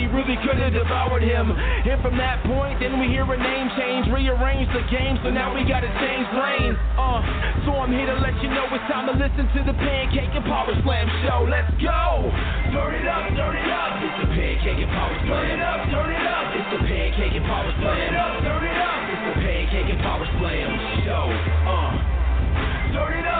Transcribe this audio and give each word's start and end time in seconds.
He 0.00 0.08
really 0.08 0.40
could 0.40 0.56
have 0.56 0.72
devoured 0.72 1.20
him. 1.20 1.52
And 1.52 2.00
from 2.00 2.16
that 2.16 2.40
point, 2.48 2.80
then 2.80 2.96
we 2.96 3.12
hear 3.12 3.28
a 3.28 3.36
name 3.36 3.68
change, 3.76 4.08
rearrange 4.08 4.64
the 4.72 4.80
game, 4.88 5.20
so 5.20 5.28
now 5.28 5.52
we 5.52 5.60
gotta 5.68 5.92
change 6.00 6.24
lanes. 6.32 6.80
Uh, 6.96 7.20
so 7.68 7.76
I'm 7.76 7.92
here 7.92 8.08
to 8.08 8.16
let 8.16 8.32
you 8.40 8.48
know 8.48 8.64
it's 8.72 8.88
time 8.88 9.12
to 9.12 9.14
listen 9.20 9.44
to 9.44 9.60
the 9.60 9.76
Pancake 9.76 10.32
and 10.32 10.46
Power 10.48 10.72
Slam 10.80 11.04
show. 11.28 11.44
Let's 11.44 11.68
go! 11.84 12.32
Turn 12.72 12.96
it 12.96 13.04
up, 13.04 13.28
turn 13.36 13.54
it 13.60 13.68
up. 13.68 13.92
It's 14.00 14.16
the 14.24 14.28
Pancake 14.32 14.80
and 14.80 14.92
Power 14.96 15.16
Slam. 15.20 15.36
Turn 15.36 15.52
it 15.52 15.60
up, 15.60 15.80
turn 15.92 16.10
it 16.16 16.24
up. 16.24 16.46
It's 16.56 16.70
the 16.72 16.80
Pancake 16.80 17.34
and 17.36 17.44
Power 17.44 17.70
Slam. 17.76 17.92
Turn 17.92 18.00
it 18.00 18.16
up, 18.16 18.32
turn 18.40 18.64
it 18.64 18.80
up. 18.80 19.00
It's 19.04 19.24
the 19.28 19.36
Pancake 19.44 19.88
and 19.92 20.00
Power 20.00 20.26
Slam 20.40 20.68
show. 21.04 21.24
Uh. 21.68 22.19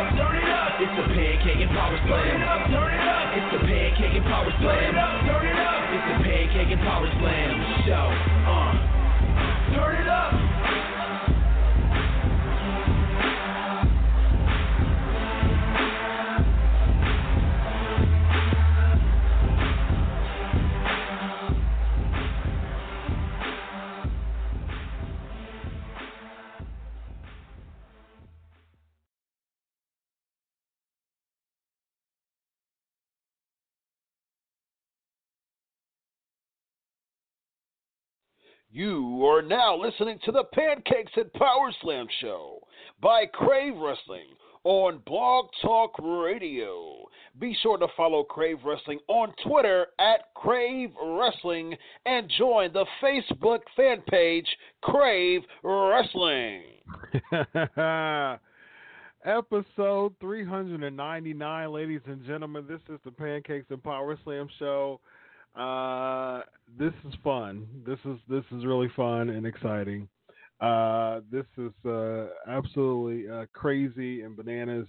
Up, 0.00 0.17
turn 0.17 0.32
it 0.32 0.49
up. 0.49 0.81
It's 0.81 0.97
the 0.97 1.12
pancake 1.12 1.61
and 1.61 1.70
power 1.76 2.00
slam. 2.08 2.25
Turn 2.25 2.41
it 2.41 2.49
up, 2.49 2.70
turn 2.73 2.88
it 2.88 3.05
up. 3.05 3.37
It's 3.37 3.52
the 3.52 3.61
pancake 3.69 4.17
and 4.17 4.25
power 4.25 4.49
slam. 4.56 4.81
Turn 4.81 4.97
it 4.97 4.97
up, 4.97 5.20
turn 5.29 5.44
it 5.44 5.61
up. 5.61 5.81
It's 5.93 6.06
the 6.08 6.17
pancake 6.25 6.73
and 6.73 6.81
power 6.81 7.08
slam 7.20 7.52
show. 7.85 8.08
Uh. 8.49 9.76
Turn 9.76 10.00
it 10.00 10.08
up. 10.08 10.50
You 38.72 39.26
are 39.26 39.43
now 39.43 39.76
listening 39.76 40.20
to 40.25 40.31
the 40.31 40.44
Pancakes 40.44 41.11
and 41.17 41.32
Power 41.32 41.72
Slam 41.82 42.06
show 42.20 42.61
by 43.02 43.26
Crave 43.26 43.75
Wrestling 43.76 44.28
on 44.62 45.02
Blog 45.06 45.46
Talk 45.61 45.96
Radio. 45.99 47.08
Be 47.40 47.56
sure 47.64 47.78
to 47.78 47.88
follow 47.96 48.22
Crave 48.22 48.58
Wrestling 48.64 49.00
on 49.08 49.34
Twitter 49.44 49.88
at 49.99 50.32
Crave 50.34 50.90
Wrestling 51.02 51.76
and 52.06 52.31
join 52.38 52.72
the 52.72 52.87
Facebook 53.02 53.62
fan 53.75 54.02
page 54.08 54.46
Crave 54.82 55.43
Wrestling. 55.64 56.62
Episode 59.25 60.14
399, 60.20 61.72
ladies 61.72 62.02
and 62.06 62.25
gentlemen. 62.25 62.67
This 62.69 62.82
is 62.88 63.00
the 63.05 63.11
Pancakes 63.11 63.67
and 63.70 63.82
Power 63.82 64.17
Slam 64.22 64.49
show. 64.61 65.00
Uh, 65.55 66.43
this 66.79 66.93
is 67.08 67.14
fun. 67.23 67.67
This 67.85 67.99
is 68.05 68.19
this 68.29 68.44
is 68.52 68.64
really 68.64 68.91
fun 68.94 69.31
and 69.31 69.47
exciting. 69.47 70.08
Uh, 70.61 71.20
this 71.31 71.47
is 71.56 71.73
uh, 71.87 72.26
absolutely 72.49 73.31
uh, 73.31 73.47
crazy 73.52 74.23
and 74.23 74.37
bananas. 74.37 74.87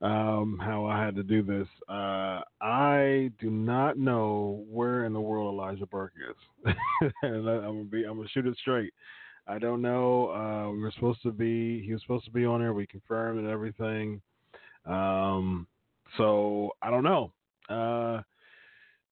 Um, 0.00 0.60
how 0.62 0.86
I 0.86 1.04
had 1.04 1.16
to 1.16 1.24
do 1.24 1.42
this. 1.42 1.66
Uh, 1.88 2.42
I 2.60 3.32
do 3.40 3.50
not 3.50 3.98
know 3.98 4.64
where 4.68 5.06
in 5.06 5.12
the 5.12 5.20
world 5.20 5.52
Elijah 5.52 5.86
Burke 5.86 6.12
is, 6.30 6.74
and 7.22 7.48
I, 7.48 7.54
am 7.54 7.62
gonna 7.62 7.84
be 7.84 8.04
I'm 8.04 8.16
gonna 8.16 8.28
shoot 8.28 8.46
it 8.46 8.56
straight. 8.60 8.92
I 9.48 9.58
don't 9.58 9.82
know. 9.82 10.28
Uh, 10.30 10.70
we 10.72 10.80
were 10.80 10.92
supposed 10.92 11.22
to 11.22 11.32
be. 11.32 11.82
He 11.84 11.92
was 11.92 12.02
supposed 12.02 12.26
to 12.26 12.30
be 12.30 12.44
on 12.44 12.60
there. 12.60 12.74
We 12.74 12.86
confirmed 12.86 13.40
and 13.40 13.48
everything. 13.48 14.20
Um, 14.86 15.66
so 16.16 16.72
I 16.80 16.90
don't 16.90 17.02
know. 17.02 17.32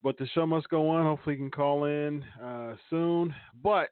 But 0.07 0.17
the 0.17 0.27
show 0.27 0.45
must 0.45 0.69
go 0.69 0.87
on. 0.87 1.03
Hopefully, 1.03 1.35
you 1.35 1.41
can 1.41 1.51
call 1.51 1.83
in 1.83 2.23
uh, 2.41 2.75
soon. 2.89 3.35
But 3.61 3.89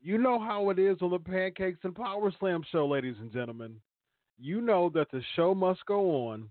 you 0.00 0.16
know 0.16 0.38
how 0.38 0.70
it 0.70 0.78
is 0.78 0.98
on 1.00 1.10
the 1.10 1.18
Pancakes 1.18 1.80
and 1.82 1.92
Power 1.92 2.32
Slam 2.38 2.62
show, 2.70 2.86
ladies 2.86 3.16
and 3.18 3.32
gentlemen. 3.32 3.80
You 4.38 4.60
know 4.60 4.88
that 4.90 5.10
the 5.10 5.22
show 5.34 5.56
must 5.56 5.84
go 5.86 6.28
on, 6.28 6.48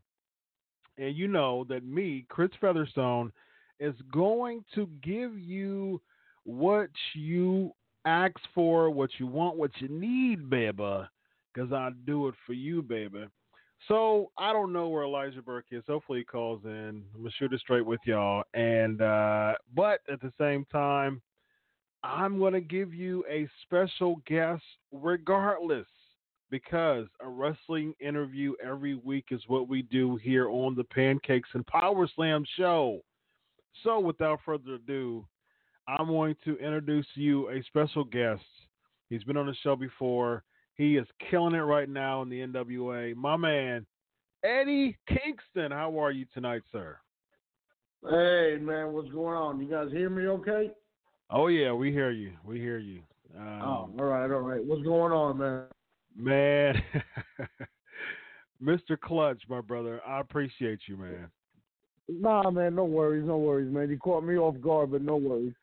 and 0.98 1.16
you 1.16 1.30
know 1.30 1.63
that 1.69 1.86
me, 1.86 2.25
Chris 2.27 2.50
Featherstone, 2.60 3.31
is 3.80 3.95
going 4.12 4.66
to 4.75 4.89
give 5.01 5.39
you 5.39 6.01
what 6.44 6.89
you 7.13 7.71
ask 8.04 8.36
for, 8.54 8.89
what 8.89 9.12
you 9.18 9.27
want, 9.27 9.56
what 9.56 9.71
you 9.80 9.88
need, 9.88 10.50
baby. 10.50 11.04
Because 11.54 11.71
I 11.71 11.92
do 12.06 12.27
it 12.27 12.36
for 12.45 12.51
you, 12.51 12.81
baby. 12.81 13.27
So 13.88 14.31
I 14.38 14.54
don't 14.54 14.74
know 14.74 14.90
where 14.90 15.04
Elijah 15.04 15.42
Burke 15.42 15.66
is. 15.72 15.84
Hopefully 15.88 16.20
he 16.20 16.26
calls 16.26 16.62
in. 16.66 17.04
I'm 17.14 17.22
gonna 17.22 17.31
shoot 17.38 17.54
it 17.54 17.62
straight 17.62 17.86
with 17.86 18.02
y'all. 18.06 18.44
And 18.54 19.02
uh, 19.02 19.54
but 19.74 20.02
at 20.12 20.22
the 20.22 20.34
same 20.40 20.66
time, 20.72 21.22
I'm 22.04 22.40
gonna 22.40 22.62
give 22.62 22.94
you 22.94 23.24
a 23.30 23.48
special 23.64 24.22
guest 24.28 24.64
regardless 24.92 25.88
because 26.52 27.08
a 27.22 27.28
wrestling 27.28 27.94
interview 28.00 28.54
every 28.64 28.96
week 28.96 29.26
is 29.31 29.42
what 29.48 29.70
we 29.70 29.84
do 29.84 30.18
here 30.18 30.50
on 30.50 30.76
the 30.76 30.84
Pancakes 30.84 31.50
and 31.54 31.66
Power 31.68 32.08
Slam 32.16 32.44
show. 32.58 33.02
So 33.84 34.00
without 34.00 34.40
further 34.46 34.76
ado, 34.76 35.26
I'm 35.88 36.08
going 36.08 36.36
to 36.46 36.58
introduce 36.58 37.08
you 37.16 37.50
a 37.50 37.64
special 37.64 38.04
guest. 38.04 38.44
He's 39.10 39.24
been 39.24 39.38
on 39.38 39.48
the 39.48 39.56
show 39.64 39.76
before. 39.76 40.44
He 40.80 40.96
is 40.96 41.06
killing 41.30 41.56
it 41.56 41.58
right 41.58 41.90
now 41.90 42.22
in 42.22 42.30
the 42.30 42.40
NWA. 42.40 43.14
My 43.14 43.36
man, 43.36 43.86
Eddie 44.46 44.98
Kingston. 45.10 45.74
How 45.74 46.02
are 46.02 46.10
you 46.10 46.26
tonight, 46.34 46.62
sir? 46.72 46.98
Hey 48.02 48.58
man, 48.62 48.94
what's 48.94 49.10
going 49.10 49.36
on? 49.36 49.60
You 49.60 49.70
guys 49.70 49.92
hear 49.92 50.10
me 50.10 50.28
okay? 50.28 50.72
Oh 51.30 51.48
yeah, 51.48 51.74
we 51.74 51.92
hear 51.92 52.12
you. 52.12 52.31
We 52.46 52.60
hear 52.60 52.78
you. 52.78 53.02
Um, 53.38 53.62
oh, 53.62 53.90
all 54.00 54.06
right, 54.06 54.31
all 54.31 54.40
right. 54.40 54.64
What's 54.64 54.84
going 54.84 55.12
on, 55.12 55.38
man? 55.38 55.66
Man, 56.16 56.81
Mr. 58.64 58.98
Clutch, 58.98 59.44
my 59.50 59.60
brother, 59.60 60.00
I 60.08 60.22
appreciate 60.22 60.80
you, 60.88 60.96
man. 60.96 61.28
Nah, 62.08 62.50
man, 62.52 62.76
no 62.76 62.86
worries, 62.86 63.28
no 63.28 63.38
worries, 63.38 63.70
man. 63.70 63.90
You 63.90 63.98
caught 63.98 64.24
me 64.24 64.38
off 64.38 64.56
guard, 64.62 64.92
but 64.92 65.02
no 65.02 65.18
worries. 65.18 65.54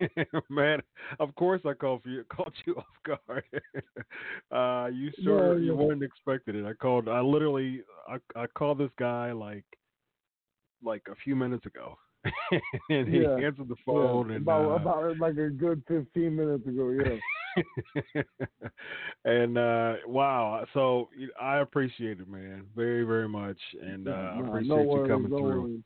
man, 0.50 0.80
of 1.20 1.34
course 1.34 1.60
I 1.64 1.74
called 1.74 2.02
for 2.02 2.08
you, 2.08 2.24
caught 2.32 2.52
you 2.66 2.76
off 2.76 2.84
guard. 3.26 3.44
uh, 4.52 4.88
you 4.92 5.10
sure 5.22 5.58
yeah, 5.58 5.66
you 5.66 5.74
weren't 5.74 6.02
expecting 6.02 6.56
it. 6.56 6.66
I 6.66 6.72
called. 6.74 7.08
I 7.08 7.20
literally, 7.20 7.82
I, 8.08 8.16
I 8.36 8.46
called 8.46 8.78
this 8.78 8.90
guy 8.98 9.32
like, 9.32 9.64
like 10.82 11.02
a 11.10 11.14
few 11.16 11.36
minutes 11.36 11.66
ago, 11.66 11.96
and 12.90 13.08
he 13.08 13.22
yeah. 13.22 13.36
answered 13.36 13.68
the 13.68 13.76
phone. 13.86 14.28
Yeah. 14.28 14.36
And 14.36 14.42
about 14.42 14.70
uh, 14.70 14.74
about 14.74 15.18
like 15.18 15.36
a 15.38 15.48
good 15.48 15.82
fifteen 15.88 16.36
minutes 16.36 16.66
ago. 16.66 16.90
Yeah. 16.90 18.22
and 19.24 19.56
uh 19.56 19.94
wow, 20.08 20.66
so 20.74 21.08
I 21.40 21.58
appreciate 21.58 22.18
it, 22.18 22.28
man, 22.28 22.64
very 22.74 23.04
very 23.04 23.28
much, 23.28 23.58
and 23.80 24.08
uh, 24.08 24.10
I 24.10 24.40
appreciate 24.40 24.68
no 24.68 24.82
you 24.82 24.88
worries, 24.88 25.08
coming 25.08 25.30
no 25.30 25.38
through. 25.38 25.62
Worries 25.62 25.80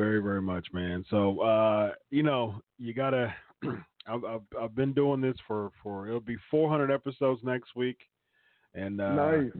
very 0.00 0.22
very 0.22 0.40
much 0.40 0.66
man. 0.72 1.04
So 1.10 1.40
uh 1.40 1.90
you 2.10 2.22
know 2.22 2.62
you 2.78 2.94
gotta 2.94 3.34
I've, 4.08 4.24
I've, 4.24 4.40
I've 4.58 4.74
been 4.74 4.94
doing 4.94 5.20
this 5.20 5.36
for 5.46 5.70
for 5.82 6.08
it'll 6.08 6.20
be 6.20 6.38
400 6.50 6.90
episodes 6.90 7.42
next 7.44 7.76
week. 7.76 7.98
And 8.74 8.98
uh 9.00 9.14
nice. 9.14 9.50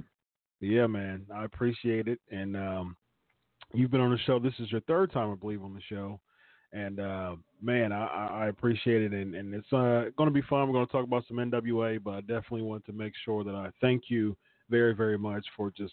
yeah 0.60 0.86
man 0.86 1.26
i 1.34 1.44
appreciate 1.44 2.08
it. 2.08 2.20
And 2.30 2.56
um 2.56 2.96
you've 3.74 3.90
been 3.90 4.00
on 4.00 4.12
the 4.12 4.18
show. 4.20 4.38
This 4.38 4.54
is 4.60 4.72
your 4.72 4.80
third 4.82 5.12
time 5.12 5.30
i 5.30 5.34
believe 5.34 5.62
on 5.62 5.74
the 5.74 5.82
show. 5.94 6.18
And 6.72 7.00
uh 7.00 7.36
man 7.60 7.92
i 7.92 8.06
i 8.44 8.46
appreciate 8.46 9.02
it. 9.02 9.12
And 9.12 9.34
and 9.34 9.54
it's 9.54 9.72
uh 9.74 10.04
going 10.16 10.28
to 10.28 10.34
be 10.34 10.46
fun. 10.48 10.66
We're 10.66 10.74
going 10.74 10.86
to 10.86 10.92
talk 10.92 11.04
about 11.04 11.24
some 11.28 11.36
nwa 11.36 12.02
but 12.02 12.14
i 12.14 12.20
definitely 12.22 12.62
want 12.62 12.86
to 12.86 12.92
make 12.94 13.12
sure 13.26 13.44
that 13.44 13.54
i 13.54 13.68
thank 13.82 14.04
you 14.08 14.34
very 14.70 14.94
very 14.94 15.18
much 15.18 15.44
for 15.54 15.70
just 15.70 15.92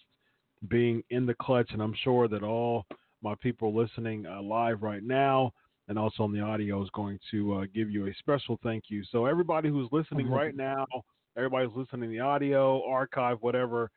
being 0.68 1.02
in 1.10 1.26
the 1.26 1.34
clutch. 1.34 1.70
And 1.72 1.82
i'm 1.82 1.94
sure 2.02 2.28
that 2.28 2.42
all 2.42 2.86
my 3.22 3.34
people 3.40 3.74
listening 3.74 4.26
uh, 4.26 4.40
live 4.42 4.82
right 4.82 5.02
now 5.02 5.52
and 5.88 5.98
also 5.98 6.22
on 6.22 6.32
the 6.32 6.40
audio 6.40 6.82
is 6.82 6.90
going 6.92 7.18
to 7.30 7.54
uh, 7.54 7.64
give 7.74 7.90
you 7.90 8.06
a 8.06 8.14
special 8.18 8.58
thank 8.62 8.84
you. 8.88 9.02
So 9.10 9.26
everybody 9.26 9.68
who's 9.68 9.88
listening 9.90 10.26
Mm-hmm. 10.26 10.34
right 10.34 10.56
now, 10.56 10.86
everybody's 11.36 11.74
listening 11.74 12.10
the 12.10 12.20
audio, 12.20 12.82
archive, 12.88 13.38
whatever, 13.40 13.90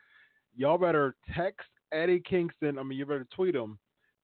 y'all 0.56 0.78
better 0.78 1.16
text 1.36 1.68
Eddie 1.92 2.22
Kingston. 2.28 2.80
I 2.80 2.84
mean, 2.84 2.98
you 2.98 3.06
better 3.06 3.28
tweet 3.36 3.56
him. 3.56 3.78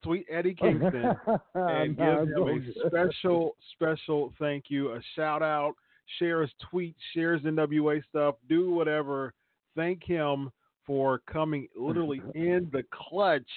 Tweet 0.04 0.26
Eddie 0.32 0.54
Kingston 0.54 1.16
and 1.56 1.98
give 1.98 2.06
him 2.06 2.34
a 2.38 2.88
special, 2.88 3.56
special 3.74 4.34
thank 4.40 4.66
you, 4.70 4.94
a 4.94 5.00
shout 5.16 5.42
out, 5.44 5.74
share 6.20 6.42
his 6.42 6.52
tweet, 6.70 6.96
share 7.14 7.34
his 7.34 7.42
NWA 7.44 8.02
stuff, 8.08 8.36
do 8.48 8.72
whatever. 8.72 9.34
thank 9.76 10.04
him 10.04 10.50
for 10.86 11.20
coming 11.30 11.68
literally 11.76 12.22
in 12.36 12.70
the 12.72 12.84
clutch 12.94 13.50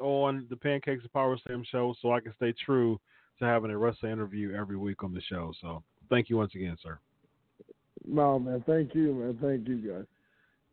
on 0.00 0.46
the 0.50 0.56
Pancakes 0.56 1.02
and 1.02 1.12
Power 1.12 1.38
Slam 1.46 1.64
show, 1.70 1.94
so 2.00 2.12
I 2.12 2.20
can 2.20 2.32
stay 2.36 2.52
true 2.64 3.00
to 3.38 3.44
having 3.44 3.70
a 3.70 3.78
wrestling 3.78 4.12
interview 4.12 4.54
every 4.54 4.76
week 4.76 5.02
on 5.04 5.12
the 5.12 5.20
show. 5.22 5.52
So 5.60 5.82
thank 6.10 6.28
you 6.28 6.36
once 6.36 6.54
again, 6.54 6.76
sir. 6.82 6.98
No, 8.06 8.38
man. 8.38 8.62
Thank 8.66 8.94
you, 8.94 9.14
man. 9.14 9.38
Thank 9.40 9.68
you, 9.68 9.76
guys. 9.76 10.06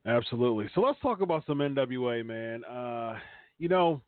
Absolutely. 0.06 0.70
So 0.76 0.82
let's 0.82 1.00
talk 1.02 1.22
about 1.22 1.44
some 1.48 1.58
NWA, 1.60 2.26
man. 2.26 2.64
Uh, 2.64 3.18
you 3.58 3.68
know, 3.68 4.02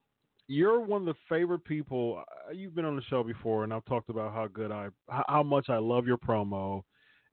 you're 0.48 0.80
one 0.80 1.02
of 1.02 1.08
the 1.08 1.20
favorite 1.28 1.64
people. 1.66 2.24
Uh, 2.28 2.52
you've 2.52 2.76
been 2.76 2.86
on 2.86 2.96
the 2.96 3.02
show 3.04 3.24
before, 3.24 3.64
and 3.64 3.74
I've 3.74 3.86
talked 3.86 4.10
about 4.10 4.34
how 4.34 4.48
good 4.48 4.72
I, 4.72 4.90
how 5.10 5.44
much 5.44 5.70
I 5.70 5.78
love 5.78 6.06
your 6.06 6.18
promo, 6.18 6.84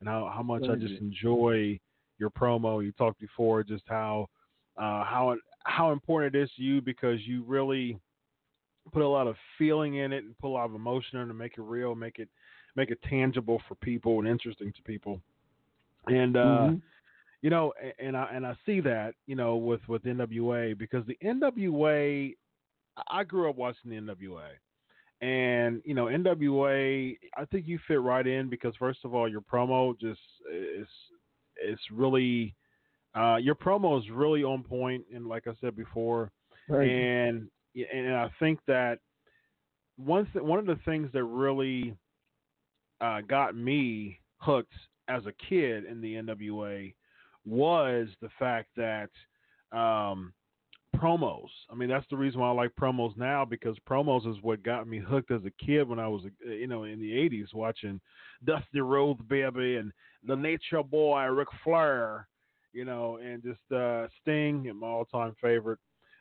and 0.00 0.08
how 0.08 0.32
how 0.34 0.42
much 0.42 0.62
Thank 0.62 0.72
I 0.72 0.76
just 0.76 1.00
you. 1.00 1.06
enjoy 1.08 1.78
your 2.18 2.30
promo. 2.30 2.84
You 2.84 2.92
talked 2.92 3.20
before 3.20 3.62
just 3.62 3.84
how 3.86 4.26
uh, 4.78 5.04
how 5.04 5.36
how 5.64 5.92
important 5.92 6.34
it 6.34 6.42
is 6.42 6.50
to 6.56 6.62
you 6.62 6.80
because 6.80 7.20
you 7.26 7.42
really 7.44 7.98
put 8.92 9.02
a 9.02 9.08
lot 9.08 9.26
of 9.26 9.36
feeling 9.58 9.96
in 9.96 10.12
it 10.12 10.24
and 10.24 10.38
put 10.38 10.48
a 10.48 10.50
lot 10.50 10.66
of 10.66 10.74
emotion 10.74 11.18
in 11.18 11.24
it 11.24 11.28
to 11.28 11.34
make 11.34 11.56
it 11.58 11.62
real, 11.62 11.94
make 11.94 12.18
it 12.18 12.28
make 12.76 12.90
it 12.90 12.98
tangible 13.08 13.62
for 13.68 13.76
people 13.76 14.18
and 14.18 14.28
interesting 14.28 14.72
to 14.72 14.82
people. 14.82 15.20
And 16.08 16.36
uh, 16.36 16.40
Mhm. 16.40 16.82
you 17.40 17.50
know, 17.50 17.72
and 17.98 18.16
I 18.16 18.24
and 18.32 18.46
I 18.46 18.56
see 18.66 18.80
that 18.80 19.14
you 19.26 19.36
know 19.36 19.56
with 19.56 19.86
with 19.88 20.02
NWA 20.04 20.76
because 20.76 21.06
the 21.06 21.18
NWA, 21.22 22.34
I 23.08 23.24
grew 23.24 23.48
up 23.48 23.56
watching 23.56 23.90
the 23.90 23.96
NWA, 23.96 24.50
and 25.20 25.80
you 25.84 25.94
know 25.94 26.06
NWA, 26.06 27.16
I 27.36 27.44
think 27.46 27.66
you 27.66 27.78
fit 27.86 28.00
right 28.00 28.26
in 28.26 28.48
because 28.50 28.74
first 28.76 29.04
of 29.04 29.14
all, 29.14 29.28
your 29.28 29.40
promo 29.40 29.98
just 29.98 30.20
is 30.52 30.88
it's 31.56 31.82
really 31.90 32.54
uh, 33.14 33.36
your 33.36 33.54
promo 33.54 33.98
is 33.98 34.10
really 34.10 34.42
on 34.42 34.62
point, 34.62 35.04
and 35.14 35.26
like 35.26 35.46
I 35.46 35.52
said 35.60 35.76
before, 35.76 36.30
and 36.88 37.48
and 37.74 38.14
I 38.14 38.30
think 38.38 38.58
that 38.66 38.98
one 39.96 40.26
th- 40.32 40.44
one 40.44 40.58
of 40.58 40.66
the 40.66 40.78
things 40.84 41.10
that 41.12 41.24
really 41.24 41.94
uh, 43.00 43.20
got 43.22 43.56
me 43.56 44.18
hooked 44.38 44.72
as 45.08 45.22
a 45.26 45.32
kid 45.48 45.84
in 45.84 46.00
the 46.00 46.14
NWA 46.14 46.94
was 47.46 48.08
the 48.20 48.30
fact 48.38 48.68
that 48.76 49.10
um, 49.72 50.32
promos. 50.96 51.48
I 51.70 51.74
mean, 51.74 51.88
that's 51.88 52.06
the 52.10 52.16
reason 52.16 52.40
why 52.40 52.48
I 52.48 52.52
like 52.52 52.70
promos 52.80 53.16
now 53.16 53.44
because 53.44 53.76
promos 53.88 54.26
is 54.28 54.42
what 54.42 54.62
got 54.62 54.88
me 54.88 54.98
hooked 54.98 55.30
as 55.30 55.42
a 55.44 55.64
kid 55.64 55.88
when 55.88 55.98
I 55.98 56.08
was, 56.08 56.22
you 56.44 56.66
know, 56.66 56.84
in 56.84 57.00
the 57.00 57.12
'80s 57.12 57.52
watching 57.54 58.00
Dusty 58.44 58.80
Rhodes 58.80 59.20
Baby 59.28 59.76
and 59.76 59.92
the 60.26 60.36
Nature 60.36 60.82
Boy 60.82 61.24
Ric 61.26 61.48
Flair, 61.62 62.28
you 62.74 62.84
know, 62.84 63.18
and 63.22 63.42
just 63.42 63.72
uh, 63.72 64.06
Sting, 64.20 64.70
my 64.78 64.86
all-time 64.86 65.34
favorite. 65.40 65.78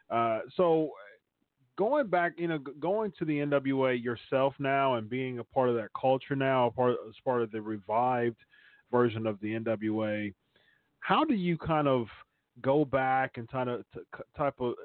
Uh, 0.09 0.41
so 0.55 0.91
going 1.77 2.07
back, 2.07 2.33
you 2.37 2.47
know, 2.47 2.59
going 2.79 3.11
to 3.19 3.25
the 3.25 3.39
NWA 3.39 4.01
yourself 4.01 4.53
now 4.59 4.95
and 4.95 5.09
being 5.09 5.39
a 5.39 5.43
part 5.43 5.69
of 5.69 5.75
that 5.75 5.89
culture 5.99 6.35
now, 6.35 6.67
a 6.67 6.71
part 6.71 6.95
as 7.07 7.15
part 7.25 7.41
of 7.41 7.51
the 7.51 7.61
revived 7.61 8.37
version 8.91 9.25
of 9.25 9.39
the 9.41 9.53
NWA, 9.59 10.33
how 10.99 11.25
do 11.25 11.33
you 11.33 11.57
kind 11.57 11.87
of 11.87 12.07
go 12.61 12.85
back 12.85 13.37
and 13.37 13.49
kind 13.49 13.69
of 13.69 13.83
type 14.37 14.55
of 14.59 14.75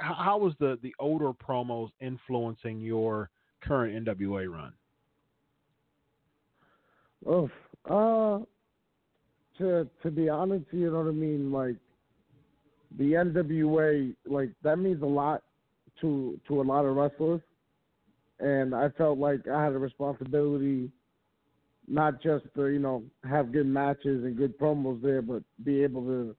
how, 0.00 0.38
was 0.38 0.54
the 0.58 0.78
the 0.82 0.92
older 0.98 1.32
promos 1.32 1.90
influencing 2.00 2.80
your 2.80 3.30
current 3.62 4.06
NWA 4.06 4.48
run? 4.50 4.72
Oof. 7.32 7.50
Uh, 7.88 8.44
to 9.58 9.88
to 10.02 10.10
be 10.10 10.28
honest, 10.28 10.64
you 10.72 10.90
know 10.90 10.98
what 10.98 11.08
I 11.08 11.12
mean. 11.12 11.52
Like 11.52 11.76
the 12.98 13.12
NWA, 13.12 14.14
like 14.26 14.50
that 14.62 14.78
means 14.78 15.02
a 15.02 15.06
lot 15.06 15.42
to 16.00 16.38
to 16.48 16.60
a 16.60 16.62
lot 16.62 16.84
of 16.84 16.96
wrestlers, 16.96 17.40
and 18.40 18.74
I 18.74 18.88
felt 18.90 19.18
like 19.18 19.46
I 19.48 19.62
had 19.64 19.72
a 19.72 19.78
responsibility, 19.78 20.90
not 21.88 22.22
just 22.22 22.44
to 22.56 22.66
you 22.68 22.78
know 22.78 23.02
have 23.28 23.52
good 23.52 23.66
matches 23.66 24.24
and 24.24 24.36
good 24.36 24.58
promos 24.58 25.00
there, 25.02 25.22
but 25.22 25.42
be 25.64 25.82
able 25.82 26.02
to 26.02 26.36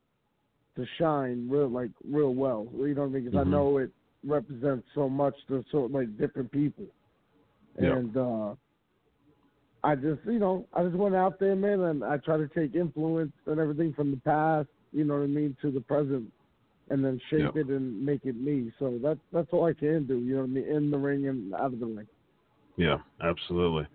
to 0.76 0.86
shine 0.98 1.48
real 1.50 1.70
like 1.70 1.92
real 2.10 2.34
well. 2.34 2.68
You 2.78 2.94
know 2.96 3.02
what 3.02 3.08
I 3.08 3.12
mean? 3.12 3.26
Because 3.26 3.38
Mhm. 3.40 3.48
I 3.48 3.50
know 3.50 3.78
it 3.78 3.92
represents 4.26 4.88
so 4.94 5.08
much 5.10 5.36
to 5.48 5.64
so 5.72 5.86
like 5.86 6.18
different 6.18 6.52
people, 6.52 6.86
Yeah. 7.80 7.96
and. 7.96 8.18
uh 8.18 8.56
I 9.86 9.94
just, 9.94 10.22
you 10.26 10.40
know, 10.40 10.66
I 10.74 10.84
just 10.84 10.96
went 10.96 11.14
out 11.16 11.40
there, 11.40 11.56
man, 11.56 11.80
and 11.82 12.04
I 12.04 12.18
try 12.18 12.38
to 12.38 12.48
take 12.48 12.74
influence 12.74 13.32
and 13.46 13.60
everything 13.60 13.94
from 13.94 14.10
the 14.10 14.18
past, 14.18 14.68
you 14.92 15.04
know 15.04 15.14
what 15.14 15.24
I 15.24 15.28
mean, 15.28 15.56
to 15.62 15.70
the 15.70 15.80
present, 15.80 16.32
and 16.90 17.06
then 17.06 17.22
shape 17.30 17.52
Yeah. 17.56 17.62
it 17.62 17.68
and 17.68 18.04
make 18.04 18.26
it 18.26 18.36
me. 18.36 18.74
So 18.80 18.98
that's 19.02 19.20
that's 19.32 19.48
all 19.54 19.66
I 19.66 19.74
can 19.74 20.08
do, 20.08 20.18
you 20.18 20.34
know 20.34 20.42
what 20.42 20.50
I 20.50 20.54
mean, 20.54 20.66
in 20.66 20.90
the 20.90 20.98
ring 20.98 21.28
and 21.28 21.54
out 21.54 21.72
of 21.74 21.80
the 21.80 21.86
ring. 21.86 22.08
Yeah, 22.78 22.98
absolutely. 23.22 23.86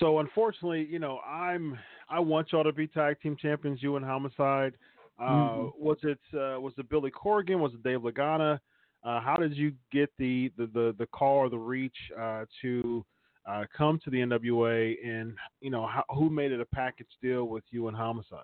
So 0.00 0.18
unfortunately, 0.18 0.84
you 0.84 0.98
know, 0.98 1.20
I'm 1.20 1.78
I 2.10 2.20
want 2.20 2.52
y'all 2.52 2.64
to 2.64 2.72
be 2.72 2.86
tag 2.86 3.20
team 3.22 3.36
champions, 3.40 3.82
you 3.82 3.96
and 3.96 4.04
Homicide. 4.04 4.74
Uh, 5.18 5.24
Mhm. 5.24 5.72
Was 5.78 5.98
it 6.02 6.20
uh, 6.34 6.60
was 6.60 6.74
it 6.76 6.90
Billy 6.90 7.10
Corgan? 7.10 7.58
Was 7.58 7.72
it 7.72 7.82
Dave 7.82 8.00
Lagana? 8.00 8.60
Uh, 9.02 9.18
how 9.20 9.36
did 9.36 9.56
you 9.56 9.72
get 9.90 10.10
the 10.18 10.52
the 10.58 10.66
the, 10.66 10.94
the 10.98 11.06
call 11.06 11.38
or 11.38 11.48
the 11.48 11.58
reach 11.58 11.96
uh, 12.18 12.44
to 12.60 13.04
uh, 13.46 13.64
come 13.76 13.98
to 14.04 14.10
the 14.10 14.18
NWA? 14.18 14.96
And 15.04 15.34
you 15.60 15.70
know, 15.70 15.86
how, 15.86 16.04
who 16.10 16.30
made 16.30 16.52
it 16.52 16.60
a 16.60 16.66
package 16.66 17.08
deal 17.22 17.44
with 17.44 17.64
you 17.70 17.88
and 17.88 17.96
Homicide? 17.96 18.40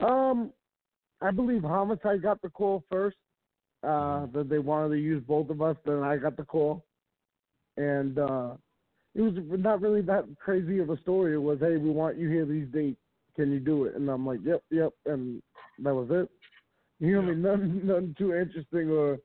Um, 0.00 0.52
I 1.22 1.30
believe 1.30 1.62
Homicide 1.62 2.22
got 2.22 2.42
the 2.42 2.50
call 2.50 2.84
first. 2.90 3.16
Uh, 3.82 4.26
that 4.32 4.48
they 4.48 4.58
wanted 4.58 4.88
to 4.88 5.00
use 5.00 5.22
both 5.28 5.48
of 5.48 5.62
us. 5.62 5.76
Then 5.84 6.02
I 6.02 6.16
got 6.16 6.36
the 6.36 6.42
call, 6.42 6.84
and 7.76 8.18
uh, 8.18 8.54
it 9.14 9.20
was 9.20 9.34
not 9.36 9.80
really 9.80 10.00
that 10.00 10.24
crazy 10.40 10.78
of 10.80 10.90
a 10.90 10.98
story. 11.02 11.34
It 11.34 11.42
was, 11.42 11.58
hey, 11.60 11.76
we 11.76 11.90
want 11.90 12.18
you 12.18 12.28
here 12.28 12.44
these 12.46 12.66
dates. 12.72 12.98
Can 13.36 13.52
you 13.52 13.60
do 13.60 13.84
it? 13.84 13.94
And 13.94 14.08
I'm 14.08 14.26
like, 14.26 14.40
yep, 14.44 14.62
yep, 14.70 14.92
and 15.04 15.40
that 15.80 15.94
was 15.94 16.08
it. 16.10 16.28
You 16.98 17.12
know 17.12 17.20
what 17.20 17.28
I 17.28 17.34
mean? 17.34 17.42
Nothing, 17.42 17.80
nothing 17.86 18.14
too 18.18 18.34
interesting 18.34 18.90
or 18.90 19.18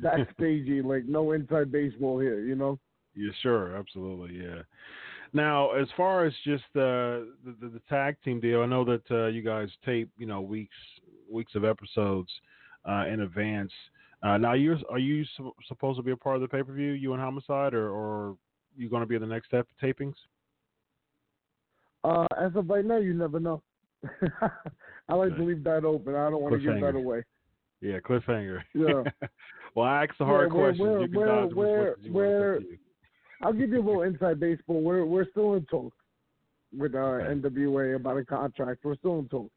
backstagey. 0.00 0.84
like 0.84 1.06
no 1.06 1.32
inside 1.32 1.72
baseball 1.72 2.20
here. 2.20 2.40
You 2.40 2.54
know? 2.54 2.78
Yeah, 3.16 3.30
sure, 3.42 3.76
absolutely, 3.76 4.36
yeah. 4.42 4.62
Now, 5.32 5.72
as 5.72 5.88
far 5.96 6.24
as 6.24 6.32
just 6.44 6.64
uh, 6.76 7.26
the, 7.44 7.54
the 7.60 7.68
the 7.74 7.80
tag 7.88 8.16
team 8.24 8.40
deal, 8.40 8.62
I 8.62 8.66
know 8.66 8.84
that 8.84 9.02
uh, 9.10 9.26
you 9.26 9.42
guys 9.42 9.68
tape, 9.84 10.10
you 10.16 10.26
know, 10.26 10.40
weeks 10.40 10.74
weeks 11.30 11.54
of 11.54 11.64
episodes 11.64 12.30
uh, 12.88 13.06
in 13.06 13.20
advance. 13.20 13.72
Uh, 14.22 14.38
now, 14.38 14.52
you 14.54 14.76
are 14.90 14.98
you 14.98 15.24
su- 15.36 15.52
supposed 15.66 15.98
to 15.98 16.02
be 16.02 16.12
a 16.12 16.16
part 16.16 16.36
of 16.36 16.42
the 16.42 16.48
pay 16.48 16.62
per 16.62 16.72
view, 16.72 16.92
you 16.92 17.12
and 17.12 17.20
Homicide, 17.22 17.74
or 17.74 17.90
or 17.90 18.36
you 18.76 18.88
going 18.88 19.02
to 19.02 19.06
be 19.06 19.14
in 19.16 19.20
the 19.20 19.26
next 19.26 19.46
step 19.46 19.66
tapings? 19.82 20.14
Uh, 22.04 22.26
as 22.40 22.54
of 22.54 22.68
right 22.68 22.84
now, 22.84 22.98
you 22.98 23.14
never 23.14 23.40
know. 23.40 23.62
I 25.08 25.14
like 25.14 25.34
to 25.36 25.42
leave 25.42 25.64
that 25.64 25.84
open. 25.84 26.14
I 26.14 26.30
don't 26.30 26.42
want 26.42 26.54
to 26.54 26.60
give 26.60 26.80
that 26.80 26.94
away. 26.94 27.22
Yeah, 27.80 27.98
cliffhanger. 28.00 28.60
Yeah. 28.74 29.02
well, 29.74 29.86
I 29.86 30.04
asked 30.04 30.18
the 30.18 30.24
hard 30.24 30.52
we're- 30.52 30.74
questions. 30.76 30.80
we're- 30.80 31.02
you 31.02 31.08
can 31.08 31.16
we're- 31.18 31.30
dodge 31.30 31.50
them 31.50 32.16
as 32.62 32.78
much 33.40 33.54
we're- 33.54 33.64
as 33.64 33.70
you 33.70 33.82
want. 33.82 33.82
It's 33.82 33.82
up 33.82 33.82
we're- 33.82 33.82
to 33.82 33.82
you. 33.82 33.82
I'll 33.82 33.82
give 33.82 33.82
you 33.82 33.82
a 33.82 33.84
little 33.84 34.02
inside 34.02 34.40
baseball. 34.40 34.82
We're 34.82 35.04
we're 35.04 35.30
still 35.30 35.54
in 35.54 35.64
talks 35.66 35.96
with 36.76 36.94
uh. 36.94 36.98
NWA 36.98 37.96
about 37.96 38.16
a 38.18 38.24
contract. 38.24 38.84
We're 38.84 38.96
still 38.96 39.18
in 39.18 39.28
talks. 39.28 39.50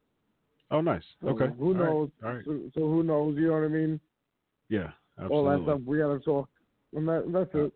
Oh, 0.70 0.82
nice. 0.82 1.04
So 1.22 1.30
okay. 1.30 1.48
Who 1.58 1.68
All 1.68 1.74
knows? 1.74 2.10
All 2.24 2.34
right. 2.34 2.46
So, 2.46 2.60
so 2.74 2.82
who 2.82 3.04
knows? 3.04 3.38
You 3.38 3.48
know 3.48 3.54
what 3.54 3.64
I 3.64 3.68
mean? 3.70 4.00
Yeah, 4.70 4.92
Absolutely. 5.18 5.38
All 5.38 5.46
that 5.50 5.64
stuff. 5.64 5.82
We 5.86 5.98
gotta 6.00 6.20
talk. 6.20 6.50
And 6.94 7.08
that, 7.08 7.24
that's 7.32 7.50
it. 7.54 7.74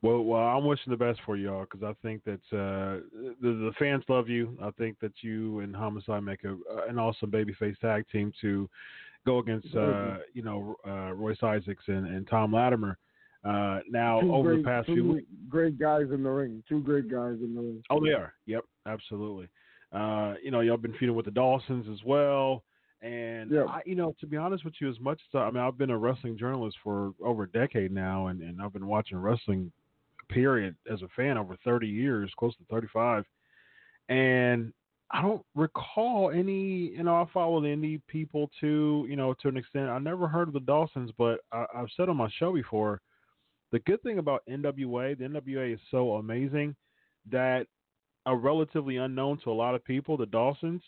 Well, 0.00 0.22
well, 0.22 0.42
I'm 0.42 0.64
wishing 0.64 0.92
the 0.92 0.96
best 0.96 1.18
for 1.26 1.36
y'all 1.36 1.64
because 1.64 1.82
I 1.82 1.92
think 2.06 2.22
that 2.24 2.40
uh, 2.56 3.00
the, 3.12 3.34
the 3.42 3.72
fans 3.80 4.04
love 4.08 4.28
you. 4.28 4.56
I 4.62 4.70
think 4.72 5.00
that 5.00 5.12
you 5.22 5.58
and 5.60 5.74
Homicide 5.74 6.22
make 6.22 6.44
a, 6.44 6.56
an 6.88 7.00
awesome 7.00 7.32
babyface 7.32 7.76
tag 7.80 8.04
team 8.12 8.32
to 8.40 8.68
go 9.26 9.38
against, 9.40 9.74
uh, 9.74 10.18
you 10.34 10.42
know, 10.42 10.76
uh, 10.86 11.12
Royce 11.14 11.42
Isaacs 11.42 11.82
and, 11.88 12.06
and 12.06 12.28
Tom 12.28 12.52
Latimer. 12.52 12.96
Uh, 13.48 13.80
now, 13.88 14.20
Two 14.20 14.34
over 14.34 14.50
great, 14.50 14.62
the 14.62 14.68
past 14.68 14.86
two 14.86 14.94
few 14.94 15.12
weeks, 15.12 15.26
great 15.48 15.78
guys 15.78 16.06
in 16.12 16.22
the 16.22 16.28
ring. 16.30 16.62
Two 16.68 16.80
great 16.80 17.10
guys 17.10 17.36
in 17.42 17.54
the 17.54 17.60
ring. 17.60 17.82
oh, 17.88 18.04
they 18.04 18.12
are. 18.12 18.34
Yep, 18.46 18.64
absolutely. 18.86 19.48
Uh, 19.92 20.34
you 20.42 20.50
know, 20.50 20.60
y'all 20.60 20.76
been 20.76 20.92
feuding 20.98 21.16
with 21.16 21.24
the 21.24 21.30
Dawsons 21.30 21.86
as 21.90 22.04
well. 22.04 22.62
And 23.00 23.50
Yep. 23.50 23.66
I, 23.68 23.80
you 23.86 23.94
know, 23.94 24.14
to 24.20 24.26
be 24.26 24.36
honest 24.36 24.64
with 24.64 24.74
you, 24.80 24.90
as 24.90 25.00
much 25.00 25.20
as 25.32 25.38
I, 25.38 25.44
I 25.44 25.50
mean, 25.50 25.62
I've 25.62 25.78
been 25.78 25.90
a 25.90 25.96
wrestling 25.96 26.36
journalist 26.36 26.76
for 26.82 27.14
over 27.24 27.44
a 27.44 27.50
decade 27.50 27.90
now, 27.92 28.26
and, 28.26 28.42
and 28.42 28.60
I've 28.60 28.72
been 28.72 28.86
watching 28.86 29.16
wrestling 29.16 29.72
period 30.28 30.76
as 30.92 31.00
a 31.00 31.08
fan 31.16 31.38
over 31.38 31.56
30 31.64 31.86
years, 31.86 32.30
close 32.38 32.54
to 32.56 32.64
35. 32.70 33.24
And 34.10 34.72
I 35.10 35.22
don't 35.22 35.42
recall 35.54 36.30
any, 36.30 36.90
you 36.90 37.02
know, 37.02 37.14
I 37.14 37.24
follow 37.32 37.62
the 37.62 37.68
indie 37.68 38.02
people 38.08 38.50
too, 38.60 39.06
you 39.08 39.16
know, 39.16 39.32
to 39.40 39.48
an 39.48 39.56
extent. 39.56 39.88
I 39.88 39.98
never 39.98 40.28
heard 40.28 40.48
of 40.48 40.54
the 40.54 40.60
Dawsons, 40.60 41.10
but 41.16 41.40
I, 41.50 41.64
I've 41.74 41.88
said 41.96 42.10
on 42.10 42.16
my 42.18 42.28
show 42.38 42.52
before, 42.52 43.00
the 43.72 43.78
good 43.80 44.02
thing 44.02 44.18
about 44.18 44.42
NWA, 44.48 45.18
the 45.18 45.24
NWA 45.24 45.74
is 45.74 45.80
so 45.90 46.14
amazing 46.14 46.74
that 47.30 47.66
are 48.26 48.36
relatively 48.36 48.96
unknown 48.96 49.38
to 49.44 49.50
a 49.50 49.52
lot 49.52 49.74
of 49.74 49.84
people, 49.84 50.16
the 50.16 50.26
Dawsons, 50.26 50.82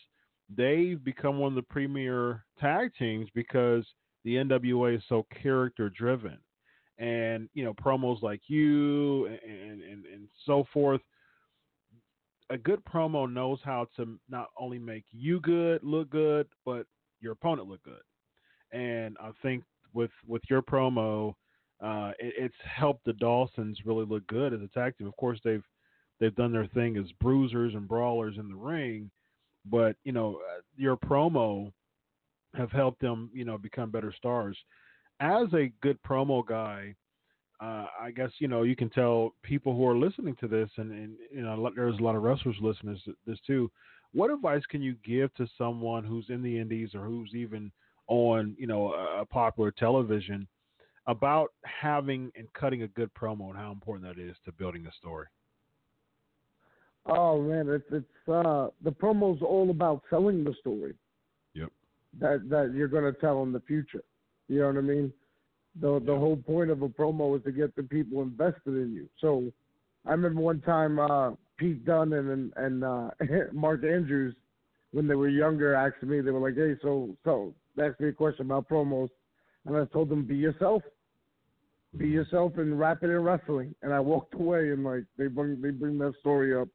they've 0.55 1.03
become 1.03 1.39
one 1.39 1.51
of 1.51 1.55
the 1.55 1.61
premier 1.61 2.45
tag 2.59 2.91
teams 2.97 3.27
because 3.33 3.85
the 4.23 4.35
NWA 4.35 4.97
is 4.97 5.03
so 5.09 5.25
character 5.41 5.89
driven, 5.89 6.37
and 6.97 7.49
you 7.53 7.63
know 7.63 7.73
promos 7.73 8.21
like 8.21 8.41
you 8.47 9.25
and 9.25 9.81
and 9.81 10.05
and 10.05 10.27
so 10.45 10.67
forth. 10.73 11.01
A 12.49 12.57
good 12.57 12.83
promo 12.83 13.31
knows 13.31 13.59
how 13.63 13.87
to 13.95 14.19
not 14.29 14.47
only 14.59 14.77
make 14.77 15.05
you 15.11 15.39
good 15.39 15.81
look 15.83 16.09
good, 16.09 16.47
but 16.65 16.85
your 17.21 17.31
opponent 17.31 17.69
look 17.69 17.81
good. 17.83 18.01
And 18.71 19.17
I 19.21 19.31
think 19.41 19.63
with 19.93 20.11
with 20.27 20.41
your 20.49 20.61
promo, 20.61 21.33
uh, 21.81 22.11
it, 22.19 22.33
it's 22.37 22.55
helped 22.63 23.05
the 23.05 23.13
Dawsons 23.13 23.79
really 23.85 24.05
look 24.05 24.25
good 24.27 24.53
as 24.53 24.61
a 24.61 24.67
tag 24.67 24.97
team. 24.97 25.07
Of 25.07 25.15
course, 25.17 25.39
they've 25.43 25.63
they've 26.19 26.35
done 26.35 26.51
their 26.51 26.67
thing 26.67 26.97
as 26.97 27.11
bruisers 27.19 27.73
and 27.73 27.87
brawlers 27.87 28.37
in 28.37 28.47
the 28.47 28.55
ring, 28.55 29.09
but 29.65 29.95
you 30.03 30.11
know 30.11 30.39
uh, 30.49 30.61
your 30.77 30.95
promo 30.95 31.71
have 32.55 32.71
helped 32.71 33.01
them 33.01 33.29
you 33.33 33.45
know 33.45 33.57
become 33.57 33.89
better 33.89 34.13
stars. 34.15 34.57
As 35.19 35.47
a 35.53 35.71
good 35.81 35.97
promo 36.03 36.45
guy, 36.45 36.95
uh, 37.61 37.85
I 37.99 38.11
guess 38.15 38.31
you 38.39 38.47
know 38.47 38.63
you 38.63 38.75
can 38.75 38.89
tell 38.89 39.33
people 39.43 39.75
who 39.75 39.87
are 39.87 39.97
listening 39.97 40.35
to 40.39 40.47
this, 40.47 40.69
and, 40.77 40.91
and 40.91 41.13
you 41.33 41.41
know 41.41 41.71
there's 41.75 41.99
a 41.99 42.03
lot 42.03 42.15
of 42.15 42.21
wrestlers 42.21 42.57
listening 42.61 42.99
to 43.05 43.15
this 43.25 43.39
too. 43.45 43.71
What 44.13 44.29
advice 44.29 44.63
can 44.69 44.81
you 44.81 44.95
give 45.05 45.33
to 45.35 45.47
someone 45.57 46.03
who's 46.03 46.25
in 46.29 46.43
the 46.43 46.59
indies 46.59 46.89
or 46.93 47.05
who's 47.05 47.33
even 47.33 47.71
on 48.07 48.55
you 48.59 48.67
know 48.67 48.93
a, 48.93 49.21
a 49.21 49.25
popular 49.25 49.71
television 49.71 50.47
about 51.07 51.51
having 51.63 52.31
and 52.35 52.51
cutting 52.53 52.83
a 52.83 52.87
good 52.87 53.09
promo 53.13 53.49
and 53.49 53.57
how 53.57 53.71
important 53.71 54.07
that 54.07 54.21
is 54.21 54.35
to 54.45 54.51
building 54.51 54.85
a 54.85 54.91
story? 54.93 55.27
Oh 57.07 57.41
man, 57.41 57.67
it's 57.69 57.85
it's 57.91 58.29
uh 58.29 58.67
the 58.83 58.91
promo's 58.91 59.41
all 59.41 59.71
about 59.71 60.03
selling 60.09 60.43
the 60.43 60.53
story. 60.59 60.93
Yep. 61.55 61.69
That 62.19 62.49
that 62.49 62.73
you're 62.75 62.87
gonna 62.87 63.13
tell 63.13 63.41
in 63.43 63.51
the 63.51 63.61
future. 63.61 64.03
You 64.47 64.59
know 64.59 64.67
what 64.67 64.77
I 64.77 64.81
mean? 64.81 65.13
The 65.79 65.99
the 66.05 66.15
whole 66.15 66.37
point 66.37 66.69
of 66.69 66.83
a 66.83 66.89
promo 66.89 67.35
is 67.37 67.43
to 67.45 67.51
get 67.51 67.75
the 67.75 67.83
people 67.83 68.21
invested 68.21 68.75
in 68.75 68.93
you. 68.93 69.09
So 69.19 69.51
I 70.05 70.11
remember 70.11 70.41
one 70.41 70.61
time 70.61 70.99
uh 70.99 71.31
Pete 71.57 71.83
Dunne 71.85 72.13
and 72.13 72.53
and 72.55 72.83
uh 72.83 73.09
Mark 73.51 73.83
Andrews 73.83 74.35
when 74.91 75.07
they 75.07 75.15
were 75.15 75.29
younger 75.29 75.73
asked 75.73 76.03
me, 76.03 76.19
they 76.19 76.31
were 76.31 76.47
like, 76.47 76.57
Hey, 76.57 76.75
so 76.83 77.15
so 77.23 77.55
they 77.75 77.87
asked 77.87 77.99
me 77.99 78.09
a 78.09 78.13
question 78.13 78.45
about 78.45 78.69
promos 78.69 79.09
and 79.65 79.77
I 79.77 79.85
told 79.85 80.09
them, 80.09 80.23
Be 80.23 80.35
yourself. 80.35 80.83
Be 81.97 82.05
Mm-hmm. 82.05 82.13
yourself 82.13 82.53
and 82.57 82.79
wrap 82.79 83.03
it 83.03 83.09
in 83.09 83.21
wrestling 83.21 83.75
and 83.81 83.93
I 83.93 83.99
walked 83.99 84.33
away 84.33 84.71
and 84.71 84.83
like 84.83 85.03
they 85.17 85.27
bring 85.27 85.61
they 85.61 85.71
bring 85.71 85.97
that 85.97 86.13
story 86.21 86.55
up 86.55 86.69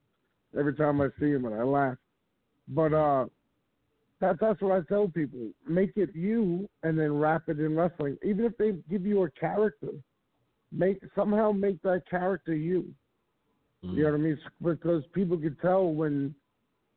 every 0.59 0.75
time 0.75 1.01
I 1.01 1.09
see 1.19 1.31
him 1.31 1.47
and 1.47 1.55
I 1.55 1.63
laugh. 1.63 1.97
But 2.69 2.93
uh 2.93 3.27
that 4.21 4.37
that's 4.41 4.61
what 4.61 4.73
I 4.73 4.81
tell 4.89 5.09
people. 5.09 5.51
Make 5.67 5.93
it 5.97 6.11
you 6.15 6.69
and 6.83 6.99
then 6.99 7.19
wrap 7.19 7.49
it 7.49 7.61
in 7.61 7.77
wrestling. 7.77 8.19
Even 8.23 8.45
if 8.45 8.57
they 8.59 8.73
give 8.91 9.07
you 9.07 9.23
a 9.23 9.31
character, 9.31 9.89
make 10.71 11.01
somehow 11.15 11.53
make 11.53 11.81
that 11.83 12.03
character 12.11 12.55
you. 12.55 12.95
You 13.83 14.05
know 14.05 14.11
what 14.11 14.17
I 14.17 14.21
mean? 14.21 14.39
Because 14.63 15.03
people 15.13 15.39
can 15.39 15.57
tell 15.63 15.87
when 15.87 16.35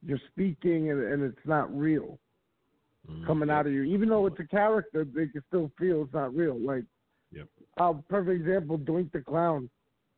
you're 0.05 0.19
speaking 0.31 0.91
and, 0.91 1.01
and 1.03 1.23
it's 1.23 1.45
not 1.45 1.73
real 1.75 2.19
Mm-hmm. 3.07 3.25
coming 3.25 3.49
out 3.49 3.65
of 3.65 3.71
you. 3.71 3.83
Even 3.83 4.09
though 4.09 4.25
it's 4.25 4.39
a 4.39 4.47
character, 4.47 5.05
they 5.05 5.27
can 5.27 5.41
still 5.47 5.71
feel 5.79 6.03
it's 6.03 6.13
not 6.13 6.35
real. 6.35 6.59
Like, 6.59 6.83
Yep. 7.31 7.47
uh, 7.77 7.93
perfect 8.09 8.41
example, 8.41 8.77
Doink 8.77 9.11
the 9.11 9.21
Clown. 9.21 9.69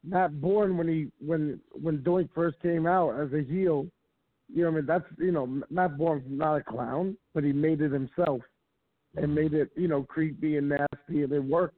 Matt 0.03 0.41
Bourne 0.41 0.77
when 0.77 0.87
he 0.87 1.11
when 1.19 1.59
when 1.71 1.99
Doink 1.99 2.29
first 2.33 2.59
came 2.61 2.87
out 2.87 3.11
as 3.19 3.31
a 3.33 3.43
heel, 3.43 3.85
you 4.53 4.63
know 4.63 4.71
what 4.71 4.77
I 4.77 4.79
mean? 4.79 4.85
That's 4.87 5.05
you 5.19 5.31
know 5.31 5.61
Matt 5.69 5.97
Bourne's 5.97 6.25
not 6.27 6.55
a 6.55 6.63
clown, 6.63 7.15
but 7.33 7.43
he 7.43 7.53
made 7.53 7.81
it 7.81 7.91
himself 7.91 8.41
and 9.15 9.33
made 9.33 9.53
it 9.53 9.69
you 9.75 9.87
know 9.87 10.03
creepy 10.03 10.57
and 10.57 10.69
nasty 10.69 11.23
and 11.23 11.31
it 11.31 11.43
worked. 11.43 11.77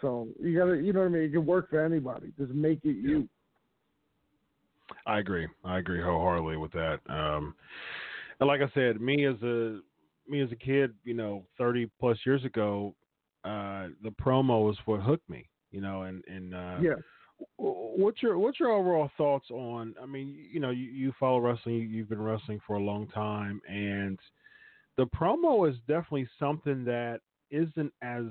So 0.00 0.28
you 0.40 0.58
gotta 0.58 0.80
you 0.80 0.92
know 0.92 1.00
what 1.00 1.06
I 1.06 1.10
mean? 1.10 1.22
It 1.24 1.32
can 1.32 1.44
work 1.44 1.70
for 1.70 1.84
anybody. 1.84 2.32
Just 2.38 2.52
make 2.52 2.80
it 2.84 2.96
you. 2.96 3.28
I 5.06 5.18
agree. 5.18 5.46
I 5.64 5.78
agree 5.78 6.02
wholeheartedly 6.02 6.56
with 6.56 6.72
that. 6.72 7.00
Um, 7.08 7.54
and 8.40 8.46
like 8.46 8.60
I 8.60 8.70
said, 8.74 9.00
me 9.00 9.26
as 9.26 9.40
a 9.42 9.80
me 10.28 10.40
as 10.40 10.50
a 10.52 10.56
kid, 10.56 10.92
you 11.04 11.14
know, 11.14 11.44
thirty 11.58 11.90
plus 12.00 12.18
years 12.24 12.44
ago, 12.44 12.94
uh, 13.44 13.88
the 14.02 14.10
promo 14.20 14.66
was 14.66 14.78
what 14.86 15.00
hooked 15.00 15.28
me. 15.28 15.48
You 15.70 15.80
know, 15.80 16.02
and 16.02 16.22
and 16.28 16.54
uh, 16.54 16.80
Yeah. 16.82 16.94
what's 17.56 18.22
your 18.22 18.38
what's 18.38 18.60
your 18.60 18.70
overall 18.70 19.10
thoughts 19.16 19.50
on? 19.50 19.94
I 20.00 20.06
mean, 20.06 20.36
you 20.52 20.60
know, 20.60 20.70
you, 20.70 20.84
you 20.84 21.12
follow 21.18 21.40
wrestling. 21.40 21.74
You, 21.76 21.82
you've 21.82 22.08
been 22.08 22.22
wrestling 22.22 22.60
for 22.66 22.76
a 22.76 22.82
long 22.82 23.08
time, 23.08 23.60
and 23.68 24.18
the 24.96 25.06
promo 25.06 25.68
is 25.68 25.76
definitely 25.88 26.28
something 26.38 26.84
that 26.84 27.20
isn't 27.50 27.92
as 28.02 28.24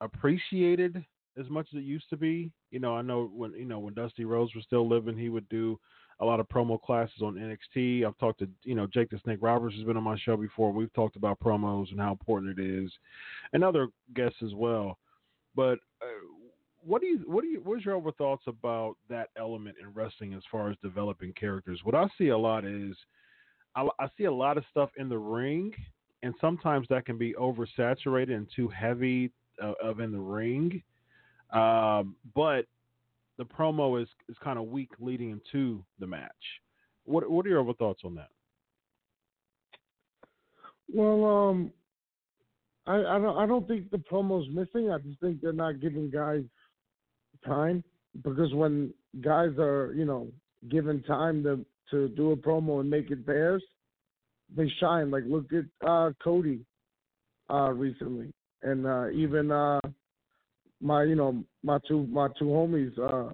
appreciated 0.00 1.04
as 1.38 1.48
much 1.48 1.68
as 1.72 1.78
it 1.78 1.84
used 1.84 2.08
to 2.10 2.16
be. 2.16 2.50
You 2.70 2.80
know, 2.80 2.94
I 2.94 3.02
know 3.02 3.30
when 3.34 3.52
you 3.52 3.64
know 3.64 3.78
when 3.78 3.94
Dusty 3.94 4.24
Rhodes 4.24 4.54
was 4.54 4.64
still 4.64 4.88
living, 4.88 5.16
he 5.16 5.28
would 5.28 5.48
do 5.48 5.78
a 6.20 6.24
lot 6.24 6.38
of 6.40 6.48
promo 6.48 6.80
classes 6.80 7.22
on 7.22 7.34
NXT. 7.34 8.06
I've 8.06 8.18
talked 8.18 8.40
to 8.40 8.48
you 8.64 8.74
know 8.74 8.86
Jake 8.86 9.10
the 9.10 9.18
Snake 9.24 9.38
Roberts 9.40 9.74
has 9.76 9.84
been 9.84 9.96
on 9.96 10.02
my 10.02 10.18
show 10.18 10.36
before. 10.36 10.72
We've 10.72 10.92
talked 10.92 11.16
about 11.16 11.40
promos 11.40 11.90
and 11.90 12.00
how 12.00 12.12
important 12.12 12.58
it 12.58 12.62
is, 12.62 12.90
and 13.52 13.64
other 13.64 13.88
guests 14.14 14.38
as 14.44 14.54
well. 14.54 14.98
But 15.56 15.78
uh, 16.02 16.26
what 16.84 17.00
do 17.00 17.06
you 17.06 17.20
what 17.26 17.42
do 17.42 17.48
you 17.48 17.60
what's 17.64 17.84
your 17.84 17.94
overall 17.94 18.14
thoughts 18.16 18.44
about 18.46 18.96
that 19.08 19.28
element 19.36 19.76
in 19.80 19.92
wrestling 19.92 20.34
as 20.34 20.42
far 20.50 20.70
as 20.70 20.76
developing 20.82 21.32
characters? 21.32 21.80
What 21.84 21.94
I 21.94 22.06
see 22.18 22.28
a 22.28 22.38
lot 22.38 22.64
is 22.64 22.94
I, 23.74 23.86
I 23.98 24.08
see 24.16 24.24
a 24.24 24.32
lot 24.32 24.58
of 24.58 24.64
stuff 24.70 24.90
in 24.96 25.08
the 25.08 25.18
ring, 25.18 25.72
and 26.22 26.34
sometimes 26.40 26.86
that 26.90 27.06
can 27.06 27.16
be 27.16 27.34
oversaturated 27.34 28.34
and 28.34 28.46
too 28.54 28.68
heavy 28.68 29.30
uh, 29.62 29.72
of 29.82 30.00
in 30.00 30.12
the 30.12 30.18
ring. 30.18 30.82
Um, 31.52 32.14
but 32.34 32.66
the 33.40 33.46
promo 33.46 34.00
is, 34.00 34.06
is 34.28 34.36
kind 34.44 34.58
of 34.58 34.66
weak 34.66 34.90
leading 35.00 35.30
into 35.30 35.82
the 35.98 36.06
match. 36.06 36.30
What 37.04 37.28
what 37.30 37.46
are 37.46 37.48
your 37.48 37.74
thoughts 37.74 38.02
on 38.04 38.14
that? 38.16 38.28
Well, 40.92 41.24
um, 41.24 41.72
I 42.86 42.96
I 42.96 43.18
don't 43.18 43.38
I 43.38 43.46
don't 43.46 43.66
think 43.66 43.90
the 43.90 43.96
promo's 43.96 44.46
missing. 44.50 44.90
I 44.90 44.98
just 44.98 45.18
think 45.20 45.40
they're 45.40 45.54
not 45.54 45.80
giving 45.80 46.10
guys 46.10 46.42
time 47.46 47.82
because 48.22 48.52
when 48.52 48.92
guys 49.22 49.52
are 49.58 49.94
you 49.96 50.04
know 50.04 50.28
given 50.70 51.02
time 51.04 51.42
to 51.44 51.64
to 51.92 52.08
do 52.14 52.32
a 52.32 52.36
promo 52.36 52.80
and 52.80 52.90
make 52.90 53.10
it 53.10 53.26
theirs, 53.26 53.64
they 54.54 54.70
shine. 54.80 55.10
Like 55.10 55.24
look 55.26 55.46
at 55.54 55.88
uh, 55.88 56.10
Cody 56.22 56.60
uh, 57.48 57.70
recently, 57.70 58.34
and 58.62 58.86
uh, 58.86 59.08
even 59.08 59.50
uh, 59.50 59.80
my 60.80 61.04
you 61.04 61.14
know 61.14 61.44
my 61.62 61.78
two 61.86 62.06
my 62.06 62.28
two 62.38 62.46
homies 62.46 62.98
uh, 62.98 63.32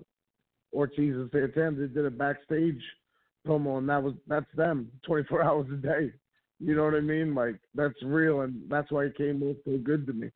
Ortiz 0.72 1.14
and 1.14 1.30
Santana 1.32 1.76
they 1.76 1.86
did 1.86 2.04
a 2.04 2.10
backstage 2.10 2.80
promo, 3.46 3.78
and 3.78 3.88
that 3.88 4.02
was 4.02 4.14
that's 4.26 4.46
them 4.56 4.90
twenty 5.04 5.24
four 5.24 5.42
hours 5.44 5.66
a 5.72 5.76
day. 5.76 6.12
You 6.58 6.74
know 6.74 6.84
what 6.84 6.94
I 6.94 7.00
mean? 7.00 7.34
Like 7.34 7.56
that's 7.74 8.02
real, 8.02 8.42
and 8.42 8.62
that's 8.68 8.90
why 8.90 9.04
it 9.04 9.16
came 9.16 9.42
off 9.42 9.56
so 9.64 9.78
good 9.78 10.06
to 10.06 10.12
me. 10.12 10.30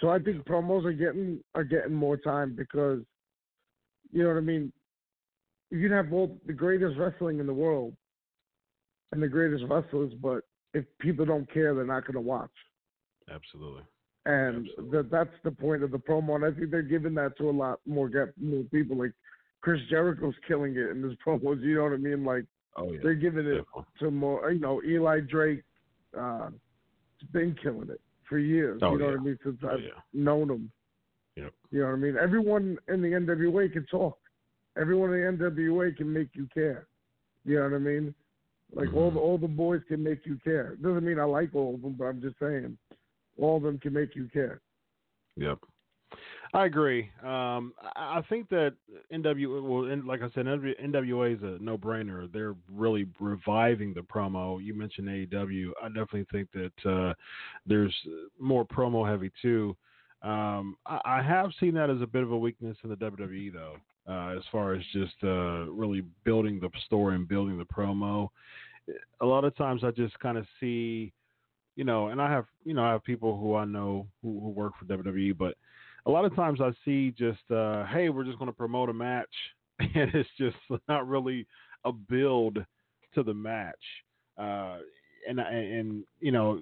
So 0.00 0.10
I 0.10 0.18
think 0.18 0.44
promos 0.46 0.84
are 0.84 0.92
getting 0.92 1.40
are 1.54 1.64
getting 1.64 1.94
more 1.94 2.16
time 2.16 2.54
because, 2.56 3.00
you 4.12 4.22
know 4.22 4.28
what 4.28 4.38
I 4.38 4.42
mean. 4.42 4.72
You 5.70 5.86
can 5.86 5.94
have 5.94 6.10
all 6.14 6.38
the 6.46 6.54
greatest 6.54 6.96
wrestling 6.96 7.40
in 7.40 7.46
the 7.46 7.52
world, 7.52 7.94
and 9.12 9.22
the 9.22 9.28
greatest 9.28 9.64
wrestlers, 9.68 10.12
but 10.20 10.44
if 10.74 10.84
people 10.98 11.26
don't 11.26 11.50
care, 11.52 11.74
they're 11.74 11.84
not 11.84 12.04
going 12.04 12.14
to 12.14 12.20
watch. 12.20 12.50
Absolutely. 13.30 13.82
And 14.28 14.68
that 14.92 15.10
that's 15.10 15.32
the 15.42 15.50
point 15.50 15.82
of 15.82 15.90
the 15.90 15.98
promo, 15.98 16.34
and 16.36 16.44
I 16.44 16.50
think 16.50 16.70
they're 16.70 16.82
giving 16.82 17.14
that 17.14 17.38
to 17.38 17.48
a 17.48 17.50
lot 17.50 17.80
more 17.86 18.10
get 18.10 18.28
more 18.38 18.62
people. 18.64 18.98
Like 18.98 19.12
Chris 19.62 19.80
Jericho's 19.88 20.34
killing 20.46 20.72
it 20.76 20.90
in 20.90 21.02
his 21.02 21.14
promos. 21.26 21.62
You 21.62 21.76
know 21.76 21.84
what 21.84 21.92
I 21.94 21.96
mean? 21.96 22.24
Like 22.24 22.44
Oh 22.76 22.92
yeah. 22.92 22.98
they're 23.02 23.14
giving 23.14 23.46
it 23.46 23.54
Definitely. 23.56 23.84
to 24.00 24.10
more. 24.10 24.50
You 24.52 24.60
know, 24.60 24.82
Eli 24.84 25.20
Drake 25.20 25.62
uh, 26.16 26.50
has 26.50 27.30
been 27.32 27.56
killing 27.62 27.88
it 27.88 28.00
for 28.28 28.38
years. 28.38 28.80
Oh, 28.84 28.92
you 28.92 28.98
know 28.98 29.06
yeah. 29.06 29.10
what 29.12 29.20
I 29.20 29.24
mean? 29.24 29.38
Since 29.42 29.58
Oh, 29.64 29.68
I've 29.70 29.80
yeah. 29.80 29.88
known 30.12 30.50
him. 30.50 30.70
Yep. 31.36 31.52
You 31.70 31.80
know 31.80 31.86
what 31.86 31.92
I 31.92 31.96
mean? 31.96 32.16
Everyone 32.20 32.76
in 32.88 33.00
the 33.00 33.08
NWA 33.08 33.72
can 33.72 33.86
talk. 33.86 34.18
Everyone 34.78 35.14
in 35.14 35.38
the 35.38 35.44
NWA 35.50 35.96
can 35.96 36.12
make 36.12 36.28
you 36.34 36.46
care. 36.52 36.86
You 37.46 37.56
know 37.56 37.62
what 37.64 37.72
I 37.76 37.78
mean? 37.78 38.14
Like 38.74 38.92
all 38.92 39.10
Mhm. 39.10 39.14
the 39.14 39.20
all 39.20 39.38
the 39.38 39.48
boys 39.48 39.80
can 39.88 40.02
make 40.02 40.26
you 40.26 40.36
care. 40.44 40.76
Doesn't 40.82 41.02
mean 41.04 41.18
I 41.18 41.24
like 41.24 41.54
all 41.54 41.74
of 41.76 41.80
them, 41.80 41.94
but 41.98 42.04
I'm 42.04 42.20
just 42.20 42.38
saying, 42.38 42.76
all 43.38 43.56
of 43.56 43.62
them 43.62 43.78
can 43.78 43.92
make 43.92 44.14
you 44.14 44.28
care. 44.32 44.60
Yep. 45.36 45.58
I 46.54 46.64
agree. 46.64 47.10
Um, 47.22 47.74
I, 47.94 48.22
think 48.28 48.48
that 48.48 48.74
NW, 49.12 49.62
well, 49.62 50.06
like 50.06 50.22
I 50.22 50.30
said, 50.34 50.46
NWA 50.46 51.36
is 51.36 51.42
a 51.42 51.62
no-brainer. 51.62 52.32
They're 52.32 52.54
really 52.72 53.06
reviving 53.20 53.92
the 53.92 54.00
promo. 54.00 54.62
You 54.62 54.72
mentioned 54.72 55.08
AEW. 55.08 55.70
I 55.82 55.88
definitely 55.88 56.26
think 56.32 56.48
that 56.52 56.90
uh, 56.90 57.14
there's 57.66 57.94
more 58.40 58.64
promo 58.64 59.08
heavy 59.08 59.30
too. 59.42 59.76
Um, 60.22 60.76
I, 60.86 61.00
I 61.04 61.22
have 61.22 61.50
seen 61.60 61.74
that 61.74 61.90
as 61.90 62.00
a 62.00 62.06
bit 62.06 62.22
of 62.22 62.32
a 62.32 62.38
weakness 62.38 62.76
in 62.82 62.90
the 62.90 62.96
WWE 62.96 63.52
though, 63.52 63.76
uh, 64.08 64.36
as 64.36 64.42
far 64.50 64.74
as 64.74 64.82
just 64.92 65.14
uh, 65.22 65.70
really 65.70 66.02
building 66.24 66.58
the 66.60 66.70
story 66.86 67.14
and 67.14 67.28
building 67.28 67.58
the 67.58 67.64
promo. 67.64 68.28
a 69.20 69.26
lot 69.26 69.44
of 69.44 69.54
times 69.56 69.84
I 69.84 69.90
just 69.90 70.18
kind 70.18 70.38
of 70.38 70.46
see, 70.58 71.12
you 71.78 71.84
know, 71.84 72.08
and 72.08 72.20
I 72.20 72.28
have 72.28 72.46
you 72.64 72.74
know 72.74 72.82
I 72.82 72.90
have 72.90 73.04
people 73.04 73.38
who 73.38 73.54
I 73.54 73.64
know 73.64 74.08
who, 74.20 74.40
who 74.40 74.48
work 74.48 74.72
for 74.76 74.84
WWE, 74.84 75.38
but 75.38 75.54
a 76.06 76.10
lot 76.10 76.24
of 76.24 76.34
times 76.34 76.60
I 76.60 76.72
see 76.84 77.12
just, 77.12 77.48
uh, 77.54 77.86
hey, 77.86 78.08
we're 78.08 78.24
just 78.24 78.38
going 78.38 78.50
to 78.50 78.56
promote 78.56 78.88
a 78.88 78.92
match, 78.92 79.28
and 79.78 80.10
it's 80.12 80.28
just 80.36 80.56
not 80.88 81.06
really 81.06 81.46
a 81.84 81.92
build 81.92 82.58
to 83.14 83.22
the 83.22 83.32
match. 83.32 83.76
Uh, 84.36 84.78
and 85.28 85.38
and 85.38 86.02
you 86.18 86.32
know, 86.32 86.60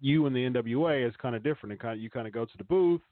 you 0.00 0.26
and 0.26 0.34
the 0.34 0.50
NWA 0.50 1.06
is 1.06 1.14
kind 1.22 1.36
of 1.36 1.44
different. 1.44 1.74
It 1.74 1.80
kind 1.80 1.94
of 1.94 2.02
you 2.02 2.10
kind 2.10 2.26
of 2.26 2.32
go 2.32 2.44
to 2.44 2.58
the 2.58 2.64
booth 2.64 3.02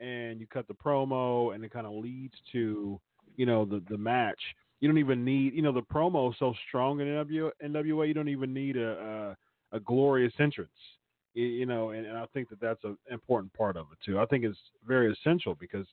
and 0.00 0.40
you 0.40 0.46
cut 0.46 0.66
the 0.66 0.74
promo, 0.74 1.54
and 1.54 1.62
it 1.62 1.72
kind 1.72 1.86
of 1.86 1.92
leads 1.92 2.34
to 2.52 2.98
you 3.36 3.44
know 3.44 3.66
the 3.66 3.82
the 3.90 3.98
match. 3.98 4.40
You 4.80 4.88
don't 4.88 4.98
even 4.98 5.26
need 5.26 5.52
you 5.52 5.60
know 5.60 5.72
the 5.72 5.82
promo 5.82 6.30
is 6.30 6.38
so 6.38 6.54
strong 6.68 7.00
in 7.00 7.06
NWA. 7.06 8.08
You 8.08 8.14
don't 8.14 8.30
even 8.30 8.54
need 8.54 8.78
a 8.78 8.92
a, 8.92 9.36
a 9.72 9.80
glorious 9.80 10.32
entrance 10.38 10.70
you 11.36 11.66
know, 11.66 11.90
and, 11.90 12.06
and 12.06 12.16
I 12.16 12.24
think 12.32 12.48
that 12.48 12.60
that's 12.60 12.82
an 12.84 12.96
important 13.10 13.52
part 13.52 13.76
of 13.76 13.86
it 13.92 13.98
too. 14.04 14.18
I 14.18 14.24
think 14.24 14.42
it's 14.42 14.58
very 14.86 15.12
essential 15.12 15.54
because 15.54 15.86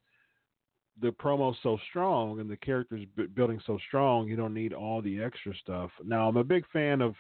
the 1.01 1.12
promo's 1.12 1.57
so 1.62 1.77
strong 1.89 2.39
and 2.39 2.49
the 2.49 2.55
characters 2.57 3.05
building 3.36 3.59
so 3.65 3.77
strong, 3.88 4.27
you 4.27 4.38
don't 4.38 4.53
need 4.53 4.73
all 4.73 5.01
the 5.01 5.21
extra 5.21 5.53
stuff. 5.55 5.91
Now, 6.03 6.29
I'm 6.29 6.38
a 6.38 6.45
big 6.45 6.63
fan 6.71 7.01
of 7.01 7.15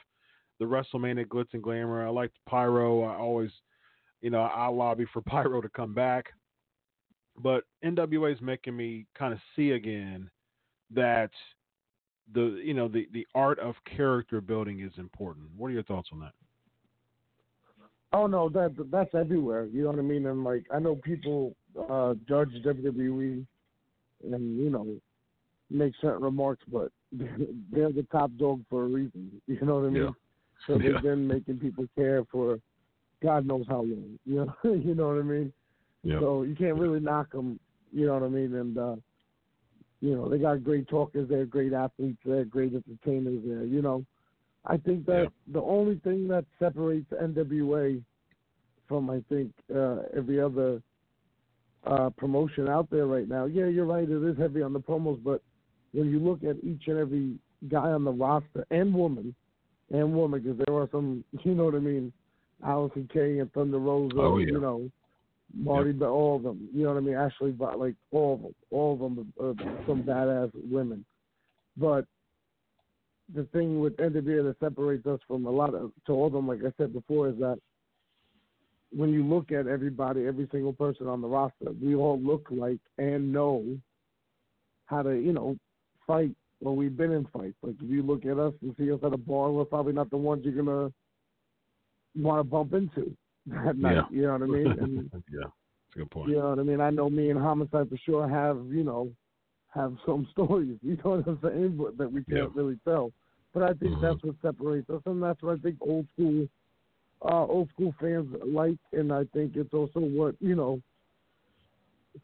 the 0.59 0.65
WrestleMania 0.65 1.25
glitz 1.25 1.53
and 1.53 1.61
glamour. 1.61 2.05
I 2.05 2.09
like 2.11 2.31
Pyro. 2.47 3.03
I 3.03 3.17
always, 3.17 3.51
you 4.21 4.29
know, 4.29 4.41
I 4.41 4.67
lobby 4.67 5.05
for 5.11 5.21
Pyro 5.27 5.59
to 5.59 5.69
come 5.69 5.93
back. 5.93 6.27
But 7.35 7.65
NWA 7.83 8.33
is 8.33 8.41
making 8.41 8.77
me 8.77 9.05
kind 9.17 9.33
of 9.33 9.39
see 9.55 9.71
again 9.71 10.29
that 10.91 11.31
the 12.33 12.61
you 12.63 12.75
know 12.75 12.87
the 12.87 13.07
the 13.11 13.27
art 13.33 13.57
of 13.57 13.75
character 13.85 14.39
building 14.39 14.81
is 14.81 14.91
important. 14.97 15.47
What 15.57 15.67
are 15.67 15.71
your 15.71 15.83
thoughts 15.83 16.09
on 16.13 16.19
that? 16.19 16.33
Oh 18.13 18.27
no, 18.27 18.47
that 18.49 18.75
that's 18.91 19.13
everywhere. 19.15 19.65
You 19.65 19.83
know 19.83 19.89
what 19.89 19.99
I 19.99 20.03
mean? 20.03 20.27
And 20.27 20.43
like 20.43 20.65
I 20.71 20.79
know 20.79 20.95
people 20.95 21.55
uh 21.89 22.13
judge 22.27 22.51
WWE 22.63 23.45
and 24.23 24.57
you 24.59 24.69
know 24.69 24.95
make 25.71 25.93
certain 25.99 26.21
remarks, 26.21 26.63
but 26.71 26.91
they're 27.11 27.91
the 27.91 28.05
top 28.11 28.31
dog 28.37 28.63
for 28.69 28.83
a 28.83 28.87
reason. 28.87 29.41
You 29.47 29.59
know 29.65 29.79
what 29.79 29.87
I 29.87 29.89
mean? 29.89 30.03
Yeah. 30.03 30.09
So 30.67 30.77
they've 30.77 30.93
Yeah. 30.93 31.01
been 31.01 31.27
making 31.27 31.57
people 31.59 31.85
care 31.95 32.23
for 32.31 32.59
God 33.21 33.45
knows 33.45 33.65
how 33.67 33.81
long. 33.81 34.19
You 34.25 34.45
know, 34.45 34.53
you 34.63 34.95
know 34.95 35.07
what 35.07 35.19
I 35.19 35.23
mean? 35.23 35.53
Yeah. 36.03 36.19
So 36.19 36.43
you 36.43 36.55
can't 36.55 36.77
really 36.77 36.99
knock 36.99 37.31
them. 37.31 37.59
You 37.91 38.05
know 38.05 38.13
what 38.13 38.23
I 38.23 38.29
mean? 38.29 38.53
And 38.55 38.77
uh 38.77 38.95
you 40.01 40.15
know 40.15 40.29
they 40.29 40.37
got 40.37 40.63
great 40.63 40.87
talkers. 40.87 41.27
They're 41.29 41.45
great 41.45 41.73
athletes. 41.73 42.19
They're 42.23 42.45
great 42.45 42.73
entertainers. 42.75 43.41
There. 43.43 43.63
You 43.63 43.81
know, 43.81 44.05
I 44.65 44.77
think 44.77 45.05
that 45.07 45.27
the 45.51 45.61
only 45.61 45.99
thing 46.03 46.27
that 46.29 46.45
separates 46.59 47.11
NWA 47.11 48.01
from 48.87 49.09
I 49.09 49.21
think 49.29 49.51
uh, 49.73 49.97
every 50.15 50.39
other 50.39 50.81
uh, 51.85 52.09
promotion 52.11 52.67
out 52.69 52.89
there 52.89 53.07
right 53.07 53.27
now. 53.27 53.45
Yeah, 53.45 53.65
you're 53.65 53.85
right. 53.85 54.09
It 54.09 54.23
is 54.23 54.37
heavy 54.37 54.61
on 54.61 54.73
the 54.73 54.79
promos, 54.79 55.21
but 55.23 55.41
when 55.93 56.09
you 56.09 56.19
look 56.19 56.43
at 56.43 56.63
each 56.63 56.83
and 56.87 56.97
every 56.97 57.35
guy 57.69 57.89
on 57.89 58.03
the 58.03 58.11
roster 58.11 58.65
and 58.71 58.93
woman, 58.93 59.35
and 59.91 60.13
woman, 60.13 60.41
because 60.41 60.59
there 60.65 60.75
are 60.75 60.87
some, 60.91 61.23
you 61.43 61.53
know 61.53 61.65
what 61.65 61.75
I 61.75 61.79
mean, 61.79 62.11
Allysin 62.65 63.11
Kay 63.11 63.39
and 63.39 63.51
Thunder 63.53 63.79
Rosa, 63.79 64.15
Oh, 64.17 64.37
yeah. 64.37 64.47
you 64.47 64.61
know, 64.61 64.89
Marty, 65.55 65.91
but 65.91 66.09
all 66.09 66.37
of 66.37 66.43
them, 66.43 66.67
you 66.73 66.83
know 66.83 66.93
what 66.93 66.97
I 66.97 67.01
mean, 67.01 67.15
Ashley, 67.15 67.51
but 67.51 67.77
like 67.77 67.95
all 68.11 68.35
of 68.35 68.41
them, 68.41 68.55
all 68.71 68.93
of 68.93 68.99
them 68.99 69.33
are 69.39 69.53
some 69.85 70.03
badass 70.03 70.51
women. 70.69 71.05
But 71.77 72.05
the 73.33 73.43
thing 73.45 73.79
with 73.79 73.95
NWA 73.97 74.43
that 74.43 74.55
separates 74.59 75.05
us 75.07 75.19
from 75.27 75.45
a 75.45 75.49
lot 75.49 75.73
of 75.73 75.91
to 76.07 76.11
all 76.13 76.27
of 76.27 76.33
them, 76.33 76.47
like 76.47 76.59
I 76.59 76.71
said 76.77 76.93
before, 76.93 77.29
is 77.29 77.37
that 77.39 77.59
when 78.95 79.09
you 79.09 79.23
look 79.23 79.51
at 79.51 79.67
everybody, 79.67 80.27
every 80.27 80.47
single 80.51 80.73
person 80.73 81.07
on 81.07 81.21
the 81.21 81.27
roster, 81.27 81.71
we 81.81 81.95
all 81.95 82.19
look 82.19 82.47
like 82.51 82.79
and 82.97 83.33
know 83.33 83.65
how 84.85 85.01
to, 85.01 85.15
you 85.15 85.33
know, 85.33 85.57
fight. 86.05 86.31
Well, 86.61 86.75
we've 86.75 86.95
been 86.95 87.11
in 87.11 87.25
fights. 87.33 87.55
Like 87.63 87.75
if 87.81 87.89
you 87.89 88.03
look 88.03 88.25
at 88.25 88.37
us 88.37 88.53
and 88.61 88.75
see 88.77 88.91
us 88.91 88.99
at 89.03 89.13
a 89.13 89.17
bar, 89.17 89.51
we're 89.51 89.65
probably 89.65 89.93
not 89.93 90.09
the 90.11 90.17
ones 90.17 90.45
you're 90.45 90.53
gonna 90.63 90.91
want 92.15 92.39
to 92.39 92.43
bump 92.43 92.73
into 92.73 93.15
that 93.47 93.77
night. 93.77 93.95
Yeah. 93.95 94.03
You 94.11 94.21
know 94.23 94.33
what 94.33 94.41
I 94.43 94.45
mean? 94.45 94.71
And 94.79 95.11
yeah, 95.31 95.39
that's 95.41 95.95
a 95.95 95.99
good 95.99 96.11
point. 96.11 96.29
you 96.29 96.35
know 96.37 96.49
what 96.51 96.59
I 96.59 96.63
mean? 96.63 96.79
I 96.81 96.91
know 96.91 97.09
me 97.09 97.31
and 97.31 97.39
Homicide 97.39 97.89
for 97.89 97.97
sure 98.05 98.29
have, 98.29 98.59
you 98.69 98.83
know, 98.83 99.09
have 99.73 99.95
some 100.05 100.27
stories, 100.31 100.77
you 100.83 100.97
know 101.03 101.11
what 101.21 101.27
I'm 101.27 101.39
saying, 101.41 101.77
but 101.77 101.97
that 101.97 102.11
we 102.11 102.23
can't 102.23 102.37
Yeah. 102.37 102.47
really 102.53 102.77
tell. 102.85 103.11
But 103.53 103.63
I 103.63 103.73
think 103.73 103.93
Mhm. 103.93 104.01
that's 104.01 104.23
what 104.23 104.35
separates 104.41 104.89
us, 104.89 105.01
and 105.05 105.21
that's 105.21 105.41
what 105.43 105.59
I 105.59 105.61
think 105.61 105.77
old 105.81 106.07
school, 106.13 106.47
uh, 107.21 107.45
old 107.45 107.69
school 107.69 107.91
fans 107.99 108.27
like, 108.43 108.79
and 108.91 109.13
I 109.13 109.25
think 109.25 109.55
it's 109.55 109.73
also 109.73 109.99
what 109.99 110.35
you 110.41 110.55
know. 110.55 110.81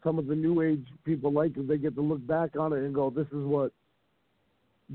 Some 0.02 0.18
of 0.18 0.26
the 0.26 0.34
new 0.36 0.60
age 0.60 0.86
people 1.04 1.32
like 1.32 1.56
is 1.56 1.66
they 1.66 1.78
get 1.78 1.94
to 1.96 2.00
look 2.00 2.24
back 2.26 2.56
on 2.56 2.72
it 2.72 2.84
and 2.84 2.94
go, 2.94 3.10
"This 3.10 3.26
is 3.28 3.44
what 3.44 3.72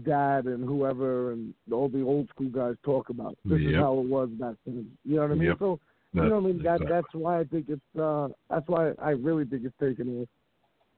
Dad 0.04 0.46
and 0.46 0.64
whoever 0.64 1.32
and 1.32 1.54
all 1.72 1.88
the 1.88 2.02
old 2.02 2.28
school 2.30 2.50
guys 2.50 2.76
talk 2.84 3.10
about. 3.10 3.38
This 3.46 3.62
is 3.62 3.76
how 3.76 3.98
it 4.00 4.08
was 4.08 4.30
back 4.32 4.56
then." 4.66 4.98
You 5.06 5.16
know 5.16 5.22
what 5.22 5.32
I 5.32 5.36
mean? 5.36 5.48
Yep. 5.50 5.60
So 5.60 5.80
you 6.14 6.22
know 6.22 6.36
what 6.36 6.44
I 6.44 6.48
mean? 6.48 6.64
That 6.64 6.82
Exactly. 6.82 6.88
that's 6.90 7.14
why 7.14 7.40
I 7.40 7.44
think 7.46 7.70
it's 7.70 7.96
uh 8.00 8.30
that's 8.50 8.68
why 8.68 8.92
I 9.00 9.12
really 9.12 9.46
think 9.46 9.64
it's 9.64 9.78
taken 9.80 10.22
off. 10.22 10.30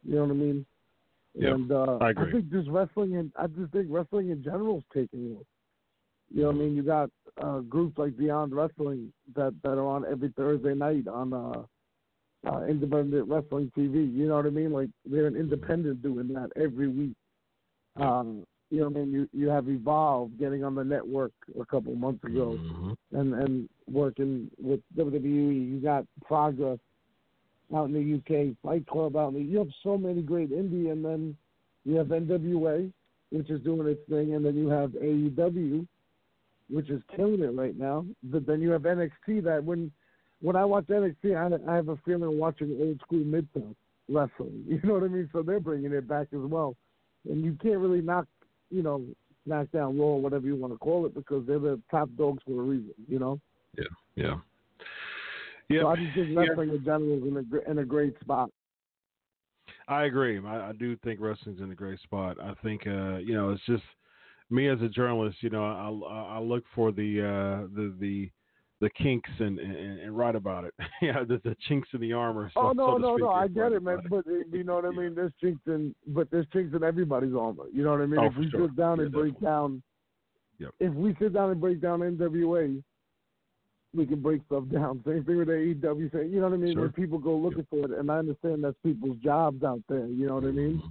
You 0.04 0.16
know 0.16 0.22
what 0.22 0.32
I 0.32 0.36
mean? 0.36 0.66
Yeah, 1.40 1.54
and 1.54 1.72
uh 1.72 1.98
I 2.02 2.10
agree. 2.12 2.32
think 2.32 2.52
just 2.52 2.70
wrestling 2.70 3.16
and 3.16 3.32
I 3.38 3.48
just 3.48 3.72
think 3.72 3.88
wrestling 3.90 4.30
in 4.30 4.44
general 4.44 4.80
is 4.80 4.84
taking 4.94 5.36
off. 5.38 5.46
You 6.34 6.42
know 6.42 6.48
what 6.48 6.56
I 6.56 6.60
mean? 6.60 6.76
You 6.76 6.84
got 6.84 7.10
uh 7.42 7.60
groups 7.60 7.98
like 7.98 8.18
Beyond 8.18 8.54
Wrestling 8.54 9.14
that 9.36 9.54
that 9.64 9.74
are 9.78 9.86
on 9.88 10.06
every 10.10 10.34
Thursday 10.36 10.74
night 10.74 11.08
on 11.08 11.34
uh 11.34 11.64
uh 12.50 12.62
independent 12.66 13.28
wrestling 13.28 13.72
TV. 13.78 14.12
You 14.14 14.28
know 14.28 14.36
what 14.36 14.46
I 14.46 14.50
mean? 14.50 14.72
Like 14.72 14.90
they're 15.06 15.28
an 15.28 15.36
independent 15.36 16.02
doing 16.02 16.28
that 16.34 16.50
every 16.56 16.88
week. 16.88 17.16
Um 17.98 18.44
you 18.70 18.80
know 18.82 18.90
what 18.90 18.98
I 18.98 19.00
mean? 19.06 19.12
You 19.14 19.30
you 19.32 19.48
have 19.50 19.70
Evolve 19.70 20.38
getting 20.38 20.64
on 20.64 20.76
the 20.76 20.84
network 20.84 21.32
a 21.60 21.66
couple 21.66 21.96
months 21.96 22.24
ago 22.24 22.58
Mhm. 22.60 22.96
and 23.14 23.34
and 23.34 23.70
working 23.90 24.50
with 24.62 24.82
WWE. 24.98 25.70
You 25.72 25.80
got 25.80 26.06
Progress 26.26 26.80
out 27.76 27.90
in 27.90 27.94
the 27.94 28.18
UK, 28.18 28.56
Fight 28.64 28.88
Club 28.88 29.16
out 29.16 29.30
in 29.30 29.34
the. 29.36 29.42
You 29.42 29.60
have 29.60 29.70
so 29.84 29.98
many 29.98 30.22
great 30.22 30.52
indie, 30.52 30.92
and 30.92 31.04
then 31.04 31.36
you 31.86 31.96
have 31.96 32.08
NWA, 32.08 32.92
which 33.32 33.50
is 33.50 33.62
doing 33.62 33.88
its 33.88 34.02
thing, 34.10 34.36
and 34.36 34.46
then 34.46 34.56
you 34.56 34.70
have 34.70 34.92
AEW, 34.92 35.86
which 36.70 36.90
is 36.90 37.02
killing 37.16 37.42
it 37.42 37.54
right 37.54 37.78
now. 37.78 38.06
But 38.24 38.46
then 38.46 38.62
you 38.62 38.72
have 38.72 38.84
NXT. 38.84 39.44
That 39.44 39.64
when 39.64 39.92
when 40.42 40.56
I 40.56 40.66
watch 40.66 40.86
NXT, 40.88 41.36
I, 41.36 41.72
I 41.72 41.76
have 41.76 41.90
a 41.90 41.98
feeling 42.06 42.38
watching 42.38 42.78
old 42.80 43.00
school 43.02 43.24
mid 43.24 43.48
South 43.54 43.76
wrestling. 44.10 44.64
You 44.68 44.80
know 44.84 44.94
what 44.96 45.04
I 45.04 45.08
mean? 45.08 45.30
So 45.34 45.42
they're 45.42 45.60
bringing 45.60 45.94
it 45.94 46.08
back 46.08 46.28
as 46.34 46.40
well, 46.42 46.76
and 47.30 47.44
you 47.44 47.58
can't 47.62 47.80
really 47.80 48.02
knock, 48.02 48.28
you 48.70 48.84
know, 48.84 49.04
SmackDown, 49.48 50.00
Raw, 50.00 50.16
whatever 50.16 50.46
you 50.46 50.56
want 50.56 50.74
to 50.74 50.80
call 50.80 51.06
it, 51.06 51.14
because 51.14 51.46
they're 51.48 51.60
the 51.60 51.80
top 51.90 52.10
dogs 52.18 52.42
for 52.46 52.62
a 52.62 52.64
reason. 52.64 52.94
You 53.08 53.20
know. 53.20 53.40
Yeah, 53.78 53.86
yeah, 54.16 54.36
yeah. 55.70 55.82
So 55.82 55.88
I 55.88 55.96
just 55.96 56.16
think 56.16 56.38
wrestling 56.38 56.70
in 56.70 56.84
general 56.84 57.18
is 57.18 57.24
in 57.24 57.38
a 57.38 57.72
in 57.72 57.80
a 57.80 57.86
great 57.86 58.20
spot. 58.20 58.50
I 59.88 60.04
agree. 60.04 60.40
I, 60.46 60.70
I 60.70 60.72
do 60.74 60.98
think 60.98 61.20
wrestling's 61.20 61.62
in 61.62 61.72
a 61.72 61.76
great 61.76 62.00
spot. 62.02 62.38
I 62.42 62.54
think 62.64 62.86
uh, 62.88 63.18
you 63.18 63.34
know 63.34 63.52
it's 63.52 63.66
just 63.66 63.84
me 64.50 64.68
as 64.68 64.82
a 64.82 64.90
journalist. 64.90 65.38
You 65.42 65.50
know, 65.50 65.66
I, 65.66 66.14
I, 66.14 66.38
I 66.38 66.40
look 66.40 66.64
for 66.76 66.92
the 66.92 67.22
uh, 67.22 67.68
the 67.76 67.94
the 68.00 68.30
the 68.80 68.90
kinks 68.92 69.30
and, 69.40 69.60
and, 69.60 70.00
and 70.00 70.18
write 70.18 70.36
about 70.36 70.64
it. 70.64 70.74
yeah, 71.02 71.24
the, 71.28 71.42
the 71.44 71.56
chinks 71.68 71.90
in 71.94 72.02
the 72.02 72.14
armor. 72.14 72.52
So, 72.54 72.60
oh 72.62 72.72
no, 72.74 72.94
so 72.94 72.98
no, 72.98 73.16
speak, 73.16 73.24
no! 73.24 73.30
I 73.30 73.48
get 73.48 73.72
it, 73.72 73.82
man. 73.82 74.00
about 74.06 74.10
But 74.10 74.32
uh, 74.32 74.36
you 74.52 74.64
know 74.64 74.76
what 74.76 74.86
I 74.86 74.90
mean. 74.98 75.16
There's 75.16 75.34
chinks 75.42 75.62
in, 75.68 75.96
but 76.08 76.30
there's 76.32 76.48
chinks 76.54 76.76
in 76.76 76.84
everybody's 76.84 77.34
armor. 77.34 77.66
You 77.74 77.84
know 77.84 77.92
what 77.92 78.02
I 78.02 78.06
mean? 78.06 78.20
Oh, 78.20 78.26
if 78.26 78.38
we 78.38 78.50
sure. 78.50 78.68
sit 78.68 78.76
down 78.76 79.00
Yeah, 79.00 79.06
and 79.06 79.12
break 79.14 79.40
down, 79.40 79.82
Yep. 80.60 80.70
if 80.80 80.94
we 80.94 81.16
sit 81.20 81.34
down 81.34 81.52
and 81.52 81.62
break 81.62 81.82
down 81.82 82.00
NWA, 82.00 82.84
we 83.94 84.06
can 84.06 84.22
break 84.22 84.42
stuff 84.46 84.64
down. 84.72 85.02
Same 85.08 85.24
thing 85.24 85.38
with 85.38 85.48
AEW. 85.48 86.12
Say, 86.12 86.28
you 86.28 86.40
know 86.40 86.50
what 86.50 86.54
I 86.54 86.58
mean? 86.58 86.74
Sure. 86.74 86.84
When 86.84 86.92
people 86.92 87.18
go 87.20 87.36
looking 87.36 87.66
for 87.70 87.86
it, 87.86 87.92
and 87.98 88.12
I 88.12 88.18
understand 88.18 88.64
that's 88.64 88.76
people's 88.84 89.18
jobs 89.18 89.64
out 89.64 89.82
there. 89.90 90.06
You 90.08 90.28
know 90.28 90.36
what 90.36 90.44
I 90.46 90.52
mean? 90.52 90.82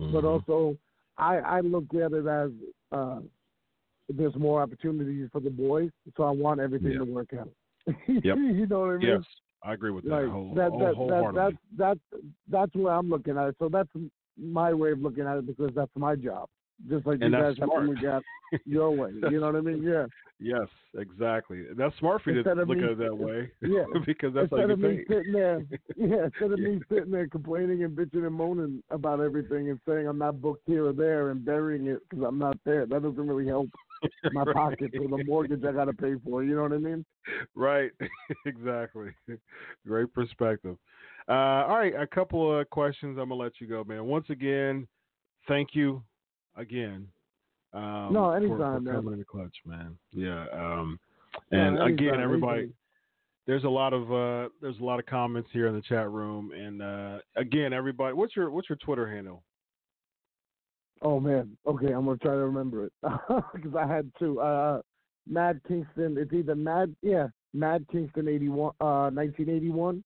Mhm. 0.00 0.12
But 0.12 0.24
also, 0.24 0.76
I 1.16 1.38
I 1.38 1.60
look 1.60 1.84
at 1.94 2.12
it 2.12 2.26
as 2.26 2.50
uh, 2.92 3.20
there's 4.08 4.36
more 4.36 4.62
opportunities 4.62 5.28
for 5.32 5.40
the 5.40 5.50
boys, 5.50 5.90
so 6.16 6.22
I 6.24 6.30
want 6.30 6.60
everything 6.60 6.92
Yeah. 6.92 6.98
to 6.98 7.04
work 7.04 7.32
out. 7.38 7.48
Yep. 8.08 8.36
you 8.38 8.66
know 8.66 8.80
what 8.80 8.90
I 8.90 8.96
mean? 8.98 9.08
yes, 9.08 9.22
I 9.62 9.74
agree 9.74 9.90
with 9.90 10.04
that. 10.04 10.10
like 10.10 10.28
whole, 10.28 10.54
that, 10.54 10.70
whole, 10.70 10.78
that, 10.80 10.86
that, 10.86 10.94
wholeheartedly. 10.96 11.58
that, 11.76 11.98
that, 12.12 12.20
that's 12.48 12.74
where 12.74 12.92
I'm 12.92 13.08
looking 13.08 13.36
at 13.38 13.48
it. 13.48 13.56
So 13.58 13.68
that's 13.68 13.88
my 14.36 14.72
way 14.74 14.90
of 14.92 15.00
looking 15.00 15.24
at 15.26 15.38
it 15.38 15.46
because 15.46 15.70
that's 15.74 15.90
my 15.96 16.14
job. 16.16 16.48
Just 16.88 17.06
like 17.06 17.18
And 17.22 17.32
you 17.32 17.38
guys 17.40 17.46
have 17.46 17.56
to 17.56 17.64
smart. 17.64 17.84
look 17.86 18.04
at 18.04 18.60
your 18.66 18.90
way. 18.90 19.10
You 19.30 19.40
know 19.40 19.46
what 19.46 19.56
I 19.56 19.60
mean? 19.60 19.82
Yeah. 19.82 20.06
Yes, 20.38 20.68
exactly. 20.98 21.64
That's 21.78 21.96
smart 21.98 22.20
for 22.22 22.30
you 22.30 22.42
to 22.42 22.50
Instead 22.50 22.58
of 22.62 22.68
look 22.68 22.76
me- 22.78 22.84
at 22.84 22.90
it 22.90 22.98
that 22.98 23.16
way. 23.16 23.50
Yeah. 23.62 23.84
because 24.06 24.34
that's 24.34 24.50
how 24.50 24.58
instead 24.58 24.68
you 24.68 24.74
of 24.74 24.80
get 24.82 24.90
me 24.90 25.04
sitting 25.08 25.32
there, 25.32 25.62
yeah, 25.96 26.24
instead 26.26 26.52
of 26.52 26.58
me 26.58 26.80
sitting 26.90 27.10
there 27.10 27.26
complaining 27.28 27.82
and 27.84 27.96
bitching 27.96 28.26
and 28.26 28.34
moaning 28.34 28.82
about 28.90 29.20
everything 29.20 29.70
and 29.70 29.80
saying 29.88 30.06
I'm 30.06 30.18
not 30.18 30.42
booked 30.42 30.64
here 30.66 30.84
or 30.86 30.92
there 30.92 31.30
and 31.30 31.42
burying 31.44 31.86
it 31.86 32.00
because 32.08 32.24
I'm 32.28 32.38
not 32.38 32.58
there, 32.66 32.84
that 32.86 33.02
doesn't 33.02 33.26
really 33.26 33.46
help. 33.46 33.68
my 34.32 34.42
Right. 34.42 34.54
pocket 34.54 34.90
for 34.94 35.08
the 35.08 35.24
mortgage 35.24 35.64
I 35.64 35.72
got 35.72 35.86
to 35.86 35.94
pay 35.94 36.16
for. 36.22 36.44
You 36.44 36.54
know 36.56 36.62
what 36.64 36.72
I 36.74 36.78
mean? 36.78 37.02
Right. 37.54 37.90
exactly. 38.44 39.08
Great 39.86 40.12
perspective. 40.12 40.76
Uh, 41.28 41.32
all 41.66 41.78
right, 41.78 41.94
a 41.98 42.06
couple 42.06 42.60
of 42.60 42.68
questions. 42.68 43.16
I'm 43.18 43.30
gonna 43.30 43.42
let 43.42 43.52
you 43.60 43.66
go, 43.66 43.82
man. 43.84 44.04
Once 44.04 44.26
again, 44.28 44.86
thank 45.48 45.70
you 45.74 46.02
again. 46.56 47.08
Um, 47.72 48.12
No, 48.12 48.24
for- 48.30 48.36
anytime, 48.36 48.58
for, 48.58 48.80
man. 48.80 48.94
coming 48.94 49.12
in 49.14 49.18
the 49.18 49.24
clutch, 49.24 49.56
man. 49.64 49.96
Yeah. 50.12 50.46
Um, 50.52 50.98
Yeah, 51.50 51.58
and 51.66 51.78
anytime, 51.78 51.92
again, 51.94 52.20
everybody, 52.20 52.72
there's 53.46 53.64
a 53.64 53.68
lot 53.68 53.92
of 53.92 54.10
uh, 54.12 54.48
there's 54.60 54.78
a 54.80 54.84
lot 54.84 54.98
of 54.98 55.06
comments 55.06 55.50
here 55.52 55.66
in 55.68 55.74
the 55.74 55.82
chat 55.82 56.10
room, 56.10 56.52
and 56.52 56.80
uh, 56.82 57.18
again, 57.36 57.72
everybody, 57.72 58.14
what's 58.14 58.34
your 58.34 58.50
what's 58.50 58.68
your 58.68 58.76
Twitter 58.78 59.06
handle? 59.08 59.42
Oh 61.02 61.20
man. 61.20 61.56
Okay, 61.66 61.92
I'm 61.92 62.06
gonna 62.06 62.16
try 62.16 62.32
to 62.32 62.38
remember 62.38 62.86
it 62.86 62.92
because 63.54 63.74
I 63.78 63.86
had 63.86 64.10
two. 64.18 64.40
Uh, 64.40 64.80
Mad 65.28 65.60
Kingston. 65.68 66.16
It's 66.18 66.32
either 66.32 66.54
Mad, 66.54 66.94
yeah, 67.02 67.26
Mad 67.52 67.84
Kingston 67.90 68.28
81, 68.28 68.72
uh, 68.80 69.10
1981, 69.10 70.02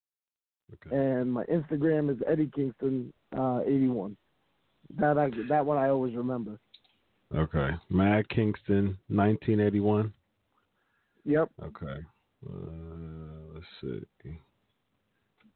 Okay. 0.72 0.96
and 0.96 1.30
my 1.32 1.44
Instagram 1.44 2.10
is 2.10 2.16
Eddie 2.26 2.50
Kingston 2.54 3.12
uh, 3.36 3.60
81. 3.66 4.16
That 4.98 5.18
I 5.18 5.30
that 5.48 5.64
one 5.64 5.78
I 5.78 5.88
always 5.88 6.14
remember. 6.14 6.58
Okay. 7.34 7.70
Mad 7.90 8.28
Kingston, 8.28 8.98
1981. 9.08 10.12
Yep. 11.24 11.48
Okay. 11.62 12.00
Uh, 12.46 13.54
let's 13.54 13.66
see. 13.80 14.38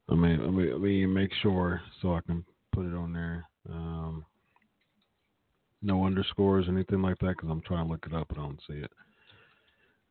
Let 0.08 0.18
me 0.18 0.36
let 0.36 0.52
me 0.52 0.72
let 0.72 0.80
me 0.80 1.06
make 1.06 1.32
sure 1.42 1.80
so 2.00 2.14
I 2.14 2.20
can 2.20 2.44
put 2.72 2.84
it 2.84 2.94
on 2.94 3.12
there. 3.12 3.48
Um, 3.70 4.24
no 5.82 6.04
underscores, 6.04 6.68
or 6.68 6.72
anything 6.72 7.02
like 7.02 7.18
that, 7.18 7.36
because 7.36 7.48
I'm 7.50 7.62
trying 7.62 7.86
to 7.86 7.90
look 7.90 8.04
it 8.06 8.14
up 8.14 8.30
and 8.30 8.38
I 8.38 8.42
don't 8.42 8.60
see 8.66 8.74
it. 8.74 8.90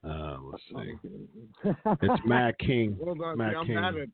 Uh, 0.03 0.37
let's 0.51 0.63
see. 0.69 0.93
It's 2.01 2.21
Mad 2.25 2.55
King. 2.59 2.97
Hold 3.03 3.21
on, 3.21 3.37
Mad 3.37 3.55
King. 3.65 3.75
mad 3.75 3.95
at 3.95 4.01
it. 4.01 4.09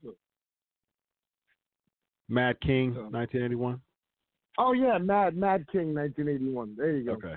Mad 2.30 2.62
King, 2.62 2.94
1981. 2.94 3.82
Oh 4.60 4.74
yeah, 4.74 4.98
Mad 4.98 5.38
Mad 5.38 5.66
King 5.72 5.94
1981. 5.96 6.76
There 6.78 6.92
you 6.96 7.06
go. 7.06 7.14
Okay. 7.14 7.36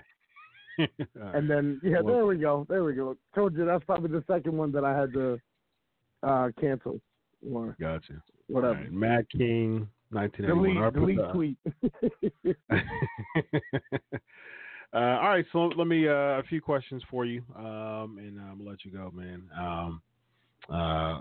And 1.35 1.49
then 1.49 1.81
yeah, 1.83 2.01
Well- 2.01 2.15
there 2.15 2.27
we 2.27 2.37
go. 2.37 2.67
There 2.69 2.83
we 2.83 2.95
go. 2.95 3.17
Told 3.35 3.55
you 3.57 3.65
that's 3.65 3.85
probably 3.85 4.11
the 4.11 4.25
second 4.27 4.57
one 4.57 4.73
that 4.73 4.85
I 4.85 4.99
had 4.99 5.13
to 5.15 5.39
uh 6.23 6.49
cancel 6.61 7.01
or 7.51 7.77
Gotcha. 7.81 8.23
whatever. 8.49 8.75
Right. 8.75 8.93
Mad 8.93 9.27
King, 9.31 9.89
1981. 10.11 10.93
Delete 10.93 11.17
delete 11.19 11.33
tweet. 11.33 11.57
uh, 14.93 14.97
all 14.97 15.29
right, 15.29 15.45
so 15.53 15.67
let 15.67 15.87
me 15.87 16.09
uh, 16.09 16.39
a 16.39 16.43
few 16.49 16.61
questions 16.61 17.03
for 17.11 17.25
you, 17.25 17.43
um, 17.57 18.19
and 18.19 18.39
I'm 18.41 18.59
gonna 18.59 18.71
let 18.71 18.85
you 18.85 18.91
go, 18.91 19.11
man. 19.15 19.43
Um, 19.59 20.03
uh, 20.71 21.21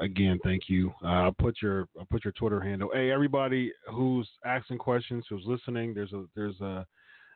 again, 0.00 0.38
thank 0.44 0.68
you. 0.68 0.92
Uh, 1.04 1.24
I'll 1.24 1.32
put 1.32 1.56
your 1.62 1.88
I'll 1.98 2.06
put 2.10 2.24
your 2.24 2.32
Twitter 2.32 2.60
handle. 2.60 2.90
Hey, 2.92 3.10
everybody 3.10 3.72
who's 3.90 4.28
asking 4.44 4.78
questions, 4.78 5.24
who's 5.28 5.44
listening, 5.46 5.94
there's 5.94 6.12
a 6.12 6.24
there's 6.34 6.60
a 6.60 6.86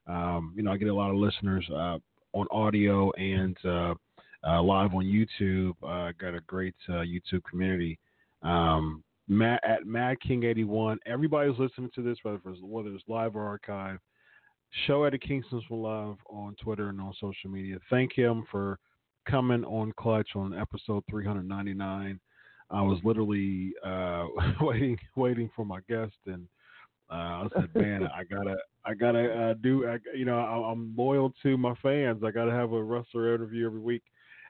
um, 0.07 0.53
you 0.57 0.63
know 0.63 0.73
I 0.73 0.77
get 0.77 0.89
a 0.89 0.95
lot 0.95 1.11
of 1.11 1.17
listeners 1.17 1.69
uh, 1.71 1.99
on 2.33 2.47
audio 2.51 3.11
and 3.13 3.57
uh, 3.65 3.95
uh, 4.47 4.63
live 4.63 4.95
on 4.95 5.05
YouTube. 5.05 5.75
Uh, 5.83 6.13
got 6.21 6.35
a 6.35 6.41
great 6.47 6.75
uh, 6.89 7.03
YouTube 7.03 7.43
community. 7.49 7.99
Um, 8.43 9.03
Matt 9.29 9.61
at 9.65 9.87
Mad 9.87 10.21
King 10.21 10.45
eighty 10.45 10.65
one. 10.65 10.99
Everybody's 11.07 11.59
listening 11.59 11.91
to 11.95 12.03
this, 12.03 12.19
whether 12.23 12.41
it's, 12.47 12.61
whether 12.63 12.91
it's 12.91 13.05
live 13.09 13.35
or 13.37 13.45
archive. 13.45 13.99
Show 14.87 15.05
Eddie 15.05 15.19
Kingston's 15.19 15.65
for 15.69 15.79
Love 15.79 16.19
on 16.29 16.55
Twitter 16.63 16.89
and 16.89 17.01
on 17.01 17.13
social 17.21 17.51
media. 17.51 17.79
Thank 17.89 18.13
him 18.13 18.45
for 18.51 18.79
coming 19.29 19.65
on 19.65 19.93
Clutch 19.99 20.31
on 20.35 20.59
episode 20.59 21.03
three 21.09 21.25
hundred 21.25 21.49
ninety 21.49 21.75
nine. 21.75 22.21
I 22.71 22.83
was 22.83 22.99
literally 23.05 23.73
uh, 23.85 24.27
waiting 24.61 24.99
waiting 25.15 25.51
for 25.55 25.65
my 25.65 25.81
guest, 25.89 26.17
and 26.27 26.49
uh, 27.11 27.15
I 27.15 27.49
said, 27.55 27.71
"Man, 27.75 28.07
I 28.07 28.25
gotta 28.25 28.57
I 28.85 28.95
gotta 28.95 29.33
uh, 29.33 29.55
do. 29.55 29.89
I, 29.89 29.99
you 30.17 30.25
know, 30.25 30.39
I, 30.39 30.71
I'm 30.73 30.95
loyal 30.97 31.33
to 31.43 31.57
my 31.57 31.75
fans. 31.83 32.23
I 32.25 32.31
gotta 32.31 32.51
have 32.53 32.73
a 32.73 32.83
wrestler 32.83 33.35
interview 33.35 33.67
every 33.67 33.81
week." 33.81 34.03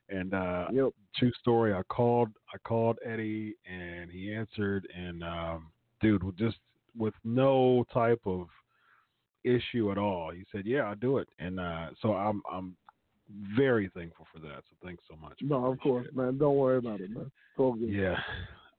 And 0.08 0.34
uh, 0.34 0.68
Yep. 0.72 0.90
true 1.16 1.32
story. 1.40 1.74
I 1.74 1.82
called 1.84 2.28
I 2.54 2.58
called 2.66 2.98
Eddie 3.04 3.54
and 3.68 4.10
he 4.10 4.32
answered 4.32 4.86
and 4.96 5.22
um, 5.24 5.72
dude 6.00 6.22
with 6.22 6.36
just 6.36 6.58
with 6.96 7.14
no 7.24 7.84
type 7.92 8.20
of 8.24 8.46
issue 9.44 9.90
at 9.90 9.98
all. 9.98 10.30
He 10.30 10.44
said, 10.52 10.64
"Yeah, 10.64 10.82
I'll 10.82 10.94
do 10.94 11.18
it." 11.18 11.28
And 11.38 11.58
uh, 11.60 11.88
so 12.00 12.14
I'm 12.14 12.40
I'm 12.50 12.76
very 13.56 13.90
thankful 13.94 14.26
for 14.32 14.38
that. 14.40 14.62
So 14.70 14.76
thanks 14.84 15.04
so 15.10 15.16
much. 15.16 15.38
No, 15.40 15.66
of 15.72 15.80
course, 15.80 16.06
it. 16.06 16.16
man. 16.16 16.38
Don't 16.38 16.56
worry 16.56 16.78
about 16.78 17.00
it, 17.00 17.10
man. 17.10 17.24
It's 17.26 17.58
all 17.58 17.74
good. 17.74 17.88
Yeah. 17.90 18.16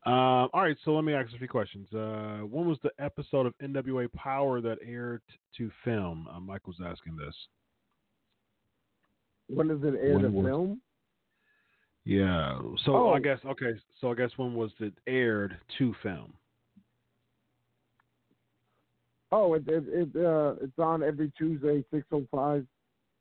Um, 0.06 0.50
all 0.54 0.62
right, 0.62 0.78
so 0.86 0.92
let 0.94 1.04
me 1.04 1.14
ask 1.14 1.34
a 1.36 1.38
few 1.38 1.50
questions. 1.50 1.88
Uh, 1.94 2.40
when 2.50 2.66
was 2.66 2.78
the 2.82 2.92
episode 2.98 3.46
of 3.46 3.54
NWA 3.62 4.12
Power 4.14 4.62
that 4.62 4.78
aired 4.86 5.22
to 5.58 5.70
film? 5.84 6.28
Uh, 6.34 6.40
Mike 6.40 6.66
was 6.66 6.78
asking 6.86 7.18
this. 7.18 7.36
When 9.50 9.68
does 9.68 9.80
it 9.84 9.96
air 10.02 10.14
When 10.14 10.22
the 10.24 10.30
was- 10.32 10.46
film? 10.46 10.82
Yeah. 12.06 12.58
So 12.86 12.96
Oh. 12.96 13.14
I 13.14 13.20
guess 13.20 13.40
okay. 13.46 13.74
So 14.00 14.10
I 14.12 14.16
guess 14.16 14.32
when 14.38 14.54
was 14.56 14.72
it 14.80 14.94
aired 15.08 15.58
to 15.78 15.94
film? 16.02 16.34
Oh, 19.32 19.56
it 19.56 19.68
it, 19.68 19.84
it 19.90 20.26
uh 20.26 20.56
it's 20.62 20.80
on 20.80 21.04
every 21.04 21.32
Tuesday 21.38 21.84
six 21.92 22.06
oh 22.14 22.26
five 22.32 22.66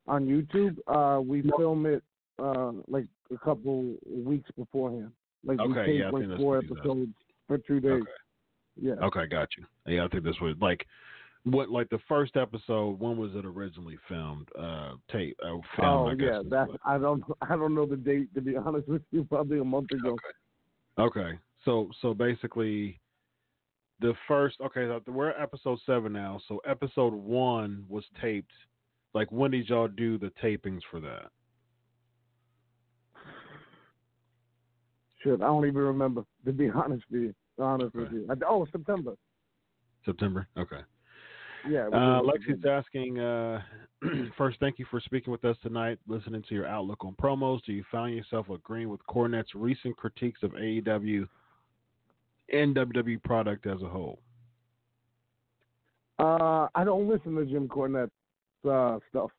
on 0.08 0.26
YouTube. 0.26 0.76
Uh 0.86 1.20
we 1.20 1.42
film 1.56 1.86
it 1.86 2.02
uh 2.38 2.72
like 2.88 3.06
a 3.32 3.38
couple 3.38 3.94
weeks 4.08 4.50
beforehand. 4.56 5.12
Like 5.44 5.58
we 5.60 5.72
Okay, 5.72 5.86
tape 5.86 6.00
yeah, 6.00 6.10
like 6.10 6.38
four 6.38 6.56
what 6.56 6.62
he 6.64 6.68
does. 6.68 6.78
episodes 6.78 7.10
for 7.48 7.58
two 7.58 7.80
days. 7.80 7.92
Okay. 8.02 8.10
Yeah. 8.80 8.94
Okay, 9.02 9.26
got 9.26 9.48
you. 9.56 9.64
Yeah, 9.86 10.04
I 10.04 10.08
think 10.08 10.24
this 10.24 10.36
was 10.40 10.54
like 10.60 10.86
what 11.44 11.70
like 11.70 11.88
the 11.90 12.00
first 12.08 12.36
episode. 12.36 12.98
When 13.00 13.16
was 13.16 13.30
it 13.34 13.46
originally 13.46 13.96
filmed? 14.08 14.48
Uh, 14.58 14.94
tape. 15.10 15.36
Uh, 15.42 15.58
filmed, 15.76 15.84
oh 15.84 16.08
I 16.08 16.14
guess 16.14 16.28
yeah, 16.32 16.42
that 16.50 16.68
what- 16.68 16.80
I 16.84 16.98
don't 16.98 17.22
I 17.42 17.56
don't 17.56 17.74
know 17.74 17.86
the 17.86 17.96
date 17.96 18.34
to 18.34 18.40
be 18.40 18.56
honest 18.66 18.88
with 18.88 19.02
you. 19.12 19.24
Probably 19.24 19.58
a 19.60 19.64
month 19.64 19.92
ago. 19.92 20.16
Okay. 20.98 21.38
So 21.64 21.88
so 22.02 22.14
basically, 22.14 23.00
the 24.00 24.14
first 24.28 24.56
okay, 24.60 24.86
so 24.86 25.00
we're 25.12 25.30
at 25.30 25.40
episode 25.40 25.78
seven 25.86 26.12
now. 26.12 26.40
So 26.48 26.60
episode 26.66 27.12
one 27.14 27.84
was 27.88 28.04
taped. 28.20 28.52
Like 29.16 29.32
when 29.32 29.52
did 29.52 29.66
y'all 29.70 29.88
do 29.88 30.18
the 30.18 30.30
tapings 30.44 30.80
for 30.90 31.00
that? 31.00 31.30
Shit, 35.22 35.40
I 35.40 35.46
don't 35.46 35.66
even 35.66 35.80
remember 35.80 36.22
to 36.44 36.52
be 36.52 36.68
honest 36.74 37.02
with 37.10 37.22
you. 37.22 37.34
Honest 37.58 37.94
with 37.94 38.12
you. 38.12 38.26
I, 38.28 38.34
oh, 38.46 38.66
September. 38.70 39.14
September. 40.04 40.46
Okay. 40.58 40.80
Yeah. 41.66 41.86
Uh, 41.86 42.20
Lexi's 42.20 42.66
asking, 42.66 43.18
uh, 43.18 43.62
first, 44.36 44.60
thank 44.60 44.78
you 44.78 44.84
for 44.90 45.00
speaking 45.00 45.32
with 45.32 45.46
us 45.46 45.56
tonight, 45.62 45.98
listening 46.06 46.44
to 46.50 46.54
your 46.54 46.66
outlook 46.66 47.02
on 47.02 47.14
promos. 47.14 47.64
Do 47.64 47.72
you 47.72 47.84
find 47.90 48.14
yourself 48.14 48.50
agreeing 48.50 48.90
with 48.90 49.00
Cornette's 49.08 49.54
recent 49.54 49.96
critiques 49.96 50.42
of 50.42 50.50
AEW 50.50 51.26
and 52.52 52.76
WWE 52.76 53.22
product 53.24 53.66
as 53.66 53.80
a 53.80 53.88
whole? 53.88 54.20
Uh, 56.18 56.68
I 56.74 56.84
don't 56.84 57.08
listen 57.08 57.34
to 57.36 57.46
Jim 57.46 57.66
Cornette 57.66 58.10
uh, 58.64 58.98
stuff 59.10 59.30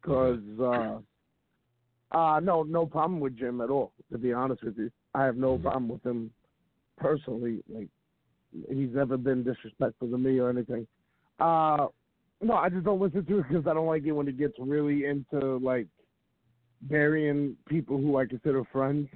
because 0.00 0.40
uh, 0.60 0.98
uh, 2.16 2.40
no, 2.40 2.62
no 2.62 2.86
problem 2.86 3.20
with 3.20 3.36
Jim 3.36 3.60
at 3.60 3.70
all. 3.70 3.92
To 4.12 4.18
be 4.18 4.32
honest 4.32 4.62
with 4.62 4.76
you, 4.78 4.90
I 5.14 5.24
have 5.24 5.36
no 5.36 5.56
Mhm. 5.58 5.62
problem 5.62 5.88
with 5.88 6.04
him 6.04 6.32
personally. 6.98 7.62
Like 7.68 7.88
he's 8.68 8.92
never 8.92 9.16
been 9.16 9.42
disrespectful 9.42 10.10
to 10.10 10.18
me 10.18 10.38
or 10.38 10.50
anything. 10.50 10.86
Uh, 11.40 11.88
no, 12.40 12.54
I 12.54 12.68
just 12.68 12.84
don't 12.84 13.00
listen 13.00 13.24
to 13.24 13.38
it 13.38 13.48
because 13.48 13.66
I 13.66 13.74
don't 13.74 13.86
like 13.86 14.04
it 14.04 14.12
when 14.12 14.28
it 14.28 14.36
gets 14.38 14.54
really 14.58 15.06
into 15.06 15.56
like 15.58 15.88
burying 16.82 17.56
people 17.66 17.96
who 17.96 18.16
I 18.18 18.26
consider 18.26 18.62
friends. 18.64 19.08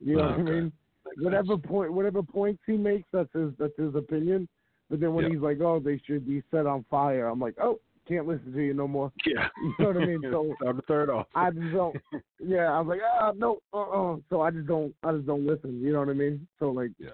You 0.00 0.16
know 0.16 0.22
what 0.28 0.40
I 0.40 0.42
Okay. 0.42 0.52
mean? 0.52 0.72
whatever 1.18 1.56
point 1.56 1.92
whatever 1.92 2.22
points 2.22 2.62
he 2.66 2.76
makes 2.76 3.08
that's 3.12 3.32
his 3.32 3.50
that's 3.58 3.76
his 3.76 3.94
opinion 3.94 4.46
but 4.88 5.00
then 5.00 5.12
when 5.12 5.24
Yeah. 5.24 5.30
he's 5.32 5.40
like 5.40 5.60
oh 5.60 5.80
they 5.80 5.98
should 6.06 6.26
be 6.26 6.42
set 6.50 6.66
on 6.66 6.84
fire 6.90 7.26
i'm 7.26 7.40
like 7.40 7.54
oh 7.60 7.80
can't 8.10 8.26
listen 8.26 8.52
to 8.52 8.60
you 8.60 8.74
no 8.74 8.86
more 8.88 9.12
Yeah. 9.26 9.48
you 9.62 9.74
know 9.78 9.86
what 9.86 9.96
i 9.96 10.04
mean 10.06 10.20
so 10.30 10.54
Time 10.64 10.76
to 10.76 10.82
third 10.82 11.08
off. 11.10 11.26
i 11.34 11.50
just 11.50 11.72
don't 11.72 11.96
yeah 12.44 12.70
i'm 12.72 12.86
like 12.88 13.00
ah 13.20 13.32
no 13.36 13.58
uh-uh. 13.72 14.16
so 14.28 14.40
i 14.42 14.50
just 14.50 14.66
don't 14.66 14.94
i 15.04 15.12
just 15.12 15.26
don't 15.26 15.46
listen 15.46 15.80
you 15.80 15.92
know 15.92 16.00
what 16.00 16.08
i 16.08 16.12
mean 16.14 16.46
so 16.58 16.70
like 16.70 16.90
Yeah. 16.98 17.10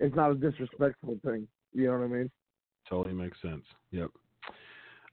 it's 0.00 0.14
not 0.16 0.30
a 0.30 0.34
disrespectful 0.34 1.16
thing 1.24 1.46
you 1.72 1.86
know 1.86 1.98
what 1.98 2.04
i 2.04 2.08
mean 2.08 2.30
Totally 2.86 3.14
makes 3.14 3.40
sense. 3.40 3.64
Yep. 3.92 4.10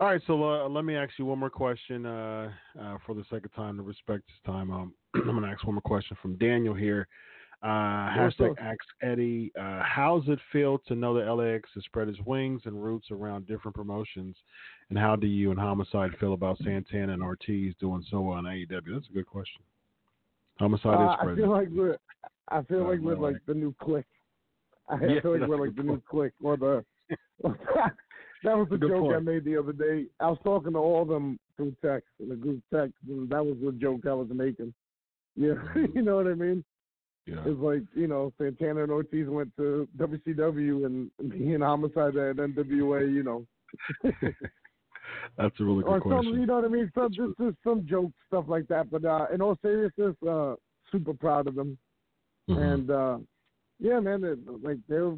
All 0.02 0.08
right, 0.10 0.22
so 0.28 0.44
uh, 0.44 0.68
let 0.68 0.84
me 0.84 0.94
ask 0.96 1.14
you 1.18 1.24
one 1.26 1.40
more 1.40 1.50
question 1.50 2.06
uh, 2.06 2.52
uh, 2.78 2.98
for 3.06 3.16
the 3.16 3.22
of 3.46 3.54
time 3.56 3.78
to 3.78 3.84
respect 3.84 4.24
this 4.28 4.36
time. 4.46 4.72
Um, 4.72 4.94
I'm 5.14 5.24
going 5.26 5.42
to 5.44 5.48
ask 5.48 5.64
one 5.66 5.76
more 5.76 5.82
question 5.82 6.18
from 6.22 6.36
Daniel 6.36 6.74
here. 6.74 7.08
Uh, 7.64 7.68
hashtag 7.68 8.52
up? 8.52 8.58
Ask 8.60 8.80
Eddie. 9.04 9.52
Uh, 9.60 9.82
how's 9.84 10.28
it 10.28 10.40
feel 10.52 10.80
to 10.88 10.96
know 10.96 11.14
that 11.14 11.32
LAX 11.32 11.70
has 11.76 11.84
spread 11.84 12.08
its 12.08 12.20
wings 12.26 12.62
and 12.66 12.84
roots 12.84 13.12
around 13.12 13.48
different 13.48 13.76
promotions? 13.76 14.36
And 14.90 14.98
how 14.98 15.16
do 15.16 15.28
you 15.28 15.52
and 15.52 15.60
Homicide 15.60 16.12
feel 16.20 16.34
about 16.34 16.58
Santana 16.64 17.14
and 17.14 17.22
Ortiz 17.22 17.76
doing 17.80 18.04
so 18.10 18.22
well 18.22 18.40
in 18.40 18.46
AEW? 18.46 18.94
That's 18.94 19.10
a 19.10 19.14
good 19.14 19.28
question. 19.28 19.62
Homicide 20.60 21.00
Uh, 21.00 21.12
is 21.12 21.18
I 21.22 21.36
feel 21.36 21.52
like 21.52 21.68
we're, 21.72 21.98
I 22.50 22.64
feel 22.64 22.88
like 22.88 23.00
we're 23.00 23.16
like 23.16 23.38
the 23.46 23.54
new 23.54 23.76
Kliq. 23.82 24.06
I 24.90 24.96
Yeah, 25.06 25.22
feel 25.22 25.40
like 25.40 25.48
we're 25.48 25.66
like 25.66 25.76
the 25.76 25.84
new 25.84 26.02
Kliq 26.12 26.32
or 26.44 26.58
the. 26.58 26.84
that 27.44 28.58
was 28.58 28.68
the 28.72 28.78
joke 28.78 29.14
I 29.16 29.20
made 29.20 29.46
the 29.46 29.58
other 29.58 29.74
day. 29.74 30.06
I 30.20 30.28
was 30.28 30.40
talking 30.44 30.74
to 30.74 30.80
all 30.80 31.04
of 31.04 31.08
them 31.10 31.40
through 31.58 31.76
text 31.84 32.10
in 32.20 32.30
the 32.30 32.36
group 32.36 32.62
text, 32.74 32.96
and 33.08 33.30
that 33.30 33.46
was 33.46 33.58
the 33.64 33.72
joke 33.74 34.02
I 34.08 34.14
was 34.14 34.28
making. 34.34 34.74
Yeah, 35.36 35.54
you 35.96 36.02
know 36.02 36.18
what 36.18 36.28
I 36.28 36.34
mean? 36.34 36.64
Yeah. 37.26 37.44
It's 37.46 37.60
like 37.60 37.84
you 37.94 38.08
know 38.08 38.34
Santana 38.38 38.84
and 38.84 38.92
Ortiz 38.92 39.28
went 39.28 39.56
to 39.58 39.88
WCW, 39.98 40.86
and 40.86 41.12
me 41.20 41.54
and 41.54 41.64
Homicide 41.64 42.16
at 42.16 42.38
NWA. 42.38 43.14
You 43.14 43.24
know, 43.24 43.46
That's 45.38 45.60
a 45.60 45.64
really 45.64 45.84
or 45.84 46.00
good 46.00 46.04
some, 46.04 46.12
question. 46.12 46.40
you 46.40 46.46
know 46.46 46.56
what 46.56 46.66
I 46.66 46.70
mean? 46.70 46.92
Some 46.96 47.10
just, 47.14 47.38
just 47.40 47.58
some 47.64 47.86
jokes, 47.88 48.14
stuff 48.28 48.46
like 48.48 48.68
that. 48.68 48.90
But 48.90 49.06
uh, 49.06 49.28
in 49.34 49.42
all 49.42 49.58
seriousness, 49.62 50.16
uh, 50.28 50.56
super 50.92 51.14
proud 51.14 51.48
of 51.48 51.56
them. 51.56 51.78
Mhm. 52.50 52.74
And 52.74 52.92
uh, 52.92 53.18
yeah, 53.80 54.00
man, 54.00 54.22
they're, 54.22 54.38
like 54.64 54.78
they're 54.90 55.16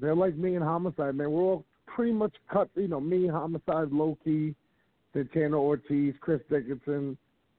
they're 0.00 0.14
like 0.16 0.36
me 0.36 0.56
and 0.56 0.64
Homicide, 0.64 1.14
man. 1.14 1.30
We're 1.30 1.42
all 1.42 1.64
pretty 1.86 2.12
much 2.12 2.34
cut. 2.50 2.68
You 2.74 2.88
know, 2.88 3.00
me, 3.00 3.24
and 3.24 3.32
Homicide, 3.32 3.92
Low 3.92 4.16
Ki, 4.24 4.54
Santana 5.12 5.56
Ortiz, 5.56 6.14
Chris 6.20 6.40
Dickinson, 6.50 7.16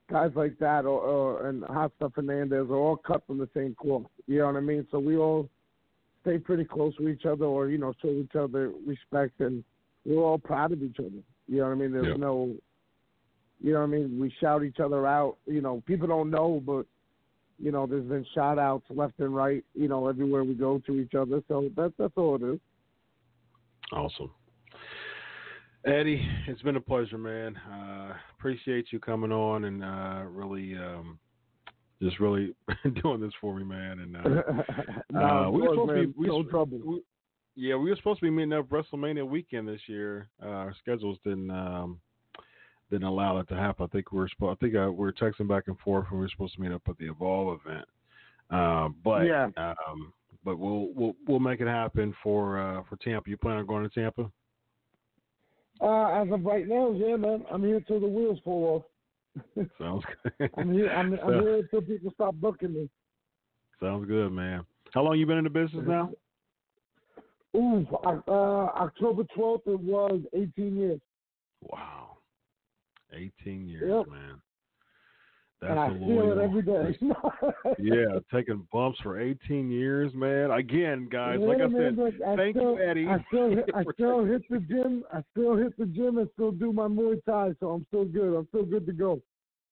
guys 0.10 0.32
like 0.36 0.58
that, 0.60 0.86
or, 0.86 1.00
or 1.00 1.48
and 1.50 1.64
Stuff 1.98 2.14
Fernandez 2.16 2.68
are 2.70 2.76
all 2.76 2.98
cut 2.98 3.26
from 3.26 3.38
the 3.38 3.50
same 3.56 3.76
cloth. 3.80 4.04
You 4.28 4.40
know 4.40 4.48
what 4.48 4.56
I 4.58 4.62
mean? 4.62 4.88
So 4.92 5.00
we 5.00 5.18
all 5.18 5.50
stay 6.22 6.38
pretty 6.38 6.66
close 6.66 6.94
with 7.00 7.10
each 7.10 7.26
other, 7.26 7.46
or 7.46 7.70
you 7.70 7.78
know, 7.78 7.94
show 8.02 8.10
each 8.10 8.36
other 8.36 8.72
respect, 8.86 9.40
and 9.40 9.64
we're 10.06 10.22
all 10.22 10.38
proud 10.38 10.72
of 10.72 10.84
each 10.84 11.00
other. 11.00 11.10
You 11.48 11.58
know 11.58 11.66
what 11.66 11.72
I 11.72 11.76
mean? 11.76 11.92
There's 11.92 12.08
Yeah. 12.08 12.16
no, 12.16 12.56
you 13.62 13.74
know 13.74 13.80
what 13.80 13.86
I 13.86 13.90
mean? 13.90 14.20
We 14.20 14.30
shout 14.40 14.64
each 14.64 14.80
other 14.80 15.06
out. 15.08 15.38
You 15.46 15.62
know, 15.62 15.82
people 15.86 16.08
don't 16.08 16.30
know, 16.30 16.62
but 16.66 16.86
you 17.58 17.72
know, 17.72 17.86
there's 17.86 18.06
been 18.06 18.26
shout 18.34 18.60
outs 18.60 18.86
left 18.90 19.20
and 19.20 19.34
right, 19.34 19.64
you 19.74 19.88
know, 19.88 20.08
everywhere 20.08 20.44
we 20.44 20.56
go 20.56 20.80
to 20.80 21.00
each 21.00 21.16
other. 21.16 21.42
So 21.48 21.70
that's 21.76 21.94
that's 21.98 22.14
all 22.18 22.36
it 22.36 22.44
is. 22.44 22.60
Awesome. 23.92 24.32
Eddie, 25.86 26.28
it's 26.48 26.62
been 26.64 26.76
a 26.78 26.82
pleasure, 26.82 27.18
man. 27.18 27.56
Uh, 27.58 28.14
appreciate 28.38 28.88
you 28.92 29.00
coming 29.00 29.32
on 29.32 29.66
and 29.66 29.84
uh, 29.84 30.24
really, 30.28 30.76
um, 30.76 31.20
just 32.02 32.20
really 32.20 32.56
doing 33.04 33.20
this 33.22 33.34
for 33.40 33.56
me, 33.56 33.64
man. 33.64 34.00
And 34.00 34.18
uh, 34.18 34.42
no, 35.12 35.20
Uh, 35.20 35.50
we 35.52 35.62
were 35.62 35.70
supposed 35.70 35.90
to 35.92 36.08
be- 36.08 36.14
we 36.18 36.28
no 36.28 36.44
trouble. 36.44 36.80
we- 36.84 37.02
yeah, 37.58 37.76
we 37.76 37.90
were 37.90 37.96
supposed 37.96 38.20
to 38.20 38.26
be 38.26 38.30
meeting 38.32 38.52
up 38.52 38.68
WrestleMania 38.68 39.26
weekend 39.26 39.68
this 39.68 39.80
year. 39.88 40.28
Uh, 40.44 40.48
our 40.50 40.76
schedules 40.78 41.18
didn't 41.24 41.50
um, 41.52 42.02
didn't 42.92 43.08
allow 43.08 43.38
that 43.38 43.48
to 43.48 43.56
happen. 43.56 43.86
I 43.86 43.88
think 43.88 44.12
we 44.12 44.20
were 44.20 44.28
supposed. 44.28 44.58
I 44.58 44.66
think 44.66 44.76
uh, 44.76 44.92
we 44.92 44.98
were 45.06 45.14
texting 45.14 45.48
back 45.48 45.64
and 45.68 45.80
forth, 45.80 46.08
and 46.10 46.20
we 46.20 46.26
were 46.26 46.30
supposed 46.30 46.56
to 46.56 46.62
meet 46.62 46.74
up 46.74 46.82
at 46.90 46.98
the 46.98 47.08
Evolve 47.10 47.62
event. 47.66 47.86
Uh, 48.52 48.90
but 49.06 49.26
Yeah. 49.26 49.48
um, 49.56 50.12
but 50.44 50.60
we'll 50.60 50.90
we'll 50.94 51.16
we'll 51.28 51.40
make 51.40 51.62
it 51.62 51.68
happen 51.68 52.14
for 52.22 52.60
uh, 52.60 52.84
for 52.90 52.98
Tampa. 52.98 53.30
You 53.30 53.38
plan 53.38 53.56
on 53.56 53.66
going 53.68 53.88
to 53.88 54.02
Tampa? 54.02 54.30
Uh, 55.82 56.22
as 56.22 56.32
of 56.32 56.46
right 56.46 56.68
now, 56.68 56.92
yeah, 56.92 57.16
man, 57.18 57.44
I'm 57.52 57.64
here 57.64 57.82
till 57.82 58.00
the 58.00 58.08
wheels 58.08 58.40
fall 58.44 58.86
off. 59.56 59.68
Sounds 59.78 60.04
good. 60.40 60.50
I'm 60.58 60.72
here. 60.74 60.90
I'm, 60.90 61.14
I'm 61.14 61.20
So- 61.20 61.40
here 61.42 61.56
until 61.58 61.82
people 61.82 62.12
stop 62.14 62.36
booking 62.36 62.74
me. 62.74 62.90
Sounds 63.82 64.08
good, 64.08 64.32
man. 64.32 64.66
How 64.94 65.02
long 65.04 65.20
you 65.20 65.26
been 65.26 65.38
in 65.38 65.44
the 65.44 65.50
business 65.50 65.84
now? 65.86 66.10
Ooh, 67.58 67.86
uh, 68.06 68.32
October 68.32 69.24
12th, 69.38 69.68
it 69.68 69.80
was 69.80 70.22
18 70.34 70.78
years. 70.78 71.00
Wow, 71.62 72.18
eighteen 73.14 73.68
years, 73.68 73.90
Yep. 73.90 74.08
man. 74.08 74.42
That's 75.68 75.72
and 75.72 75.80
I 75.80 76.08
feel 76.08 76.32
it 76.32 76.38
every 76.38 76.62
day. 76.62 76.98
yeah, 77.80 78.20
taking 78.32 78.68
bumps 78.72 79.00
for 79.02 79.20
18 79.20 79.72
years, 79.72 80.14
man. 80.14 80.52
Again, 80.52 81.08
guys, 81.12 81.40
like 81.40 81.62
I 81.62 81.68
man, 81.68 81.98
said, 81.98 82.22
I 82.28 82.36
thank 82.36 82.56
still, 82.56 82.76
you, 82.76 82.84
Eddie. 82.84 83.08
I 83.08 83.26
still, 83.28 83.50
hit, 83.50 83.70
I 83.76 83.84
still 83.94 84.26
hit 84.26 84.42
the 84.50 84.60
gym. 84.60 85.04
I 85.12 85.24
still 85.32 85.56
hit 85.56 85.78
the 85.78 85.86
gym 85.86 86.20
and 86.20 86.30
still 86.34 86.52
do 86.52 86.72
my 86.72 86.88
Muay 86.88 87.24
Thai, 87.26 87.54
so 87.60 87.72
I'm 87.72 87.86
still 87.88 88.06
good. 88.06 88.38
I'm 88.38 88.48
still 88.50 88.66
good 88.66 88.86
to 88.86 88.94
go. 88.94 89.22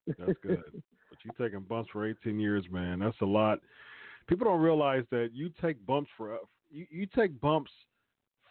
That's 0.08 0.34
good. 0.42 0.64
But 0.74 1.20
you 1.24 1.32
taking 1.40 1.62
bumps 1.62 1.90
for 1.92 2.10
18 2.10 2.40
years, 2.40 2.66
man. 2.72 3.00
That's 3.00 3.20
a 3.22 3.26
lot. 3.26 3.60
People 4.28 4.46
don't 4.46 4.62
realize 4.62 5.04
that 5.12 5.30
you 5.34 5.52
take 5.62 5.86
bumps 5.86 6.10
for 6.18 6.36
uh, 6.36 6.38
you, 6.72 6.88
you 6.90 7.08
take 7.16 7.40
bumps 7.40 7.72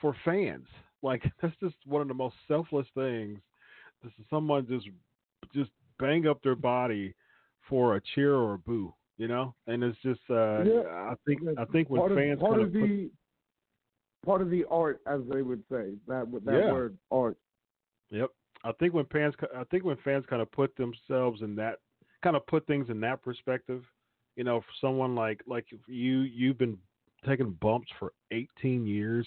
for 0.01 0.15
fans. 0.25 0.67
Like 1.03 1.23
that's 1.43 1.55
just 1.61 1.75
one 1.87 2.03
of 2.03 2.09
the 2.09 2.15
most 2.15 2.37
selfless 2.47 2.87
things. 2.95 3.41
This 4.05 4.13
is 4.19 4.27
someone 4.31 4.67
just 4.69 4.87
just 5.53 5.71
bang 5.99 6.27
up 6.29 6.43
their 6.43 6.55
body 6.57 7.15
for 7.73 7.97
a 7.97 8.01
cheer 8.15 8.35
or 8.35 8.55
a 8.55 8.59
boo, 8.59 8.95
you 9.17 9.29
know. 9.29 9.55
And 9.67 9.83
it's 9.83 9.99
just 10.03 10.21
uh 10.29 10.63
Yeah. 10.63 10.83
I 10.89 11.15
think 11.27 11.41
I 11.59 11.65
think 11.67 11.89
when 11.89 12.01
part 12.01 12.15
fans 12.15 12.35
of, 12.35 12.41
part 12.41 12.53
kind 12.53 12.63
of 12.63 12.69
of 12.69 12.81
put, 12.81 12.87
the 12.87 13.11
part 14.27 14.43
of 14.43 14.51
the 14.51 14.65
art, 14.71 15.01
as 15.07 15.21
they 15.33 15.41
would 15.43 15.63
say, 15.71 15.95
that 16.07 16.31
that 16.45 16.59
Yeah. 16.59 16.71
word 16.71 16.99
art. 17.11 17.39
Yep. 18.11 18.31
I 18.65 18.73
think 18.73 18.93
when 18.93 19.07
fans, 19.07 19.35
I 19.57 19.65
think 19.65 19.85
when 19.85 19.97
fans 20.05 20.25
kind 20.29 20.43
of 20.43 20.53
put 20.53 20.77
themselves 20.77 21.41
in 21.43 21.57
that, 21.57 21.79
kind 22.23 22.37
of 22.37 22.47
put 22.47 22.67
things 22.67 22.91
in 22.91 23.01
that 23.01 23.23
perspective, 23.23 23.83
you 24.37 24.45
know, 24.45 24.61
for 24.61 24.73
someone 24.81 25.15
like 25.15 25.43
like 25.47 25.67
you, 25.87 26.21
you've 26.21 26.59
been 26.59 26.79
taking 27.27 27.53
bumps 27.53 27.89
for 27.99 28.13
18 28.33 28.87
years 28.87 29.27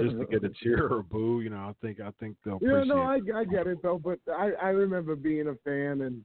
just 0.00 0.18
to 0.18 0.26
get 0.30 0.42
a 0.44 0.48
cheer 0.62 0.88
or 0.88 0.98
a 0.98 1.04
boo. 1.04 1.40
You 1.40 1.50
know, 1.50 1.58
I 1.58 1.74
think 1.80 2.00
I 2.00 2.10
think 2.18 2.36
they'll 2.44 2.58
Yeah, 2.60 2.82
no, 2.84 3.02
I, 3.02 3.20
I 3.34 3.44
get 3.44 3.68
it 3.68 3.80
though, 3.82 3.98
but 3.98 4.18
I 4.28 4.50
I 4.60 4.68
remember 4.70 5.14
being 5.14 5.48
a 5.48 5.54
fan 5.64 6.02
and 6.02 6.24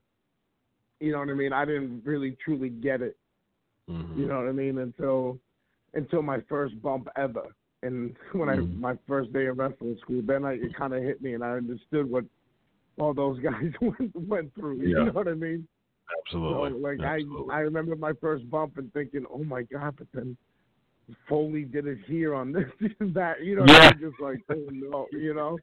you 1.02 1.12
know 1.12 1.18
what 1.18 1.28
I 1.30 1.34
mean. 1.34 1.52
I 1.52 1.64
didn't 1.64 2.02
really 2.04 2.36
truly 2.44 2.68
get 2.70 3.02
it. 3.02 3.16
Mhm. 3.90 4.16
You 4.16 4.26
know 4.26 4.38
what 4.38 4.48
I 4.48 4.52
mean 4.52 4.78
until 4.78 5.38
until 5.94 6.22
my 6.22 6.40
first 6.48 6.80
bump 6.80 7.08
ever, 7.16 7.46
and 7.82 8.14
when 8.32 8.48
Mhm. 8.48 8.74
I 8.88 8.92
my 8.92 8.98
first 9.08 9.32
day 9.32 9.46
of 9.46 9.58
wrestling 9.58 9.96
school, 10.02 10.22
then 10.24 10.44
I 10.44 10.52
it 10.54 10.74
kind 10.74 10.94
of 10.94 11.02
hit 11.02 11.20
me 11.20 11.34
and 11.34 11.44
I 11.44 11.52
understood 11.56 12.08
what 12.10 12.24
all 12.98 13.12
those 13.14 13.38
guys 13.50 13.72
went 13.80 14.14
went 14.28 14.54
through. 14.54 14.76
You 14.76 14.88
Yeah. 14.88 15.04
know 15.06 15.12
what 15.12 15.28
I 15.28 15.34
mean? 15.34 15.66
Absolutely. 16.26 16.70
So, 16.70 16.76
like 16.78 17.00
Absolutely. 17.00 17.52
I 17.52 17.56
I 17.56 17.60
remember 17.60 17.96
my 17.96 18.12
first 18.14 18.48
bump 18.50 18.78
and 18.78 18.92
thinking, 18.92 19.24
oh 19.30 19.44
my 19.44 19.62
god, 19.62 19.96
but 19.96 20.06
then 20.14 20.36
Foley 21.28 21.64
did 21.64 21.86
it 21.86 21.98
here 22.06 22.34
on 22.34 22.52
this 22.52 22.70
and 23.00 23.12
that. 23.14 23.42
You 23.42 23.56
know, 23.56 23.66
Yeah. 23.66 23.90
you're 23.98 24.10
just 24.10 24.20
like, 24.20 24.40
oh 24.50 24.68
no, 24.70 25.06
you 25.12 25.34
know. 25.34 25.58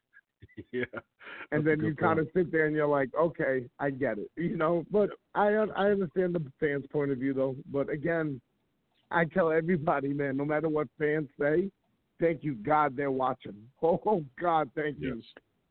yeah. 0.72 0.86
and 1.52 1.66
then 1.66 1.82
you 1.82 1.96
kind 1.96 2.20
of 2.20 2.28
sit 2.34 2.52
there 2.52 2.66
and 2.66 2.76
you're 2.76 2.88
like, 2.88 3.10
okay, 3.20 3.66
I 3.80 3.90
get 3.90 4.18
it, 4.18 4.30
you 4.36 4.58
know. 4.58 4.86
But 4.92 5.10
I 5.36 5.50
I 5.50 5.92
understand 5.92 6.36
the 6.36 6.44
fans' 6.60 6.86
point 6.92 7.12
of 7.12 7.18
view 7.18 7.34
though. 7.34 7.56
But 7.72 7.90
again, 7.90 8.40
I 9.12 9.26
tell 9.26 9.52
everybody, 9.52 10.14
man, 10.14 10.38
no 10.38 10.46
matter 10.46 10.70
what 10.70 10.88
fans 10.98 11.30
say, 11.40 11.70
thank 12.20 12.44
you 12.44 12.56
God 12.56 12.96
they're 12.96 13.12
watching. 13.12 13.56
Oh 13.82 14.24
God, 14.40 14.70
thank 14.76 14.98
you. 15.00 15.22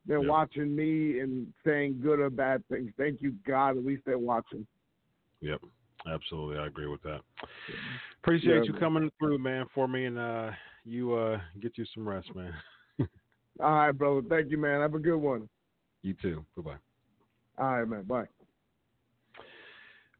They're 0.05 0.21
watching 0.21 0.75
me 0.75 1.19
and 1.19 1.45
saying 1.63 1.99
good 2.01 2.19
or 2.19 2.31
bad 2.31 2.63
things. 2.67 2.91
Thank 2.97 3.21
you 3.21 3.35
God, 3.45 3.77
at 3.77 3.85
least 3.85 4.03
they're 4.05 4.17
watching. 4.17 4.65
Yep. 5.41 5.61
Absolutely, 6.07 6.57
I 6.57 6.67
agree 6.67 6.87
with 6.87 7.01
that. 7.03 7.21
Appreciate 8.23 8.55
Yeah, 8.55 8.61
you 8.63 8.73
coming 8.73 9.11
through, 9.19 9.37
man, 9.37 9.65
for 9.73 9.87
me, 9.87 10.05
and 10.05 10.17
uh, 10.17 10.51
you 10.85 11.13
uh, 11.13 11.39
get 11.61 11.77
you 11.77 11.85
some 11.93 12.07
rest, 12.07 12.33
man. 12.35 12.53
All 13.61 13.71
right, 13.71 13.91
brother. 13.91 14.21
Thank 14.29 14.51
you, 14.51 14.57
man. 14.57 14.81
Have 14.81 14.95
a 14.95 14.99
good 14.99 15.17
one. 15.17 15.49
You 16.01 16.13
too. 16.21 16.45
Bye 16.55 16.63
bye. 16.63 16.77
All 17.57 17.79
right, 17.79 17.87
man. 17.87 18.03
Bye. 18.03 18.27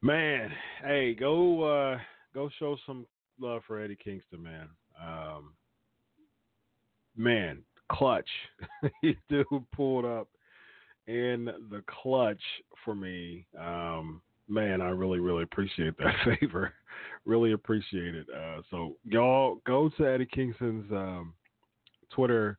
Man, 0.02 0.50
hey, 0.82 1.14
go 1.14 1.62
uh 1.62 1.98
go 2.32 2.48
show 2.58 2.76
some 2.86 3.06
love 3.38 3.62
for 3.66 3.80
Eddie 3.80 3.98
Kingston, 4.02 4.42
man. 4.42 4.68
Um 5.02 5.52
man, 7.16 7.62
clutch. 7.90 8.28
he 9.02 9.16
dude 9.28 9.46
pulled 9.74 10.06
up 10.06 10.28
in 11.06 11.46
the 11.70 11.82
clutch 11.86 12.40
for 12.84 12.94
me. 12.94 13.46
Um 13.58 14.22
man, 14.48 14.80
I 14.80 14.88
really, 14.88 15.20
really 15.20 15.42
appreciate 15.42 15.96
that 15.98 16.14
favor. 16.40 16.72
really 17.26 17.52
appreciate 17.52 18.14
it. 18.14 18.26
Uh 18.34 18.62
so 18.70 18.96
y'all 19.04 19.60
go 19.66 19.90
to 19.98 20.06
Eddie 20.06 20.26
Kingston's 20.26 20.90
um 20.92 21.34
Twitter 22.10 22.58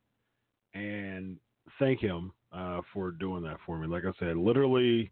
and 0.74 1.38
thank 1.80 2.00
him 2.00 2.32
uh 2.54 2.82
for 2.94 3.12
doing 3.12 3.44
that 3.44 3.58
for 3.66 3.78
me. 3.78 3.88
Like 3.88 4.06
I 4.06 4.12
said, 4.20 4.38
literally 4.38 5.12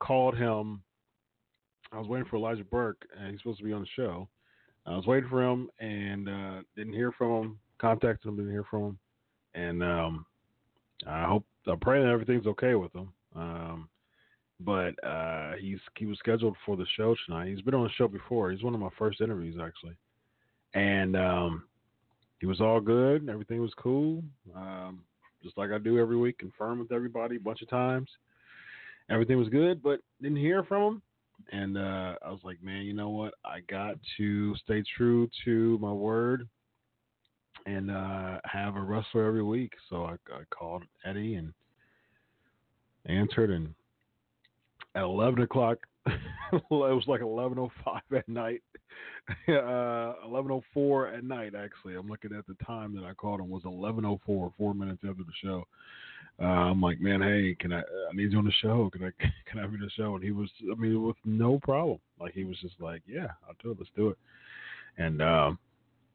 called 0.00 0.36
him 0.36 0.82
I 1.92 1.98
was 1.98 2.08
waiting 2.08 2.28
for 2.28 2.36
Elijah 2.36 2.64
Burke, 2.64 3.06
and 3.18 3.30
he's 3.30 3.40
supposed 3.40 3.58
to 3.58 3.64
be 3.64 3.72
on 3.72 3.80
the 3.80 3.88
show. 3.96 4.28
I 4.86 4.96
was 4.96 5.06
waiting 5.06 5.28
for 5.28 5.42
him 5.42 5.68
and 5.80 6.28
uh, 6.28 6.62
didn't 6.76 6.92
hear 6.94 7.12
from 7.12 7.42
him. 7.42 7.58
Contacted 7.78 8.28
him, 8.28 8.36
didn't 8.36 8.50
hear 8.50 8.64
from 8.68 8.82
him, 8.82 8.98
and 9.54 9.82
um, 9.82 10.26
I 11.06 11.24
hope 11.24 11.44
I 11.66 11.74
pray 11.80 12.02
that 12.02 12.08
everything's 12.08 12.46
okay 12.46 12.74
with 12.74 12.92
him. 12.92 13.12
Um, 13.36 13.88
but 14.60 14.92
uh, 15.04 15.52
he's 15.60 15.78
he 15.96 16.06
was 16.06 16.18
scheduled 16.18 16.56
for 16.66 16.76
the 16.76 16.86
show 16.96 17.14
tonight. 17.24 17.48
He's 17.48 17.60
been 17.60 17.74
on 17.74 17.84
the 17.84 17.90
show 17.90 18.08
before. 18.08 18.50
He's 18.50 18.64
one 18.64 18.74
of 18.74 18.80
my 18.80 18.88
first 18.98 19.20
interviews 19.20 19.56
actually, 19.62 19.94
and 20.74 21.16
um, 21.16 21.67
he 22.40 22.46
was 22.46 22.60
all 22.60 22.80
good. 22.80 23.28
Everything 23.28 23.60
was 23.60 23.72
cool, 23.76 24.22
um, 24.54 25.00
just 25.42 25.56
like 25.58 25.70
I 25.70 25.78
do 25.78 25.98
every 25.98 26.16
week. 26.16 26.38
Confirm 26.38 26.78
with 26.78 26.92
everybody 26.92 27.36
a 27.36 27.40
bunch 27.40 27.62
of 27.62 27.70
times. 27.70 28.08
Everything 29.10 29.38
was 29.38 29.48
good, 29.48 29.82
but 29.82 30.00
didn't 30.20 30.36
hear 30.36 30.62
from 30.64 30.82
him. 30.82 31.02
And 31.52 31.78
uh, 31.78 32.14
I 32.24 32.30
was 32.30 32.40
like, 32.44 32.62
man, 32.62 32.82
you 32.82 32.92
know 32.92 33.08
what? 33.10 33.34
I 33.44 33.60
got 33.70 33.96
to 34.18 34.54
stay 34.56 34.82
true 34.96 35.28
to 35.44 35.78
my 35.80 35.92
word 35.92 36.48
and 37.66 37.90
uh, 37.90 38.38
have 38.44 38.76
a 38.76 38.80
wrestler 38.80 39.26
every 39.26 39.42
week. 39.42 39.72
So 39.88 40.04
I, 40.04 40.12
I 40.32 40.42
called 40.50 40.84
Eddie 41.04 41.34
and 41.34 41.52
answered, 43.06 43.50
and 43.50 43.74
at 44.94 45.02
11 45.02 45.42
o'clock, 45.42 45.78
it 46.52 46.62
was 46.70 47.04
like 47.06 47.20
11:05 47.20 47.70
at 48.16 48.28
night, 48.28 48.62
uh, 49.48 50.26
11:04 50.26 51.18
at 51.18 51.24
night. 51.24 51.54
Actually, 51.54 51.94
I'm 51.96 52.08
looking 52.08 52.34
at 52.34 52.46
the 52.46 52.56
time 52.64 52.94
that 52.94 53.04
I 53.04 53.14
called 53.14 53.40
him 53.40 53.50
was 53.50 53.62
11:04, 53.64 54.18
four 54.26 54.74
minutes 54.74 55.02
after 55.08 55.22
the 55.22 55.32
show. 55.42 55.64
Uh, 56.40 56.70
I'm 56.70 56.80
like, 56.80 57.00
man, 57.00 57.20
hey, 57.20 57.56
can 57.58 57.72
I? 57.72 57.80
I 57.80 58.14
need 58.14 58.32
you 58.32 58.38
on 58.38 58.44
the 58.44 58.52
show. 58.62 58.90
Can 58.92 59.04
I? 59.04 59.10
Can 59.50 59.60
I 59.60 59.66
be 59.66 59.74
on 59.76 59.80
the 59.80 59.90
show? 59.90 60.14
And 60.14 60.22
he 60.22 60.30
was, 60.30 60.50
I 60.70 60.74
mean, 60.78 61.02
with 61.02 61.16
no 61.24 61.58
problem. 61.60 61.98
Like 62.20 62.34
he 62.34 62.44
was 62.44 62.58
just 62.60 62.74
like, 62.80 63.02
yeah, 63.06 63.28
I'll 63.46 63.56
do 63.62 63.70
it. 63.70 63.78
Let's 63.78 63.90
do 63.96 64.08
it. 64.10 64.18
And 64.98 65.22
um, 65.22 65.58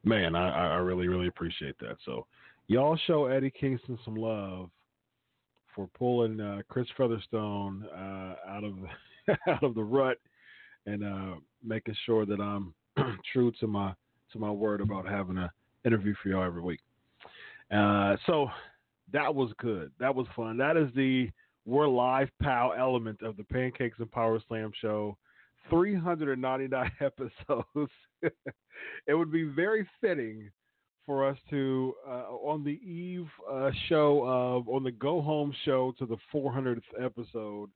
man, 0.03 0.35
I, 0.35 0.73
I 0.73 0.75
really, 0.75 1.07
really 1.07 1.27
appreciate 1.27 1.77
that. 1.79 1.97
So 2.05 2.27
y'all 2.67 2.97
show 3.07 3.25
Eddie 3.25 3.51
Kingston 3.51 3.97
some 4.05 4.15
love 4.15 4.69
for 5.75 5.89
pulling 5.97 6.39
uh, 6.39 6.61
Chris 6.69 6.87
Featherstone 6.97 7.85
uh, 7.91 8.35
out 8.47 8.63
of 8.63 8.75
out 9.47 9.63
of 9.63 9.75
the 9.75 9.83
rut 9.83 10.17
and 10.85 11.03
uh, 11.03 11.35
making 11.63 11.95
sure 12.05 12.25
that 12.25 12.39
I'm 12.39 12.73
true 13.33 13.51
to 13.59 13.67
my 13.67 13.93
to 14.31 14.39
my 14.39 14.51
word 14.51 14.81
about 14.81 15.07
having 15.07 15.37
an 15.37 15.49
interview 15.85 16.13
for 16.21 16.29
y'all 16.29 16.43
every 16.43 16.61
week. 16.61 16.79
Uh, 17.71 18.15
so 18.25 18.47
that 19.11 19.33
was 19.33 19.51
good. 19.59 19.91
That 19.99 20.13
was 20.13 20.25
fun. 20.35 20.57
That 20.57 20.77
is 20.77 20.89
the 20.95 21.29
we're 21.65 21.87
live 21.87 22.29
pal 22.41 22.73
element 22.77 23.21
of 23.21 23.37
the 23.37 23.43
Pancakes 23.43 23.99
and 23.99 24.11
Power 24.11 24.39
Slam 24.47 24.71
show. 24.81 25.17
399 25.69 26.91
episodes. 26.99 27.91
it 28.21 29.13
would 29.13 29.31
be 29.31 29.43
very 29.43 29.87
fitting 30.01 30.49
for 31.05 31.27
us 31.27 31.37
to 31.49 31.93
uh, 32.07 32.31
on 32.31 32.63
the 32.63 32.79
eve 32.87 33.27
uh, 33.49 33.71
show 33.87 34.23
of 34.25 34.67
on 34.69 34.83
the 34.83 34.91
go 34.91 35.21
home 35.21 35.53
show 35.65 35.93
to 35.99 36.05
the 36.05 36.17
400th 36.33 36.81
episode 37.01 37.69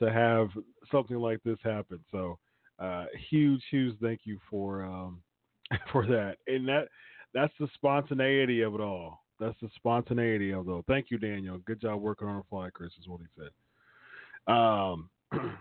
to 0.00 0.12
have 0.12 0.48
something 0.90 1.16
like 1.16 1.40
this 1.44 1.58
happen. 1.62 2.00
So 2.10 2.38
uh, 2.78 3.06
huge, 3.30 3.62
huge 3.70 3.96
thank 4.02 4.20
you 4.24 4.38
for 4.50 4.84
um, 4.84 5.22
for 5.92 6.06
that, 6.06 6.36
and 6.46 6.66
that 6.68 6.88
that's 7.32 7.52
the 7.58 7.68
spontaneity 7.74 8.62
of 8.62 8.74
it 8.74 8.80
all. 8.80 9.20
That's 9.40 9.58
the 9.60 9.68
spontaneity 9.76 10.52
of 10.52 10.68
it 10.68 10.70
all. 10.70 10.84
Thank 10.86 11.10
you, 11.10 11.18
Daniel. 11.18 11.58
Good 11.58 11.80
job 11.80 12.00
working 12.00 12.28
on 12.28 12.36
the 12.36 12.44
fly, 12.48 12.70
Chris. 12.72 12.92
Is 13.00 13.08
what 13.08 13.20
he 13.20 13.26
said. 13.36 14.52
Um, 14.52 15.10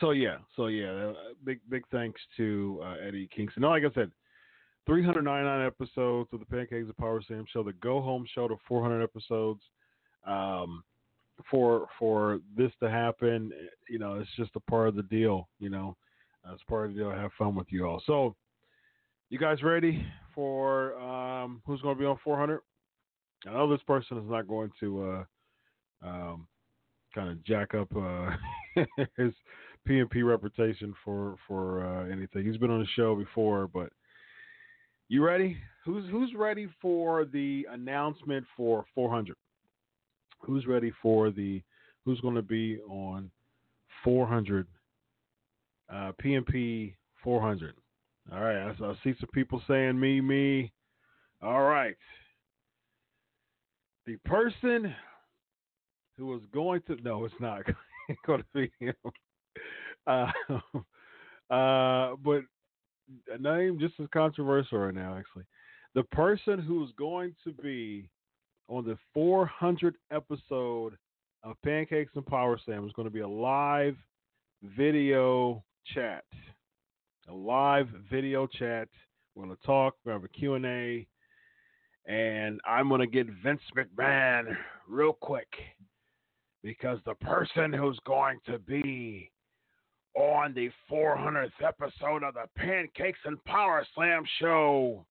so 0.00 0.10
yeah, 0.10 0.38
so 0.56 0.66
yeah, 0.66 0.90
uh, 0.90 1.14
big 1.44 1.60
big 1.68 1.84
thanks 1.90 2.20
to 2.36 2.80
uh, 2.84 2.94
Eddie 3.06 3.28
Kingston. 3.34 3.62
Now, 3.62 3.70
like 3.70 3.84
I 3.84 3.94
said, 3.94 4.10
399 4.86 5.66
episodes 5.66 6.28
of 6.32 6.40
the 6.40 6.46
Pancakes 6.46 6.88
of 6.88 6.96
Power 6.96 7.22
Slam 7.26 7.44
show, 7.52 7.62
the 7.62 7.72
Go 7.74 8.00
Home 8.00 8.26
show 8.34 8.48
to 8.48 8.56
400 8.68 9.02
episodes. 9.02 9.62
Um, 10.26 10.82
for 11.50 11.88
for 11.98 12.40
this 12.56 12.70
to 12.80 12.90
happen, 12.90 13.52
you 13.88 13.98
know, 13.98 14.14
it's 14.14 14.30
just 14.36 14.52
a 14.56 14.60
part 14.60 14.88
of 14.88 14.96
the 14.96 15.02
deal. 15.04 15.48
You 15.58 15.70
know, 15.70 15.96
it's 16.52 16.62
part 16.64 16.88
of 16.88 16.94
the 16.94 17.00
deal. 17.00 17.10
Have 17.10 17.32
fun 17.38 17.54
with 17.54 17.66
you 17.70 17.86
all. 17.86 18.02
So, 18.06 18.36
you 19.30 19.38
guys 19.38 19.62
ready 19.62 20.06
for 20.34 20.98
um, 20.98 21.62
who's 21.66 21.80
going 21.80 21.96
to 21.96 22.00
be 22.00 22.06
on 22.06 22.18
400? 22.22 22.60
I 23.46 23.52
know 23.52 23.70
this 23.70 23.82
person 23.86 24.18
is 24.18 24.30
not 24.30 24.48
going 24.48 24.70
to 24.80 25.24
uh, 26.02 26.06
um, 26.06 26.46
kind 27.14 27.30
of 27.30 27.44
jack 27.44 27.74
up 27.74 27.88
uh, 27.96 28.30
his 29.16 29.32
PNP 29.88 30.26
reputation 30.26 30.94
for 31.04 31.36
for 31.46 31.84
uh, 31.84 32.12
anything. 32.12 32.44
He's 32.44 32.56
been 32.56 32.70
on 32.70 32.80
the 32.80 32.86
show 32.96 33.14
before, 33.14 33.68
but 33.68 33.90
you 35.08 35.22
ready? 35.22 35.58
Who's 35.84 36.08
who's 36.10 36.32
ready 36.34 36.68
for 36.80 37.26
the 37.26 37.66
announcement 37.70 38.46
for 38.56 38.84
400? 38.94 39.36
Who's 40.44 40.66
ready 40.66 40.92
for 41.02 41.30
the 41.30 41.62
who's 42.04 42.20
going 42.20 42.34
to 42.34 42.42
be 42.42 42.78
on 42.88 43.30
400 44.02 44.66
uh, 45.92 46.12
PNP 46.22 46.94
400? 47.22 47.74
All 48.32 48.40
right, 48.40 48.56
I, 48.56 48.84
I 48.84 48.94
see 49.02 49.14
some 49.20 49.28
people 49.32 49.62
saying 49.68 49.98
me, 49.98 50.20
me. 50.20 50.72
All 51.42 51.62
right, 51.62 51.96
the 54.06 54.16
person 54.24 54.94
who 56.16 56.26
was 56.26 56.42
going 56.52 56.82
to 56.86 56.96
no, 57.02 57.24
it's 57.24 57.34
not 57.40 57.62
going 58.26 58.40
to 58.40 58.46
be 58.54 58.70
him. 58.78 58.94
Uh, 60.06 60.30
uh, 61.50 62.14
but 62.22 62.42
a 63.32 63.38
name 63.38 63.78
just 63.78 63.94
as 64.00 64.06
controversial 64.12 64.78
right 64.78 64.94
now, 64.94 65.16
actually. 65.16 65.44
The 65.94 66.02
person 66.04 66.58
who's 66.58 66.90
going 66.98 67.34
to 67.44 67.52
be 67.52 68.10
on 68.68 68.84
the 68.84 68.96
400 69.12 69.96
episode 70.10 70.96
of 71.42 71.56
Pancakes 71.62 72.12
and 72.14 72.26
Power 72.26 72.58
Slam 72.64 72.86
is 72.86 72.92
going 72.92 73.06
to 73.06 73.12
be 73.12 73.20
a 73.20 73.28
live 73.28 73.96
video 74.76 75.62
chat. 75.94 76.24
A 77.28 77.34
live 77.34 77.88
video 78.10 78.46
chat. 78.46 78.88
We're 79.34 79.44
going 79.44 79.56
to 79.56 79.66
talk. 79.66 79.94
We're 80.04 80.12
going 80.12 80.22
to 80.22 80.26
have 80.26 80.30
a 80.34 80.38
Q&A. 80.38 81.06
And 82.06 82.60
I'm 82.66 82.88
going 82.88 83.00
to 83.00 83.06
get 83.06 83.26
Vince 83.42 83.62
McMahon 83.76 84.56
real 84.88 85.14
quick 85.14 85.48
because 86.62 86.98
the 87.04 87.14
person 87.14 87.72
who's 87.72 87.98
going 88.06 88.40
to 88.46 88.58
be 88.58 89.30
on 90.16 90.54
the 90.54 90.70
400th 90.90 91.50
episode 91.62 92.22
of 92.22 92.34
the 92.34 92.46
Pancakes 92.56 93.18
and 93.24 93.42
Power 93.44 93.86
Slam 93.94 94.24
show. 94.40 95.04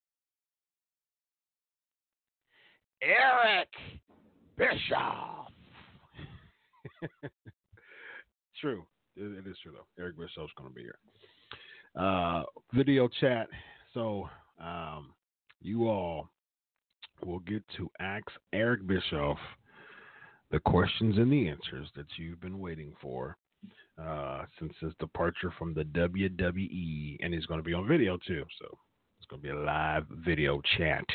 Eric 3.03 3.69
Bischoff. 4.57 5.51
true. 8.61 8.85
It, 9.15 9.45
is 9.47 9.57
true, 9.61 9.73
though. 9.73 10.01
Eric 10.01 10.17
Bischoff's 10.17 10.53
going 10.57 10.69
to 10.69 10.75
be 10.75 10.81
here. 10.81 10.97
Uh, 11.95 12.43
video 12.73 13.07
chat. 13.19 13.47
So, 13.93 14.27
um, 14.59 15.13
you 15.61 15.87
all 15.87 16.29
will 17.25 17.39
get 17.39 17.63
to 17.77 17.89
ask 17.99 18.25
Eric 18.53 18.87
Bischoff 18.87 19.37
the 20.51 20.59
questions 20.59 21.17
and 21.17 21.31
the 21.31 21.49
answers 21.49 21.89
that 21.95 22.05
you've 22.17 22.41
been 22.41 22.59
waiting 22.59 22.93
for 23.01 23.37
uh, 24.01 24.45
since 24.59 24.73
his 24.79 24.93
departure 24.99 25.53
from 25.57 25.73
the 25.73 25.83
WWE, 25.83 27.17
and 27.21 27.33
he's 27.33 27.45
going 27.45 27.59
to 27.59 27.63
be 27.63 27.73
on 27.73 27.87
video 27.87 28.17
too. 28.25 28.43
So 28.59 28.77
it's 29.19 29.27
going 29.29 29.41
to 29.41 29.47
be 29.47 29.53
a 29.53 29.59
live 29.59 30.05
video 30.25 30.61
chat. 30.77 31.05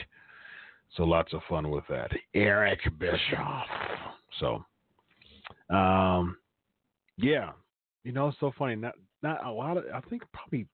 So 0.97 1.05
lots 1.05 1.33
of 1.33 1.41
fun 1.49 1.71
with 1.71 1.85
that. 1.89 2.11
Eric 2.35 2.81
Bischoff. 2.99 3.67
So, 4.41 4.65
um, 5.75 6.37
yeah, 7.17 7.51
you 8.05 8.13
know, 8.13 8.29
it's 8.29 8.41
so 8.41 8.53
funny. 8.59 8.77
Not 8.77 8.95
not 9.23 9.45
a 9.45 9.51
lot 9.51 9.77
of. 9.77 9.85
I 9.95 10.01
think 10.09 10.23
probably 10.33 10.67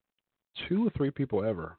two 0.69 0.87
or 0.87 0.91
three 0.97 1.11
people 1.11 1.45
ever 1.45 1.77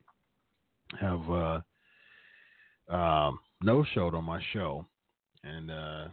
have 1.00 1.30
uh, 1.30 2.94
um, 2.94 3.40
no 3.62 3.86
showed 3.94 4.14
on 4.16 4.24
my 4.26 4.42
show, 4.54 4.86
and 5.44 5.72
uh, 5.72 6.06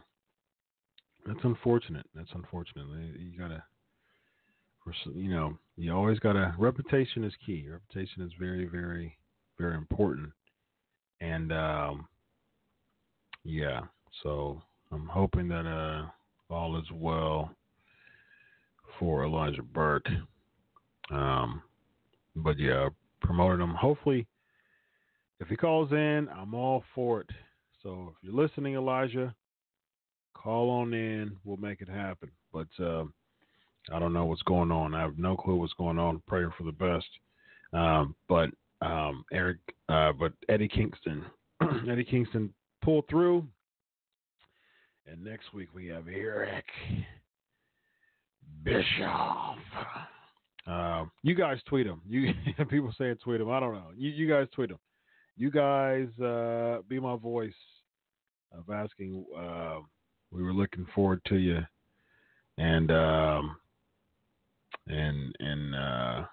that's 1.25 1.43
unfortunate. 1.43 2.05
That's 2.15 2.31
unfortunate. 2.33 2.85
You 3.19 3.37
gotta 3.37 3.63
you 5.13 5.29
know, 5.29 5.57
you 5.77 5.93
always 5.93 6.19
got 6.19 6.33
to 6.33 6.53
reputation 6.57 7.23
is 7.23 7.33
key. 7.45 7.65
Reputation 7.69 8.23
is 8.23 8.31
very, 8.39 8.65
very, 8.65 9.17
very 9.57 9.75
important. 9.75 10.29
And 11.21 11.51
um, 11.53 12.07
yeah, 13.43 13.81
so 14.21 14.61
I'm 14.91 15.07
hoping 15.07 15.47
that 15.49 15.65
uh, 15.65 16.53
all 16.53 16.77
is 16.77 16.85
well 16.93 17.51
for 18.99 19.25
Elijah 19.25 19.63
Burke. 19.63 20.07
Um, 21.11 21.61
but 22.35 22.57
yeah, 22.57 22.89
promoting 23.21 23.61
him. 23.61 23.75
Hopefully, 23.75 24.27
if 25.39 25.47
he 25.47 25.55
calls 25.55 25.91
in, 25.91 26.27
I'm 26.35 26.53
all 26.53 26.83
for 26.95 27.21
it. 27.21 27.29
So 27.81 28.13
if 28.15 28.23
you're 28.23 28.41
listening, 28.41 28.75
Elijah, 28.75 29.33
call 30.33 30.69
on 30.69 30.93
in. 30.93 31.35
We'll 31.43 31.57
make 31.57 31.81
it 31.81 31.89
happen. 31.89 32.29
But 32.53 32.67
uh, 32.79 33.03
I 33.91 33.99
don't 33.99 34.13
know 34.13 34.25
what's 34.25 34.43
going 34.43 34.71
on. 34.71 34.93
I 34.93 35.01
have 35.01 35.17
no 35.17 35.35
clue 35.35 35.55
what's 35.55 35.73
going 35.73 35.99
on. 35.99 36.21
Praying 36.27 36.51
for 36.57 36.63
the 36.63 36.71
best. 36.71 37.07
Um, 37.73 38.15
but 38.29 38.49
um, 38.81 39.25
Eric, 39.33 39.57
uh, 39.89 40.13
but 40.13 40.33
Eddie 40.49 40.67
Kingston, 40.67 41.25
Eddie 41.89 42.03
Kingston 42.03 42.53
pulled 42.83 43.07
through. 43.09 43.47
And 45.07 45.23
next 45.23 45.53
week 45.53 45.69
we 45.73 45.87
have 45.87 46.07
Eric 46.07 46.65
Bischoff. 48.63 49.57
Uh, 50.65 51.05
you 51.23 51.35
guys 51.35 51.57
tweet 51.67 51.85
him. 51.85 52.01
You 52.07 52.33
people 52.69 52.93
saying 52.97 53.17
tweet 53.23 53.41
him. 53.41 53.49
I 53.49 53.59
don't 53.59 53.73
know. 53.73 53.89
You 53.97 54.09
you 54.11 54.29
guys 54.29 54.47
tweet 54.53 54.69
him. 54.69 54.79
You 55.35 55.51
guys 55.51 56.07
uh, 56.23 56.79
be 56.87 56.99
my 56.99 57.17
voice 57.17 57.53
of 58.57 58.69
asking. 58.73 59.25
Uh, 59.37 59.79
we 60.31 60.41
were 60.41 60.53
looking 60.53 60.87
forward 60.95 61.21
to 61.27 61.35
you, 61.35 61.59
and 62.57 62.91
um, 62.91 63.57
and 64.87 65.35
and 65.39 65.75
uh, 65.75 66.25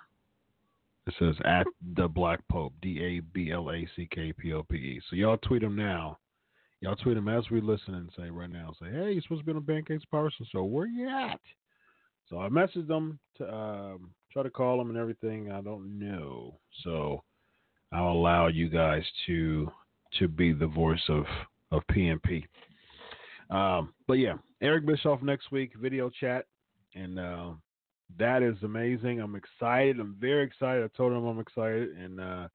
it 1.09 1.15
says 1.19 1.35
at 1.45 1.67
the 1.97 2.07
Black 2.07 2.41
Pope 2.49 2.73
D 2.81 3.01
A 3.03 3.21
B 3.21 3.51
L 3.51 3.71
A 3.71 3.89
C 3.97 4.09
K 4.15 4.33
P 4.33 4.53
O 4.53 4.63
P 4.63 4.77
E. 4.77 5.01
So 5.11 5.17
y'all 5.17 5.39
tweet 5.39 5.63
him 5.63 5.75
now. 5.75 6.20
Y'all 6.81 6.97
tweet 6.97 7.15
them 7.15 7.29
as 7.29 7.45
we 7.51 7.61
listen 7.61 7.95
and 7.95 8.11
say 8.17 8.31
right 8.31 8.51
now. 8.51 8.73
Say 8.81 8.91
hey, 8.91 9.13
you're 9.13 9.23
supposed 9.23 9.43
to 9.43 9.47
be 9.47 9.53
on 9.53 9.63
Pancakes 9.65 10.05
Parson. 10.11 10.47
So 10.51 10.65
where 10.65 10.87
you 10.87 11.09
at? 11.09 11.41
So 12.29 12.41
I 12.41 12.49
messaged 12.49 12.89
them 12.89 13.19
to 13.37 13.55
um, 13.55 14.11
try 14.33 14.43
to 14.43 14.51
call 14.51 14.79
them 14.79 14.89
and 14.89 14.99
everything. 14.99 15.51
I 15.51 15.61
don't 15.61 15.99
know. 15.99 16.59
So 16.85 17.23
I'll 17.93 18.13
allow 18.13 18.47
you 18.47 18.69
guys 18.69 19.03
to 19.27 19.71
to 20.19 20.29
be 20.29 20.53
the 20.53 20.67
voice 20.67 21.03
of 21.09 21.25
of 21.71 21.83
PNP. 21.91 22.45
Um, 23.51 23.93
but 24.07 24.15
yeah, 24.15 24.35
Eric 24.63 24.87
Bischoff 24.87 25.23
next 25.23 25.53
week 25.53 25.73
video 25.81 26.09
chat, 26.09 26.47
and 26.95 27.19
uh, 27.19 27.51
that 28.19 28.43
is 28.43 28.57
amazing. 28.63 29.21
I'm 29.21 29.37
excited. 29.37 30.01
I'm 30.01 30.17
very 30.19 30.45
excited. 30.45 30.85
I 30.85 30.97
told 30.97 31.13
him 31.13 31.27
I'm 31.27 31.41
excited, 31.41 31.91
and 31.91 32.21
uh, 32.21 32.49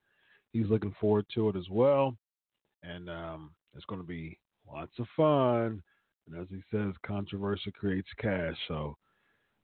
he's 0.51 0.67
looking 0.67 0.95
forward 0.99 1.25
to 1.35 1.49
it 1.49 1.55
as 1.55 1.69
well. 1.69 2.17
And 2.83 3.09
um, 3.09 3.51
it's 3.75 3.85
going 3.85 4.01
to 4.01 4.07
be 4.07 4.37
lots 4.71 4.91
of 4.99 5.07
fun. 5.15 5.81
And 6.27 6.41
as 6.41 6.47
he 6.49 6.61
says, 6.71 6.93
controversy 7.05 7.71
creates 7.71 8.07
cash. 8.19 8.55
So 8.67 8.97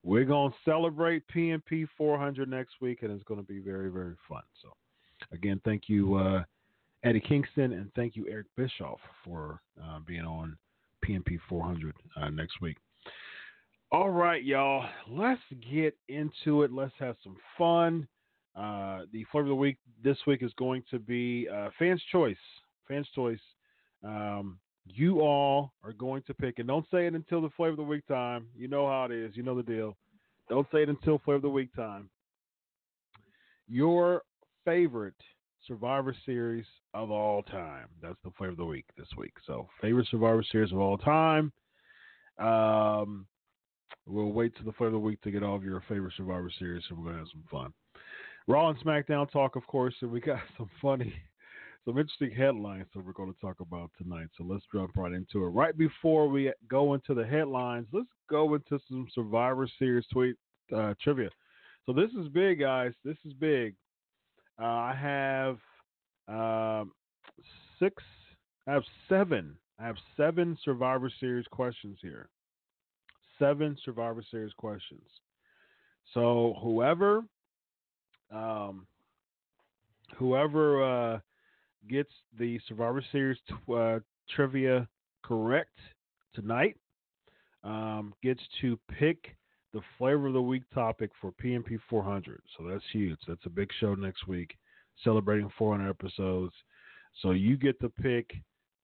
we're 0.02 0.24
going 0.24 0.50
to 0.50 0.56
celebrate 0.64 1.22
PNP 1.34 1.86
400 1.96 2.48
next 2.48 2.74
week, 2.80 3.02
and 3.02 3.12
it's 3.12 3.24
going 3.24 3.40
to 3.40 3.46
be 3.46 3.60
very, 3.60 3.90
very 3.90 4.14
fun. 4.28 4.42
So, 4.60 4.70
again, 5.32 5.60
thank 5.64 5.84
you, 5.88 6.16
uh, 6.16 6.42
Eddie 7.04 7.20
Kingston, 7.20 7.72
and 7.72 7.90
thank 7.94 8.16
you, 8.16 8.26
Eric 8.28 8.46
Bischoff, 8.56 8.98
for 9.24 9.60
uh, 9.82 10.00
being 10.06 10.24
on 10.24 10.56
PNP 11.04 11.38
400 11.48 11.94
uh, 12.16 12.30
next 12.30 12.60
week. 12.60 12.76
All 13.92 14.10
right, 14.10 14.42
y'all, 14.42 14.88
let's 15.08 15.40
get 15.70 15.96
into 16.08 16.62
it. 16.62 16.72
Let's 16.72 16.94
have 16.98 17.16
some 17.22 17.36
fun. 17.58 18.08
Uh, 18.56 19.02
the 19.12 19.24
flavor 19.30 19.46
of 19.46 19.48
the 19.48 19.54
week 19.54 19.76
this 20.02 20.16
week 20.26 20.42
is 20.42 20.52
going 20.58 20.82
to 20.90 20.98
be 20.98 21.48
uh, 21.52 21.68
Fans 21.78 22.02
Choice. 22.10 22.36
Fans 22.88 23.06
Choice. 23.14 23.40
Um, 24.04 24.58
you 24.84 25.20
all 25.20 25.72
are 25.84 25.92
going 25.92 26.22
to 26.26 26.34
pick, 26.34 26.58
and 26.58 26.66
don't 26.66 26.86
say 26.90 27.06
it 27.06 27.14
until 27.14 27.40
the 27.40 27.50
flavor 27.50 27.70
of 27.72 27.76
the 27.76 27.82
week 27.82 28.06
time. 28.06 28.46
You 28.56 28.68
know 28.68 28.86
how 28.86 29.04
it 29.04 29.12
is. 29.12 29.36
You 29.36 29.42
know 29.42 29.56
the 29.56 29.62
deal. 29.62 29.96
Don't 30.48 30.66
say 30.72 30.82
it 30.82 30.88
until 30.88 31.18
flavor 31.18 31.36
of 31.36 31.42
the 31.42 31.48
week 31.48 31.74
time. 31.74 32.10
Your 33.68 34.22
favorite 34.64 35.14
Survivor 35.66 36.14
Series 36.26 36.66
of 36.94 37.10
all 37.10 37.42
time. 37.44 37.86
That's 38.00 38.18
the 38.24 38.32
flavor 38.36 38.52
of 38.52 38.58
the 38.58 38.64
week 38.64 38.86
this 38.96 39.06
week. 39.16 39.32
So, 39.46 39.68
favorite 39.80 40.08
Survivor 40.10 40.44
Series 40.50 40.72
of 40.72 40.78
all 40.78 40.98
time. 40.98 41.52
Um, 42.38 43.26
we'll 44.06 44.32
wait 44.32 44.54
till 44.56 44.64
the 44.64 44.72
flavor 44.72 44.88
of 44.88 44.92
the 44.94 44.98
week 44.98 45.20
to 45.22 45.30
get 45.30 45.42
all 45.42 45.56
of 45.56 45.64
your 45.64 45.82
favorite 45.88 46.14
Survivor 46.16 46.50
Series, 46.58 46.82
and 46.90 46.98
we're 46.98 47.06
gonna 47.06 47.18
have 47.18 47.28
some 47.32 47.44
fun. 47.50 47.72
Raw 48.48 48.70
and 48.70 48.78
SmackDown 48.80 49.30
talk, 49.30 49.54
of 49.54 49.66
course, 49.68 49.94
and 50.00 50.10
we 50.10 50.20
got 50.20 50.40
some 50.58 50.68
funny 50.80 51.14
some 51.84 51.98
interesting 51.98 52.30
headlines 52.30 52.86
that 52.94 53.04
we're 53.04 53.12
going 53.12 53.32
to 53.32 53.40
talk 53.40 53.60
about 53.60 53.90
tonight. 54.00 54.28
So 54.38 54.44
let's 54.44 54.64
jump 54.72 54.92
right 54.96 55.12
into 55.12 55.44
it. 55.44 55.48
Right 55.48 55.76
before 55.76 56.28
we 56.28 56.52
go 56.68 56.94
into 56.94 57.14
the 57.14 57.26
headlines, 57.26 57.86
let's 57.92 58.08
go 58.30 58.54
into 58.54 58.78
some 58.88 59.08
Survivor 59.12 59.68
Series 59.78 60.06
tweet 60.12 60.36
uh, 60.74 60.94
trivia. 61.02 61.30
So 61.84 61.92
this 61.92 62.10
is 62.12 62.28
big, 62.28 62.60
guys. 62.60 62.92
This 63.04 63.16
is 63.24 63.32
big. 63.32 63.74
Uh, 64.60 64.66
I 64.66 64.94
have 64.94 65.58
um, 66.28 66.92
six. 67.80 68.02
I 68.68 68.72
have 68.72 68.84
seven. 69.08 69.56
I 69.80 69.86
have 69.86 69.96
seven 70.16 70.56
Survivor 70.64 71.10
Series 71.18 71.46
questions 71.50 71.98
here. 72.00 72.28
Seven 73.38 73.76
Survivor 73.84 74.22
Series 74.30 74.52
questions. 74.52 75.02
So 76.14 76.54
whoever, 76.62 77.24
um, 78.30 78.86
whoever 80.16 81.14
uh, 81.14 81.18
gets 81.88 82.10
the 82.38 82.58
Survivor 82.68 83.04
Series 83.12 83.38
uh, 83.74 83.98
trivia 84.30 84.88
correct 85.22 85.76
tonight 86.34 86.76
um, 87.64 88.14
gets 88.22 88.40
to 88.60 88.78
pick 88.98 89.36
the 89.72 89.80
flavor 89.98 90.28
of 90.28 90.34
the 90.34 90.42
week 90.42 90.64
topic 90.74 91.10
for 91.20 91.32
PNP 91.32 91.78
400. 91.88 92.40
So 92.56 92.64
that's 92.68 92.84
huge. 92.92 93.18
That's 93.26 93.46
a 93.46 93.50
big 93.50 93.70
show 93.80 93.94
next 93.94 94.26
week, 94.26 94.56
celebrating 95.02 95.50
400 95.56 95.88
episodes. 95.88 96.52
So 97.20 97.30
you 97.30 97.56
get 97.56 97.80
to 97.80 97.88
pick 97.88 98.32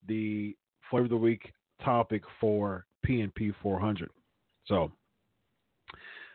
the 0.07 0.57
flavor 0.91 1.05
of 1.05 1.11
the 1.11 1.17
week 1.17 1.53
topic 1.85 2.23
for 2.41 2.87
PNP 3.07 3.55
400. 3.63 4.11
So 4.67 4.93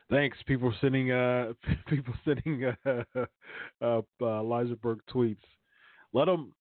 thanks 0.10 0.38
people 0.46 0.74
sending 0.82 1.12
uh 1.12 1.54
people 1.88 2.14
sending 2.26 2.66
uh, 2.86 3.04
uh, 3.16 3.26
uh 3.82 4.02
Elijah 4.22 4.76
Burke 4.76 5.06
tweets 5.12 5.38
let 6.14 6.26
them 6.26 6.54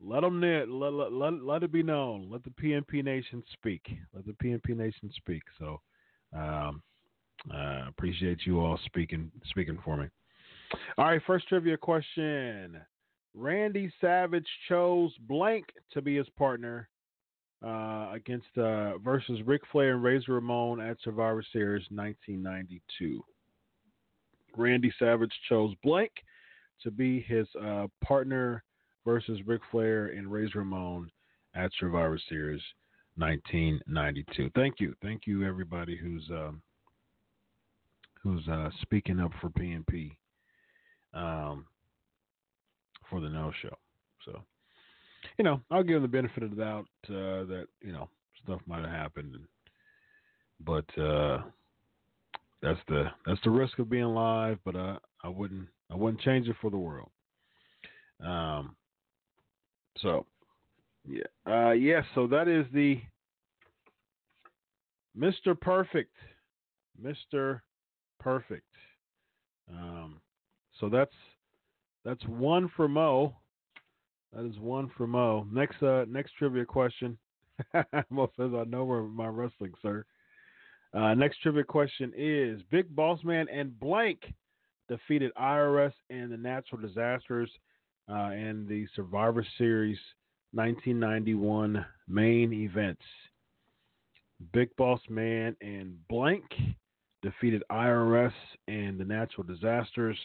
let 0.00 0.20
them 0.20 0.40
let, 0.40 0.68
let, 0.68 1.12
let, 1.12 1.42
let 1.42 1.62
it 1.62 1.72
be 1.72 1.82
known. 1.82 2.28
Let 2.30 2.44
the 2.44 2.50
PNP 2.50 3.04
Nation 3.04 3.42
speak. 3.52 3.82
Let 4.14 4.26
the 4.26 4.32
PNP 4.32 4.76
Nation 4.76 5.10
speak. 5.16 5.42
So, 5.58 5.80
um, 6.36 6.82
uh, 7.52 7.88
appreciate 7.88 8.38
you 8.44 8.60
all 8.60 8.78
speaking 8.84 9.30
speaking 9.46 9.78
for 9.84 9.96
me. 9.96 10.06
All 10.96 11.06
right, 11.06 11.22
first 11.26 11.48
trivia 11.48 11.76
question. 11.76 12.80
Randy 13.34 13.92
Savage 14.00 14.46
chose 14.68 15.12
blank 15.28 15.66
to 15.92 16.02
be 16.02 16.16
his 16.16 16.28
partner 16.36 16.88
uh, 17.64 18.10
against 18.12 18.46
uh, 18.56 18.98
versus 18.98 19.40
Ric 19.44 19.62
Flair 19.70 19.94
and 19.94 20.02
Razor 20.02 20.32
Ramon 20.32 20.80
at 20.80 20.96
Survivor 21.02 21.44
Series 21.52 21.84
1992. 21.90 23.22
Randy 24.56 24.92
Savage 24.98 25.32
chose 25.48 25.74
blank 25.82 26.10
to 26.82 26.90
be 26.90 27.20
his 27.20 27.46
uh, 27.60 27.86
partner 28.02 28.62
versus 29.08 29.40
Ric 29.46 29.62
Flair 29.70 30.08
and 30.08 30.30
Razor 30.30 30.58
Ramon 30.58 31.10
at 31.54 31.70
Survivor 31.80 32.20
Series 32.28 32.60
1992. 33.16 34.50
Thank 34.54 34.80
you, 34.80 34.94
thank 35.00 35.22
you 35.26 35.46
everybody 35.46 35.96
who's 35.96 36.28
um, 36.30 36.60
who's 38.22 38.46
uh, 38.48 38.68
speaking 38.82 39.18
up 39.18 39.30
for 39.40 39.48
PNP 39.48 40.14
um, 41.14 41.64
for 43.08 43.22
the 43.22 43.30
No 43.30 43.50
Show. 43.62 43.74
So, 44.26 44.42
you 45.38 45.44
know, 45.44 45.62
I'll 45.70 45.82
give 45.82 45.94
them 45.94 46.02
the 46.02 46.08
benefit 46.08 46.42
of 46.42 46.50
the 46.50 46.62
doubt 46.62 46.86
uh, 47.08 47.48
that 47.48 47.64
you 47.80 47.92
know 47.92 48.10
stuff 48.44 48.60
might 48.66 48.82
have 48.82 48.90
happened, 48.90 49.36
but 50.60 50.84
uh, 50.98 51.38
that's 52.60 52.80
the 52.88 53.04
that's 53.24 53.40
the 53.42 53.50
risk 53.50 53.78
of 53.78 53.88
being 53.88 54.04
live. 54.04 54.58
But 54.66 54.76
uh, 54.76 54.98
I 55.24 55.28
wouldn't 55.28 55.66
I 55.90 55.96
wouldn't 55.96 56.20
change 56.20 56.46
it 56.46 56.56
for 56.60 56.70
the 56.70 56.76
world. 56.76 57.08
Um, 58.22 58.76
so, 60.00 60.26
yeah, 61.06 61.22
uh, 61.46 61.72
yeah. 61.72 62.02
So 62.14 62.26
that 62.28 62.48
is 62.48 62.66
the 62.72 63.00
Mr. 65.18 65.58
Perfect, 65.58 66.14
Mr. 67.02 67.60
Perfect. 68.20 68.64
Um, 69.70 70.20
so 70.80 70.88
that's 70.88 71.14
that's 72.04 72.24
one 72.26 72.70
for 72.76 72.88
Mo. 72.88 73.34
That 74.32 74.44
is 74.44 74.58
one 74.58 74.90
for 74.96 75.06
Mo. 75.06 75.46
Next, 75.50 75.82
uh, 75.82 76.04
next 76.08 76.32
trivia 76.38 76.64
question. 76.64 77.18
Mo 78.10 78.30
says, 78.36 78.50
"I 78.54 78.64
know 78.64 78.84
where 78.84 79.02
my 79.02 79.26
wrestling, 79.26 79.72
sir." 79.82 80.04
Uh, 80.94 81.14
next 81.14 81.40
trivia 81.42 81.64
question 81.64 82.12
is: 82.16 82.60
Big 82.70 82.94
Boss 82.94 83.22
Man 83.24 83.46
and 83.48 83.78
Blank 83.78 84.32
defeated 84.88 85.32
IRS 85.40 85.92
and 86.10 86.30
the 86.30 86.36
Natural 86.36 86.80
Disasters 86.80 87.50
uh, 88.08 88.30
and 88.32 88.66
the 88.68 88.86
Survivor 88.94 89.46
Series 89.56 89.98
1991 90.52 91.84
main 92.08 92.52
events. 92.52 93.02
Big 94.52 94.74
Boss 94.76 95.00
Man 95.08 95.56
and 95.60 95.96
Blank 96.08 96.44
defeated 97.22 97.62
IRS 97.70 98.32
and 98.68 98.98
the 98.98 99.04
Natural 99.04 99.44
Disasters 99.44 100.16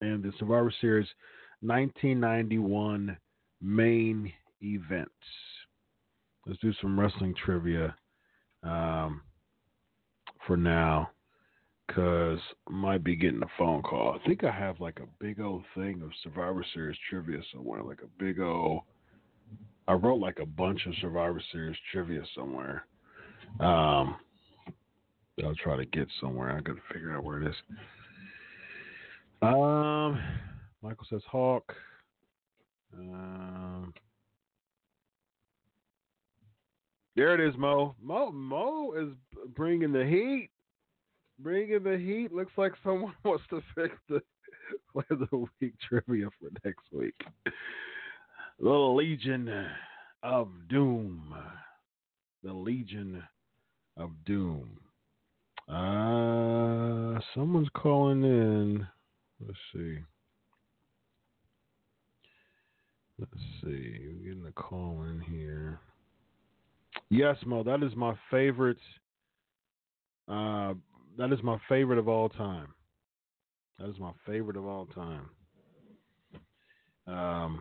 and 0.00 0.22
the 0.22 0.32
Survivor 0.38 0.72
Series 0.80 1.08
1991 1.60 3.16
main 3.60 4.32
events. 4.62 5.10
Let's 6.46 6.58
do 6.60 6.72
some 6.80 6.98
wrestling 6.98 7.34
trivia 7.44 7.94
um, 8.62 9.20
for 10.46 10.56
now 10.56 11.10
because 11.90 12.38
might 12.68 13.02
be 13.02 13.16
getting 13.16 13.42
a 13.42 13.58
phone 13.58 13.82
call. 13.82 14.16
I 14.16 14.24
think 14.28 14.44
I 14.44 14.52
have 14.52 14.78
like 14.78 15.00
a 15.00 15.08
big 15.18 15.40
old 15.40 15.64
thing 15.74 16.02
of 16.02 16.10
Survivor 16.22 16.64
Series 16.72 16.96
trivia 17.08 17.40
somewhere, 17.52 17.82
like 17.82 17.98
a 18.04 18.22
big 18.22 18.38
old. 18.38 18.82
I 19.88 19.94
wrote 19.94 20.20
like 20.20 20.38
a 20.38 20.46
bunch 20.46 20.86
of 20.86 20.94
Survivor 21.00 21.42
Series 21.50 21.76
trivia 21.90 22.22
somewhere. 22.36 22.86
Um, 23.58 24.16
I'll 25.42 25.54
try 25.56 25.76
to 25.76 25.84
get 25.84 26.06
somewhere. 26.20 26.52
I 26.52 26.60
got 26.60 26.76
to 26.76 26.94
figure 26.94 27.16
out 27.16 27.24
where 27.24 27.42
it 27.42 27.48
is. 27.48 27.56
Um, 29.42 30.20
Michael 30.82 31.06
says 31.10 31.22
Hawk. 31.28 31.74
Um, 32.96 33.92
there 37.16 37.34
it 37.34 37.40
is, 37.40 37.56
Mo. 37.58 37.96
Mo 38.00 38.30
Mo 38.30 38.92
is 38.92 39.08
bringing 39.56 39.92
the 39.92 40.04
heat. 40.04 40.50
Bringing 41.42 41.82
the 41.82 41.96
heat. 41.96 42.32
Looks 42.32 42.52
like 42.56 42.72
someone 42.84 43.14
wants 43.24 43.44
to 43.50 43.62
fix 43.74 43.94
the 44.08 44.20
play 44.92 45.04
of 45.10 45.20
the 45.20 45.46
week 45.60 45.74
trivia 45.88 46.28
for 46.38 46.50
next 46.64 46.84
week. 46.92 47.14
The 48.58 48.68
Legion 48.68 49.66
of 50.22 50.48
Doom. 50.68 51.34
The 52.42 52.52
Legion 52.52 53.22
of 53.96 54.10
Doom. 54.26 54.78
Uh, 55.68 57.20
someone's 57.34 57.68
calling 57.74 58.22
in. 58.22 58.86
Let's 59.40 59.58
see. 59.72 59.98
Let's 63.18 63.32
see. 63.62 63.98
We're 64.06 64.34
getting 64.34 64.46
a 64.48 64.52
call 64.52 65.04
in 65.04 65.20
here. 65.20 65.80
Yes, 67.08 67.36
Mo, 67.46 67.62
that 67.62 67.82
is 67.82 67.94
my 67.94 68.14
favorite. 68.30 68.78
Uh, 70.28 70.74
that 71.18 71.32
is 71.32 71.42
my 71.42 71.58
favorite 71.68 71.98
of 71.98 72.08
all 72.08 72.28
time. 72.28 72.68
That 73.78 73.88
is 73.88 73.98
my 73.98 74.12
favorite 74.26 74.56
of 74.56 74.66
all 74.66 74.86
time. 74.86 75.30
Um, 77.06 77.60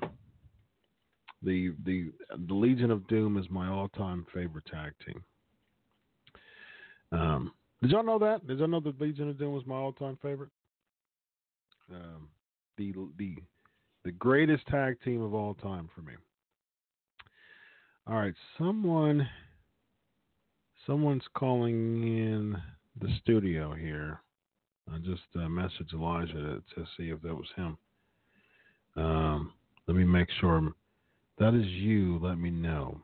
the 1.42 1.74
the 1.86 2.12
the 2.48 2.54
Legion 2.54 2.92
of 2.92 3.08
Doom 3.08 3.38
is 3.38 3.46
my 3.50 3.70
all-time 3.70 4.26
favorite 4.34 4.66
tag 4.66 4.94
team. 5.06 5.24
Um, 7.12 7.54
did 7.82 7.92
y'all 7.92 8.04
know 8.04 8.20
that? 8.20 8.46
Did 8.46 8.60
y'all 8.60 8.68
know 8.68 8.82
the 8.82 8.94
Legion 9.00 9.30
of 9.30 9.40
Doom 9.40 9.54
was 9.54 9.66
my 9.66 9.76
all-time 9.76 10.18
favorite? 10.22 10.50
Um, 11.92 12.28
the 12.78 12.94
the 13.18 13.36
the 14.04 14.12
greatest 14.12 14.68
tag 14.68 14.98
team 15.04 15.22
of 15.22 15.34
all 15.34 15.54
time 15.56 15.90
for 15.96 16.02
me. 16.02 16.14
All 18.06 18.18
right, 18.18 18.34
someone 18.58 19.28
someone's 20.86 21.24
calling 21.36 22.04
in 22.04 22.58
the 23.02 23.10
studio 23.22 23.74
here. 23.74 24.22
I 24.92 24.98
just 24.98 25.22
uh, 25.36 25.40
messaged 25.40 25.94
Elijah 25.94 26.34
to, 26.34 26.64
to, 26.76 26.86
see 26.98 27.10
if 27.10 27.22
that 27.22 27.36
was 27.36 27.48
him. 27.56 27.78
Um, 28.96 29.54
let 29.88 29.96
me 29.96 30.04
make 30.04 30.28
sure 30.40 30.74
that 31.38 31.54
is 31.54 31.68
you. 31.68 32.20
Let 32.22 32.38
me 32.38 32.50
know, 32.50 33.00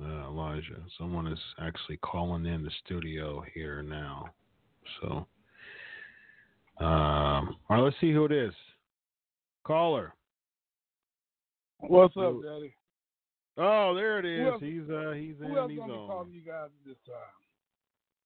uh, 0.00 0.28
Elijah. 0.28 0.82
Someone 0.98 1.26
is 1.26 1.38
actually 1.60 1.96
calling 1.98 2.44
in 2.44 2.62
the 2.62 2.70
studio 2.84 3.42
here 3.54 3.82
now. 3.82 4.30
So, 5.00 5.26
um, 6.84 7.56
all 7.68 7.70
right, 7.70 7.80
let's 7.80 7.96
see 8.00 8.12
who 8.12 8.26
it 8.26 8.32
is. 8.32 8.52
Caller. 9.64 10.12
What's 11.78 12.16
up, 12.16 12.34
Daddy? 12.42 12.74
Oh, 13.58 13.94
there 13.94 14.18
it 14.18 14.26
is. 14.26 14.52
Else, 14.52 14.62
he's 14.62 14.90
uh 14.90 15.12
he's 15.12 15.34
in. 15.40 15.50
Who 15.50 15.58
else 15.58 15.70
he's 15.70 15.80
on. 15.80 15.90
on. 15.90 16.32
you 16.32 16.42
guys 16.42 16.68
this 16.84 16.96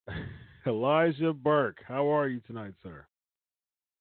time? 0.08 0.24
Elijah 0.66 1.32
Burke. 1.32 1.78
How 1.86 2.12
are 2.12 2.28
you 2.28 2.40
tonight, 2.46 2.74
sir? 2.82 3.06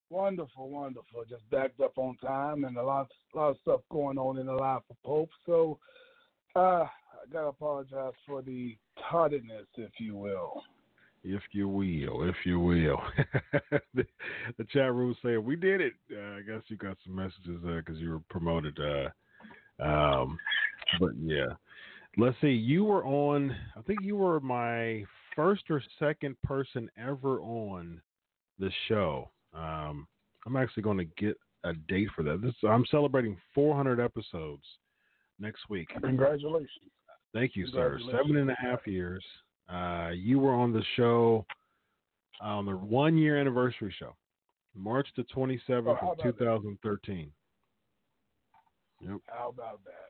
Wonderful, 0.10 0.70
wonderful. 0.70 1.24
Just 1.30 1.48
backed 1.52 1.80
up 1.82 1.98
on 1.98 2.18
time 2.18 2.64
and 2.64 2.78
a 2.78 2.84
lot, 2.84 3.08
lot 3.36 3.50
of 3.50 3.58
stuff 3.62 3.82
going 3.92 4.18
on 4.18 4.38
in 4.40 4.48
the 4.48 4.54
life 4.54 4.82
of 4.90 4.96
Pope. 5.04 5.30
So, 5.46 5.78
uh, 6.56 6.86
I 7.20 7.32
gotta 7.32 7.48
apologize 7.48 8.14
for 8.26 8.42
the 8.42 8.76
tardiness, 9.10 9.68
if 9.78 9.92
you 10.00 10.16
will. 10.16 10.64
If 11.24 11.42
you 11.52 11.68
will, 11.68 12.28
if 12.28 12.36
you 12.46 12.60
will. 12.60 13.02
the, 13.94 14.06
the, 14.58 14.64
chat 14.72 14.94
room 14.94 15.16
saying 15.22 15.44
we 15.44 15.58
did 15.58 15.82
it. 15.82 15.94
Uh, 16.12 16.38
I 16.38 16.42
guess 16.42 16.64
you 16.70 16.78
got 16.78 16.98
some 17.06 17.16
messages 17.16 17.60
there 17.64 17.84
because 17.84 18.00
you 18.00 18.12
were 18.12 18.22
promoted. 18.30 18.80
Uh, 18.80 19.84
um, 19.84 20.40
but 21.00 21.12
yeah, 21.22 21.48
let's 22.18 22.38
see. 22.42 22.48
You 22.48 22.86
were 22.86 23.06
on. 23.06 23.56
I 23.78 23.82
think 23.82 24.00
you 24.02 24.16
were 24.16 24.40
my 24.40 25.04
first 25.40 25.64
or 25.70 25.82
second 25.98 26.36
person 26.44 26.90
ever 26.98 27.40
on 27.40 28.02
the 28.60 28.70
show. 28.90 29.30
Um, 29.54 30.06
I'm 30.46 30.58
actually 30.58 30.84
going 30.84 30.98
to 30.98 31.06
get 31.18 31.38
a 31.64 31.72
date 31.88 32.10
for 32.14 32.24
that. 32.24 32.42
This 32.42 32.54
I'm 32.68 32.86
celebrating 32.92 33.38
400 33.56 34.02
episodes 34.02 34.64
next 35.40 35.62
week. 35.70 35.88
Congratulations. 36.02 36.92
Thank 37.34 37.56
you, 37.56 37.68
sir. 37.68 38.00
Seven 38.12 38.36
and 38.36 38.52
a 38.52 38.56
half 38.62 38.86
years. 38.86 39.24
Uh, 39.70 40.10
you 40.14 40.40
were 40.40 40.54
on 40.54 40.74
the 40.74 40.84
show 40.98 41.46
on 42.42 42.66
the 42.66 42.74
one 42.74 43.18
year 43.18 43.40
anniversary 43.40 43.96
show, 43.98 44.16
March 44.76 45.08
the 45.16 45.24
27th 45.34 45.98
oh, 46.02 46.12
of 46.12 46.22
2013. 46.22 47.32
That? 49.02 49.08
Yep. 49.10 49.20
How 49.28 49.50
about 49.50 49.80
that? 49.86 50.10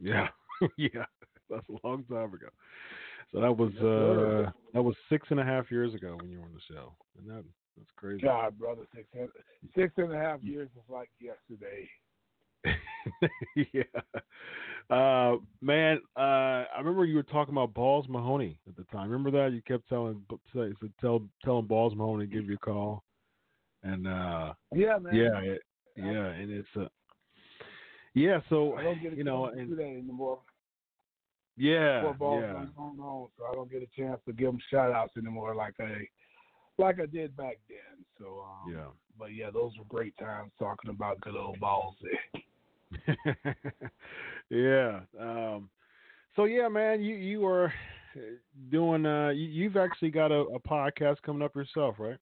Yeah, 0.00 0.28
yeah, 0.76 1.04
that's 1.50 1.66
a 1.68 1.86
long 1.86 2.04
time 2.04 2.32
ago. 2.34 2.46
So 3.32 3.40
that 3.40 3.56
was 3.56 3.72
uh, 3.76 4.50
that 4.72 4.82
was 4.82 4.94
six 5.10 5.28
and 5.30 5.40
a 5.40 5.44
half 5.44 5.70
years 5.70 5.94
ago 5.94 6.16
when 6.20 6.30
you 6.30 6.38
were 6.38 6.46
on 6.46 6.54
the 6.54 6.74
show, 6.74 6.94
and 7.18 7.28
that 7.28 7.44
that's 7.76 7.90
crazy. 7.96 8.22
God, 8.22 8.58
brother, 8.58 8.82
six 8.94 9.06
six 9.76 9.92
and 9.98 10.12
a 10.12 10.16
half 10.16 10.42
years 10.42 10.68
is 10.76 10.82
like 10.88 11.10
yesterday. 11.20 11.88
yeah. 13.72 13.82
Uh, 14.90 15.36
man, 15.60 16.00
uh, 16.16 16.64
I 16.74 16.78
remember 16.78 17.04
you 17.04 17.16
were 17.16 17.22
talking 17.22 17.52
about 17.54 17.74
Balls 17.74 18.06
Mahoney 18.08 18.58
at 18.66 18.76
the 18.76 18.84
time. 18.84 19.10
Remember 19.10 19.30
that? 19.30 19.54
You 19.54 19.62
kept 19.62 19.88
telling 19.88 20.22
tell 21.00 21.22
telling 21.44 21.66
Balls 21.66 21.94
Mahoney 21.94 22.26
to 22.26 22.32
give 22.32 22.46
you 22.46 22.54
a 22.54 22.58
call. 22.58 23.04
And 23.82 24.06
uh, 24.06 24.54
yeah, 24.74 24.98
man. 24.98 25.14
Yeah, 25.14 25.38
it, 25.40 25.60
yeah, 25.96 26.26
and 26.28 26.50
it's 26.50 26.68
uh, 26.76 26.88
yeah. 28.14 28.40
So 28.48 28.74
I 28.74 28.82
don't 28.82 29.02
get 29.02 29.12
a 29.12 29.16
you 29.16 29.24
know, 29.24 29.46
and, 29.46 29.78
anymore. 29.78 30.40
Yeah, 31.58 32.02
yeah. 32.02 32.12
Going 32.18 32.72
on, 32.76 33.28
so 33.36 33.44
I 33.50 33.54
don't 33.54 33.70
get 33.70 33.82
a 33.82 34.00
chance 34.00 34.20
to 34.26 34.32
give 34.32 34.46
them 34.46 34.60
shout 34.70 34.92
outs 34.92 35.16
anymore 35.16 35.54
like 35.54 35.74
I 35.80 36.06
like 36.78 37.00
I 37.00 37.06
did 37.06 37.36
back 37.36 37.58
then. 37.68 38.04
So 38.18 38.44
um, 38.44 38.72
yeah, 38.72 38.86
but 39.18 39.34
yeah, 39.34 39.50
those 39.50 39.72
were 39.76 39.84
great 39.88 40.16
times 40.18 40.52
talking 40.58 40.90
about 40.90 41.20
good 41.20 41.36
old 41.36 41.58
balls. 41.58 41.96
yeah. 44.50 45.00
Um, 45.20 45.68
so 46.36 46.44
yeah, 46.44 46.68
man, 46.68 47.02
you 47.02 47.16
you 47.16 47.44
are 47.46 47.72
doing. 48.70 49.04
Uh, 49.04 49.30
you, 49.30 49.68
have 49.68 49.76
actually 49.76 50.10
got 50.10 50.30
a, 50.30 50.40
a, 50.40 50.60
podcast 50.60 51.16
coming 51.22 51.42
up 51.42 51.54
yourself, 51.54 51.96
right? 51.98 52.18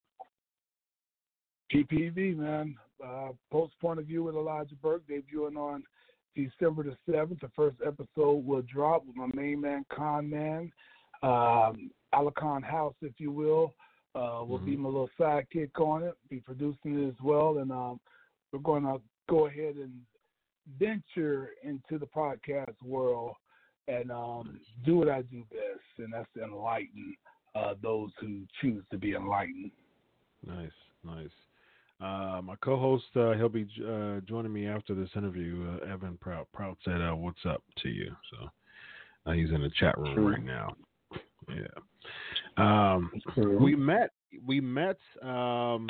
PPV, 1.73 2.35
man. 2.37 2.75
Uh, 3.03 3.29
Pope's 3.51 3.75
point 3.79 3.99
of 3.99 4.05
view 4.05 4.23
with 4.23 4.35
Elijah 4.35 4.75
Burke 4.81 5.03
debuting 5.07 5.57
on 5.57 5.83
December 6.35 6.83
the 6.83 6.97
seventh. 7.09 7.39
The 7.41 7.51
first 7.55 7.77
episode 7.85 8.45
will 8.45 8.63
drop 8.63 9.05
with 9.05 9.15
my 9.15 9.27
main 9.33 9.61
man, 9.61 9.85
Con 9.93 10.29
Man, 10.29 10.71
um, 11.23 11.91
Alakon 12.13 12.63
House, 12.63 12.95
if 13.01 13.13
you 13.17 13.31
will. 13.31 13.73
Uh, 14.15 14.43
will 14.43 14.57
mm-hmm. 14.57 14.65
be 14.65 14.75
my 14.77 14.89
little 14.89 15.09
sidekick 15.19 15.79
on 15.79 16.01
it. 16.01 16.15
Be 16.29 16.39
producing 16.39 17.03
it 17.03 17.07
as 17.07 17.15
well, 17.23 17.59
and 17.59 17.71
um, 17.71 17.99
we're 18.51 18.59
going 18.59 18.83
to 18.83 18.99
go 19.29 19.45
ahead 19.45 19.75
and 19.75 19.91
venture 20.79 21.51
into 21.63 21.99
the 21.99 22.07
podcast 22.07 22.73
world 22.83 23.33
and 23.87 24.11
um, 24.11 24.59
do 24.85 24.97
what 24.97 25.09
I 25.09 25.21
do 25.23 25.45
best, 25.51 25.99
and 25.99 26.13
that's 26.13 26.29
enlighten 26.43 27.15
uh, 27.55 27.75
those 27.81 28.09
who 28.19 28.41
choose 28.61 28.83
to 28.91 28.97
be 28.97 29.13
enlightened. 29.13 29.71
Nice, 30.45 30.71
nice. 31.03 31.29
Uh, 31.99 32.41
my 32.43 32.55
co-host, 32.61 33.05
uh, 33.15 33.33
he'll 33.33 33.49
be 33.49 33.67
uh, 33.87 34.19
joining 34.27 34.53
me 34.53 34.67
after 34.67 34.93
this 34.93 35.09
interview. 35.15 35.67
Uh, 35.67 35.91
Evan 35.91 36.17
Prout. 36.21 36.47
Prout 36.53 36.77
said, 36.85 37.01
uh, 37.01 37.15
"What's 37.15 37.45
up 37.45 37.63
to 37.81 37.89
you?" 37.89 38.15
So 38.31 38.49
uh, 39.25 39.33
he's 39.33 39.49
in 39.49 39.61
the 39.61 39.71
chat 39.79 39.97
room 39.97 40.25
right 40.25 40.43
now. 40.43 40.75
Yeah. 41.49 42.93
Um, 42.95 43.11
we 43.59 43.75
met. 43.75 44.11
We 44.45 44.61
met. 44.61 44.97
Um, 45.23 45.87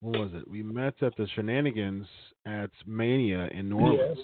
what 0.00 0.18
was 0.18 0.30
it? 0.34 0.48
We 0.48 0.62
met 0.62 0.94
at 1.02 1.16
the 1.16 1.28
Shenanigans 1.34 2.06
at 2.44 2.70
Mania 2.86 3.48
in 3.52 3.68
New 3.68 3.78
Orleans. 3.78 4.18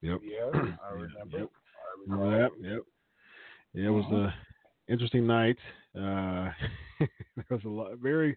Yes. 0.00 0.18
Yep. 0.22 0.52
I 0.54 0.58
remember. 0.94 1.38
Yep. 1.38 1.50
I 1.50 2.10
remember 2.10 2.38
that. 2.38 2.50
Yep. 2.60 2.82
Yeah, 3.74 3.86
it 3.86 3.90
was 3.90 4.04
uh-huh. 4.06 4.16
a 4.16 4.34
interesting 4.92 5.26
night. 5.26 5.56
Uh, 5.94 6.50
there 7.00 7.46
was 7.50 7.64
a 7.64 7.68
lot, 7.68 7.98
very 7.98 8.36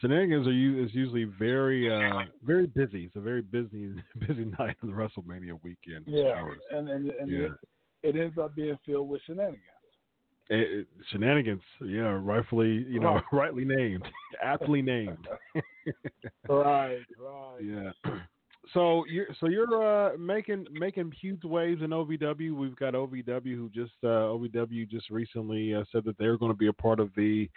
Shenanigans 0.00 0.46
are 0.46 0.84
is 0.84 0.94
usually 0.94 1.24
very 1.24 1.90
uh, 1.90 2.24
very 2.44 2.66
busy. 2.66 3.04
It's 3.04 3.16
a 3.16 3.20
very 3.20 3.42
busy 3.42 3.92
busy 4.26 4.44
night 4.58 4.76
on 4.82 4.90
the 4.90 4.94
WrestleMania 4.94 5.58
weekend. 5.62 6.04
Yeah, 6.06 6.34
hours. 6.36 6.58
and 6.70 6.88
and, 6.88 7.10
and 7.10 7.30
yeah. 7.30 7.48
it, 8.02 8.16
it 8.16 8.20
ends 8.20 8.38
up 8.38 8.54
being 8.54 8.78
filled 8.86 9.08
with 9.08 9.20
shenanigans. 9.26 9.60
It, 10.50 10.78
it, 10.80 10.86
shenanigans, 11.10 11.60
yeah, 11.84 12.18
rightfully, 12.22 12.86
you 12.88 13.00
know, 13.00 13.20
rightly 13.32 13.64
named, 13.64 14.04
aptly 14.42 14.80
named. 14.80 15.28
right, 16.48 17.00
right. 17.18 17.58
Yeah. 17.62 17.90
So 18.74 19.06
you're 19.08 19.28
so 19.40 19.48
you're 19.48 20.12
uh, 20.12 20.18
making 20.18 20.66
making 20.70 21.10
huge 21.18 21.42
waves 21.42 21.80
in 21.80 21.88
OVW. 21.88 22.54
We've 22.54 22.76
got 22.76 22.92
OVW 22.92 23.54
who 23.54 23.70
just 23.70 23.94
uh, 24.04 24.28
OVW 24.28 24.86
just 24.90 25.08
recently 25.08 25.74
uh, 25.74 25.84
said 25.90 26.04
that 26.04 26.18
they're 26.18 26.36
going 26.36 26.52
to 26.52 26.58
be 26.58 26.66
a 26.66 26.72
part 26.74 27.00
of 27.00 27.08
the 27.16 27.48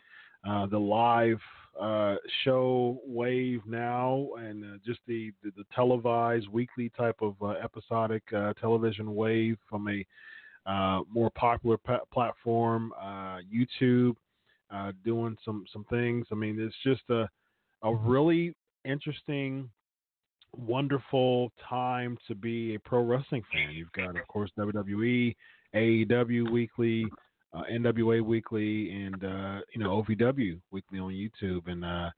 uh, 0.47 0.67
the 0.67 0.77
live 0.77 1.41
uh, 1.79 2.15
show 2.43 2.99
wave 3.05 3.61
now, 3.65 4.27
and 4.37 4.63
uh, 4.63 4.77
just 4.85 4.99
the, 5.07 5.31
the, 5.43 5.51
the 5.57 5.63
televised 5.73 6.47
weekly 6.49 6.91
type 6.97 7.15
of 7.21 7.35
uh, 7.41 7.53
episodic 7.63 8.23
uh, 8.35 8.53
television 8.59 9.15
wave 9.15 9.57
from 9.69 9.87
a 9.87 10.05
uh, 10.69 11.01
more 11.11 11.31
popular 11.31 11.77
pa- 11.77 12.01
platform, 12.13 12.93
YouTube, 13.51 14.15
doing 15.03 15.35
some 15.43 15.65
some 15.71 15.85
things. 15.89 16.27
I 16.31 16.35
mean, 16.35 16.59
it's 16.59 16.75
just 16.83 17.09
a 17.09 17.27
a 17.83 17.95
really 17.95 18.53
interesting 18.85 19.69
wonderful 20.57 21.51
time 21.67 22.17
to 22.27 22.35
be 22.35 22.75
a 22.75 22.79
pro 22.79 23.01
wrestling 23.03 23.43
fan. 23.51 23.73
You've 23.73 23.91
got, 23.93 24.09
of 24.19 24.27
course, 24.27 24.51
WWE, 24.59 25.35
AEW 25.73 26.51
weekly, 26.51 27.05
uh, 27.53 27.63
NWA 27.71 28.21
weekly, 28.21 28.91
and 28.91 29.23
uh, 29.23 29.61
you 29.73 29.83
know 29.83 30.03
OVW 30.03 30.59
weekly 30.71 30.99
on 30.99 31.11
YouTube. 31.11 31.67
And 31.67 31.83
uh, 31.83 32.09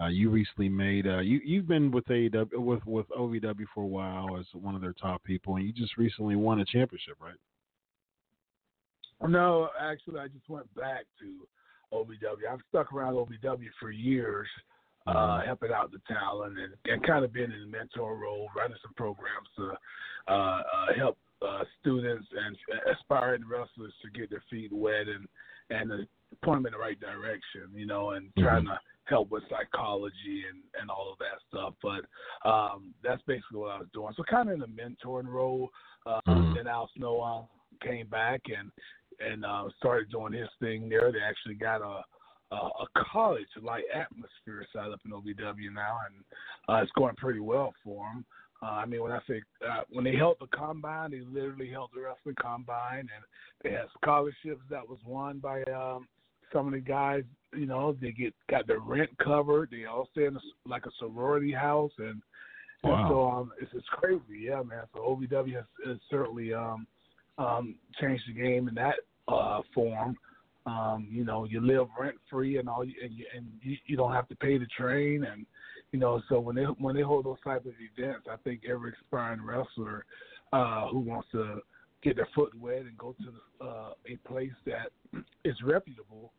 uh, 0.00 0.08
you 0.08 0.30
recently 0.30 0.68
made 0.68 1.06
uh, 1.06 1.20
you 1.20 1.40
you've 1.44 1.68
been 1.68 1.90
with 1.90 2.06
AEW 2.06 2.48
with 2.54 2.84
with 2.86 3.06
OVW 3.10 3.64
for 3.74 3.84
a 3.84 3.86
while 3.86 4.36
as 4.38 4.46
one 4.52 4.74
of 4.74 4.80
their 4.80 4.94
top 4.94 5.22
people, 5.24 5.56
and 5.56 5.64
you 5.64 5.72
just 5.72 5.96
recently 5.96 6.36
won 6.36 6.60
a 6.60 6.64
championship, 6.64 7.16
right? 7.20 7.34
No, 9.28 9.68
actually, 9.78 10.18
I 10.18 10.28
just 10.28 10.48
went 10.48 10.72
back 10.74 11.04
to 11.20 11.46
OVW. 11.94 12.50
I've 12.50 12.60
stuck 12.70 12.92
around 12.92 13.14
OVW 13.14 13.68
for 13.78 13.90
years 13.90 14.48
uh, 15.06 15.12
mm-hmm. 15.14 15.46
helping 15.46 15.72
out 15.72 15.90
the 15.92 16.00
talent 16.08 16.56
and, 16.58 16.72
and 16.86 17.06
kind 17.06 17.24
of 17.24 17.32
being 17.32 17.50
in 17.52 17.62
a 17.62 17.66
mentor 17.66 18.16
role, 18.16 18.48
running 18.56 18.76
some 18.82 18.94
programs 18.94 19.48
to 19.56 19.72
uh, 20.32 20.32
uh, 20.32 20.62
help 20.96 21.18
uh, 21.46 21.64
students 21.80 22.26
and 22.32 22.56
aspiring 22.92 23.42
wrestlers 23.46 23.92
to 24.02 24.18
get 24.18 24.30
their 24.30 24.42
feet 24.50 24.72
wet 24.72 25.08
and 25.08 25.28
and 25.70 25.92
uh, 25.92 25.96
point 26.44 26.58
them 26.58 26.66
in 26.66 26.72
the 26.72 26.78
right 26.78 26.98
direction, 27.00 27.70
you 27.74 27.86
know, 27.86 28.10
and 28.10 28.26
mm-hmm. 28.28 28.42
trying 28.42 28.64
to 28.64 28.78
help 29.04 29.30
with 29.30 29.42
psychology 29.48 30.44
and 30.50 30.62
and 30.80 30.90
all 30.90 31.12
of 31.12 31.18
that 31.18 31.40
stuff. 31.48 31.74
But 31.82 32.48
um, 32.48 32.94
that's 33.02 33.22
basically 33.26 33.58
what 33.58 33.70
I 33.70 33.78
was 33.78 33.88
doing. 33.92 34.12
So 34.16 34.22
kind 34.28 34.48
of 34.48 34.56
in 34.56 34.62
a 34.62 34.66
mentoring 34.66 35.28
role. 35.28 35.70
Uh, 36.06 36.20
mm-hmm. 36.26 36.54
Then 36.56 36.66
Al 36.66 36.88
Snow 36.96 37.48
came 37.82 38.06
back 38.08 38.40
and 38.46 38.70
and 39.20 39.44
uh, 39.44 39.64
started 39.78 40.10
doing 40.10 40.32
his 40.32 40.48
thing 40.60 40.88
there. 40.88 41.12
They 41.12 41.18
actually 41.20 41.54
got 41.54 41.82
a 41.82 42.02
uh, 42.52 42.68
a 42.80 43.04
college 43.12 43.46
like 43.62 43.84
atmosphere 43.94 44.66
set 44.72 44.90
up 44.90 45.00
in 45.04 45.12
OVW 45.12 45.72
now, 45.72 45.98
and 46.06 46.24
uh, 46.68 46.82
it's 46.82 46.90
going 46.96 47.14
pretty 47.16 47.40
well 47.40 47.72
for 47.84 48.06
them. 48.12 48.24
Uh, 48.62 48.66
I 48.66 48.86
mean, 48.86 49.02
when 49.02 49.12
I 49.12 49.20
say 49.26 49.42
uh, 49.66 49.82
when 49.90 50.04
they 50.04 50.14
held 50.14 50.36
the 50.40 50.46
combine, 50.48 51.12
they 51.12 51.20
literally 51.20 51.70
held 51.70 51.90
the 51.94 52.02
wrestling 52.02 52.36
combine, 52.40 53.00
and 53.00 53.24
they 53.62 53.70
had 53.70 53.86
scholarships 54.00 54.62
that 54.70 54.86
was 54.86 54.98
won 55.06 55.38
by 55.38 55.62
um, 55.64 56.06
some 56.52 56.66
of 56.66 56.72
the 56.74 56.80
guys. 56.80 57.22
You 57.54 57.66
know, 57.66 57.96
they 58.00 58.12
get 58.12 58.34
got 58.50 58.66
their 58.66 58.80
rent 58.80 59.10
covered. 59.18 59.70
They 59.70 59.86
all 59.86 60.08
stay 60.12 60.26
in 60.26 60.36
a, 60.36 60.40
like 60.66 60.84
a 60.84 60.90
sorority 60.98 61.52
house, 61.52 61.92
and, 61.98 62.20
wow. 62.84 62.96
and 62.96 63.08
so 63.10 63.30
um, 63.30 63.52
it's 63.60 63.70
it's 63.74 63.88
crazy, 63.88 64.44
yeah, 64.44 64.62
man. 64.62 64.84
So 64.92 65.00
OVW 65.00 65.54
has, 65.54 65.64
has 65.86 65.96
certainly 66.10 66.52
um, 66.52 66.86
um, 67.38 67.76
changed 67.98 68.24
the 68.28 68.34
game 68.34 68.68
in 68.68 68.74
that 68.74 68.96
uh, 69.26 69.62
form. 69.74 70.16
Um, 70.66 71.08
you 71.10 71.24
know, 71.24 71.44
you 71.44 71.62
live 71.62 71.86
rent 71.98 72.16
free 72.28 72.58
and 72.58 72.68
all, 72.68 72.82
and 72.82 72.92
you, 72.92 73.24
and 73.34 73.46
you, 73.62 73.76
you 73.86 73.96
don't 73.96 74.12
have 74.12 74.28
to 74.28 74.36
pay 74.36 74.58
the 74.58 74.66
train, 74.66 75.24
and 75.24 75.46
you 75.92 75.98
know, 75.98 76.22
so 76.28 76.38
when 76.38 76.56
they 76.56 76.62
when 76.62 76.94
they 76.94 77.02
hold 77.02 77.24
those 77.24 77.40
type 77.42 77.66
of 77.66 77.72
events, 77.98 78.26
I 78.30 78.36
think 78.44 78.62
every 78.70 78.92
aspiring 78.92 79.44
wrestler 79.44 80.04
uh, 80.52 80.88
who 80.88 81.00
wants 81.00 81.28
to 81.32 81.60
get 82.02 82.16
their 82.16 82.28
foot 82.34 82.52
wet 82.58 82.82
and 82.82 82.96
go 82.96 83.14
to 83.18 83.66
uh, 83.66 83.90
a 84.08 84.16
place 84.28 84.52
that 84.66 84.90
is 85.44 85.56
reputable 85.64 86.32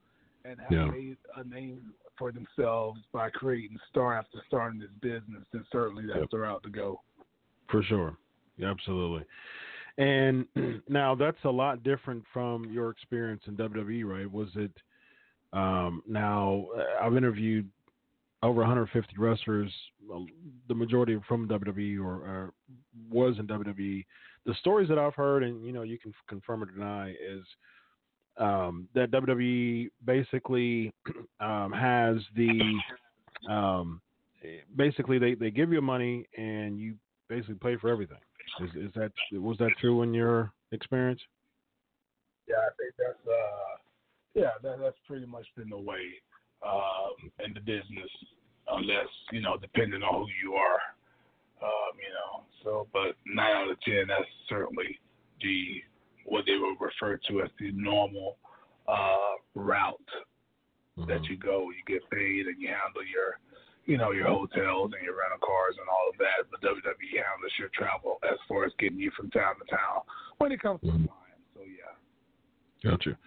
and 0.45 0.59
have 0.59 0.71
yeah. 0.71 0.85
made 0.85 1.17
a 1.37 1.43
name 1.43 1.93
for 2.17 2.31
themselves 2.31 2.99
by 3.11 3.29
creating 3.29 3.77
star 3.89 4.17
after 4.17 4.39
star 4.47 4.69
in 4.69 4.79
this 4.79 4.89
business, 5.01 5.43
then 5.51 5.63
certainly 5.71 6.05
that's 6.07 6.19
yep. 6.19 6.29
the 6.31 6.39
route 6.39 6.63
to 6.63 6.69
go. 6.69 7.01
For 7.69 7.83
sure, 7.83 8.17
absolutely. 8.63 9.23
And 9.97 10.45
now 10.89 11.15
that's 11.15 11.43
a 11.43 11.49
lot 11.49 11.83
different 11.83 12.23
from 12.33 12.65
your 12.71 12.89
experience 12.89 13.43
in 13.47 13.55
WWE, 13.55 14.05
right? 14.05 14.31
Was 14.31 14.49
it 14.55 14.71
um, 15.53 16.01
now 16.07 16.67
I've 17.01 17.15
interviewed 17.17 17.69
over 18.43 18.61
150 18.61 19.15
wrestlers, 19.17 19.71
the 20.67 20.73
majority 20.73 21.17
from 21.27 21.47
WWE 21.47 21.99
or, 21.99 22.05
or, 22.05 22.53
was 23.09 23.35
in 23.37 23.47
WWE. 23.47 24.05
The 24.45 24.53
stories 24.55 24.89
that 24.89 24.97
I've 24.97 25.13
heard, 25.13 25.43
and 25.43 25.63
you 25.63 25.71
know, 25.71 25.83
you 25.83 25.99
can 25.99 26.13
confirm 26.27 26.63
or 26.63 26.65
deny, 26.65 27.11
is 27.11 27.43
um, 28.37 28.87
that 28.95 29.11
WWE 29.11 29.89
basically 30.05 30.91
um, 31.39 31.71
has 31.71 32.17
the 32.35 32.79
um, 33.49 34.01
basically 34.75 35.19
they, 35.19 35.35
they 35.35 35.51
give 35.51 35.71
you 35.71 35.81
money 35.81 36.27
and 36.37 36.79
you 36.79 36.95
basically 37.29 37.55
pay 37.55 37.77
for 37.77 37.89
everything. 37.89 38.17
Is, 38.59 38.69
is 38.75 38.91
that 38.95 39.11
was 39.33 39.57
that 39.59 39.71
true 39.79 40.01
in 40.01 40.13
your 40.13 40.51
experience? 40.71 41.21
Yeah, 42.47 42.55
I 42.55 42.69
think 42.77 42.93
that's 42.97 43.27
uh, 43.27 43.77
yeah, 44.33 44.49
that, 44.63 44.79
that's 44.81 44.97
pretty 45.07 45.27
much 45.27 45.45
been 45.55 45.69
the 45.69 45.77
way 45.77 46.01
uh, 46.65 47.45
in 47.45 47.53
the 47.53 47.59
business, 47.59 48.09
unless 48.69 49.07
you 49.31 49.41
know, 49.41 49.57
depending 49.57 50.01
on 50.03 50.21
who 50.21 50.27
you 50.43 50.53
are, 50.53 50.79
um, 51.63 51.93
you 51.97 52.13
know. 52.13 52.43
So, 52.63 52.87
but 52.93 53.15
nine 53.25 53.55
out 53.55 53.71
of 53.71 53.81
ten, 53.81 54.07
that's 54.07 54.29
certainly 54.49 54.99
the 55.41 55.81
what 56.25 56.45
they 56.45 56.57
would 56.57 56.77
refer 56.79 57.19
to 57.29 57.41
as 57.41 57.49
the 57.59 57.71
normal 57.73 58.37
uh, 58.87 59.37
route 59.55 60.11
mm-hmm. 60.97 61.09
that 61.09 61.23
you 61.25 61.37
go. 61.37 61.69
You 61.69 61.81
get 61.87 62.07
paid 62.11 62.45
and 62.45 62.61
you 62.61 62.69
handle 62.69 63.05
your 63.11 63.39
you 63.85 63.97
know, 63.97 64.11
your 64.11 64.27
hotels 64.27 64.91
and 64.93 65.03
your 65.03 65.17
rental 65.17 65.39
cars 65.41 65.75
and 65.79 65.87
all 65.89 66.09
of 66.09 66.17
that. 66.19 66.45
But 66.51 66.61
WWE 66.61 67.17
handles 67.17 67.51
your 67.57 67.69
travel 67.73 68.19
as 68.23 68.37
far 68.47 68.65
as 68.65 68.71
getting 68.79 68.99
you 68.99 69.11
from 69.17 69.29
town 69.31 69.55
to 69.59 69.65
town 69.69 70.01
when 70.37 70.51
it 70.51 70.61
comes 70.61 70.81
to 70.81 70.87
mm-hmm. 70.87 71.05
flying. 71.05 71.41
So 71.55 71.61
yeah. 71.65 72.91
Gotcha. 72.91 73.17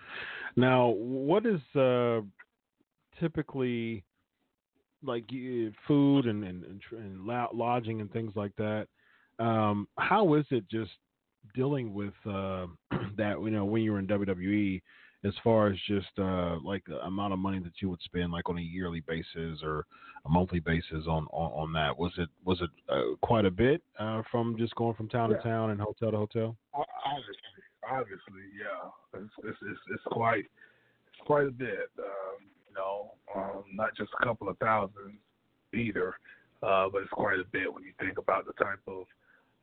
Now, 0.56 0.88
what 0.88 1.44
is 1.46 1.60
uh, 1.74 2.22
typically 3.20 4.04
like 5.02 5.24
food 5.86 6.26
and, 6.26 6.44
and, 6.44 6.80
and 6.92 7.26
lodging 7.26 8.00
and 8.00 8.12
things 8.12 8.32
like 8.34 8.54
that? 8.56 8.86
Um, 9.38 9.88
how 9.98 10.34
is 10.34 10.46
it 10.50 10.68
just 10.70 10.92
dealing 11.54 11.92
with 11.94 12.14
uh, 12.26 12.66
that? 13.16 13.40
You 13.40 13.50
know, 13.50 13.64
when 13.64 13.82
you're 13.82 13.98
in 13.98 14.06
WWE, 14.06 14.80
as 15.24 15.32
far 15.42 15.68
as 15.68 15.78
just 15.88 16.18
uh, 16.18 16.58
like 16.62 16.84
the 16.86 17.00
amount 17.04 17.32
of 17.32 17.38
money 17.38 17.58
that 17.60 17.72
you 17.80 17.90
would 17.90 18.00
spend, 18.02 18.30
like 18.30 18.48
on 18.48 18.58
a 18.58 18.62
yearly 18.62 19.00
basis 19.00 19.60
or 19.62 19.86
a 20.26 20.28
monthly 20.28 20.60
basis 20.60 21.06
on 21.06 21.26
on, 21.32 21.52
on 21.52 21.72
that? 21.72 21.98
Was 21.98 22.12
it 22.18 22.28
was 22.44 22.60
it 22.60 22.70
uh, 22.88 23.16
quite 23.22 23.44
a 23.44 23.50
bit 23.50 23.82
uh, 23.98 24.22
from 24.30 24.56
just 24.58 24.74
going 24.74 24.94
from 24.94 25.08
town 25.08 25.30
yeah. 25.30 25.38
to 25.38 25.42
town 25.42 25.70
and 25.70 25.80
hotel 25.80 26.10
to 26.10 26.16
hotel? 26.16 26.56
Obviously, 26.74 27.34
obviously, 27.90 28.44
yeah, 28.58 29.20
it's 29.20 29.32
it's 29.44 29.58
it's, 29.62 29.80
it's 29.94 30.02
quite 30.06 30.44
it's 31.08 31.26
quite 31.26 31.46
a 31.46 31.50
bit. 31.50 31.90
You 32.74 32.80
know, 32.80 33.12
um, 33.36 33.64
not 33.72 33.96
just 33.96 34.10
a 34.20 34.24
couple 34.24 34.48
of 34.48 34.58
thousand 34.58 35.18
either, 35.72 36.14
uh, 36.62 36.88
but 36.90 37.02
it's 37.02 37.10
quite 37.12 37.38
a 37.38 37.44
bit 37.52 37.72
when 37.72 37.84
you 37.84 37.92
think 38.00 38.18
about 38.18 38.46
the 38.46 38.52
type 38.54 38.80
of 38.88 39.04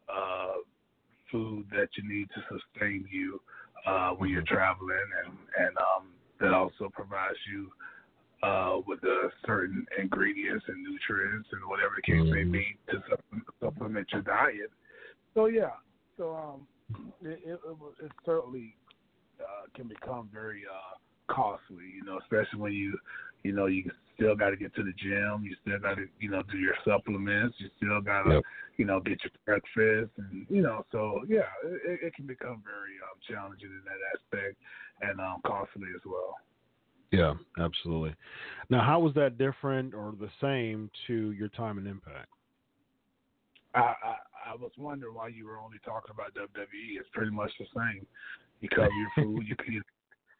uh, 0.07 0.53
food 1.31 1.65
that 1.71 1.89
you 1.97 2.07
need 2.07 2.29
to 2.29 2.41
sustain 2.49 3.05
you 3.11 3.41
uh, 3.85 4.11
when 4.11 4.29
you're 4.29 4.43
traveling, 4.43 4.95
and 5.25 5.33
and 5.57 5.77
um, 5.77 6.07
that 6.39 6.53
also 6.53 6.89
provides 6.93 7.37
you 7.51 7.69
uh, 8.47 8.77
with 8.87 9.01
the 9.01 9.29
certain 9.45 9.85
ingredients 9.99 10.63
and 10.67 10.83
nutrients 10.83 11.49
and 11.51 11.61
whatever 11.67 11.93
the 11.95 12.01
case 12.01 12.33
may 12.33 12.43
be 12.43 12.77
to 12.89 13.01
supplement 13.61 14.07
your 14.13 14.21
diet. 14.21 14.71
So 15.33 15.47
yeah, 15.47 15.71
so 16.17 16.35
um, 16.35 16.67
it, 17.23 17.39
it, 17.45 17.59
it 18.03 18.11
certainly 18.25 18.75
uh, 19.39 19.67
can 19.75 19.87
become 19.87 20.29
very 20.33 20.63
uh, 20.69 20.97
costly, 21.33 21.85
you 21.95 22.03
know, 22.03 22.19
especially 22.19 22.59
when 22.59 22.73
you, 22.73 22.97
you 23.43 23.53
know, 23.53 23.65
you 23.67 23.89
still 24.15 24.35
got 24.35 24.51
to 24.51 24.55
get 24.55 24.75
to 24.75 24.83
the 24.83 24.93
gym. 24.93 25.43
You 25.43 25.55
still 25.61 25.79
got 25.79 25.95
to, 25.95 26.05
you 26.19 26.29
know, 26.29 26.43
do 26.51 26.57
your 26.57 26.75
supplements. 26.85 27.55
You 27.59 27.69
still 27.77 28.01
got 28.01 28.23
to, 28.23 28.35
yep. 28.35 28.43
you 28.77 28.85
know, 28.85 28.99
get 28.99 29.19
your 29.23 29.31
breakfast, 29.45 30.11
and 30.17 30.45
you 30.49 30.61
know, 30.61 30.85
so 30.91 31.21
yeah, 31.27 31.49
it, 31.63 31.99
it 32.03 32.15
can 32.15 32.27
become 32.27 32.61
very 32.63 32.97
um, 33.01 33.17
challenging 33.27 33.69
in 33.69 33.81
that 33.85 33.99
aspect 34.13 34.57
and 35.01 35.19
um, 35.19 35.41
costly 35.45 35.87
as 35.95 36.01
well. 36.05 36.35
Yeah, 37.11 37.33
absolutely. 37.59 38.15
Now, 38.69 38.83
how 38.85 38.99
was 38.99 39.13
that 39.15 39.37
different 39.37 39.93
or 39.93 40.13
the 40.17 40.29
same 40.39 40.89
to 41.07 41.31
your 41.31 41.49
time 41.49 41.77
in 41.77 41.85
Impact? 41.85 42.29
I, 43.75 43.79
I, 43.79 44.51
I 44.51 44.55
was 44.55 44.71
wondering 44.77 45.15
why 45.15 45.27
you 45.27 45.45
were 45.45 45.57
only 45.57 45.77
talking 45.83 46.11
about 46.13 46.33
WWE. 46.35 46.99
It's 46.99 47.09
pretty 47.13 47.31
much 47.31 47.51
the 47.59 47.65
same. 47.75 48.05
You 48.61 48.69
cover 48.69 48.89
your 48.91 49.25
food. 49.25 49.45
You 49.47 49.55
can 49.55 49.81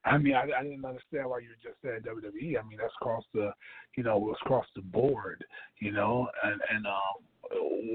I 0.04 0.18
mean, 0.18 0.34
I, 0.34 0.44
I 0.58 0.64
didn't 0.64 0.86
understand 0.86 1.30
why 1.30 1.40
you 1.40 1.50
were 1.50 1.62
just 1.64 1.82
saying 1.84 2.02
WWE. 2.02 2.60
I 2.60 2.68
mean, 2.68 2.80
that's 2.80 2.94
across 3.02 3.24
the, 3.34 3.54
you 3.96 4.04
know, 4.04 4.18
it 4.18 4.22
was 4.22 4.38
across 4.44 4.66
the 4.76 4.82
board, 4.82 5.44
you 5.80 5.92
know, 5.92 6.28
and 6.44 6.60
and 6.74 6.86
um, 6.88 7.22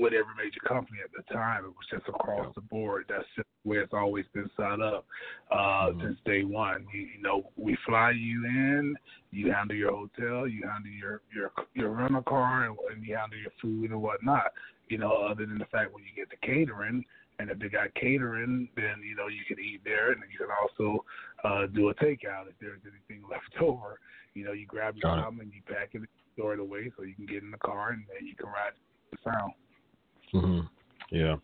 with 0.00 0.12
every 0.12 0.34
major 0.36 0.61
company 0.66 0.98
at 1.02 1.11
the 1.12 1.22
time. 1.32 1.64
It 1.64 1.68
was 1.68 1.86
just 1.90 2.09
across 2.09 2.54
the 2.54 2.61
board. 2.61 3.07
That's 3.09 3.24
just 3.34 3.48
where 3.64 3.82
it's 3.82 3.92
always 3.94 4.24
been 4.32 4.50
set 4.57 4.80
up 4.80 5.07
uh, 5.50 5.90
Mhm. 5.90 6.00
since 6.02 6.20
day 6.24 6.44
one. 6.44 6.86
You, 6.92 7.00
you 7.00 7.22
know, 7.22 7.50
we 7.57 7.76
fly 7.86 8.11
you 8.11 8.44
in, 8.46 8.96
you 9.30 9.52
handle 9.52 9.76
your 9.76 9.92
hotel, 9.92 10.46
you 10.46 10.62
handle 10.62 10.92
your 10.92 11.22
your 11.34 11.52
your 11.74 11.90
rental 11.90 12.22
car, 12.22 12.66
and, 12.66 12.76
and 12.92 13.04
you 13.04 13.16
handle 13.16 13.38
your 13.38 13.52
food 13.61 13.90
and 13.90 14.02
whatnot. 14.02 14.52
You 14.88 14.98
know, 14.98 15.12
other 15.12 15.46
than 15.46 15.59
the 15.59 15.66
fact 15.66 15.92
when 15.92 16.04
you 16.04 16.12
get 16.14 16.30
the 16.30 16.36
catering, 16.46 17.04
and 17.38 17.50
if 17.50 17.59
they 17.59 17.68
got 17.68 17.94
catering, 17.94 18.68
then 18.76 19.02
you 19.02 19.16
know 19.16 19.28
you 19.28 19.44
can 19.48 19.59
eat 19.59 19.80
there, 19.84 20.12
and 20.12 20.22
you 20.30 20.38
can 20.38 20.48
also 20.62 21.04
uh, 21.47 21.66
do 21.66 21.88
a 21.90 21.94
takeout 21.94 22.49
if 22.49 22.55
there's 22.61 22.80
anything 22.84 23.24
left 23.30 23.62
over. 23.62 23.99
You 24.34 24.44
know, 24.44 24.53
you 24.53 24.66
grab 24.66 24.97
your 24.97 25.11
it. 25.11 25.22
ramen, 25.22 25.53
you 25.53 25.62
pack 25.66 25.90
it, 25.92 26.03
store 26.34 26.55
it 26.55 26.61
away, 26.61 26.90
so 26.97 27.05
you 27.05 27.14
can 27.14 27.26
get 27.26 27.42
in 27.42 27.51
the 27.51 27.59
car 27.59 27.90
and 27.90 28.05
then 28.09 28.26
you 28.26 28.34
can 28.34 28.47
ride 28.47 28.72
the 29.12 29.18
sound. 29.24 29.53
hmm 30.32 30.61
Yeah. 31.11 31.36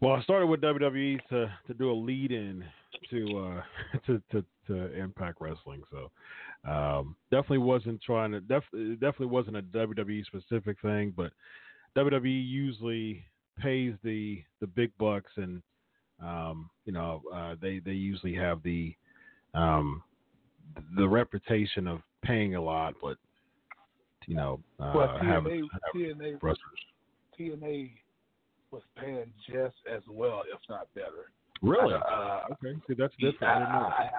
Well, 0.00 0.14
I 0.14 0.22
started 0.22 0.46
with 0.46 0.60
WWE 0.60 1.18
to 1.28 1.52
to 1.66 1.74
do 1.74 1.90
a 1.90 1.94
lead 1.94 2.32
in 2.32 2.64
to 3.10 3.38
uh 3.38 3.98
to, 4.06 4.22
to 4.32 4.44
to 4.66 4.98
Impact 4.98 5.38
Wrestling, 5.40 5.82
so 5.90 6.10
um 6.68 7.14
definitely 7.30 7.58
wasn't 7.58 8.02
trying 8.02 8.32
to 8.32 8.40
def, 8.40 8.64
definitely 8.72 9.26
wasn't 9.26 9.56
a 9.56 9.62
WWE 9.62 10.24
specific 10.26 10.80
thing, 10.82 11.12
but 11.16 11.32
WWE 11.96 12.24
usually 12.48 13.24
pays 13.58 13.94
the 14.02 14.42
the 14.60 14.66
big 14.66 14.90
bucks 14.98 15.30
and 15.36 15.62
um 16.24 16.70
you 16.86 16.92
know 16.92 17.22
uh 17.32 17.54
they 17.60 17.78
they 17.80 17.92
usually 17.92 18.34
have 18.34 18.62
the 18.62 18.94
um 19.54 20.02
the 20.96 21.08
reputation 21.08 21.86
of 21.86 22.00
paying 22.22 22.54
a 22.54 22.60
lot, 22.60 22.94
but 23.00 23.16
you 24.26 24.34
know 24.34 24.60
uh 24.80 24.92
well, 24.94 25.18
have, 25.18 25.44
TNA, 25.44 25.60
have 25.72 25.94
TNA, 25.94 26.38
wrestlers. 26.42 26.80
TNA 27.38 27.90
was 28.70 28.82
paying 28.98 29.32
just 29.46 29.76
as 29.92 30.02
well, 30.08 30.42
if 30.52 30.58
not 30.68 30.88
better. 30.94 31.30
Really? 31.62 31.94
Uh, 31.94 32.40
Okay, 32.52 32.76
see 32.88 32.94
that's 32.94 33.14
different. 33.20 33.42
I 33.54 33.58
didn't 33.60 33.72
know. 33.72 33.78
I, 33.86 34.10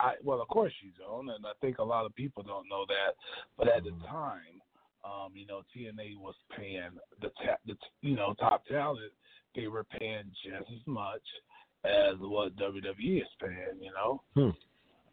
I, 0.00 0.08
I, 0.08 0.14
well, 0.22 0.40
of 0.40 0.48
course 0.48 0.72
you 0.82 0.90
don't, 0.98 1.28
and 1.30 1.44
I 1.46 1.52
think 1.60 1.78
a 1.78 1.82
lot 1.84 2.06
of 2.06 2.14
people 2.14 2.42
don't 2.42 2.68
know 2.68 2.84
that. 2.88 3.16
But 3.58 3.68
at 3.68 3.82
Mhm. 3.82 4.00
the 4.00 4.06
time, 4.06 4.60
um, 5.04 5.32
you 5.34 5.46
know, 5.46 5.62
TNA 5.74 6.18
was 6.18 6.34
paying 6.56 6.90
the, 7.20 7.28
ta- 7.30 7.58
the 7.66 7.74
t- 7.74 7.80
you 8.02 8.16
know 8.16 8.34
top 8.34 8.64
talent. 8.66 9.12
They 9.56 9.66
were 9.68 9.84
paying 9.84 10.30
just 10.44 10.70
as 10.70 10.86
much 10.86 11.24
as 11.84 12.14
what 12.20 12.56
WWE 12.56 13.20
is 13.22 13.28
paying. 13.40 13.80
You 13.80 13.92
know. 13.92 14.22
Hmm. 14.34 14.50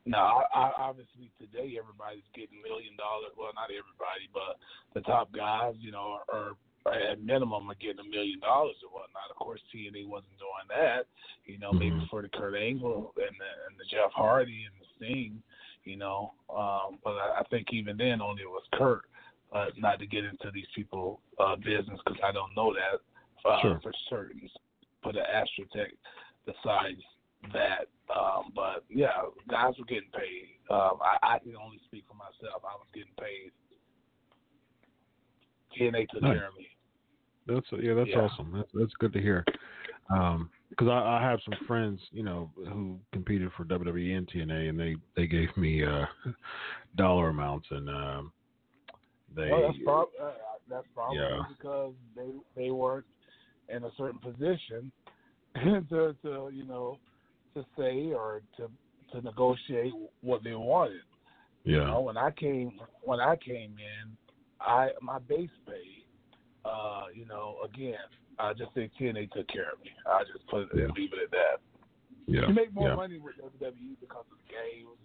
Now, 0.05 0.43
I, 0.53 0.59
I, 0.59 0.71
obviously 0.91 1.31
today 1.39 1.79
everybody's 1.79 2.27
getting 2.35 2.59
million 2.61 2.99
dollars. 2.99 3.31
Well, 3.39 3.55
not 3.55 3.71
everybody, 3.71 4.27
but 4.35 4.59
the 4.93 4.99
top 5.07 5.31
guys, 5.31 5.75
you 5.79 5.91
know, 5.95 6.19
are, 6.27 6.59
are 6.85 6.93
at 6.99 7.23
minimum 7.23 7.71
are 7.71 7.79
getting 7.79 8.03
a 8.03 8.09
million 8.11 8.41
dollars 8.41 8.75
or 8.83 8.91
whatnot. 8.91 9.31
Of 9.31 9.37
course, 9.37 9.61
TNA 9.71 10.03
wasn't 10.09 10.35
doing 10.35 10.67
that. 10.75 11.07
You 11.45 11.57
know, 11.57 11.71
maybe 11.71 11.95
Mhm. 11.95 12.09
for 12.09 12.21
the 12.21 12.27
Kurt 12.27 12.55
Angle 12.55 13.13
and 13.15 13.35
the, 13.39 13.51
and 13.69 13.79
the 13.79 13.85
Jeff 13.89 14.11
Hardy 14.11 14.67
and 14.67 14.75
the 14.75 14.87
Sting. 14.97 15.41
You 15.85 15.95
know, 15.95 16.33
um, 16.49 16.99
but 17.03 17.15
I, 17.15 17.39
I 17.39 17.43
think 17.49 17.67
even 17.71 17.95
then 17.95 18.21
only 18.21 18.43
it 18.43 18.49
was 18.49 18.67
Kurt. 18.73 19.03
But 19.53 19.77
not 19.77 19.99
to 19.99 20.07
get 20.07 20.25
into 20.25 20.49
these 20.51 20.67
people' 20.75 21.21
uh, 21.39 21.55
business 21.55 21.99
because 22.03 22.19
I 22.25 22.31
don't 22.33 22.55
know 22.55 22.73
that 22.73 22.99
uh, 23.45 23.61
Sure. 23.61 23.79
for 23.81 23.91
certain. 24.09 24.49
Put 25.03 25.15
an 25.15 25.23
asterisk 25.31 25.73
besides 26.45 27.01
that. 27.51 27.87
Um, 28.13 28.51
but 28.55 28.83
yeah, 28.89 29.11
guys 29.49 29.73
were 29.79 29.85
getting 29.85 30.09
paid. 30.13 30.59
Um, 30.69 30.99
I, 31.01 31.35
I 31.35 31.39
can 31.39 31.55
only 31.55 31.79
speak 31.85 32.05
for 32.07 32.13
myself. 32.15 32.63
I 32.63 32.75
was 32.75 32.87
getting 32.93 33.11
paid. 33.19 33.51
TNA 35.77 36.07
took 36.09 36.21
Nice. 36.21 36.37
care 36.37 36.47
of 36.47 36.55
me. 36.55 36.67
That's 37.47 37.65
yeah, 37.83 37.93
that's 37.93 38.09
Yeah. 38.09 38.21
awesome. 38.21 38.51
That's 38.55 38.69
that's 38.73 38.93
good 38.99 39.11
to 39.13 39.21
hear. 39.21 39.43
Um, 40.09 40.49
because 40.69 40.87
I, 40.87 41.17
I 41.17 41.21
have 41.21 41.39
some 41.43 41.55
friends, 41.67 41.99
you 42.11 42.23
know, 42.23 42.49
who 42.55 42.99
competed 43.11 43.51
for 43.57 43.65
WWE 43.65 44.17
and 44.17 44.27
TNA, 44.27 44.69
and 44.69 44.79
they 44.79 44.95
they 45.15 45.27
gave 45.27 45.55
me 45.57 45.83
uh 45.83 46.05
dollar 46.95 47.29
amounts, 47.29 47.67
and 47.71 47.89
um, 47.89 48.31
they 49.35 49.49
well, 49.49 49.61
that's, 49.67 49.77
prob- 49.83 50.07
uh, 50.21 50.31
that's 50.69 50.87
probably 50.95 51.17
Yeah. 51.19 51.39
because 51.49 51.93
they 52.15 52.29
they 52.55 52.71
weren't 52.71 53.05
in 53.69 53.83
a 53.83 53.91
certain 53.97 54.19
position 54.19 54.91
to 55.55 56.15
to 56.23 56.49
you 56.53 56.65
know 56.65 56.97
to 57.55 57.65
say 57.77 58.11
or 58.13 58.41
to 58.57 58.69
to 59.11 59.21
negotiate 59.21 59.93
what 60.21 60.43
they 60.43 60.53
wanted. 60.55 61.01
You 61.65 61.77
yeah 61.77 61.85
know, 61.85 62.01
when 62.01 62.17
I 62.17 62.31
came 62.31 62.79
when 63.03 63.19
I 63.19 63.35
came 63.35 63.75
in, 63.77 64.17
I 64.59 64.89
my 65.01 65.19
base 65.19 65.49
pay, 65.65 66.05
uh, 66.65 67.05
you 67.13 67.25
know, 67.25 67.57
again, 67.63 67.95
I 68.39 68.53
just 68.53 68.73
say 68.73 68.89
TNA 68.99 69.31
took 69.31 69.47
care 69.47 69.71
of 69.73 69.79
me. 69.83 69.91
I 70.05 70.23
just 70.23 70.45
put 70.47 70.63
it 70.63 70.69
Yeah. 70.75 70.87
leave 70.97 71.13
it 71.13 71.19
at 71.23 71.31
that. 71.31 71.57
yeah 72.27 72.47
You 72.47 72.53
make 72.53 72.73
more 72.73 72.89
yeah 72.89 72.95
money 72.95 73.19
with 73.19 73.35
WWE 73.37 73.97
because 74.01 74.25
of 74.31 74.37
the 74.37 74.53
games 74.53 74.97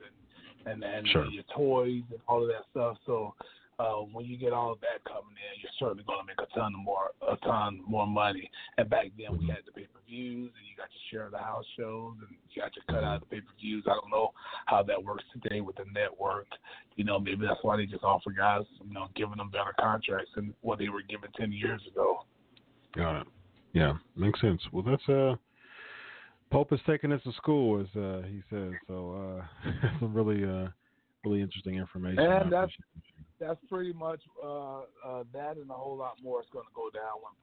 and 0.67 0.83
and 0.83 0.83
and 0.83 1.07
Sure. 1.09 1.27
your 1.27 1.45
toys 1.55 2.03
and 2.11 2.21
all 2.27 2.43
of 2.43 2.49
that 2.49 2.65
stuff. 2.71 2.97
So 3.07 3.35
uh, 3.79 4.03
when 4.13 4.27
you 4.27 4.37
get 4.37 4.53
all 4.53 4.73
of 4.73 4.81
that 4.81 5.05
coming 5.05 5.39
in, 5.39 5.61
you're 5.63 5.71
certainly 5.79 6.05
going 6.05 6.19
to 6.21 6.27
make 6.27 6.39
a 6.39 6.59
ton 6.59 6.75
of 6.75 6.81
more 6.81 7.11
a 7.23 7.37
ton 7.47 7.81
more 7.87 8.07
money. 8.07 8.51
And 8.77 8.91
back 8.91 9.07
then 9.17 9.39
we 9.39 9.47
had 9.47 9.59
the 9.67 9.73
pay 9.73 9.87
per 9.87 10.01
views, 10.07 10.51
and 10.57 10.65
you 10.67 10.75
got 10.77 10.89
your 10.91 11.07
share 11.11 11.27
of 11.27 11.33
the 11.33 11.39
house 11.39 11.65
shows, 11.79 12.15
and 12.21 12.37
you 12.51 12.63
got 12.63 12.75
your 12.75 12.85
cut 12.89 13.05
out 13.05 13.23
of 13.23 13.29
the 13.29 13.37
pay 13.37 13.41
per 13.41 13.53
views. 13.61 13.85
I 13.87 13.95
don't 13.95 14.11
know 14.11 14.33
how 14.67 14.83
that 14.83 15.03
works 15.03 15.25
today 15.33 15.61
with 15.61 15.77
the 15.77 15.85
network. 15.95 16.49
You 16.97 17.05
know, 17.05 17.19
maybe 17.21 17.47
that's 17.47 17.63
why 17.63 17.77
they 17.77 17.87
just 17.87 18.05
offer 18.05 18.31
guys, 18.31 18.65
you 18.85 18.93
know, 18.93 19.07
giving 19.15 19.37
them 19.37 19.51
better 19.51 19.75
contracts 19.79 20.31
than 20.35 20.55
what 20.63 20.79
they 20.79 20.89
were 20.89 21.03
given 21.03 21.31
ten 21.39 21.53
years 21.53 21.81
ago. 21.91 22.25
got 22.95 23.21
it. 23.23 23.27
Yeah, 23.75 23.93
makes 24.17 24.41
sense. 24.41 24.61
Well, 24.73 24.83
that's 24.83 25.09
uh, 25.09 25.37
Pope 26.51 26.73
is 26.73 26.81
taking 26.87 27.13
us 27.13 27.23
to 27.25 27.33
school, 27.33 27.81
as 27.81 28.01
uh, 28.01 28.23
he 28.27 28.43
says. 28.51 28.73
So 28.89 29.43
uh, 29.45 29.71
some 30.01 30.15
really 30.15 30.43
uh, 30.45 30.69
really 31.25 31.43
interesting 31.43 31.77
information. 31.77 32.19
And 32.19 32.53
that's-. 32.53 32.73
That's 33.41 33.61
pretty 33.69 33.93
much 33.93 34.21
uh, 34.43 34.81
uh, 35.07 35.25
that 35.33 35.57
and 35.57 35.71
a 35.71 35.75
whole 35.75 35.97
lot 35.97 36.17
more 36.23 36.41
is 36.41 36.47
going 36.53 36.65
to 36.65 36.75
go 36.75 36.91
down 36.91 37.21
when 37.23 37.35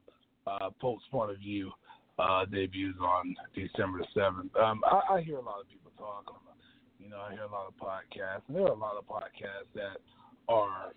uh, 0.47 0.69
Pope's 0.81 1.03
point 1.11 1.31
of 1.31 1.37
view 1.37 1.71
uh, 2.19 2.45
debuts 2.45 2.97
on 3.01 3.35
December 3.53 4.01
seventh. 4.13 4.55
Um, 4.55 4.81
I, 4.85 5.15
I 5.15 5.21
hear 5.21 5.37
a 5.37 5.41
lot 5.41 5.59
of 5.59 5.67
people 5.69 5.91
talk. 5.97 6.25
On, 6.27 6.35
You 6.99 7.09
know, 7.09 7.19
I 7.19 7.31
hear 7.33 7.43
a 7.43 7.51
lot 7.51 7.67
of 7.67 7.75
podcasts. 7.75 8.43
And 8.47 8.55
there 8.55 8.63
are 8.63 8.71
a 8.71 8.75
lot 8.75 8.95
of 8.97 9.05
podcasts 9.05 9.71
that 9.73 9.97
are 10.47 10.93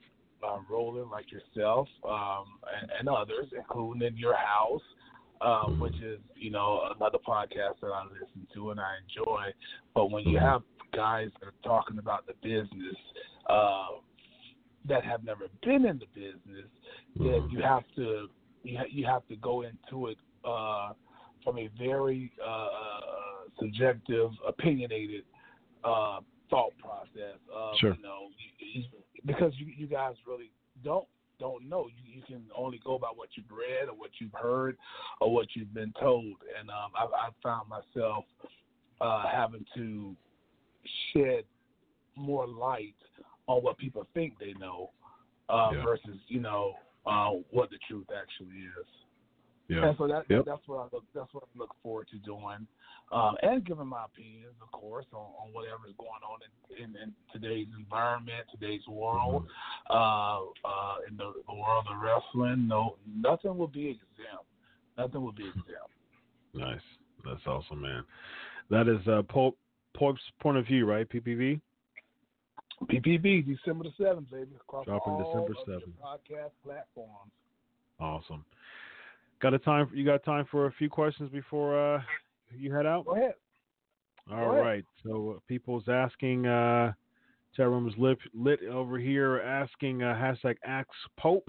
uh, 0.46 0.58
rolling, 0.70 1.10
like 1.10 1.26
yourself 1.32 1.88
um, 2.08 2.44
and, 2.80 2.90
and 3.00 3.08
others, 3.08 3.46
including 3.56 4.06
in 4.06 4.16
your 4.16 4.36
house. 4.36 4.82
Uh, 5.40 5.66
Mhm. 5.68 5.78
which 5.78 5.94
is, 6.02 6.18
you 6.34 6.50
know, 6.50 6.90
another 6.96 7.18
podcast 7.18 7.78
that 7.80 7.92
I 7.92 8.02
listen 8.06 8.44
to 8.52 8.70
and 8.72 8.80
I 8.80 8.96
enjoy. 8.98 9.54
But 9.94 10.10
when 10.10 10.26
you 10.26 10.36
Mhm. 10.36 10.42
have 10.42 10.62
guys 10.92 11.30
that 11.38 11.46
are 11.46 11.54
talking 11.62 11.98
about 12.00 12.26
the 12.26 12.34
business, 12.42 12.96
uh, 13.46 14.00
that 14.86 15.04
have 15.04 15.24
never 15.24 15.48
been 15.62 15.84
in 15.84 15.98
the 15.98 16.06
business, 16.14 16.70
then 17.16 17.42
Mhm. 17.42 17.50
you 17.50 17.60
have 17.62 17.84
to 17.96 18.30
you, 18.64 18.76
ha- 18.76 18.90
you 18.90 19.06
have 19.06 19.26
to 19.28 19.36
go 19.36 19.62
into 19.62 20.08
it 20.08 20.18
uh, 20.44 20.92
from 21.44 21.58
a 21.58 21.68
very 21.78 22.32
uh, 22.44 22.68
subjective, 23.58 24.30
opinionated 24.46 25.24
uh, 25.84 26.20
thought 26.50 26.76
process. 26.78 27.38
Of, 27.52 27.76
Sure. 27.78 27.94
You 27.94 28.02
know, 28.02 28.28
you, 28.58 28.80
you, 28.80 28.84
because 29.24 29.52
you, 29.56 29.66
you 29.66 29.86
guys 29.86 30.14
really 30.26 30.50
don't 30.84 31.06
don't 31.38 31.68
know. 31.68 31.86
You, 31.86 32.16
you 32.16 32.22
can 32.22 32.42
only 32.54 32.80
go 32.84 32.98
by 32.98 33.08
what 33.14 33.28
you've 33.36 33.50
read 33.50 33.88
or 33.88 33.94
what 33.94 34.10
you've 34.18 34.32
heard 34.32 34.76
or 35.20 35.32
what 35.32 35.46
you've 35.54 35.72
been 35.72 35.92
told. 36.00 36.34
And 36.58 36.68
um, 36.68 36.90
I, 36.96 37.04
I 37.04 37.28
found 37.42 37.68
myself 37.68 38.24
uh, 39.00 39.24
having 39.32 39.64
to 39.76 40.16
shed 41.12 41.44
more 42.16 42.46
light 42.46 42.96
on 43.48 43.62
what 43.62 43.76
people 43.78 44.06
think 44.14 44.38
they 44.38 44.52
know 44.54 44.90
uh, 45.48 45.70
Yeah. 45.72 45.82
versus 45.82 46.18
you 46.28 46.40
know 46.40 46.74
uh, 47.06 47.30
what 47.50 47.70
the 47.70 47.78
truth 47.88 48.06
actually 48.16 48.60
is. 48.78 48.86
Yeah. 49.68 49.88
And 49.88 49.98
so 49.98 50.06
that 50.06 50.24
Yep. 50.28 50.44
that's 50.46 50.66
what 50.68 50.78
I 50.78 50.88
look 50.94 51.04
that's 51.14 51.32
what 51.34 51.44
I 51.44 51.58
look 51.58 51.74
forward 51.82 52.08
to 52.08 52.18
doing, 52.18 52.66
um, 53.12 53.36
and 53.42 53.64
giving 53.64 53.86
my 53.86 54.04
opinions, 54.04 54.54
of 54.62 54.70
course, 54.70 55.06
on, 55.12 55.26
on 55.40 55.52
whatever 55.52 55.86
is 55.88 55.94
going 55.98 56.22
on 56.24 56.38
in, 56.70 56.84
in, 56.84 56.96
in 57.02 57.14
today's 57.32 57.68
environment, 57.76 58.46
today's 58.50 58.86
world, 58.88 59.46
uh, 59.90 60.40
uh, 60.64 60.96
in 61.08 61.16
the, 61.16 61.32
the 61.46 61.54
world 61.54 61.86
of 61.90 62.00
wrestling. 62.00 62.66
No, 62.66 62.96
nothing 63.06 63.56
will 63.58 63.68
be 63.68 63.88
exempt. 63.88 64.46
Nothing 64.96 65.22
will 65.22 65.32
be 65.32 65.48
exempt. 65.48 65.92
Nice. 66.54 66.80
That's 67.24 67.46
awesome, 67.46 67.82
man. 67.82 68.04
That 68.70 68.88
is 68.88 69.06
uh, 69.06 69.22
Pope 69.28 69.58
Pope's 69.94 70.22
point 70.40 70.56
of 70.56 70.66
view, 70.66 70.86
right? 70.86 71.08
PPV. 71.08 71.60
PPV, 72.86 73.46
December 73.46 73.84
the 73.84 73.92
seventh, 74.02 74.30
baby, 74.30 74.50
across 74.60 74.84
Dropping 74.86 75.12
all 75.14 75.46
December 75.46 75.60
of 75.60 75.68
your 75.68 75.80
7th. 75.80 75.92
podcast 76.02 76.50
platforms. 76.64 77.32
Awesome. 78.00 78.44
Got 79.40 79.54
a 79.54 79.58
time? 79.58 79.90
You 79.94 80.04
got 80.04 80.24
time 80.24 80.46
for 80.50 80.66
a 80.66 80.72
few 80.72 80.88
questions 80.88 81.30
before 81.30 81.96
uh, 81.96 82.00
you 82.56 82.72
head 82.72 82.86
out? 82.86 83.04
Go 83.06 83.16
ahead. 83.16 83.34
All 84.30 84.52
ahead. 84.52 84.64
right. 84.64 84.84
So 85.04 85.34
uh, 85.36 85.40
people's 85.48 85.84
asking. 85.88 86.46
Uh, 86.46 86.92
chat 87.56 87.68
room 87.68 87.88
is 87.88 87.94
lit 87.98 88.18
lit 88.34 88.60
over 88.64 88.98
here. 88.98 89.40
Asking 89.40 90.02
uh, 90.02 90.14
hashtag 90.14 90.56
Ask 90.64 90.88
Pope. 91.18 91.48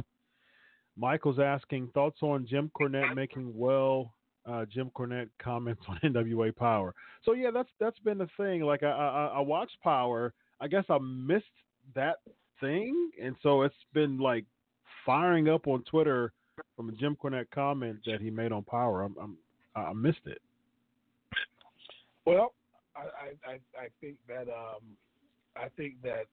Michael's 0.97 1.39
asking 1.39 1.89
thoughts 1.93 2.17
on 2.21 2.45
Jim 2.47 2.71
Cornette 2.79 3.15
making 3.15 3.55
well 3.55 4.13
uh, 4.45 4.65
Jim 4.65 4.91
Cornette 4.95 5.29
comments 5.41 5.81
on 5.87 5.99
NWA 6.03 6.55
Power. 6.55 6.93
So 7.23 7.33
yeah, 7.33 7.51
that's 7.53 7.69
that's 7.79 7.99
been 7.99 8.17
the 8.17 8.29
thing. 8.37 8.61
Like 8.61 8.83
I, 8.83 8.89
I 8.91 9.25
I 9.37 9.39
watched 9.39 9.77
Power. 9.83 10.33
I 10.61 10.67
guess 10.67 10.83
I 10.89 10.97
missed 10.99 11.45
that 11.95 12.17
thing, 12.59 13.11
and 13.21 13.35
so 13.41 13.61
it's 13.63 13.75
been 13.93 14.19
like 14.19 14.45
firing 15.05 15.49
up 15.49 15.67
on 15.67 15.83
Twitter 15.83 16.33
from 16.75 16.89
a 16.89 16.91
Jim 16.93 17.17
Cornette 17.21 17.49
comment 17.53 17.99
that 18.05 18.21
he 18.21 18.29
made 18.29 18.51
on 18.51 18.63
Power. 18.63 19.03
I'm, 19.03 19.15
I'm 19.21 19.37
I 19.75 19.93
missed 19.93 20.25
it. 20.25 20.41
Well, 22.25 22.53
I, 22.95 23.49
I 23.49 23.53
I 23.79 23.87
think 24.01 24.17
that 24.27 24.47
um 24.49 24.81
I 25.55 25.69
think 25.77 26.01
that 26.03 26.25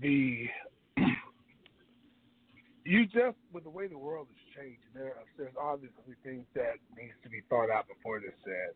the 0.00 0.46
you 2.84 3.06
just 3.06 3.36
with 3.52 3.64
the 3.64 3.70
way 3.70 3.86
the 3.88 3.98
world 3.98 4.28
is 4.30 4.54
changing, 4.54 4.78
there 4.94 5.14
there's 5.36 5.54
obviously 5.60 6.14
things 6.24 6.44
that 6.54 6.76
needs 6.96 7.14
to 7.24 7.28
be 7.28 7.42
thought 7.48 7.70
out 7.70 7.86
before 7.88 8.20
this 8.20 8.34
said. 8.44 8.74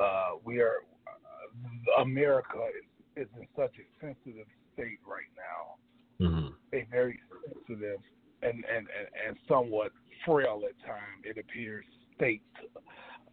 Uh, 0.00 0.38
we 0.44 0.60
are 0.60 0.78
uh, 1.06 2.02
America 2.02 2.58
is, 2.76 2.84
is 3.16 3.28
in 3.38 3.46
such 3.56 3.74
a 3.78 3.86
sensitive 4.00 4.46
state 4.72 4.98
right 5.06 5.30
now, 5.36 6.26
mm-hmm. 6.26 6.48
a 6.72 6.86
very 6.90 7.18
sensitive 7.46 8.00
and, 8.42 8.64
and, 8.64 8.86
and, 8.86 9.08
and 9.26 9.36
somewhat 9.48 9.92
frail 10.24 10.62
at 10.68 10.78
times 10.86 11.24
it 11.24 11.38
appears 11.38 11.84
state 12.16 12.42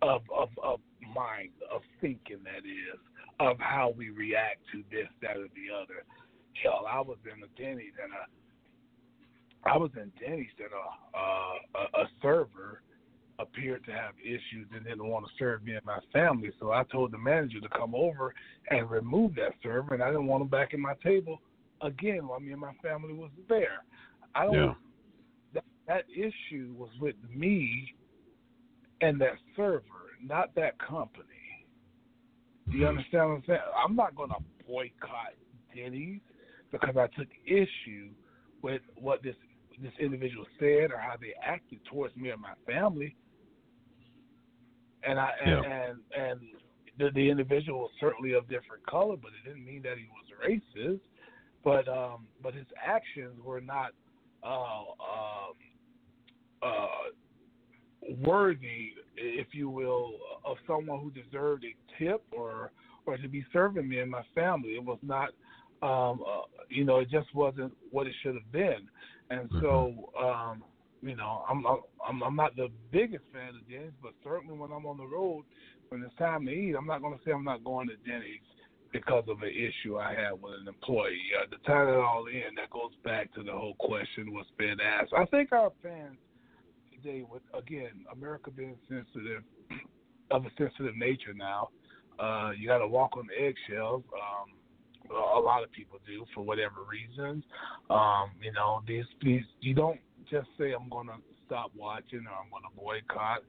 of, 0.01 0.21
of 0.36 0.49
of 0.63 0.79
mind 1.13 1.51
of 1.73 1.82
thinking 1.99 2.39
that 2.43 2.65
is 2.65 2.99
of 3.39 3.57
how 3.59 3.93
we 3.95 4.09
react 4.09 4.59
to 4.71 4.84
this 4.89 5.07
that 5.21 5.38
or 5.38 5.47
the 5.53 5.69
other. 5.73 6.03
Hell, 6.61 6.86
I 6.89 6.99
was 6.99 7.17
in 7.25 7.43
a 7.43 7.47
Denny's 7.61 7.93
and 8.01 8.11
a 8.13 9.69
I 9.69 9.77
was 9.77 9.91
in 9.95 10.11
Denny's 10.19 10.49
and 10.57 10.73
a, 10.73 11.17
uh, 11.17 11.82
a, 11.97 12.01
a 12.03 12.09
server 12.21 12.82
appeared 13.39 13.84
to 13.86 13.91
have 13.91 14.13
issues 14.23 14.67
and 14.73 14.86
didn't 14.86 15.07
want 15.07 15.25
to 15.25 15.32
serve 15.38 15.63
me 15.63 15.73
and 15.73 15.86
my 15.86 15.99
family. 16.13 16.51
So 16.59 16.71
I 16.71 16.84
told 16.91 17.11
the 17.11 17.17
manager 17.17 17.59
to 17.61 17.69
come 17.69 17.95
over 17.95 18.34
and 18.69 18.89
remove 18.89 19.36
that 19.36 19.53
server, 19.63 19.93
and 19.93 20.03
I 20.03 20.07
didn't 20.07 20.27
want 20.27 20.41
him 20.41 20.47
back 20.47 20.73
in 20.73 20.82
my 20.82 20.93
table 21.03 21.41
again 21.82 22.27
while 22.27 22.39
me 22.39 22.51
and 22.51 22.61
my 22.61 22.73
family 22.82 23.13
was 23.13 23.32
there. 23.49 23.84
I 24.36 24.45
don't. 24.45 24.55
Yeah. 24.55 24.73
That, 25.53 25.63
that 25.88 26.03
issue 26.15 26.73
was 26.77 26.89
with 26.99 27.15
me 27.34 27.93
and 29.01 29.19
that 29.19 29.34
server, 29.55 29.84
not 30.23 30.53
that 30.55 30.77
company. 30.79 31.25
Do 32.69 32.77
you 32.77 32.86
mm-hmm. 32.86 32.97
understand 32.97 33.29
what 33.29 33.36
I'm 33.36 33.43
saying? 33.47 33.59
I'm 33.84 33.95
not 33.95 34.15
going 34.15 34.29
to 34.29 34.36
boycott 34.67 35.34
Denny's 35.75 36.21
because 36.71 36.95
I 36.95 37.07
took 37.17 37.27
issue 37.45 38.09
with 38.61 38.82
what 38.95 39.23
this 39.23 39.36
this 39.82 39.93
individual 39.99 40.45
said 40.59 40.91
or 40.91 40.97
how 40.97 41.15
they 41.19 41.34
acted 41.43 41.80
towards 41.86 42.15
me 42.15 42.30
and 42.30 42.41
my 42.41 42.53
family. 42.65 43.15
And 45.03 45.19
I 45.19 45.32
and 45.43 45.65
Yeah. 45.65 45.72
and, 45.72 45.99
and 46.17 46.39
the, 46.97 47.09
the 47.11 47.30
individual 47.30 47.80
was 47.80 47.91
certainly 47.99 48.34
of 48.34 48.47
different 48.49 48.86
color, 48.86 49.15
but 49.15 49.32
it 49.32 49.49
didn't 49.49 49.65
mean 49.65 49.82
that 49.84 49.97
he 49.97 50.07
was 50.07 50.26
racist. 50.45 50.99
But 51.63 51.88
um, 51.88 52.28
but 52.41 52.53
his 52.53 52.65
actions 52.84 53.39
were 53.43 53.61
not 53.61 53.91
uh, 54.43 54.82
um, 54.82 55.53
uh, 56.63 56.88
worthy, 58.26 58.93
if 59.15 59.47
you 59.51 59.69
will, 59.69 60.13
of 60.45 60.57
someone 60.67 60.99
who 60.99 61.11
deserved 61.11 61.65
a 61.65 62.03
tip 62.03 62.24
or 62.32 62.72
or 63.05 63.17
to 63.17 63.28
be 63.28 63.45
serving 63.51 63.88
me 63.88 63.99
and 63.99 64.11
my 64.11 64.24
family. 64.36 64.69
It 64.69 64.84
was 64.84 64.99
not, 65.01 65.30
um, 65.82 66.24
uh, 66.28 66.41
you 66.69 66.84
know, 66.84 66.99
it 66.99 67.09
just 67.09 67.34
wasn't 67.34 67.74
what 67.89 68.07
it 68.07 68.13
should 68.22 68.36
have 68.36 68.51
been. 68.51 68.88
And 69.32 69.49
so, 69.61 70.11
um, 70.21 70.63
you 71.01 71.15
know, 71.15 71.43
I'm 71.49 71.65
I'm 71.65 72.21
I'm 72.21 72.36
not 72.36 72.55
the 72.57 72.67
biggest 72.91 73.23
fan 73.32 73.49
of 73.49 73.67
Denny's, 73.69 73.93
but 74.01 74.11
certainly 74.23 74.57
when 74.57 74.71
I'm 74.71 74.86
on 74.86 74.97
the 74.97 75.07
road, 75.07 75.45
when 75.89 76.03
it's 76.03 76.15
time 76.17 76.45
to 76.45 76.51
eat, 76.51 76.75
I'm 76.75 76.86
not 76.86 77.01
going 77.01 77.17
to 77.17 77.23
say 77.23 77.32
I'm 77.32 77.45
not 77.45 77.63
going 77.63 77.88
to 77.88 77.95
Denny's 78.05 78.41
because 78.91 79.23
of 79.29 79.41
an 79.41 79.49
issue 79.49 79.97
I 79.97 80.13
had 80.13 80.34
with 80.34 80.53
an 80.61 80.67
employee. 80.67 81.17
Uh, 81.39 81.49
to 81.49 81.57
tie 81.65 81.89
it 81.89 81.95
all 81.95 82.25
in, 82.27 82.55
that 82.57 82.69
goes 82.71 82.91
back 83.05 83.34
to 83.36 83.43
the 83.43 83.53
whole 83.53 83.75
question 83.79 84.34
what's 84.34 84.49
been 84.57 84.77
asked. 84.82 85.13
I 85.17 85.25
think 85.25 85.53
our 85.53 85.71
fans 85.82 86.17
today, 86.93 87.23
with 87.29 87.43
again, 87.53 88.05
America 88.11 88.51
being 88.51 88.75
sensitive 88.89 89.43
of 90.32 90.45
a 90.45 90.49
sensitive 90.57 90.97
nature 90.97 91.34
now, 91.34 91.69
uh, 92.19 92.51
you 92.57 92.67
got 92.67 92.79
to 92.79 92.88
walk 92.88 93.15
on 93.15 93.27
eggshells. 93.39 94.03
Um, 94.13 94.51
a 95.12 95.39
lot 95.39 95.64
of 95.64 95.72
people 95.72 95.99
do 96.05 96.26
for 96.34 96.41
whatever 96.41 96.84
reasons. 96.89 97.43
Um, 97.89 98.32
you 98.41 98.51
know, 98.53 98.82
these 98.88 99.05
these 99.22 99.43
you 99.59 99.74
don't 99.74 99.99
just 100.30 100.47
say 100.57 100.74
I'm 100.74 100.89
going 100.89 101.07
to 101.07 101.16
stop 101.45 101.72
watching 101.76 102.24
or 102.26 102.32
I'm 102.32 102.49
going 102.49 102.64
to 102.64 102.80
boycott. 102.80 103.43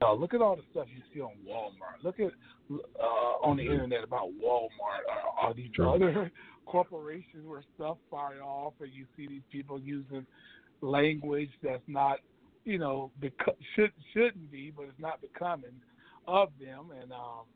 Hell, 0.00 0.18
look 0.20 0.34
at 0.34 0.42
all 0.42 0.56
the 0.56 0.62
stuff 0.70 0.86
you 0.94 1.02
see 1.14 1.20
on 1.20 1.32
Walmart. 1.48 2.04
Look 2.04 2.20
at 2.20 2.32
uh, 2.70 3.46
on 3.46 3.56
the 3.56 3.62
internet 3.62 4.04
about 4.04 4.28
Walmart. 4.42 4.68
or 5.08 5.48
are 5.48 5.54
these 5.54 5.70
other 5.82 6.30
corporations 6.66 7.46
where 7.46 7.62
stuff 7.74 7.96
fire 8.10 8.42
off, 8.42 8.74
and 8.80 8.92
you 8.92 9.06
see 9.16 9.26
these 9.26 9.42
people 9.50 9.80
using 9.80 10.26
language 10.82 11.50
that's 11.62 11.82
not, 11.86 12.18
you 12.64 12.78
know, 12.78 13.10
beco- 13.20 13.56
should 13.74 13.92
shouldn't 14.12 14.50
be, 14.52 14.70
but 14.74 14.82
it's 14.82 15.00
not 15.00 15.20
becoming 15.22 15.72
of 16.26 16.50
them, 16.60 16.90
and 17.00 17.10
um, 17.12 17.46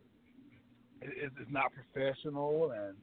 it, 1.03 1.31
it's 1.39 1.51
not 1.51 1.67
professional, 1.75 2.71
and 2.71 2.95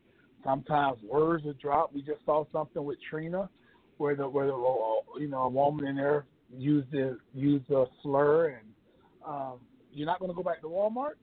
sometimes 0.43 0.99
words 1.03 1.45
are 1.45 1.53
dropped. 1.53 1.93
We 1.93 2.01
just 2.01 2.25
saw 2.25 2.45
something 2.51 2.83
with 2.83 2.97
Trina, 3.09 3.49
where 3.97 4.15
the 4.15 4.27
where 4.29 4.47
the 4.47 5.01
you 5.19 5.27
know 5.29 5.43
a 5.43 5.49
woman 5.49 5.87
in 5.87 5.95
there 5.97 6.25
used 6.49 6.93
a 6.95 7.17
used 7.33 7.69
a 7.71 7.85
slur, 8.03 8.49
and 8.49 8.67
um, 9.25 9.59
you're 9.91 10.07
not 10.07 10.19
going 10.19 10.31
to 10.31 10.35
go 10.35 10.43
back 10.43 10.61
to 10.61 10.67
Walmart. 10.67 11.13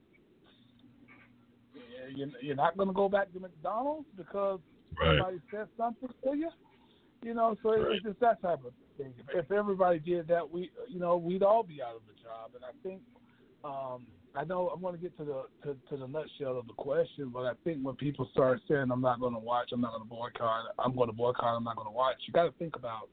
You're, 2.15 2.29
you're 2.41 2.55
not 2.55 2.77
going 2.77 2.89
to 2.89 2.93
go 2.93 3.09
back 3.09 3.31
to 3.33 3.39
McDonald's 3.39 4.07
because 4.17 4.59
Right. 4.99 5.09
somebody 5.09 5.41
said 5.51 5.67
something 5.77 6.09
to 6.23 6.37
you. 6.37 6.49
You 7.23 7.33
know, 7.33 7.57
so 7.63 7.71
Right. 7.73 7.93
it's 7.93 8.03
just 8.03 8.19
that 8.21 8.41
type 8.41 8.65
of 8.65 8.73
thing. 8.97 9.13
If 9.33 9.51
everybody 9.51 9.99
did 9.99 10.27
that, 10.29 10.49
we 10.49 10.71
you 10.89 10.99
know 10.99 11.17
we'd 11.17 11.43
all 11.43 11.63
be 11.63 11.81
out 11.81 11.95
of 11.95 12.03
a 12.03 12.21
job. 12.21 12.51
And 12.55 12.63
I 12.63 12.73
think 12.83 13.01
um, 13.63 14.07
I 14.35 14.43
know 14.43 14.69
I'm 14.69 14.81
going 14.81 14.95
to 14.95 15.01
get 15.01 15.17
to 15.17 15.23
the 15.23 15.43
to, 15.63 15.77
to 15.89 15.97
the 15.97 16.07
nutshell 16.07 16.59
of 16.59 16.67
the 16.67 16.73
question, 16.73 17.29
but 17.33 17.45
I 17.45 17.53
think 17.63 17.79
when 17.81 17.95
people 17.95 18.29
start 18.31 18.61
saying 18.67 18.91
I'm 18.91 19.01
not 19.01 19.19
going 19.19 19.33
to 19.33 19.39
watch, 19.39 19.69
I'm 19.73 19.81
not 19.81 19.91
going 19.91 20.03
to 20.03 20.09
boycott, 20.09 20.65
I'm 20.77 20.95
going 20.95 21.09
to 21.09 21.15
boycott, 21.15 21.55
I'm 21.55 21.63
not 21.63 21.75
going 21.75 21.87
to 21.87 21.95
watch, 21.95 22.17
you 22.27 22.33
got 22.33 22.43
to 22.43 22.51
think 22.59 22.75
about 22.75 23.09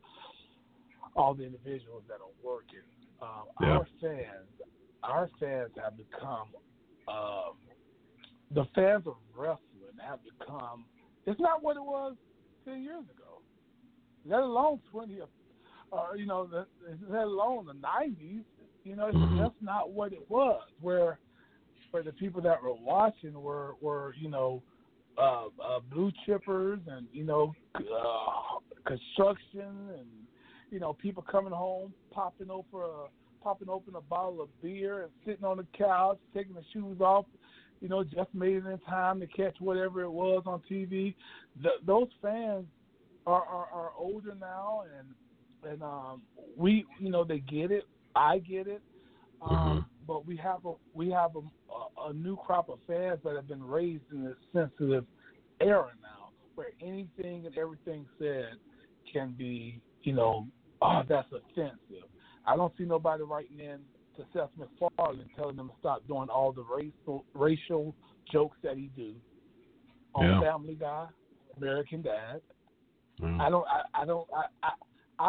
all 1.16 1.34
the 1.34 1.44
individuals 1.44 2.02
that 2.08 2.14
are 2.14 2.34
working. 2.42 2.84
Um, 3.22 3.44
Yeah. 3.60 3.78
Our 3.78 3.86
fans, 4.00 4.48
our 5.02 5.30
fans 5.40 5.70
have 5.82 5.96
become 5.96 6.48
um, 7.08 7.54
the 8.50 8.64
fans 8.74 9.06
of 9.06 9.16
wrestling 9.36 9.74
have 10.06 10.18
become. 10.24 10.84
It's 11.26 11.40
not 11.40 11.62
what 11.62 11.76
it 11.76 11.82
was 11.82 12.14
ten 12.64 12.82
years 12.82 13.04
ago. 13.04 13.42
Let 14.26 14.40
alone 14.40 14.80
twenty, 14.90 15.20
uh, 15.20 15.96
you 16.16 16.26
know, 16.26 16.46
the, 16.46 16.66
let 17.08 17.24
alone 17.24 17.66
the 17.66 17.74
nineties. 17.74 18.42
You 18.84 18.96
know, 18.96 19.10
Mhm. 19.10 19.38
just 19.38 19.60
not 19.62 19.90
what 19.90 20.12
it 20.12 20.28
was. 20.30 20.62
Where, 20.80 21.18
where 21.90 22.02
the 22.02 22.12
people 22.12 22.40
that 22.42 22.62
were 22.62 22.74
watching 22.74 23.32
were 23.40 23.76
were 23.80 24.14
you 24.20 24.28
know, 24.28 24.62
uh, 25.16 25.46
uh, 25.62 25.80
blue 25.80 26.12
chippers 26.26 26.86
and 26.86 27.08
you 27.12 27.24
know, 27.24 27.54
uh, 27.76 28.58
construction 28.84 29.90
and 29.98 30.06
you 30.70 30.80
know, 30.80 30.92
people 30.92 31.22
coming 31.22 31.52
home 31.52 31.94
popping 32.10 32.50
over 32.50 32.84
a 32.84 33.06
popping 33.42 33.68
open 33.68 33.94
a 33.94 34.00
bottle 34.00 34.40
of 34.40 34.48
beer 34.62 35.02
and 35.02 35.12
sitting 35.24 35.44
on 35.44 35.58
the 35.58 35.66
couch, 35.76 36.18
taking 36.34 36.54
the 36.54 36.64
shoes 36.72 37.00
off, 37.00 37.26
you 37.80 37.88
know, 37.88 38.02
just 38.02 38.34
made 38.34 38.56
it 38.56 38.66
in 38.66 38.78
time 38.80 39.20
to 39.20 39.26
catch 39.26 39.54
whatever 39.60 40.02
it 40.02 40.10
was 40.10 40.42
on 40.46 40.60
TV. 40.70 41.14
Th- 41.62 41.80
those 41.86 42.08
fans 42.22 42.66
are, 43.26 43.44
are 43.44 43.68
are 43.72 43.90
older 43.98 44.34
now, 44.38 44.84
and 44.98 45.72
and 45.72 45.82
um, 45.82 46.22
we, 46.56 46.84
you 46.98 47.10
know, 47.10 47.24
they 47.24 47.38
get 47.38 47.70
it. 47.70 47.84
I 48.14 48.38
get 48.38 48.66
it. 48.66 48.82
Um, 49.42 49.86
But 50.06 50.26
we 50.26 50.36
have 50.36 50.64
a 50.66 50.74
we 50.92 51.10
have 51.10 51.32
a, 51.36 51.40
a, 51.72 52.10
a 52.10 52.12
new 52.12 52.36
crop 52.36 52.68
of 52.68 52.78
fans 52.86 53.20
that 53.24 53.34
have 53.36 53.48
been 53.48 53.62
raised 53.62 54.04
in 54.12 54.24
this 54.24 54.36
sensitive 54.52 55.04
era 55.60 55.92
now, 56.02 56.30
where 56.54 56.68
anything 56.82 57.46
and 57.46 57.56
everything 57.56 58.06
said 58.18 58.56
can 59.10 59.34
be, 59.36 59.80
you 60.02 60.12
know, 60.12 60.46
oh, 60.82 61.02
that's 61.08 61.28
offensive. 61.32 62.08
I 62.46 62.56
don't 62.56 62.72
see 62.76 62.84
nobody 62.84 63.22
writing 63.22 63.60
in 63.60 63.78
to 64.16 64.24
Seth 64.32 64.50
MacFarlane 64.58 65.28
telling 65.36 65.56
them 65.56 65.68
to 65.68 65.74
stop 65.80 66.06
doing 66.06 66.28
all 66.28 66.52
the 66.52 66.62
racial 66.62 67.24
racial 67.34 67.94
jokes 68.30 68.58
that 68.62 68.76
he 68.76 68.90
do 68.96 69.14
on 70.14 70.24
Yeah. 70.24 70.40
Family 70.40 70.74
Guy, 70.74 71.06
American 71.56 72.02
Dad. 72.02 72.40
Mm. 73.20 73.40
I 73.40 73.48
don't. 73.48 73.66
I, 73.66 74.02
I 74.02 74.04
don't. 74.04 74.28
I, 74.36 74.66
I 74.66 74.72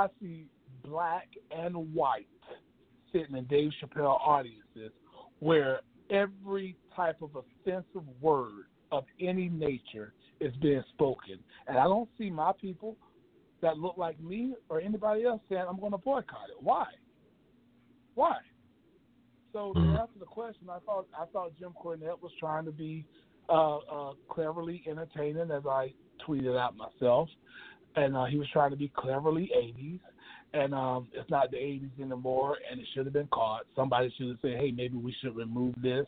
I 0.04 0.08
see 0.20 0.48
black 0.84 1.28
and 1.52 1.94
white 1.94 2.28
sitting 3.16 3.36
in 3.36 3.46
Dave 3.46 3.72
Chappelle 3.82 4.20
audiences 4.20 4.92
where 5.40 5.80
every 6.10 6.76
type 6.96 7.22
of 7.22 7.32
offensive 7.36 8.04
word 8.20 8.66
of 8.92 9.06
any 9.20 9.50
nature 9.50 10.14
is 10.42 10.54
being 10.62 10.84
spoken, 10.94 11.40
and 11.68 11.78
I 11.78 11.84
don't 11.86 12.10
see 12.18 12.30
my 12.30 12.52
people 12.60 12.98
that 13.62 13.78
look 13.78 13.98
like 13.98 14.20
me 14.20 14.54
or 14.70 14.82
anybody 14.82 15.24
else 15.24 15.42
saying 15.50 15.64
I'm 15.68 15.80
going 15.80 15.94
to 15.94 15.98
boycott 15.98 16.50
it. 16.50 16.62
Why? 16.62 16.86
Why? 18.16 18.38
So 19.54 19.74
to 19.74 19.80
Mhm. 19.80 20.00
answer 20.00 20.20
the 20.20 20.26
question, 20.26 20.70
I 20.70 20.80
thought 20.80 21.08
I 21.18 21.26
thought 21.28 21.56
Jim 21.58 21.74
Cornette 21.74 22.22
was 22.22 22.34
trying 22.34 22.66
to 22.66 22.72
be 22.72 23.06
uh, 23.48 23.78
uh, 23.78 24.14
cleverly 24.28 24.84
entertaining, 24.88 25.52
as 25.52 25.66
I 25.66 25.94
tweeted 26.28 26.58
out 26.58 26.76
myself, 26.76 27.30
and 27.96 28.16
uh, 28.16 28.26
he 28.26 28.38
was 28.38 28.50
trying 28.50 28.72
to 28.72 28.76
be 28.76 28.90
cleverly 28.90 29.52
80s. 29.56 30.00
And 30.56 30.74
um, 30.74 31.08
it's 31.14 31.30
not 31.30 31.52
the 31.52 31.58
80s 31.58 31.90
anymore, 32.02 32.56
and 32.72 32.80
it 32.80 32.88
should 32.94 33.06
have 33.06 33.14
been 33.14 33.28
caught. 33.28 33.64
Somebody 33.76 34.14
should 34.18 34.30
have 34.30 34.38
said, 34.42 34.58
"Hey, 34.58 34.72
maybe 34.72 34.96
we 34.98 35.14
should 35.22 35.36
remove 35.36 35.76
this." 35.82 36.06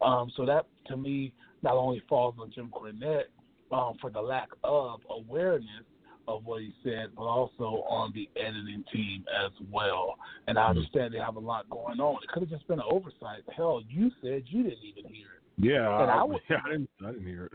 Um, 0.00 0.32
so 0.36 0.46
that, 0.46 0.64
to 0.86 0.96
me, 0.96 1.32
not 1.62 1.74
only 1.74 2.02
falls 2.08 2.34
on 2.40 2.50
Jim 2.50 2.70
Cornette 2.72 3.24
um, 3.70 3.94
for 4.00 4.08
the 4.10 4.20
lack 4.20 4.48
of 4.64 5.00
awareness 5.10 5.84
of 6.28 6.46
what 6.46 6.62
he 6.62 6.72
said, 6.82 7.08
but 7.14 7.24
also 7.24 7.84
on 7.88 8.12
the 8.14 8.28
editing 8.36 8.84
team 8.92 9.24
as 9.44 9.50
well. 9.70 10.14
And 10.46 10.58
I 10.58 10.68
understand 10.68 11.12
they 11.12 11.18
have 11.18 11.36
a 11.36 11.40
lot 11.40 11.68
going 11.68 12.00
on. 12.00 12.22
It 12.22 12.28
could 12.30 12.42
have 12.42 12.50
just 12.50 12.66
been 12.68 12.78
an 12.78 12.84
oversight. 12.90 13.42
Hell, 13.54 13.82
you 13.88 14.10
said 14.22 14.44
you 14.46 14.62
didn't 14.62 14.78
even 14.84 15.12
hear 15.12 15.26
it. 15.26 15.42
Yeah, 15.62 16.00
And 16.02 16.10
I 16.10 16.18
I, 16.20 16.22
would- 16.24 16.40
yeah, 16.48 16.56
I 16.64 16.70
didn't. 16.70 16.90
I 17.04 17.10
didn't 17.12 17.26
hear 17.26 17.46
it. 17.46 17.52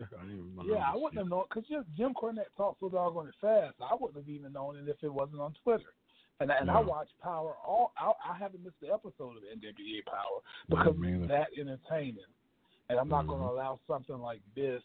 I 0.00 0.04
didn't 0.22 0.52
even 0.56 0.68
Yeah, 0.68 0.84
I 0.92 0.94
wouldn't 0.94 1.18
have 1.18 1.28
known 1.28 1.44
because 1.48 1.84
Jim 1.96 2.12
Cornette 2.14 2.52
talks 2.56 2.80
so 2.80 2.88
doggone 2.88 3.32
fast. 3.40 3.74
I 3.80 3.94
wouldn't 3.98 4.18
have 4.18 4.28
even 4.28 4.52
known 4.52 4.76
it 4.76 4.88
if 4.88 5.02
it 5.02 5.12
wasn't 5.12 5.40
on 5.40 5.54
Twitter. 5.62 5.94
And 6.40 6.50
and 6.50 6.70
I 6.70 6.80
watch 6.80 7.08
Power 7.22 7.54
all. 7.66 7.92
I, 7.98 8.12
I 8.32 8.36
haven't 8.36 8.62
missed 8.62 8.76
the 8.82 8.92
episode 8.92 9.36
of 9.38 9.42
NWA 9.42 10.04
Power 10.04 10.42
because 10.68 10.94
it's 11.00 11.28
that 11.28 11.48
entertaining. 11.58 12.28
And 12.90 12.98
I'm 13.00 13.08
not 13.08 13.26
going 13.26 13.40
Mhm. 13.40 13.48
to 13.48 13.52
allow 13.52 13.80
something 13.86 14.18
like 14.18 14.42
this 14.54 14.82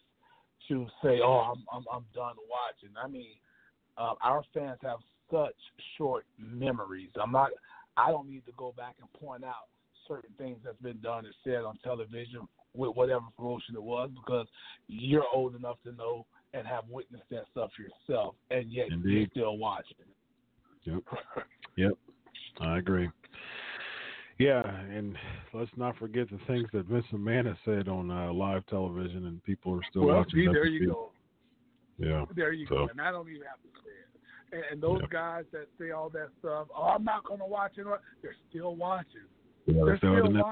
to 0.68 0.86
say, 1.02 1.20
"Oh, 1.20 1.52
I'm 1.52 1.64
I'm, 1.70 1.84
I'm 1.92 2.06
done 2.14 2.36
watching." 2.48 2.96
I 2.96 3.06
mean, 3.06 3.34
uh, 3.98 4.14
our 4.22 4.42
fans 4.54 4.78
have 4.80 5.00
such 5.30 5.54
short 5.98 6.24
memories. 6.38 7.10
I'm 7.20 7.32
not. 7.32 7.50
I 7.98 8.10
don't 8.10 8.30
need 8.30 8.46
to 8.46 8.52
go 8.52 8.72
back 8.74 8.96
and 9.00 9.12
point 9.12 9.44
out 9.44 9.68
certain 10.08 10.32
things 10.38 10.58
that's 10.64 10.80
been 10.80 11.00
done 11.00 11.26
and 11.26 11.34
said 11.44 11.64
on 11.64 11.76
television 11.84 12.48
with 12.74 12.96
whatever 12.96 13.24
promotion 13.36 13.74
it 13.74 13.82
was 13.82 14.10
because 14.14 14.46
you're 14.88 15.24
old 15.34 15.54
enough 15.54 15.76
to 15.84 15.92
know 15.92 16.26
and 16.54 16.66
have 16.66 16.84
witnessed 16.88 17.24
that 17.30 17.44
stuff 17.50 17.70
yourself, 17.78 18.34
and 18.50 18.70
yet 18.70 18.88
you're 18.88 18.98
Indeed. 18.98 19.30
still 19.32 19.56
watching. 19.58 19.96
Yep. 20.84 21.02
Yep. 21.76 21.92
I 22.60 22.76
agree. 22.78 23.08
Yeah, 24.38 24.62
and 24.66 25.16
let's 25.54 25.70
not 25.76 25.96
forget 25.96 26.28
the 26.30 26.38
things 26.46 26.68
that 26.72 26.86
Vince 26.86 27.06
McMahon 27.12 27.46
has 27.46 27.56
said 27.64 27.88
on 27.88 28.10
uh, 28.10 28.32
live 28.32 28.66
television, 28.66 29.26
and 29.26 29.42
people 29.44 29.72
are 29.74 29.80
still 29.88 30.06
well, 30.06 30.16
watching. 30.16 30.40
see, 30.40 30.46
there 30.52 30.66
you 30.66 30.86
go. 30.88 31.10
Yeah. 31.98 32.24
There 32.34 32.52
you 32.52 32.66
So- 32.66 32.74
go. 32.74 32.88
And 32.88 33.00
I 33.00 33.10
don't 33.10 33.28
even 33.30 33.42
have 33.42 33.62
to 33.62 33.68
say 33.84 33.90
it. 33.90 34.56
And, 34.56 34.64
and 34.72 34.82
those 34.82 35.00
Yep. 35.02 35.10
guys 35.10 35.44
that 35.52 35.68
say 35.78 35.92
all 35.92 36.10
that 36.10 36.28
stuff, 36.40 36.68
oh, 36.76 36.82
I'm 36.82 37.04
not 37.04 37.24
going 37.24 37.40
to 37.40 37.46
watch 37.46 37.72
it. 37.78 37.86
They're 38.20 38.34
still 38.50 38.74
watching. 38.76 39.22
Yeah, 39.66 39.84
They're 39.84 39.96
still 39.98 40.14
still 40.16 40.26
in 40.26 40.36
it. 40.36 40.44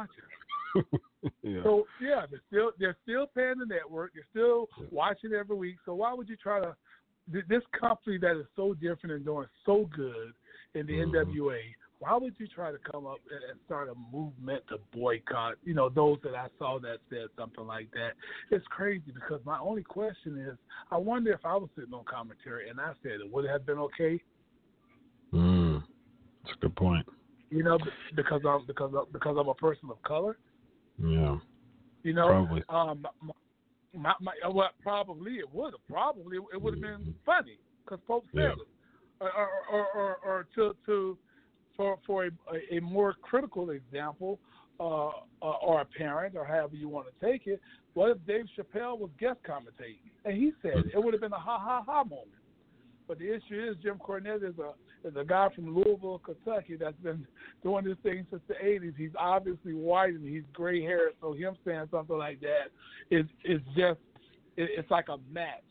yeah. 1.42 1.62
So 1.62 1.86
yeah, 2.00 2.26
they're 2.30 2.42
still 2.48 2.72
they're 2.78 2.96
still 3.02 3.26
paying 3.26 3.58
the 3.58 3.66
network. 3.66 4.12
They're 4.14 4.26
still 4.30 4.68
Yeah. 4.78 4.86
watching 4.90 5.32
every 5.32 5.56
week. 5.56 5.76
So 5.84 5.94
why 5.94 6.12
would 6.14 6.28
you 6.28 6.36
try 6.36 6.60
to 6.60 6.76
this 7.28 7.62
company 7.78 8.18
that 8.18 8.36
is 8.36 8.46
so 8.56 8.74
different 8.74 9.14
and 9.14 9.24
doing 9.24 9.46
so 9.64 9.88
good 9.94 10.32
in 10.74 10.86
the 10.86 10.94
Mhm. 10.94 11.12
NWA? 11.12 11.76
Why 11.98 12.16
would 12.16 12.34
you 12.40 12.48
try 12.48 12.72
to 12.72 12.78
come 12.78 13.06
up 13.06 13.18
and, 13.30 13.44
and 13.50 13.60
start 13.66 13.90
a 13.90 13.94
movement 14.10 14.66
to 14.68 14.78
boycott? 14.90 15.56
You 15.62 15.74
know, 15.74 15.90
those 15.90 16.18
that 16.22 16.34
I 16.34 16.48
saw 16.58 16.78
that 16.78 17.00
said 17.10 17.28
something 17.36 17.66
like 17.66 17.90
that. 17.92 18.14
It's 18.50 18.66
crazy 18.68 19.12
because 19.12 19.44
my 19.44 19.58
only 19.58 19.82
question 19.82 20.38
is, 20.38 20.56
I 20.90 20.96
wonder 20.96 21.30
if 21.32 21.44
I 21.44 21.56
was 21.56 21.68
sitting 21.76 21.92
on 21.92 22.04
commentary 22.04 22.70
and 22.70 22.80
I 22.80 22.94
said 23.02 23.20
it 23.20 23.30
would 23.30 23.44
it 23.44 23.50
have 23.50 23.66
been 23.66 23.78
okay? 23.78 24.22
Mm. 25.32 25.84
That's 26.42 26.56
a 26.56 26.60
good 26.60 26.74
point. 26.76 27.06
You 27.50 27.64
know, 27.64 27.78
because 28.14 28.42
I'm 28.46 28.64
because 28.66 28.94
I'm, 28.96 29.04
because 29.12 29.36
I'm 29.38 29.48
a 29.48 29.54
person 29.54 29.90
of 29.90 30.02
color. 30.02 30.38
Yeah. 31.02 31.36
You 32.02 32.14
know, 32.14 32.28
Probably. 32.28 32.62
Um, 32.68 33.06
my, 33.92 34.14
my, 34.20 34.32
well, 34.48 34.70
probably 34.82 35.32
it 35.32 35.52
would 35.52 35.74
have. 35.74 35.86
Probably 35.88 36.38
it 36.52 36.60
would 36.60 36.74
have 36.74 36.82
been 36.82 37.14
funny 37.26 37.58
because 37.84 37.98
folks 38.06 38.28
said 38.34 38.52
it. 38.52 38.58
Or, 39.20 39.30
or, 39.30 39.48
or, 39.70 39.86
or, 39.94 40.16
or 40.24 40.46
to 40.54 40.74
to 40.86 41.18
for 41.76 41.98
for 42.06 42.26
a, 42.26 42.30
a 42.76 42.80
more 42.80 43.14
critical 43.20 43.70
example, 43.70 44.38
uh, 44.78 45.08
uh, 45.08 45.10
or 45.62 45.82
a 45.82 45.84
parent, 45.84 46.36
or 46.36 46.44
however 46.44 46.76
you 46.76 46.88
want 46.88 47.06
to 47.06 47.26
take 47.26 47.46
it. 47.46 47.60
What 47.94 48.10
if 48.10 48.26
Dave 48.26 48.46
Chappelle 48.56 48.98
was 48.98 49.10
guest 49.18 49.40
commentating 49.46 50.10
and 50.24 50.36
he 50.36 50.52
said 50.62 50.78
it? 50.78 50.86
It 50.94 51.02
would 51.02 51.12
have 51.12 51.20
been 51.20 51.32
a 51.32 51.38
ha 51.38 51.58
ha 51.58 51.82
ha 51.84 52.04
moment. 52.04 52.28
But 53.10 53.18
the 53.18 53.28
issue 53.28 53.68
is 53.68 53.74
Jim 53.82 53.98
Cornette 53.98 54.48
is 54.48 54.54
a 54.60 54.70
is 55.04 55.16
a 55.16 55.24
guy 55.24 55.48
from 55.52 55.74
Louisville, 55.74 56.20
Kentucky 56.24 56.76
that's 56.76 56.96
been 57.02 57.26
doing 57.60 57.84
this 57.84 57.96
thing 58.04 58.24
since 58.30 58.40
the 58.46 58.54
eighties. 58.64 58.92
He's 58.96 59.10
obviously 59.18 59.74
white 59.74 60.14
and 60.14 60.24
he's 60.24 60.44
gray 60.52 60.80
haired, 60.80 61.14
so 61.20 61.32
him 61.32 61.56
saying 61.66 61.88
something 61.90 62.16
like 62.16 62.40
that 62.42 62.70
is 63.10 63.26
is 63.44 63.60
just 63.76 63.98
it, 64.56 64.70
it's 64.78 64.90
like 64.92 65.08
a 65.08 65.16
match 65.28 65.64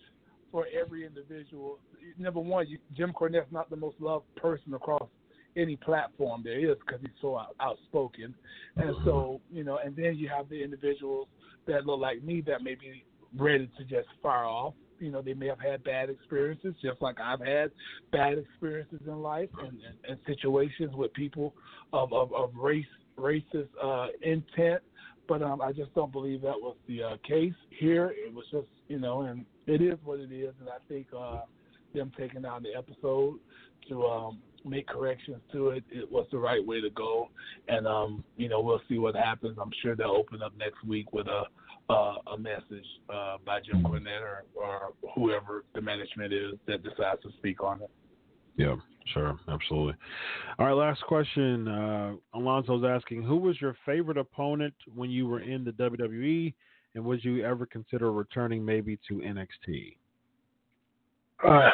for 0.52 0.66
every 0.78 1.06
individual. 1.06 1.80
Number 2.18 2.42
one, 2.42 2.68
you, 2.68 2.78
Jim 2.98 3.14
Cornette's 3.14 3.54
not 3.54 3.70
the 3.70 3.78
most 3.78 3.96
loved 4.02 4.26
person 4.36 4.74
across 4.74 5.08
any 5.56 5.78
platform 5.78 6.42
there 6.44 6.60
is 6.60 6.76
because 6.86 7.00
he's 7.00 7.10
so 7.22 7.38
out, 7.38 7.56
outspoken, 7.62 8.36
and 8.76 8.94
so 9.06 9.40
you 9.50 9.64
know, 9.64 9.80
and 9.82 9.96
then 9.96 10.18
you 10.18 10.28
have 10.28 10.50
the 10.50 10.62
individuals 10.62 11.30
that 11.68 11.86
look 11.86 12.02
like 12.02 12.22
me 12.22 12.42
that 12.42 12.64
may 12.64 12.76
be 12.76 13.06
ready 13.38 13.70
to 13.78 13.86
just 13.86 14.10
fire 14.22 14.44
off. 14.44 14.74
You 15.00 15.12
know, 15.12 15.22
they 15.22 15.34
may 15.34 15.48
have 15.48 15.60
had 15.60 15.84
bad 15.84 16.10
experiences, 16.10 16.74
just 16.82 17.02
like 17.02 17.20
I've 17.20 17.40
had 17.40 17.72
bad 18.12 18.38
experiences 18.38 19.00
in 19.06 19.22
life 19.22 19.50
and, 19.60 19.70
and, 19.70 19.98
and 20.08 20.20
situations 20.26 20.92
with 20.94 21.14
people 21.14 21.54
of, 21.94 22.14
of, 22.14 22.34
of 22.34 22.52
race 22.56 22.86
racist 23.18 23.68
uh, 23.84 24.08
intent. 24.22 24.82
But 25.28 25.44
um, 25.44 25.62
I 25.62 25.72
just 25.72 25.94
don't 25.94 26.12
believe 26.12 26.42
that 26.42 26.60
was 26.60 26.76
the 26.88 27.04
uh, 27.04 27.18
case 27.28 27.54
here. 27.70 28.14
It 28.16 28.34
was 28.34 28.46
just, 28.52 28.68
you 28.88 29.00
know, 29.00 29.22
and 29.22 29.46
it 29.68 29.82
is 29.82 30.00
what 30.04 30.20
it 30.20 30.32
is. 30.32 30.54
And 30.60 30.70
I 30.70 30.78
think 30.88 31.08
uh, 31.16 31.42
them 31.94 32.12
taking 32.18 32.46
out 32.46 32.64
the 32.64 32.76
episode 32.76 33.40
to 33.90 34.06
um, 34.06 34.40
make 34.66 34.88
corrections 34.88 35.42
to 35.52 35.70
it, 35.70 35.84
it 35.92 36.12
was 36.12 36.26
the 36.32 36.38
right 36.38 36.66
way 36.66 36.82
to 36.82 36.90
go. 36.90 37.30
And 37.68 37.88
um, 37.88 38.24
you 38.38 38.50
know, 38.50 38.62
we'll 38.62 38.82
see 38.90 38.98
what 38.98 39.16
happens. 39.16 39.58
I'm 39.62 39.72
sure 39.82 39.96
they'll 39.96 40.08
open 40.08 40.42
up 40.42 40.54
next 40.58 40.84
week 40.84 41.14
with 41.14 41.28
a 41.28 41.44
uh, 41.90 42.14
a 42.34 42.38
message 42.38 42.86
uh, 43.14 43.38
by 43.46 43.60
Jim 43.62 43.84
Cornette 43.84 44.22
or, 44.22 44.44
or 44.56 44.94
whoever 45.16 45.64
the 45.74 45.82
management 45.82 46.34
is 46.34 46.54
that 46.68 46.84
decides 46.84 47.22
to 47.24 47.30
speak 47.38 47.64
on 47.64 47.82
it. 47.82 47.90
Yeah, 48.58 48.76
sure, 49.14 49.40
absolutely. 49.48 49.96
All 50.58 50.66
right, 50.68 50.74
last 50.74 51.02
question. 51.04 51.68
Uh, 51.68 52.14
Alonso's 52.34 52.84
asking, 52.84 53.24
who 53.24 53.38
was 53.38 53.60
your 53.62 53.76
favorite 53.86 54.18
opponent 54.18 54.74
when 54.94 55.10
you 55.10 55.28
were 55.28 55.40
in 55.42 55.64
the 55.64 55.72
WWE, 55.72 56.54
and 56.96 57.06
would 57.06 57.24
you 57.24 57.44
ever 57.46 57.66
consider 57.66 58.12
returning 58.12 58.64
maybe 58.64 59.00
to 59.08 59.16
NXT? 59.16 59.96
Uh, 61.44 61.70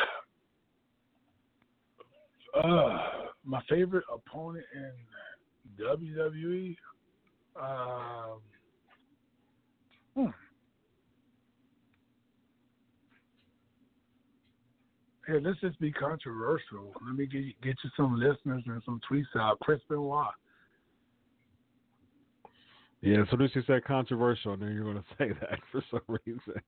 uh, 2.64 2.98
my 3.44 3.62
favorite 3.70 4.06
opponent 4.14 4.66
in 4.74 5.84
WWE. 5.84 6.76
Um, 7.60 8.40
hmm. 10.16 10.26
Hey, 15.28 15.40
let's 15.42 15.60
just 15.60 15.80
be 15.80 15.92
controversial. 15.92 16.94
Let 17.06 17.16
me 17.16 17.26
get 17.26 17.42
you, 17.42 17.54
get 17.64 17.76
you 17.84 17.90
some 17.98 18.20
listeners 18.20 18.64
and 18.68 18.82
some 18.86 19.02
tweets 19.10 19.24
out. 19.40 19.60
Chris 19.60 19.80
Benoit. 19.90 20.28
Yeah, 23.02 23.24
soon 23.30 23.42
as 23.42 23.52
you 23.54 23.64
said 23.68 23.84
controversial, 23.86 24.54
I 24.54 24.56
knew 24.56 24.68
you're 24.68 24.84
going 24.84 24.98
to 25.04 25.04
say 25.18 25.30
that 25.42 25.60
for 25.72 25.84
some 25.92 26.20
reason. 26.26 26.62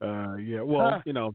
Uh, 0.00 0.36
yeah, 0.36 0.62
well, 0.62 1.02
you 1.04 1.12
know, 1.12 1.34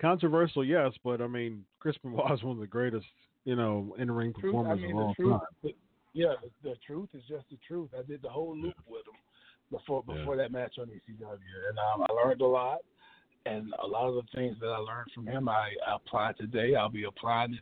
controversial, 0.00 0.64
yes, 0.64 0.92
but 1.04 1.20
I 1.20 1.26
mean, 1.26 1.64
Chris 1.80 1.96
Benoit 2.02 2.32
is 2.32 2.42
one 2.42 2.56
of 2.56 2.60
the 2.60 2.66
greatest, 2.66 3.06
you 3.44 3.56
know, 3.56 3.94
in-ring 3.98 4.32
Truth, 4.34 4.44
I 4.44 4.58
performers 4.58 4.80
mean, 4.80 4.90
of 4.90 4.96
all 4.96 5.14
truth. 5.14 5.40
time. 5.62 5.72
yeah, 6.12 6.34
the, 6.62 6.70
the 6.70 6.76
truth 6.86 7.08
is 7.14 7.22
just 7.28 7.44
the 7.50 7.58
truth. 7.66 7.90
I 7.98 8.02
did 8.02 8.22
the 8.22 8.28
whole 8.28 8.56
loop 8.56 8.76
with 8.86 9.06
him 9.06 9.14
before 9.70 10.02
Yeah. 10.08 10.14
before 10.14 10.36
that 10.36 10.52
match 10.52 10.78
on 10.78 10.86
ECW, 10.86 11.68
and 11.68 11.78
um, 11.78 12.06
I 12.08 12.12
learned 12.12 12.40
a 12.40 12.46
lot. 12.46 12.78
And 13.46 13.72
a 13.82 13.86
lot 13.86 14.08
of 14.08 14.14
the 14.16 14.22
things 14.34 14.56
that 14.60 14.66
I 14.66 14.76
learned 14.76 15.10
from 15.14 15.26
him, 15.26 15.48
I, 15.48 15.70
I 15.86 15.94
apply 15.96 16.32
today. 16.32 16.74
I'll 16.74 16.90
be 16.90 17.04
applying 17.04 17.54
it 17.54 17.60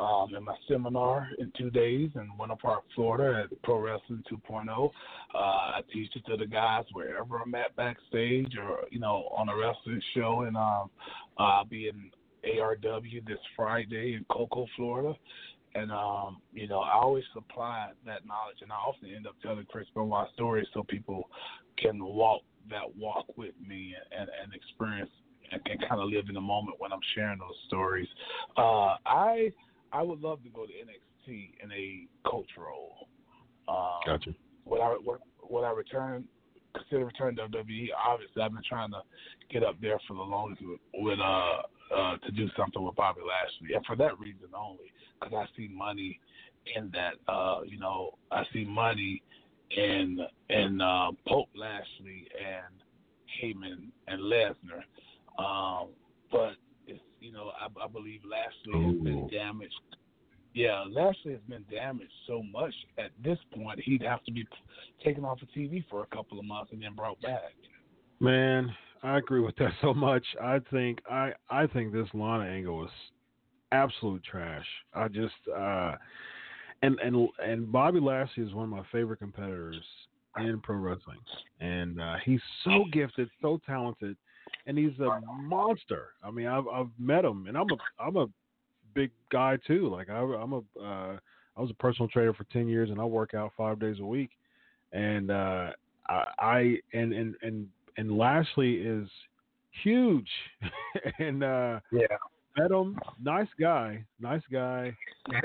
um, 0.00 0.34
in 0.34 0.42
my 0.42 0.56
seminar 0.66 1.28
in 1.38 1.52
two 1.56 1.70
days 1.70 2.10
in 2.16 2.30
Winter 2.36 2.56
Park, 2.60 2.82
Florida, 2.96 3.44
at 3.44 3.62
Pro 3.62 3.78
Wrestling 3.78 4.24
2.0. 4.32 4.90
Uh, 5.32 5.38
I 5.38 5.82
teach 5.92 6.10
it 6.16 6.24
to 6.26 6.36
the 6.36 6.46
guys 6.46 6.84
wherever 6.94 7.36
I'm 7.36 7.54
at 7.54 7.76
backstage 7.76 8.56
or 8.56 8.86
you 8.90 8.98
know 8.98 9.28
on 9.36 9.48
a 9.50 9.56
wrestling 9.56 10.02
show, 10.14 10.40
and 10.48 10.56
um, 10.56 10.90
I'll 11.38 11.66
be 11.66 11.88
in 11.88 12.10
ARW 12.44 13.24
this 13.26 13.38
Friday 13.54 14.14
in 14.14 14.24
Cocoa, 14.30 14.66
Florida. 14.74 15.14
And 15.74 15.92
um, 15.92 16.38
you 16.52 16.66
know, 16.66 16.80
I 16.80 16.94
always 16.94 17.24
supply 17.32 17.90
that 18.04 18.26
knowledge, 18.26 18.58
and 18.62 18.72
I 18.72 18.76
often 18.76 19.08
end 19.14 19.26
up 19.26 19.36
telling 19.42 19.66
Chris 19.70 19.86
Benoit 19.94 20.28
stories 20.34 20.66
so 20.74 20.82
people 20.82 21.28
can 21.78 22.02
walk 22.02 22.42
that 22.70 22.96
walk 22.96 23.26
with 23.36 23.54
me 23.66 23.94
and, 24.16 24.28
and 24.42 24.52
experience 24.52 25.10
and 25.52 25.64
can 25.64 25.78
kind 25.88 26.00
of 26.00 26.08
live 26.08 26.26
in 26.28 26.34
the 26.34 26.40
moment 26.40 26.76
when 26.78 26.92
I'm 26.92 27.00
sharing 27.14 27.38
those 27.38 27.56
stories. 27.66 28.08
Uh, 28.56 28.96
I 29.06 29.52
I 29.92 30.02
would 30.02 30.20
love 30.20 30.42
to 30.42 30.48
go 30.50 30.66
to 30.66 30.72
NXT 30.72 31.50
in 31.62 31.72
a 31.72 32.06
coach 32.28 32.50
role. 32.58 33.08
Um, 33.68 34.00
Gotcha. 34.06 34.34
Would 34.66 34.80
I 34.80 34.96
would, 35.04 35.20
would 35.48 35.64
I 35.64 35.72
return? 35.72 36.24
Consider 36.74 37.06
return 37.06 37.34
to 37.36 37.48
WWE? 37.48 37.88
Obviously, 38.06 38.42
I've 38.42 38.52
been 38.52 38.62
trying 38.68 38.90
to 38.92 39.02
get 39.52 39.64
up 39.64 39.74
there 39.80 39.98
for 40.06 40.14
the 40.14 40.22
longest 40.22 40.62
with, 40.62 40.78
with 40.94 41.18
uh, 41.18 41.94
uh 41.94 42.16
to 42.18 42.30
do 42.32 42.48
something 42.56 42.82
with 42.82 42.94
Bobby 42.94 43.20
Lashley, 43.26 43.74
and 43.74 43.84
for 43.86 43.96
that 43.96 44.18
reason 44.20 44.48
only, 44.56 44.92
because 45.20 45.34
I 45.34 45.56
see 45.56 45.68
money 45.68 46.20
in 46.76 46.90
that. 46.92 47.14
Uh, 47.32 47.60
you 47.66 47.78
know, 47.78 48.12
I 48.30 48.44
see 48.52 48.64
money 48.64 49.22
in 49.70 50.18
in 50.48 50.80
uh, 50.80 51.10
Pope 51.26 51.48
Lashley 51.54 52.28
and 52.38 52.82
Heyman 53.42 53.88
and 54.08 54.20
Lesnar. 54.22 54.82
Um, 55.38 55.88
but 56.30 56.54
it's 56.86 57.00
you 57.20 57.32
know 57.32 57.50
I, 57.60 57.66
I 57.84 57.88
believe 57.88 58.20
Lashley 58.24 58.84
has 58.84 59.02
been 59.02 59.28
damaged. 59.28 59.74
Yeah, 60.52 60.84
Lashley 60.90 61.32
has 61.32 61.40
been 61.48 61.64
damaged 61.70 62.12
so 62.26 62.42
much 62.42 62.74
at 62.98 63.10
this 63.22 63.38
point 63.54 63.78
he'd 63.80 64.02
have 64.02 64.24
to 64.24 64.32
be 64.32 64.44
taken 65.04 65.24
off 65.24 65.40
of 65.42 65.48
TV 65.56 65.84
for 65.88 66.02
a 66.02 66.06
couple 66.06 66.40
of 66.40 66.44
months 66.44 66.72
and 66.72 66.82
then 66.82 66.94
brought 66.96 67.20
back. 67.22 67.54
Man, 68.18 68.68
I 69.04 69.18
agree 69.18 69.40
with 69.40 69.54
that 69.56 69.70
so 69.80 69.94
much. 69.94 70.24
I 70.42 70.58
think 70.70 71.00
I 71.08 71.32
I 71.48 71.66
think 71.66 71.92
this 71.92 72.08
Lana 72.14 72.44
angle 72.44 72.84
is 72.84 72.90
absolute 73.72 74.22
trash. 74.24 74.66
I 74.94 75.08
just 75.08 75.34
uh 75.56 75.94
and 76.82 76.98
and 77.00 77.28
and 77.44 77.70
Bobby 77.70 78.00
Lashley 78.00 78.44
is 78.44 78.54
one 78.54 78.64
of 78.64 78.70
my 78.70 78.82
favorite 78.90 79.18
competitors 79.18 79.76
in 80.38 80.60
pro 80.60 80.76
wrestling, 80.76 81.18
and 81.60 82.00
uh, 82.00 82.16
he's 82.24 82.40
so 82.64 82.84
gifted, 82.92 83.28
so 83.42 83.60
talented, 83.66 84.16
and 84.66 84.78
he's 84.78 84.98
a 85.00 85.20
monster. 85.36 86.08
I 86.22 86.30
mean, 86.30 86.46
I've 86.46 86.66
I've 86.68 86.88
met 86.98 87.24
him, 87.24 87.46
and 87.48 87.56
I'm 87.56 87.66
a 87.70 88.02
I'm 88.02 88.16
a 88.16 88.26
big 88.94 89.10
guy 89.30 89.58
too. 89.66 89.88
Like 89.88 90.08
I, 90.08 90.18
I'm 90.18 90.52
a 90.52 90.58
uh, 90.80 91.16
I 91.56 91.60
was 91.60 91.70
a 91.70 91.74
personal 91.74 92.08
trainer 92.08 92.32
for 92.32 92.44
ten 92.44 92.68
years, 92.68 92.90
and 92.90 93.00
I 93.00 93.04
work 93.04 93.34
out 93.34 93.52
five 93.56 93.78
days 93.78 93.96
a 94.00 94.06
week, 94.06 94.30
and 94.92 95.30
uh, 95.30 95.70
I, 96.08 96.24
I 96.38 96.78
and 96.92 97.12
and 97.12 97.34
and 97.42 97.66
and 97.96 98.16
Lashley 98.16 98.76
is 98.76 99.08
huge, 99.82 100.28
and 101.18 101.42
uh, 101.44 101.80
yeah 101.92 102.06
met 102.56 102.70
him, 102.70 102.98
nice 103.22 103.48
guy, 103.58 104.04
nice 104.20 104.42
guy, 104.52 104.94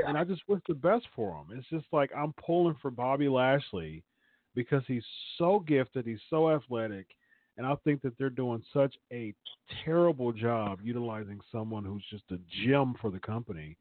and 0.06 0.18
I 0.18 0.24
just 0.24 0.42
wish 0.48 0.62
the 0.68 0.74
best 0.74 1.06
for 1.16 1.32
him. 1.32 1.58
It's 1.58 1.70
just 1.70 1.86
like 1.92 2.12
I'm 2.16 2.34
pulling 2.46 2.76
for 2.82 2.92
Bobby 2.92 3.28
Lashley 3.28 4.04
because 4.56 4.84
he's 4.88 5.06
so 5.38 5.64
gifted, 5.68 6.06
he's 6.06 6.20
so 6.30 6.50
athletic, 6.50 7.08
and 7.58 7.66
I 7.66 7.76
think 7.84 8.02
that 8.02 8.18
they're 8.18 8.30
doing 8.30 8.64
such 8.74 8.96
a 9.12 9.34
terrible 9.84 10.32
job 10.32 10.80
utilizing 10.84 11.40
someone 11.52 11.86
who's 11.86 12.04
just 12.10 12.24
a 12.32 12.40
gem 12.66 12.96
for 13.02 13.10
the 13.10 13.20
company 13.20 13.78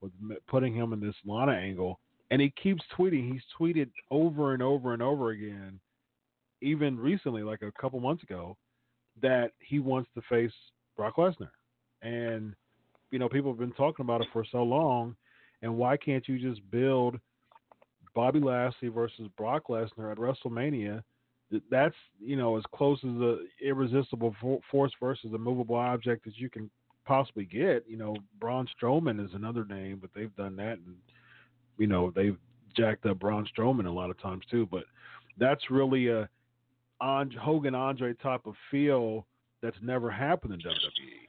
with 0.00 0.12
putting 0.46 0.74
him 0.74 0.92
in 0.92 1.00
this 1.00 1.14
Lana 1.24 1.52
angle. 1.52 1.98
And 2.30 2.40
he 2.40 2.52
keeps 2.60 2.82
tweeting. 2.96 3.32
He's 3.32 3.42
tweeted 3.58 3.90
over 4.10 4.52
and 4.52 4.62
over 4.62 4.92
and 4.92 5.02
over 5.02 5.30
again, 5.30 5.78
even 6.60 6.98
recently, 6.98 7.42
like 7.42 7.62
a 7.62 7.72
couple 7.80 8.00
months 8.00 8.22
ago, 8.22 8.56
that 9.22 9.52
he 9.58 9.78
wants 9.78 10.10
to 10.14 10.22
face 10.28 10.52
Brock 10.96 11.16
Lesnar. 11.16 11.50
And 12.02 12.54
you 13.10 13.18
know, 13.18 13.28
people 13.28 13.50
have 13.50 13.58
been 13.58 13.72
talking 13.72 14.04
about 14.04 14.20
it 14.20 14.28
for 14.32 14.44
so 14.50 14.62
long, 14.62 15.16
and 15.62 15.76
why 15.76 15.96
can't 15.96 16.26
you 16.28 16.38
just 16.38 16.68
build 16.70 17.18
Bobby 18.14 18.40
Lashley 18.40 18.88
versus 18.88 19.28
Brock 19.36 19.64
Lesnar 19.68 20.12
at 20.12 20.18
WrestleMania? 20.18 21.02
That's 21.70 21.94
you 22.20 22.36
know 22.36 22.56
as 22.56 22.64
close 22.74 22.98
as 23.04 23.20
a 23.20 23.38
irresistible 23.64 24.34
force 24.70 24.92
versus 25.00 25.32
a 25.32 25.38
movable 25.38 25.76
object 25.76 26.24
that 26.24 26.36
you 26.36 26.50
can 26.50 26.68
possibly 27.04 27.44
get. 27.44 27.84
You 27.88 27.96
know, 27.96 28.16
Braun 28.40 28.66
Strowman 28.76 29.24
is 29.24 29.32
another 29.34 29.64
name, 29.64 29.98
but 30.00 30.10
they've 30.14 30.34
done 30.34 30.56
that, 30.56 30.78
and 30.78 30.96
you 31.78 31.86
know 31.86 32.12
they've 32.16 32.36
jacked 32.76 33.06
up 33.06 33.20
Braun 33.20 33.46
Strowman 33.56 33.86
a 33.86 33.90
lot 33.90 34.10
of 34.10 34.20
times 34.20 34.44
too. 34.50 34.66
But 34.68 34.84
that's 35.38 35.70
really 35.70 36.08
a 36.08 36.28
Hogan 37.00 37.76
Andre 37.76 38.14
type 38.14 38.46
of 38.46 38.54
feel 38.72 39.24
that's 39.62 39.78
never 39.82 40.10
happened 40.10 40.54
in 40.54 40.60
WWE 40.60 41.26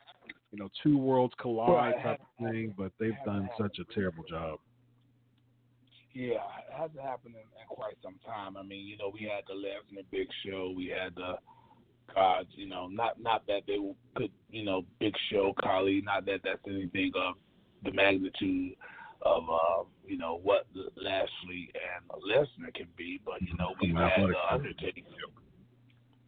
you 0.52 0.60
know, 0.60 0.70
two 0.84 0.98
worlds 0.98 1.34
collide 1.40 1.96
type 2.04 2.22
of 2.22 2.52
thing, 2.52 2.74
but 2.78 2.92
they've 3.00 3.18
done 3.26 3.50
such 3.60 3.78
a 3.80 3.94
terrible 3.94 4.24
job. 4.30 4.60
Yeah, 6.14 6.36
it 6.36 6.76
hasn't 6.76 7.02
happened 7.02 7.36
in, 7.36 7.42
in 7.42 7.68
quite 7.70 7.96
some 8.02 8.16
time. 8.26 8.58
I 8.58 8.64
mean, 8.64 8.88
you 8.88 8.98
know, 8.98 9.12
we 9.14 9.22
had 9.22 9.44
the 9.48 9.54
Lesnar 9.54 10.04
Big 10.12 10.28
Show, 10.46 10.74
we 10.76 10.88
had 10.88 11.14
the 11.16 11.36
gods, 12.14 12.50
you 12.56 12.68
know, 12.68 12.88
not 12.88 13.22
not 13.22 13.46
that 13.48 13.62
they 13.68 13.78
could, 14.16 14.32
you 14.50 14.64
know, 14.64 14.84
Big 15.00 15.14
Show, 15.32 15.54
Khali, 15.62 16.02
not 16.02 16.26
that 16.26 16.40
that's 16.44 16.60
anything 16.66 17.12
of 17.16 17.36
the 17.84 17.92
magnitude 17.92 18.74
of, 19.22 19.44
uh, 19.50 19.84
you 20.06 20.18
know, 20.18 20.40
what 20.42 20.66
the 20.74 20.90
Lashley 20.96 21.72
and 21.76 22.10
Lesnar 22.24 22.74
can 22.74 22.88
be, 22.96 23.20
but 23.26 23.42
you 23.42 23.56
know, 23.58 23.74
we've 23.82 23.96
had 23.96 24.18
the 24.18 24.54
Undertaker. 24.54 25.02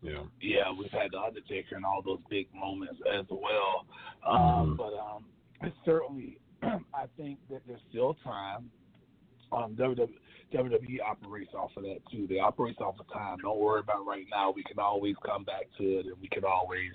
Yeah. 0.02 0.24
Yeah, 0.42 0.72
we've 0.78 0.92
had 0.92 1.12
the 1.12 1.20
Undertaker 1.20 1.76
and 1.76 1.86
all 1.86 2.02
those 2.02 2.20
big 2.30 2.48
moments 2.54 3.00
as 3.14 3.26
well. 3.30 3.86
Um, 4.26 4.38
mm-hmm. 4.38 4.76
But 4.76 4.94
um, 4.98 5.74
certainly, 5.86 6.38
I 6.64 7.06
think 7.18 7.40
that 7.50 7.62
there's 7.68 7.82
still 7.90 8.16
time. 8.24 8.70
Um, 9.52 9.76
WWE, 9.76 10.10
WWE 10.54 10.98
operates 11.06 11.54
off 11.54 11.72
of 11.76 11.84
that 11.84 12.00
too. 12.12 12.28
They 12.28 12.40
operate 12.40 12.80
off 12.80 12.96
of 13.00 13.12
time. 13.12 13.40
Don't 13.42 13.60
worry 13.60 13.82
about 13.82 14.06
right 14.06 14.26
now. 14.32 14.52
We 14.52 14.64
can 14.64 14.80
always 14.80 15.16
come 15.26 15.44
back 15.44 15.66
to 15.78 15.84
it, 15.84 16.06
and 16.06 16.16
we 16.22 16.28
can 16.28 16.44
always, 16.44 16.92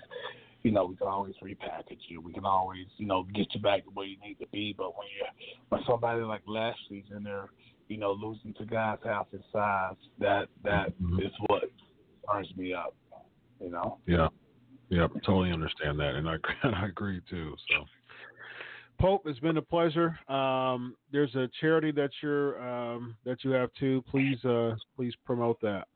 you 0.63 0.71
know, 0.71 0.85
we 0.85 0.95
can 0.95 1.07
always 1.07 1.35
repackage 1.43 1.99
you. 2.07 2.21
We 2.21 2.33
can 2.33 2.45
always, 2.45 2.85
you 2.97 3.07
know, 3.07 3.23
get 3.35 3.47
you 3.53 3.61
back 3.61 3.83
to 3.83 3.89
where 3.91 4.07
you 4.07 4.17
need 4.23 4.39
to 4.39 4.47
be. 4.47 4.73
But 4.77 4.95
when 4.97 5.07
you 5.17 5.25
when 5.69 5.81
somebody 5.87 6.21
like 6.21 6.41
Lashley's 6.47 7.05
in 7.15 7.23
there, 7.23 7.47
you 7.87 7.97
know, 7.97 8.13
losing 8.13 8.53
to 8.55 8.65
guys 8.65 8.99
half 9.03 9.27
his 9.31 9.41
size, 9.51 9.95
that 10.19 10.47
that 10.63 10.89
mm-hmm. 11.01 11.19
is 11.19 11.31
what 11.47 11.63
turns 12.31 12.51
me 12.55 12.73
up. 12.73 12.95
You 13.59 13.71
know. 13.71 13.99
Yeah. 14.05 14.27
Yeah, 14.89 15.07
totally 15.25 15.51
understand 15.51 15.99
that, 15.99 16.15
and 16.15 16.29
I 16.29 16.35
I 16.63 16.85
agree 16.85 17.21
too. 17.29 17.55
So, 17.69 17.85
Pope, 18.99 19.23
it's 19.25 19.39
been 19.39 19.57
a 19.57 19.61
pleasure. 19.61 20.17
Um, 20.29 20.95
there's 21.11 21.33
a 21.35 21.49
charity 21.59 21.91
that 21.93 22.11
you're 22.21 22.61
um, 22.61 23.17
that 23.25 23.43
you 23.43 23.49
have 23.51 23.71
too. 23.79 24.03
Please, 24.09 24.43
uh, 24.45 24.75
please 24.95 25.13
promote 25.25 25.59
that. 25.61 25.87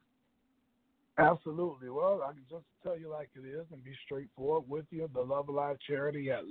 Absolutely. 1.19 1.89
Well, 1.89 2.21
I 2.25 2.31
can 2.31 2.43
just 2.49 2.65
tell 2.81 2.97
you 2.97 3.09
like 3.09 3.29
it 3.35 3.45
is 3.45 3.65
and 3.71 3.83
be 3.83 3.91
straightforward 4.05 4.69
with 4.69 4.85
you. 4.89 5.09
The 5.13 5.21
Love 5.21 5.49
Alive 5.49 5.75
charity 5.85 6.31
at 6.31 6.43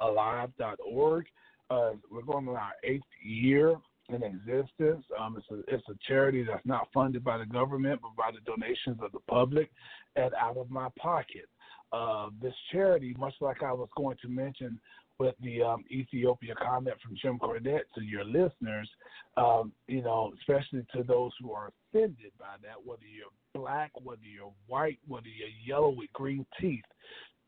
love-alive.org. 0.00 1.26
Uh, 1.70 1.90
we're 2.10 2.22
going 2.22 2.48
on 2.48 2.56
our 2.56 2.72
eighth 2.82 3.04
year 3.22 3.76
in 4.08 4.22
existence. 4.22 5.04
Um, 5.18 5.36
it's 5.38 5.46
a 5.50 5.74
it's 5.74 5.88
a 5.88 5.94
charity 6.06 6.44
that's 6.44 6.64
not 6.66 6.88
funded 6.92 7.24
by 7.24 7.38
the 7.38 7.46
government, 7.46 8.00
but 8.02 8.16
by 8.16 8.30
the 8.30 8.40
donations 8.44 8.98
of 9.02 9.12
the 9.12 9.20
public 9.28 9.70
and 10.16 10.32
out 10.34 10.56
of 10.56 10.70
my 10.70 10.88
pocket. 10.98 11.48
Uh, 11.92 12.28
this 12.42 12.54
charity, 12.72 13.14
much 13.18 13.34
like 13.40 13.62
I 13.62 13.72
was 13.72 13.88
going 13.96 14.16
to 14.22 14.28
mention 14.28 14.80
with 15.18 15.34
the 15.40 15.62
um, 15.62 15.84
Ethiopia 15.90 16.54
comment 16.56 16.96
from 17.00 17.16
Jim 17.20 17.38
Cornette 17.38 17.84
to 17.94 18.02
your 18.02 18.24
listeners, 18.24 18.90
um, 19.36 19.72
you 19.86 20.02
know, 20.02 20.32
especially 20.40 20.84
to 20.94 21.04
those 21.04 21.30
who 21.40 21.52
are 21.52 21.70
offended 21.94 22.32
by 22.38 22.56
that, 22.62 22.84
whether 22.84 23.04
you're 23.04 23.30
black, 23.54 23.92
whether 24.02 24.24
you're 24.24 24.52
white, 24.66 24.98
whether 25.06 25.28
you're 25.28 25.48
yellow 25.64 25.90
with 25.90 26.12
green 26.12 26.44
teeth, 26.60 26.82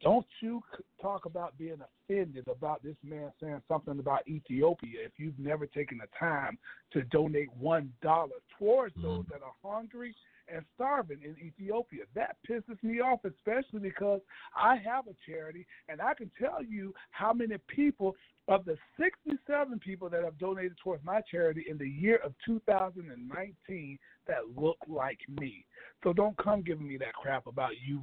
don't 0.02 0.26
you 0.40 0.62
talk 1.00 1.24
about 1.24 1.56
being 1.58 1.78
offended 2.08 2.46
about 2.48 2.82
this 2.82 2.96
man 3.02 3.32
saying 3.40 3.62
something 3.68 3.98
about 3.98 4.26
Ethiopia 4.28 5.00
if 5.04 5.12
you've 5.16 5.38
never 5.38 5.66
taken 5.66 5.98
the 5.98 6.08
time 6.18 6.58
to 6.92 7.02
donate 7.04 7.48
one 7.58 7.92
dollar 8.02 8.36
towards 8.58 8.94
mm-hmm. 8.94 9.06
those 9.06 9.24
that 9.30 9.40
are 9.42 9.54
hungry 9.64 10.14
and 10.48 10.64
starving 10.74 11.18
in 11.24 11.34
Ethiopia. 11.44 12.04
That 12.14 12.36
pisses 12.48 12.80
me 12.82 13.00
off, 13.00 13.20
especially 13.24 13.80
because 13.80 14.20
I 14.54 14.76
have 14.76 15.06
a 15.08 15.14
charity 15.28 15.66
and 15.88 16.00
I 16.00 16.14
can 16.14 16.30
tell 16.40 16.62
you 16.62 16.94
how 17.10 17.32
many 17.32 17.56
people 17.68 18.14
of 18.48 18.64
the 18.64 18.76
67 18.96 19.78
people 19.80 20.08
that 20.08 20.22
have 20.22 20.38
donated 20.38 20.76
towards 20.82 21.04
my 21.04 21.20
charity 21.28 21.64
in 21.68 21.78
the 21.78 21.88
year 21.88 22.20
of 22.24 22.32
2019 22.44 23.98
that 24.28 24.36
look 24.56 24.76
like 24.88 25.18
me. 25.28 25.64
So 26.04 26.12
don't 26.12 26.36
come 26.38 26.62
giving 26.62 26.86
me 26.86 26.96
that 26.98 27.14
crap 27.14 27.48
about 27.48 27.72
you 27.84 28.02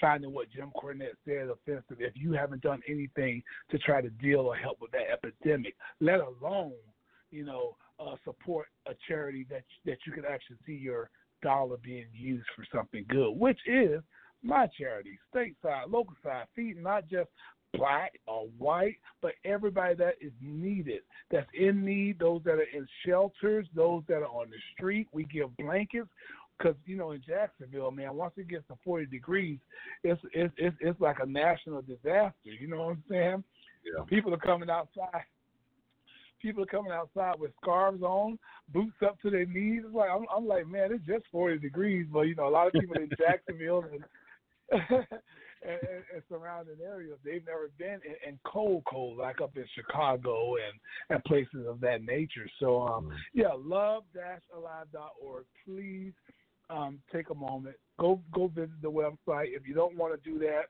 finding 0.00 0.32
what 0.32 0.50
Jim 0.50 0.70
Cornette 0.76 1.16
said 1.24 1.48
offensive 1.48 1.98
if 2.00 2.14
you 2.14 2.32
haven't 2.32 2.62
done 2.62 2.80
anything 2.88 3.42
to 3.70 3.78
try 3.78 4.00
to 4.00 4.10
deal 4.10 4.40
or 4.40 4.56
help 4.56 4.78
with 4.80 4.90
that 4.92 5.10
epidemic, 5.12 5.74
let 6.00 6.20
alone, 6.20 6.72
you 7.30 7.44
know, 7.44 7.76
uh, 8.00 8.16
support 8.24 8.66
a 8.86 8.92
charity 9.06 9.46
that 9.50 9.62
that 9.84 9.98
you 10.06 10.12
can 10.12 10.24
actually 10.24 10.56
see 10.66 10.72
your 10.74 11.10
dollar 11.42 11.76
being 11.82 12.06
used 12.12 12.46
for 12.56 12.64
something 12.74 13.04
good, 13.08 13.32
which 13.32 13.58
is 13.66 14.00
my 14.42 14.66
charity, 14.78 15.18
stateside, 15.34 15.90
local 15.90 16.14
side, 16.22 16.46
feeding 16.54 16.82
not 16.82 17.08
just 17.08 17.28
black 17.76 18.12
or 18.26 18.46
white, 18.58 18.96
but 19.20 19.32
everybody 19.44 19.94
that 19.94 20.14
is 20.20 20.32
needed, 20.40 21.00
that's 21.30 21.48
in 21.54 21.84
need, 21.84 22.18
those 22.18 22.42
that 22.44 22.52
are 22.52 22.76
in 22.76 22.86
shelters, 23.06 23.66
those 23.74 24.02
that 24.08 24.18
are 24.18 24.26
on 24.26 24.48
the 24.50 24.56
street. 24.74 25.08
We 25.12 25.24
give 25.24 25.56
blankets, 25.56 26.08
because 26.58 26.76
you 26.86 26.96
know 26.96 27.12
in 27.12 27.22
Jacksonville, 27.26 27.90
man, 27.90 28.14
once 28.14 28.34
it 28.36 28.48
gets 28.48 28.66
to 28.68 28.74
40 28.84 29.06
degrees, 29.06 29.58
it's 30.02 30.20
it's 30.32 30.52
it's, 30.56 30.76
it's 30.80 31.00
like 31.00 31.18
a 31.20 31.26
national 31.26 31.82
disaster. 31.82 32.34
You 32.44 32.68
know 32.68 32.78
what 32.78 32.90
I'm 32.90 33.04
saying? 33.10 33.44
Yeah. 33.84 34.04
People 34.06 34.32
are 34.34 34.38
coming 34.38 34.70
outside. 34.70 35.24
People 36.40 36.62
are 36.62 36.66
coming 36.66 36.92
outside 36.92 37.38
with 37.38 37.52
scarves 37.62 38.02
on, 38.02 38.38
boots 38.72 38.96
up 39.04 39.18
to 39.22 39.30
their 39.30 39.46
knees. 39.46 39.82
It's 39.86 39.94
like 39.94 40.10
I'm, 40.10 40.26
I'm 40.34 40.46
like, 40.46 40.66
man, 40.66 40.92
it's 40.92 41.06
just 41.06 41.24
40 41.32 41.58
degrees, 41.58 42.06
but 42.12 42.22
you 42.22 42.34
know, 42.34 42.48
a 42.48 42.50
lot 42.50 42.66
of 42.66 42.74
people 42.74 42.96
in 42.96 43.08
Jacksonville 43.18 43.84
and, 43.90 44.04
and, 44.90 45.06
and, 45.64 46.04
and 46.12 46.22
surrounding 46.28 46.76
areas, 46.84 47.16
they've 47.24 47.46
never 47.46 47.70
been 47.78 47.98
in, 48.04 48.28
in 48.28 48.38
cold, 48.44 48.82
cold 48.86 49.16
like 49.16 49.40
up 49.40 49.56
in 49.56 49.64
Chicago 49.74 50.56
and 50.56 50.78
and 51.08 51.24
places 51.24 51.66
of 51.66 51.80
that 51.80 52.02
nature. 52.02 52.46
So, 52.60 52.82
um, 52.82 53.10
yeah, 53.32 53.52
love-alive.org. 53.56 55.44
Please 55.64 56.12
um, 56.70 56.98
take 57.12 57.30
a 57.30 57.34
moment, 57.34 57.76
go 57.98 58.20
go 58.32 58.48
visit 58.48 58.80
the 58.82 58.90
website. 58.90 59.48
If 59.48 59.66
you 59.66 59.74
don't 59.74 59.96
want 59.96 60.14
to 60.14 60.30
do 60.30 60.38
that, 60.40 60.62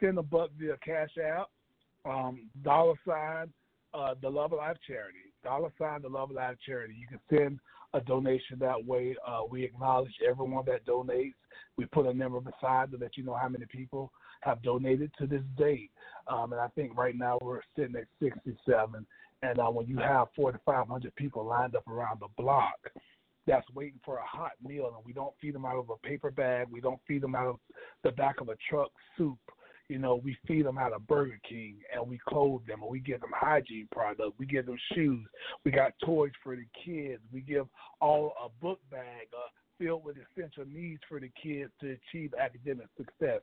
send 0.00 0.18
a 0.18 0.22
buck 0.22 0.50
via 0.58 0.76
Cash 0.84 1.16
App, 1.22 1.48
um, 2.04 2.48
dollar 2.62 2.94
sign 3.06 3.52
uh, 3.94 4.14
the 4.20 4.28
Love 4.28 4.52
Alive 4.52 4.76
charity, 4.86 5.32
dollar 5.42 5.70
sign 5.78 6.02
the 6.02 6.08
Love 6.08 6.30
Alive 6.30 6.56
charity. 6.64 6.94
You 6.98 7.06
can 7.06 7.20
send 7.30 7.60
a 7.92 8.00
donation 8.00 8.58
that 8.60 8.84
way. 8.84 9.16
Uh, 9.26 9.40
we 9.50 9.64
acknowledge 9.64 10.14
everyone 10.28 10.64
that 10.66 10.86
donates. 10.86 11.34
We 11.76 11.86
put 11.86 12.06
a 12.06 12.14
number 12.14 12.40
beside 12.40 12.90
to 12.92 12.98
let 12.98 13.16
you 13.16 13.24
know 13.24 13.36
how 13.40 13.48
many 13.48 13.66
people 13.66 14.12
have 14.42 14.62
donated 14.62 15.10
to 15.18 15.26
this 15.26 15.42
date. 15.58 15.90
Um, 16.28 16.52
and 16.52 16.60
I 16.60 16.68
think 16.68 16.96
right 16.96 17.16
now 17.16 17.38
we're 17.42 17.60
sitting 17.76 17.96
at 17.96 18.06
67. 18.22 19.06
And 19.42 19.58
uh, 19.58 19.66
when 19.66 19.86
you 19.86 19.96
have 19.98 20.28
four 20.36 20.52
to 20.52 20.60
500 20.64 21.14
people 21.16 21.44
lined 21.44 21.74
up 21.74 21.86
around 21.88 22.20
the 22.20 22.28
block, 22.36 22.78
that's 23.46 23.66
waiting 23.74 24.00
for 24.04 24.18
a 24.18 24.26
hot 24.26 24.52
meal, 24.62 24.92
and 24.94 25.04
we 25.04 25.12
don't 25.12 25.34
feed 25.40 25.54
them 25.54 25.64
out 25.64 25.76
of 25.76 25.90
a 25.90 25.96
paper 26.06 26.30
bag. 26.30 26.68
We 26.70 26.80
don't 26.80 27.00
feed 27.06 27.22
them 27.22 27.34
out 27.34 27.46
of 27.48 27.56
the 28.04 28.12
back 28.12 28.40
of 28.40 28.48
a 28.48 28.56
truck 28.68 28.90
soup. 29.16 29.38
You 29.88 29.98
know, 29.98 30.20
we 30.22 30.36
feed 30.46 30.66
them 30.66 30.78
out 30.78 30.92
of 30.92 31.06
Burger 31.08 31.40
King, 31.48 31.78
and 31.92 32.08
we 32.08 32.20
clothe 32.28 32.64
them, 32.66 32.82
and 32.82 32.90
we 32.90 33.00
give 33.00 33.20
them 33.20 33.32
hygiene 33.34 33.88
products. 33.90 34.36
We 34.38 34.46
give 34.46 34.66
them 34.66 34.78
shoes. 34.94 35.26
We 35.64 35.72
got 35.72 35.94
toys 36.04 36.30
for 36.44 36.54
the 36.54 36.66
kids. 36.84 37.20
We 37.32 37.40
give 37.40 37.66
all 38.00 38.34
a 38.44 38.48
book 38.62 38.78
bag 38.88 39.26
uh, 39.36 39.48
filled 39.80 40.04
with 40.04 40.16
essential 40.16 40.64
needs 40.72 41.00
for 41.08 41.18
the 41.18 41.30
kids 41.42 41.72
to 41.80 41.96
achieve 41.96 42.32
academic 42.38 42.86
success. 42.96 43.40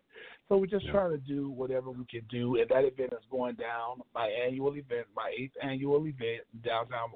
So 0.47 0.57
we're 0.57 0.67
just 0.67 0.87
trying 0.87 1.11
to 1.11 1.17
do 1.17 1.49
whatever 1.49 1.91
we 1.91 2.05
can 2.05 2.21
do, 2.29 2.55
and 2.55 2.69
that 2.69 2.85
event 2.85 3.11
is 3.11 3.25
going 3.29 3.55
down. 3.55 4.01
My 4.13 4.27
annual 4.27 4.73
event, 4.75 5.07
my 5.15 5.33
eighth 5.37 5.55
annual 5.61 6.05
event 6.05 6.43
downtown 6.63 7.09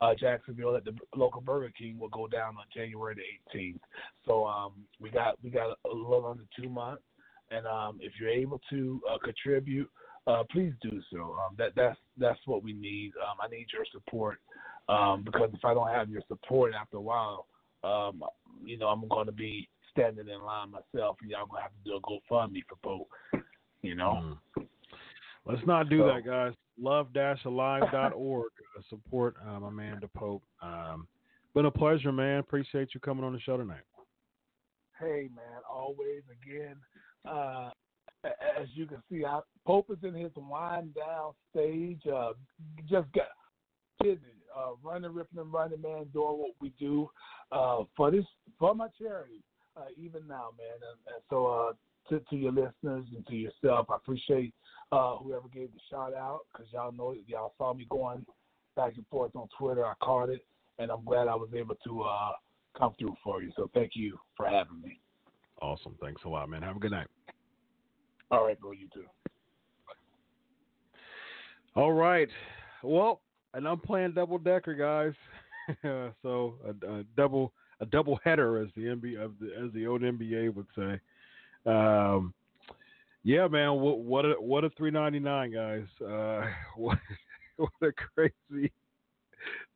uh, 0.00 0.14
Jacksonville 0.18 0.76
at 0.76 0.84
the 0.84 0.92
local 1.14 1.40
Burger 1.40 1.72
King 1.76 1.98
will 1.98 2.08
go 2.08 2.26
down 2.26 2.56
on 2.56 2.64
January 2.74 3.14
the 3.14 3.58
18th. 3.58 3.80
So 4.26 4.46
um, 4.46 4.72
we 5.00 5.10
got 5.10 5.42
we 5.42 5.50
got 5.50 5.78
a 5.84 5.88
little 5.88 6.26
under 6.26 6.44
two 6.60 6.68
months, 6.68 7.02
and 7.50 7.66
um, 7.66 7.98
if 8.00 8.12
you're 8.20 8.30
able 8.30 8.60
to 8.70 9.00
uh, 9.10 9.18
contribute, 9.18 9.88
uh, 10.26 10.42
please 10.50 10.72
do 10.82 11.00
so. 11.10 11.18
Um, 11.18 11.54
that 11.58 11.72
that's 11.76 11.98
that's 12.18 12.40
what 12.46 12.62
we 12.62 12.72
need. 12.72 13.12
Um, 13.22 13.38
I 13.42 13.48
need 13.48 13.66
your 13.72 13.84
support 13.92 14.38
um, 14.88 15.22
because 15.24 15.50
if 15.54 15.64
I 15.64 15.74
don't 15.74 15.88
have 15.88 16.10
your 16.10 16.22
support 16.28 16.74
after 16.74 16.98
a 16.98 17.00
while, 17.00 17.46
um, 17.84 18.22
you 18.64 18.78
know 18.78 18.88
I'm 18.88 19.06
going 19.08 19.26
to 19.26 19.32
be 19.32 19.68
standing 19.92 20.28
in 20.28 20.42
line 20.44 20.70
myself, 20.70 21.16
and 21.22 21.30
y'all 21.30 21.46
gonna 21.46 21.62
have 21.62 21.70
to 21.70 21.90
do 21.90 21.96
a 21.96 22.00
GoFundMe 22.00 22.62
for 22.68 22.76
Pope. 22.82 23.08
You 23.82 23.94
know. 23.94 24.36
Mm. 24.58 24.66
Let's 25.46 25.64
not 25.66 25.88
do 25.88 26.00
So- 26.00 26.06
that, 26.08 26.26
guys. 26.26 26.54
Love-alive.org. 26.78 28.50
Uh, 28.76 28.82
support 28.90 29.36
uh, 29.46 29.60
my 29.60 29.70
man. 29.70 30.00
Um, 30.62 31.08
been 31.54 31.66
a 31.66 31.70
pleasure, 31.70 32.12
man. 32.12 32.38
Appreciate 32.38 32.90
you 32.92 33.00
coming 33.00 33.24
on 33.24 33.32
the 33.32 33.40
show 33.40 33.56
tonight. 33.56 33.80
Hey 34.98 35.28
man, 35.34 35.60
always 35.70 36.22
again. 36.42 36.76
Uh, 37.28 37.70
as 38.24 38.66
you 38.74 38.86
can 38.86 39.02
see, 39.10 39.24
I, 39.24 39.40
Pope 39.66 39.90
is 39.90 39.98
in 40.02 40.14
his 40.14 40.32
wind 40.36 40.94
down 40.94 41.32
stage. 41.50 42.00
Uh, 42.06 42.32
just 42.88 43.12
got 43.12 43.28
busy, 44.02 44.20
uh, 44.56 44.70
running, 44.82 45.12
ripping, 45.12 45.38
and 45.38 45.52
running, 45.52 45.82
man, 45.82 46.06
doing 46.12 46.38
what 46.38 46.52
we 46.60 46.72
do 46.78 47.10
uh, 47.52 47.82
for 47.96 48.10
this 48.10 48.24
for 48.58 48.74
my 48.74 48.88
charity. 48.98 49.42
Uh, 49.76 49.84
even 49.98 50.26
now, 50.26 50.48
man, 50.56 50.76
and, 50.76 51.14
and 51.14 51.22
so 51.28 51.46
uh, 51.46 51.72
to, 52.08 52.20
to 52.20 52.36
your 52.36 52.52
listeners 52.52 53.04
and 53.14 53.26
to 53.26 53.34
yourself, 53.34 53.86
I 53.90 53.96
appreciate 53.96 54.54
uh, 54.92 55.16
whoever 55.16 55.48
gave 55.48 55.72
the 55.72 55.80
shout 55.90 56.14
out 56.14 56.40
because 56.52 56.66
y'all 56.72 56.92
know 56.92 57.14
y'all 57.26 57.54
saw 57.58 57.74
me 57.74 57.86
going 57.90 58.24
back 58.76 58.92
and 58.96 59.06
forth 59.08 59.34
on 59.34 59.48
Twitter. 59.58 59.84
I 59.84 59.94
caught 60.02 60.28
it, 60.28 60.44
and 60.78 60.90
I'm 60.90 61.04
glad 61.04 61.28
I 61.28 61.34
was 61.34 61.48
able 61.54 61.74
to 61.84 62.02
uh, 62.02 62.32
come 62.78 62.94
through 62.98 63.16
for 63.24 63.42
you. 63.42 63.50
So 63.56 63.70
thank 63.74 63.92
you 63.94 64.18
for 64.36 64.46
having 64.46 64.80
me. 64.80 65.00
Awesome. 65.60 65.96
Thanks 66.00 66.22
a 66.24 66.28
lot, 66.28 66.48
man. 66.48 66.62
Have 66.62 66.76
a 66.76 66.80
good 66.80 66.90
night. 66.90 67.08
All 68.30 68.44
right, 68.44 68.58
bro. 68.60 68.72
You 68.72 68.88
too. 68.92 69.04
All 71.74 71.92
right. 71.92 72.28
Well, 72.82 73.20
and 73.54 73.66
I'm 73.66 73.80
playing 73.80 74.12
double 74.12 74.38
decker, 74.38 74.74
guys. 74.74 75.14
so 76.22 76.54
a, 76.64 76.92
a 76.92 77.04
double 77.16 77.52
a 77.80 77.86
double 77.86 78.18
header, 78.24 78.58
as 78.58 78.68
the 78.76 78.82
NBA 78.82 79.22
as 79.22 79.72
the 79.72 79.86
old 79.86 80.02
NBA 80.02 80.54
would 80.54 80.66
say. 80.76 81.00
Um, 81.66 82.32
yeah, 83.24 83.48
man. 83.48 83.74
What 83.80 83.98
what 83.98 84.24
a 84.24 84.34
what 84.38 84.64
a 84.64 84.70
three 84.70 84.90
ninety 84.90 85.18
nine, 85.18 85.52
guys. 85.52 85.86
Uh, 86.00 86.46
what 86.76 86.98
what 87.56 87.70
a 87.82 87.92
crazy 87.92 88.72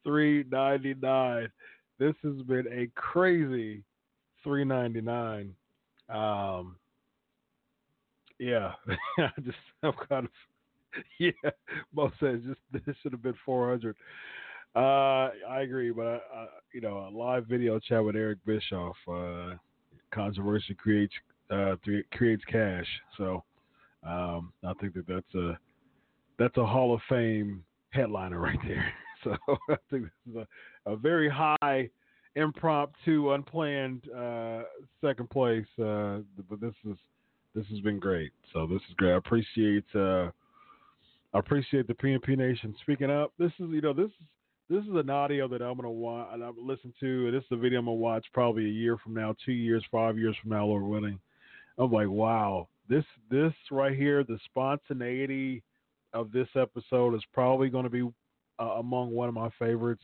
three 0.04 0.44
ninety 0.50 0.94
nine. 0.94 1.50
This 1.98 2.14
has 2.22 2.40
been 2.42 2.66
a 2.72 2.88
crazy 2.94 3.82
three 4.44 4.64
ninety 4.64 5.00
nine. 5.00 5.54
Um, 6.08 6.76
yeah, 8.38 8.72
I 9.18 9.30
just 9.42 9.58
I'm 9.82 9.92
kind 10.08 10.26
of 10.26 10.30
yeah. 11.18 11.50
Mo 11.94 12.10
says 12.20 12.40
just 12.46 12.60
this 12.72 12.96
should 13.02 13.12
have 13.12 13.22
been 13.22 13.34
four 13.44 13.68
hundred. 13.68 13.96
Uh, 14.76 15.30
I 15.48 15.62
agree, 15.62 15.90
but 15.90 16.06
I, 16.06 16.20
I, 16.34 16.46
you 16.72 16.80
know, 16.80 17.08
a 17.08 17.10
live 17.10 17.46
video 17.46 17.80
chat 17.80 18.04
with 18.04 18.14
Eric 18.14 18.38
Bischoff. 18.46 18.96
Uh, 19.10 19.54
controversy 20.12 20.74
creates 20.74 21.12
uh, 21.50 21.76
creates 22.12 22.44
cash. 22.50 22.86
So 23.16 23.44
um, 24.06 24.52
I 24.64 24.72
think 24.80 24.94
that 24.94 25.06
that's 25.06 25.34
a 25.34 25.58
that's 26.38 26.56
a 26.56 26.66
Hall 26.66 26.94
of 26.94 27.00
Fame 27.08 27.64
headliner 27.90 28.40
right 28.40 28.58
there. 28.66 28.92
So 29.22 29.36
I 29.68 29.76
think 29.90 30.04
this 30.04 30.32
is 30.32 30.36
a, 30.86 30.90
a 30.92 30.96
very 30.96 31.28
high 31.28 31.90
impromptu, 32.36 33.32
unplanned 33.32 34.08
uh, 34.10 34.62
second 35.02 35.28
place. 35.28 35.66
Uh, 35.78 36.20
but 36.48 36.58
this 36.58 36.72
is 36.88 36.96
this 37.54 37.66
has 37.66 37.80
been 37.80 37.98
great. 37.98 38.32
So 38.54 38.66
this 38.66 38.80
is 38.88 38.94
great. 38.96 39.12
I 39.12 39.16
appreciate 39.16 39.84
uh, 39.94 40.30
I 41.34 41.38
appreciate 41.38 41.86
the 41.86 41.92
PNP 41.92 42.36
Nation 42.36 42.74
speaking 42.80 43.10
up. 43.10 43.32
This 43.38 43.52
is 43.58 43.68
you 43.68 43.82
know 43.82 43.92
this 43.92 44.06
is 44.06 44.26
this 44.68 44.84
is 44.84 44.94
an 44.94 45.10
audio 45.10 45.48
that 45.48 45.62
I'm 45.62 45.76
gonna 45.76 45.90
watch 45.90 46.28
and 46.32 46.42
I'm 46.42 46.54
gonna 46.54 46.66
listen 46.66 46.94
to. 47.00 47.30
This 47.30 47.42
is 47.42 47.52
a 47.52 47.56
video 47.56 47.80
I'm 47.80 47.86
gonna 47.86 47.96
watch 47.96 48.24
probably 48.32 48.66
a 48.66 48.72
year 48.72 48.96
from 48.98 49.14
now, 49.14 49.34
two 49.44 49.52
years, 49.52 49.84
five 49.90 50.16
years 50.16 50.36
from 50.40 50.52
now, 50.52 50.64
Lord 50.64 50.84
willing. 50.84 51.18
I'm 51.80 51.90
like, 51.90 52.08
wow, 52.08 52.68
this 52.90 53.04
this 53.30 53.54
right 53.70 53.96
here, 53.96 54.22
the 54.22 54.38
spontaneity 54.44 55.62
of 56.12 56.30
this 56.30 56.48
episode 56.54 57.14
is 57.14 57.22
probably 57.32 57.70
going 57.70 57.84
to 57.84 57.90
be 57.90 58.02
uh, 58.58 58.64
among 58.64 59.12
one 59.12 59.28
of 59.30 59.34
my 59.34 59.48
favorites 59.58 60.02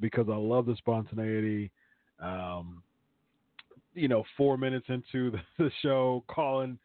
because 0.00 0.26
I 0.28 0.34
love 0.34 0.66
the 0.66 0.74
spontaneity. 0.76 1.70
Um, 2.20 2.82
you 3.94 4.08
know, 4.08 4.24
four 4.36 4.58
minutes 4.58 4.86
into 4.88 5.30
the, 5.30 5.38
the 5.58 5.70
show, 5.80 6.24
calling 6.26 6.76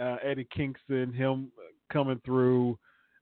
uh, 0.00 0.16
Eddie 0.24 0.48
Kingston, 0.54 1.12
him 1.12 1.52
coming 1.92 2.20
through, 2.24 2.76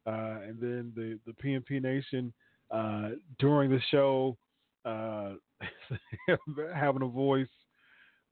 uh, 0.07 0.39
and 0.49 0.59
then 0.59 0.91
the 0.97 1.19
the 1.27 1.33
PNP 1.33 1.83
Nation 1.83 2.33
uh, 2.71 3.11
during 3.39 3.71
the 3.71 3.81
show 3.91 4.39
uh, 4.87 5.33
having 6.75 7.03
a 7.03 7.09
voice. 7.09 7.47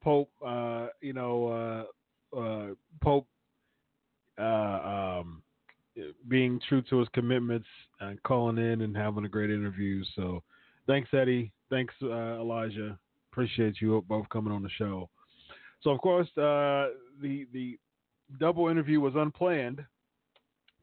Pope, 0.02 0.30
uh, 0.46 0.88
you 1.00 1.14
know, 1.14 1.86
uh, 2.36 2.74
Pope 3.02 3.26
uh, 4.38 4.42
um, 4.42 5.42
being 6.28 6.60
true 6.68 6.82
to 6.82 6.98
his 6.98 7.08
commitments 7.14 7.68
and 8.00 8.22
calling 8.22 8.58
in 8.58 8.82
and 8.82 8.96
having 8.96 9.24
a 9.24 9.28
great 9.28 9.50
interview. 9.50 10.02
So, 10.16 10.42
thanks, 10.86 11.08
Eddie. 11.12 11.52
Thanks, 11.70 11.94
uh, 12.02 12.40
Elijah. 12.40 12.98
Appreciate 13.32 13.80
you 13.80 14.04
both 14.08 14.28
coming 14.28 14.52
on 14.52 14.62
the 14.62 14.70
show. 14.70 15.08
So, 15.82 15.90
of 15.90 16.00
course, 16.00 16.28
uh, 16.36 16.90
the 17.20 17.46
the 17.52 17.78
double 18.40 18.68
interview 18.68 19.00
was 19.00 19.14
unplanned, 19.16 19.84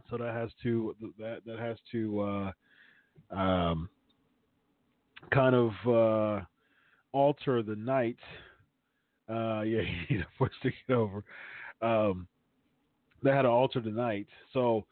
so 0.09 0.17
that 0.17 0.33
has 0.33 0.49
to 0.63 0.95
that 1.17 1.39
that 1.45 1.59
has 1.59 1.77
to 1.91 2.21
uh, 2.21 3.35
um, 3.35 3.89
kind 5.31 5.55
of 5.55 6.45
alter 7.13 7.63
the 7.63 7.75
night. 7.75 8.17
Uh, 9.31 9.61
yeah, 9.65 9.81
need 10.09 10.21
a 10.21 10.27
push 10.37 10.51
to 10.63 10.71
get 10.87 10.95
over. 10.95 11.23
Um, 11.81 12.27
that 13.23 13.35
had 13.35 13.41
to 13.43 13.49
alter 13.49 13.79
the 13.79 13.91
night. 13.91 14.27
So 14.53 14.85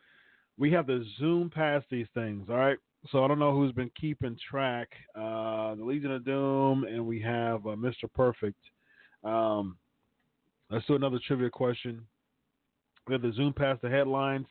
we 0.58 0.72
have 0.72 0.88
to 0.88 1.04
zoom 1.20 1.50
past 1.50 1.86
these 1.90 2.08
things. 2.14 2.48
All 2.50 2.58
right. 2.58 2.78
So 3.12 3.24
I 3.24 3.28
don't 3.28 3.40
know 3.40 3.54
who's 3.54 3.72
been 3.72 3.92
keeping 4.00 4.38
track. 4.50 4.90
Uh, 5.16 5.76
the 5.76 5.84
Legion 5.84 6.12
of 6.12 6.26
Doom, 6.26 6.84
and 6.84 7.06
we 7.06 7.22
have 7.22 7.66
uh, 7.66 7.70
Mr. 7.70 8.12
Perfect 8.14 8.60
Um, 9.24 9.78
let's 10.70 10.86
do 10.86 10.96
another 10.96 11.20
trivia 11.26 11.50
question. 11.50 12.06
We 13.08 13.14
have 13.14 13.22
to 13.22 13.34
zoom 13.34 13.54
past 13.54 13.82
the 13.82 13.90
headlines. 13.90 14.48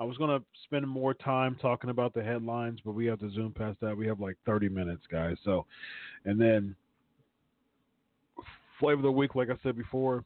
I 0.00 0.04
was 0.04 0.16
going 0.16 0.36
to 0.36 0.44
spend 0.64 0.86
more 0.86 1.14
time 1.14 1.56
talking 1.62 1.90
about 1.90 2.12
the 2.12 2.22
headlines, 2.24 2.80
but 2.84 2.92
we 2.92 3.06
have 3.06 3.20
to 3.20 3.30
zoom 3.30 3.52
past 3.52 3.78
that. 3.80 3.96
We 3.96 4.06
have 4.08 4.20
like 4.20 4.36
30 4.46 4.68
minutes, 4.68 5.04
guys. 5.10 5.36
So, 5.44 5.64
and 6.24 6.40
then 6.40 6.74
flavor 8.82 8.98
of 8.98 9.02
the 9.02 9.12
week, 9.12 9.36
like 9.36 9.48
I 9.48 9.54
said 9.62 9.76
before, 9.76 10.24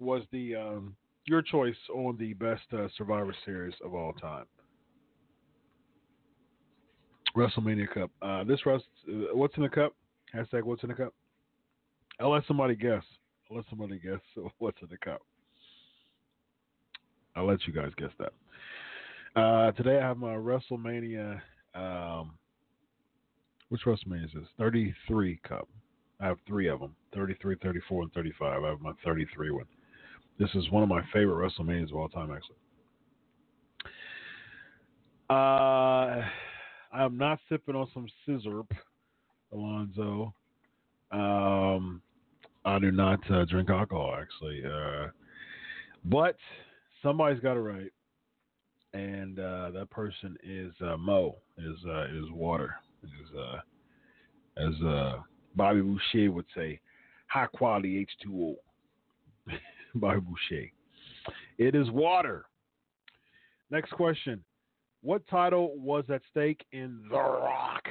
was 0.00 0.22
the 0.32 0.56
um, 0.56 0.96
your 1.26 1.40
choice 1.40 1.76
on 1.94 2.16
the 2.18 2.32
best 2.32 2.62
uh, 2.72 2.88
Survivor 2.98 3.32
Series 3.44 3.74
of 3.84 3.94
all 3.94 4.12
time. 4.14 4.44
WrestleMania 7.36 7.88
Cup. 7.94 8.10
Uh, 8.20 8.42
this 8.42 8.66
rest, 8.66 8.84
uh, 9.08 9.34
what's 9.34 9.56
in 9.56 9.62
the 9.62 9.68
cup? 9.68 9.94
Hashtag 10.34 10.64
what's 10.64 10.82
in 10.82 10.88
the 10.88 10.96
cup. 10.96 11.14
I'll 12.18 12.32
let 12.32 12.44
somebody 12.48 12.74
guess. 12.74 13.04
I'll 13.48 13.58
let 13.58 13.66
somebody 13.70 14.00
guess 14.00 14.20
what's 14.58 14.82
in 14.82 14.88
the 14.90 14.98
cup. 14.98 15.22
I'll 17.36 17.46
let 17.46 17.64
you 17.68 17.72
guys 17.72 17.92
guess 17.96 18.10
that. 18.18 19.40
Uh, 19.40 19.70
today 19.72 19.98
I 19.98 20.08
have 20.08 20.18
my 20.18 20.34
WrestleMania. 20.34 21.40
Um, 21.76 22.32
which 23.68 23.82
WrestleMania 23.86 24.24
is 24.24 24.32
this? 24.34 24.48
33 24.58 25.38
cup. 25.48 25.68
I 26.22 26.26
have 26.26 26.38
three 26.46 26.68
of 26.68 26.78
them 26.78 26.94
33, 27.14 27.56
34, 27.60 28.02
and 28.02 28.12
35. 28.12 28.62
I 28.62 28.68
have 28.68 28.80
my 28.80 28.92
33 29.04 29.50
one. 29.50 29.64
This 30.38 30.50
is 30.54 30.70
one 30.70 30.82
of 30.82 30.88
my 30.88 31.02
favorite 31.12 31.50
WrestleManias 31.50 31.90
of 31.90 31.96
all 31.96 32.08
time, 32.08 32.30
actually. 32.30 32.56
Uh, 35.28 36.24
I'm 36.96 37.18
not 37.18 37.40
sipping 37.48 37.74
on 37.74 37.88
some 37.92 38.06
scissor, 38.24 38.62
Alonzo. 39.52 40.32
Um, 41.10 42.00
I 42.64 42.78
do 42.78 42.92
not 42.92 43.18
uh, 43.30 43.44
drink 43.46 43.68
alcohol, 43.68 44.16
actually. 44.18 44.62
Uh, 44.64 45.08
but 46.04 46.36
somebody's 47.02 47.40
got 47.40 47.56
it 47.56 47.60
right, 47.60 47.92
and 48.94 49.38
uh, 49.38 49.70
that 49.72 49.90
person 49.90 50.36
is 50.44 50.72
uh, 50.80 50.96
Mo. 50.96 51.36
Is 51.58 51.78
uh, 51.86 52.04
is 52.04 52.30
water. 52.30 52.76
Is 53.02 53.36
uh, 53.38 53.58
as 54.56 54.82
uh, 54.82 55.18
Bobby 55.56 55.80
Boucher 55.80 56.30
would 56.30 56.46
say, 56.54 56.80
high 57.26 57.46
quality 57.46 58.06
H2O. 58.26 58.54
Bobby 59.94 60.20
Boucher. 60.20 60.70
It 61.58 61.74
is 61.74 61.90
water. 61.90 62.46
Next 63.70 63.92
question. 63.92 64.42
What 65.02 65.26
title 65.28 65.76
was 65.76 66.04
at 66.12 66.22
stake 66.30 66.64
in 66.72 67.00
The 67.10 67.16
Rock 67.16 67.88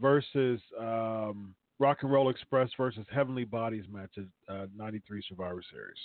versus 0.00 0.60
um, 0.78 1.54
Rock 1.78 1.98
and 2.02 2.12
Roll 2.12 2.28
Express 2.28 2.68
versus 2.76 3.06
Heavenly 3.12 3.44
Bodies 3.44 3.84
match 3.90 4.10
at 4.18 4.54
uh, 4.54 4.66
93 4.76 5.22
Survivor 5.28 5.62
Series? 5.70 5.96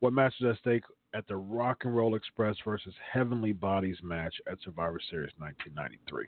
What 0.00 0.12
match 0.12 0.34
was 0.40 0.56
at 0.56 0.60
stake 0.60 0.82
at 1.14 1.28
the 1.28 1.36
Rock 1.36 1.82
and 1.84 1.94
Roll 1.94 2.16
Express 2.16 2.56
versus 2.64 2.94
Heavenly 3.12 3.52
Bodies 3.52 3.98
match 4.02 4.34
at 4.50 4.58
Survivor 4.64 4.98
Series 5.10 5.30
1993? 5.38 6.26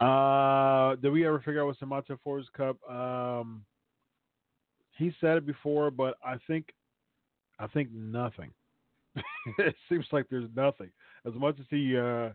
Uh, 0.00 0.96
did 0.96 1.12
we 1.12 1.26
ever 1.26 1.38
figure 1.38 1.62
out 1.62 1.66
what's 1.66 1.80
the 1.80 1.86
Montez 1.86 2.18
Ford's 2.22 2.48
Cup? 2.56 2.76
Um, 2.90 3.64
he 4.98 5.12
said 5.20 5.36
it 5.36 5.46
before, 5.46 5.90
but 5.90 6.16
I 6.24 6.36
think, 6.46 6.72
I 7.58 7.66
think 7.66 7.90
nothing. 7.92 8.50
it 9.58 9.74
seems 9.88 10.06
like 10.12 10.26
there's 10.30 10.48
nothing. 10.54 10.90
As 11.26 11.34
much 11.34 11.56
as 11.58 11.66
he, 11.70 11.96
uh, 11.96 12.30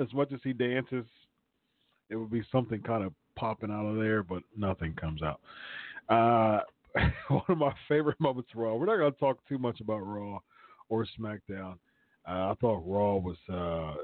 as 0.00 0.12
much 0.14 0.32
as 0.32 0.40
he 0.42 0.52
dances, 0.52 1.04
it 2.08 2.16
would 2.16 2.30
be 2.30 2.42
something 2.50 2.80
kind 2.80 3.04
of 3.04 3.12
popping 3.36 3.70
out 3.70 3.86
of 3.86 3.96
there, 3.96 4.22
but 4.22 4.42
nothing 4.56 4.94
comes 4.94 5.22
out. 5.22 5.40
Uh, 6.08 6.60
one 7.28 7.42
of 7.48 7.58
my 7.58 7.72
favorite 7.88 8.20
moments 8.20 8.50
Raw. 8.54 8.74
We're 8.74 8.86
not 8.86 8.96
going 8.96 9.12
to 9.12 9.18
talk 9.18 9.38
too 9.48 9.58
much 9.58 9.80
about 9.80 10.00
Raw 10.00 10.38
or 10.88 11.06
SmackDown. 11.18 11.74
Uh, 12.28 12.52
I 12.52 12.54
thought 12.60 12.82
Raw 12.86 13.16
was 13.16 13.36
uh, 13.52 13.94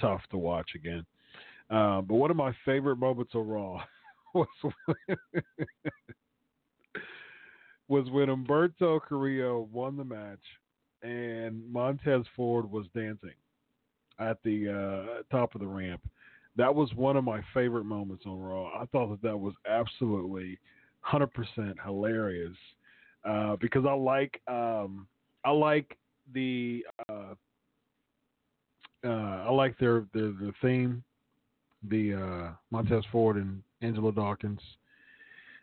tough 0.00 0.22
to 0.30 0.38
watch 0.38 0.70
again. 0.74 1.04
Uh, 1.70 2.00
but 2.00 2.14
one 2.14 2.30
of 2.30 2.36
my 2.36 2.54
favorite 2.64 2.96
moments 2.96 3.32
of 3.34 3.46
Raw 3.46 3.82
was 4.34 4.48
when, 4.62 5.16
was 7.88 8.10
when 8.10 8.28
Humberto 8.28 9.00
Carrillo 9.00 9.68
won 9.72 9.96
the 9.96 10.04
match 10.04 10.38
and 11.02 11.62
Montez 11.72 12.24
Ford 12.36 12.70
was 12.70 12.86
dancing 12.94 13.34
at 14.18 14.38
the 14.44 14.68
uh, 14.68 15.22
top 15.34 15.54
of 15.54 15.60
the 15.60 15.66
ramp. 15.66 16.02
That 16.56 16.74
was 16.74 16.92
one 16.94 17.16
of 17.16 17.24
my 17.24 17.40
favorite 17.54 17.84
moments 17.84 18.24
on 18.26 18.38
Raw. 18.38 18.66
I 18.78 18.84
thought 18.86 19.10
that 19.10 19.22
that 19.22 19.36
was 19.36 19.54
absolutely 19.68 20.58
100% 21.10 21.74
hilarious 21.84 22.56
uh, 23.24 23.56
because 23.56 23.84
I 23.86 23.92
like 23.92 24.40
um, 24.48 25.06
I 25.44 25.50
like 25.50 25.96
the 26.34 26.84
uh, 27.08 27.34
uh, 29.04 29.08
I 29.08 29.50
like 29.50 29.78
their 29.78 30.06
their, 30.12 30.32
their 30.32 30.52
theme, 30.60 31.02
the 31.88 32.14
uh, 32.14 32.52
Montez 32.70 33.04
Ford 33.10 33.36
and 33.36 33.62
Angelo 33.82 34.10
Dawkins. 34.10 34.60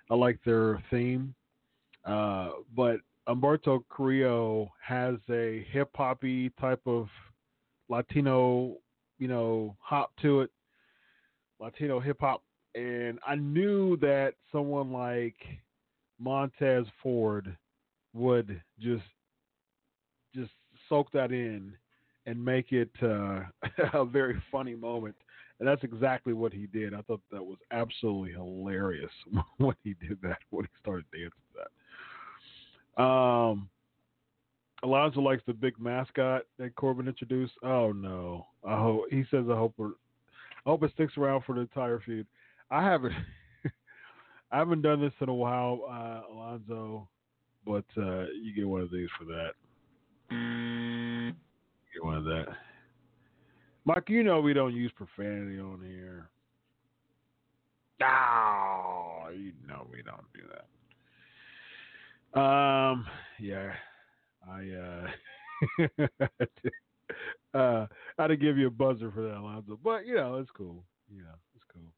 I 0.10 0.16
like 0.16 0.40
their 0.46 0.82
theme, 0.90 1.36
uh, 2.06 2.52
but 2.76 2.98
Humberto 3.28 3.84
Carrillo 3.90 4.72
has 4.82 5.16
a 5.30 5.66
hip 5.72 5.90
hoppy 5.96 6.50
type 6.62 6.82
of 6.86 7.08
Latino, 7.90 8.78
you 9.20 9.28
know, 9.28 9.76
hop 9.80 10.12
to 10.22 10.42
it, 10.42 10.52
Latino 11.60 12.00
hip 12.00 12.18
hop, 12.22 12.44
and 12.76 13.20
I 13.28 13.36
knew 13.36 13.98
that 13.98 14.36
someone 14.52 14.92
like 14.92 15.36
Montez 16.20 16.86
Ford 17.02 17.56
would 18.14 18.62
just 18.80 19.04
just 20.34 20.52
soak 20.88 21.12
that 21.12 21.32
in 21.32 21.74
and 22.26 22.44
make 22.44 22.72
it 22.72 22.92
uh, 23.02 23.42
a 23.94 24.06
very 24.06 24.42
funny 24.52 24.76
moment. 24.76 25.16
And 25.60 25.68
that's 25.68 25.84
exactly 25.84 26.34
what 26.34 26.54
he 26.54 26.68
did. 26.68 26.94
I 26.94 27.02
thought 27.02 27.22
that 27.32 27.44
was 27.44 27.58
absolutely 27.72 28.32
hilarious 28.32 29.12
when 29.58 29.76
he 29.84 29.96
did 29.96 30.20
that, 30.22 30.38
when 30.52 30.66
he 30.66 30.72
started 30.80 31.06
dancing 31.12 31.32
that. 31.56 33.02
Um, 33.02 33.70
Alonzo 34.84 35.22
likes 35.22 35.44
the 35.48 35.54
big 35.54 35.80
mascot 35.80 36.44
that 36.60 36.76
Corbin 36.76 37.08
introduced. 37.08 37.54
Oh 37.64 37.92
no! 37.92 38.46
I 38.68 38.80
hope 38.80 39.06
he 39.10 39.24
says 39.32 39.46
I 39.50 39.56
hope 39.56 39.74
I 39.80 40.70
hope 40.70 40.84
it 40.84 40.92
sticks 40.94 41.18
around 41.18 41.44
for 41.46 41.56
the 41.56 41.62
entire 41.62 42.00
feud. 42.00 42.28
I 42.70 42.84
haven't 42.84 43.14
I 44.52 44.58
haven't 44.58 44.84
done 44.84 45.02
this 45.02 45.14
in 45.20 45.30
a 45.30 45.34
while, 45.34 45.82
uh, 45.90 46.32
Alonzo, 46.32 47.10
but 47.66 47.86
uh, 47.98 48.26
you 48.42 48.54
get 48.56 48.68
one 48.68 48.82
of 48.82 48.92
these 48.92 49.10
for 49.18 49.26
that. 49.26 49.54
Get 51.94 52.04
one 52.04 52.18
of 52.18 52.24
that. 52.26 52.46
Mike, 53.88 54.10
you 54.10 54.22
know 54.22 54.42
we 54.42 54.52
don't 54.52 54.76
use 54.76 54.92
profanity 54.98 55.62
on 55.62 55.82
here. 55.82 56.30
Oh, 58.04 59.30
you 59.34 59.54
know 59.66 59.88
we 59.90 60.02
don't 60.04 60.28
do 60.34 60.42
that. 60.52 60.66
Um, 62.38 63.08
yeah, 63.40 63.72
I 64.46 65.08
uh, 65.88 65.98
uh, 67.58 67.88
I 68.20 68.28
to 68.28 68.36
give 68.36 68.58
you 68.58 68.68
a 68.68 68.72
buzzer 68.72 69.10
for 69.10 69.22
that, 69.22 69.38
Alonzo, 69.38 69.80
but 69.82 70.06
you 70.06 70.16
know 70.16 70.36
it's 70.36 70.52
cool. 70.52 70.84
Yeah, 71.10 71.22
it's 71.56 71.64
cool. 71.74 71.94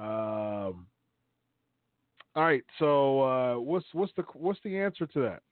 Um, 0.00 0.86
all 2.36 2.44
right, 2.44 2.62
so 2.78 3.20
uh, 3.22 3.58
what's 3.58 3.86
what's 3.94 4.12
the 4.16 4.22
what's 4.34 4.60
the 4.62 4.78
answer 4.78 5.08
to 5.08 5.20
that? 5.22 5.42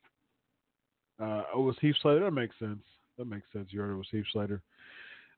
Uh, 1.20 1.42
oh, 1.52 1.62
it 1.62 1.64
was 1.64 1.76
Heath 1.80 1.96
Slater. 2.00 2.20
That 2.20 2.30
makes 2.30 2.56
sense. 2.60 2.84
That 3.18 3.26
makes 3.26 3.46
sense. 3.52 3.70
You 3.70 3.80
heard 3.80 3.92
it 3.92 3.96
was 3.96 4.06
Heath 4.12 4.24
Slater. 4.32 4.62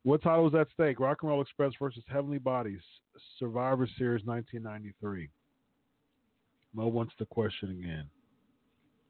What 0.05 0.23
title 0.23 0.45
was 0.45 0.55
at 0.55 0.67
stake? 0.75 0.99
Rock 0.99 1.19
and 1.23 1.31
Roll 1.31 1.43
Express 1.43 1.73
versus 1.81 2.03
Heavenly 2.09 2.39
Bodies, 2.39 2.81
Survivor 3.39 3.89
Series 3.99 4.25
1993. 4.25 5.29
Mo 6.75 6.89
wants 6.89 7.13
the 7.19 7.27
question 7.27 7.71
again. 7.71 8.07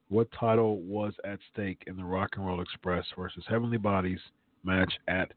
What 0.08 0.28
title 0.38 0.82
was 0.82 1.14
at 1.24 1.38
stake 1.50 1.82
in 1.86 1.96
the 1.96 2.04
Rock 2.04 2.32
and 2.36 2.46
Roll 2.46 2.60
Express 2.60 3.06
versus 3.16 3.44
Heavenly 3.48 3.78
Bodies 3.78 4.18
match 4.64 4.92
at 5.08 5.32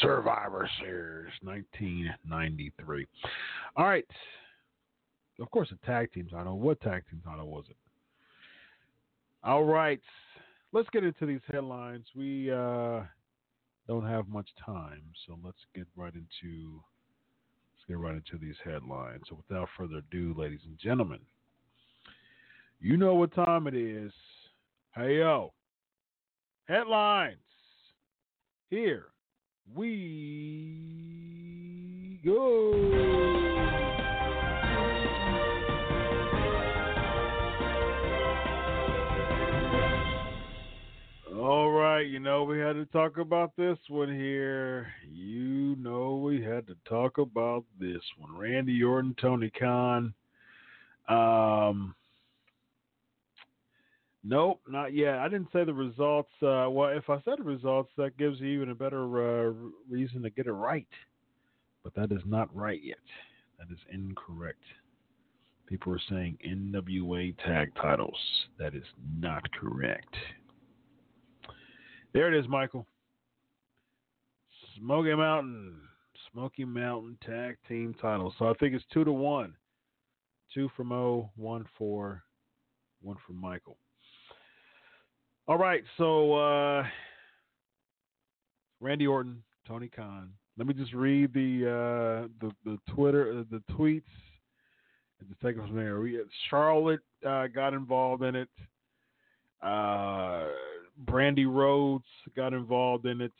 Survivor 0.00 0.70
Series 0.80 1.32
1993? 1.42 3.06
All 3.76 3.86
right. 3.86 4.06
Of 5.40 5.50
course, 5.50 5.72
a 5.72 5.86
tag 5.86 6.12
team 6.12 6.28
title. 6.28 6.60
What 6.60 6.80
tag 6.80 7.02
team 7.10 7.20
title 7.24 7.48
was 7.48 7.64
it? 7.68 7.76
All 9.42 9.64
right. 9.64 10.00
Let's 10.72 10.88
get 10.90 11.02
into 11.02 11.26
these 11.26 11.40
headlines. 11.50 12.06
We 12.14 12.52
uh, 12.52 13.00
don't 13.88 14.06
have 14.06 14.28
much 14.28 14.48
time, 14.64 15.02
so 15.26 15.38
let's 15.44 15.58
get 15.74 15.86
right 15.96 16.14
into 16.14 16.82
let's 17.74 17.84
get 17.88 17.98
right 17.98 18.14
into 18.14 18.38
these 18.38 18.56
headlines. 18.64 19.22
So 19.28 19.36
without 19.48 19.68
further 19.76 19.98
ado, 19.98 20.34
ladies 20.36 20.60
and 20.64 20.78
gentlemen, 20.78 21.20
you 22.80 22.96
know 22.96 23.14
what 23.14 23.34
time 23.34 23.66
it 23.66 23.74
is. 23.74 24.12
Hey 24.94 25.18
yo. 25.18 25.52
Headlines. 26.66 27.36
Here 28.70 29.06
we 29.74 31.00
go. 32.24 32.72
All 41.38 41.70
right, 41.96 42.08
you 42.08 42.18
know 42.18 42.44
we 42.44 42.58
had 42.58 42.74
to 42.74 42.84
talk 42.86 43.16
about 43.16 43.56
this 43.56 43.78
one 43.88 44.14
here. 44.14 44.88
You 45.10 45.76
know 45.76 46.16
we 46.16 46.42
had 46.42 46.66
to 46.66 46.76
talk 46.86 47.16
about 47.16 47.64
this 47.80 48.02
one. 48.18 48.36
Randy 48.36 48.82
Orton, 48.82 49.16
Tony 49.18 49.50
Khan. 49.58 50.12
Um, 51.08 51.94
nope, 54.22 54.60
not 54.68 54.92
yet. 54.92 55.20
I 55.20 55.28
didn't 55.28 55.48
say 55.54 55.64
the 55.64 55.72
results. 55.72 56.28
Uh, 56.42 56.68
well, 56.68 56.90
if 56.90 57.08
I 57.08 57.16
said 57.24 57.38
the 57.38 57.44
results, 57.44 57.90
that 57.96 58.18
gives 58.18 58.40
you 58.40 58.48
even 58.48 58.68
a 58.68 58.74
better 58.74 59.48
uh, 59.48 59.52
reason 59.88 60.20
to 60.22 60.28
get 60.28 60.46
it 60.46 60.52
right. 60.52 60.88
But 61.82 61.94
that 61.94 62.12
is 62.12 62.22
not 62.26 62.54
right 62.54 62.82
yet. 62.82 62.98
That 63.58 63.72
is 63.72 63.80
incorrect. 63.90 64.64
People 65.66 65.94
are 65.94 66.00
saying 66.10 66.36
NWA 66.46 67.34
tag 67.38 67.72
titles. 67.80 68.18
That 68.58 68.74
is 68.74 68.84
not 69.18 69.50
correct. 69.52 70.14
There 72.16 72.32
it 72.32 72.40
is, 72.40 72.48
Michael. 72.48 72.86
Smoky 74.78 75.14
Mountain. 75.14 75.74
Smoky 76.32 76.64
Mountain 76.64 77.18
tag 77.22 77.58
team 77.68 77.94
title. 78.00 78.34
So 78.38 78.48
I 78.48 78.54
think 78.54 78.74
it's 78.74 78.86
two 78.90 79.04
to 79.04 79.12
one. 79.12 79.52
Two 80.54 80.70
from 80.74 80.92
O, 80.92 81.28
one 81.36 81.66
for 81.76 82.22
one 83.02 83.18
from 83.26 83.38
Michael. 83.38 83.76
All 85.46 85.58
right, 85.58 85.84
so 85.98 86.32
uh, 86.32 86.84
Randy 88.80 89.06
Orton, 89.06 89.42
Tony 89.68 89.88
Khan. 89.88 90.30
Let 90.56 90.66
me 90.66 90.72
just 90.72 90.94
read 90.94 91.34
the 91.34 91.66
uh, 91.66 92.28
the 92.40 92.50
the 92.64 92.78
Twitter 92.94 93.40
uh, 93.40 93.44
the 93.50 93.62
tweets 93.74 94.04
and 95.20 95.28
just 95.28 95.42
take 95.42 95.56
it 95.56 95.66
from 95.66 95.76
there. 95.76 96.00
We 96.00 96.18
Charlotte 96.48 97.00
uh, 97.28 97.48
got 97.48 97.74
involved 97.74 98.22
in 98.22 98.36
it. 98.36 98.48
Brandi 101.04 101.46
Rhodes 101.46 102.04
got 102.34 102.52
involved 102.52 103.06
in 103.06 103.20
it. 103.20 103.32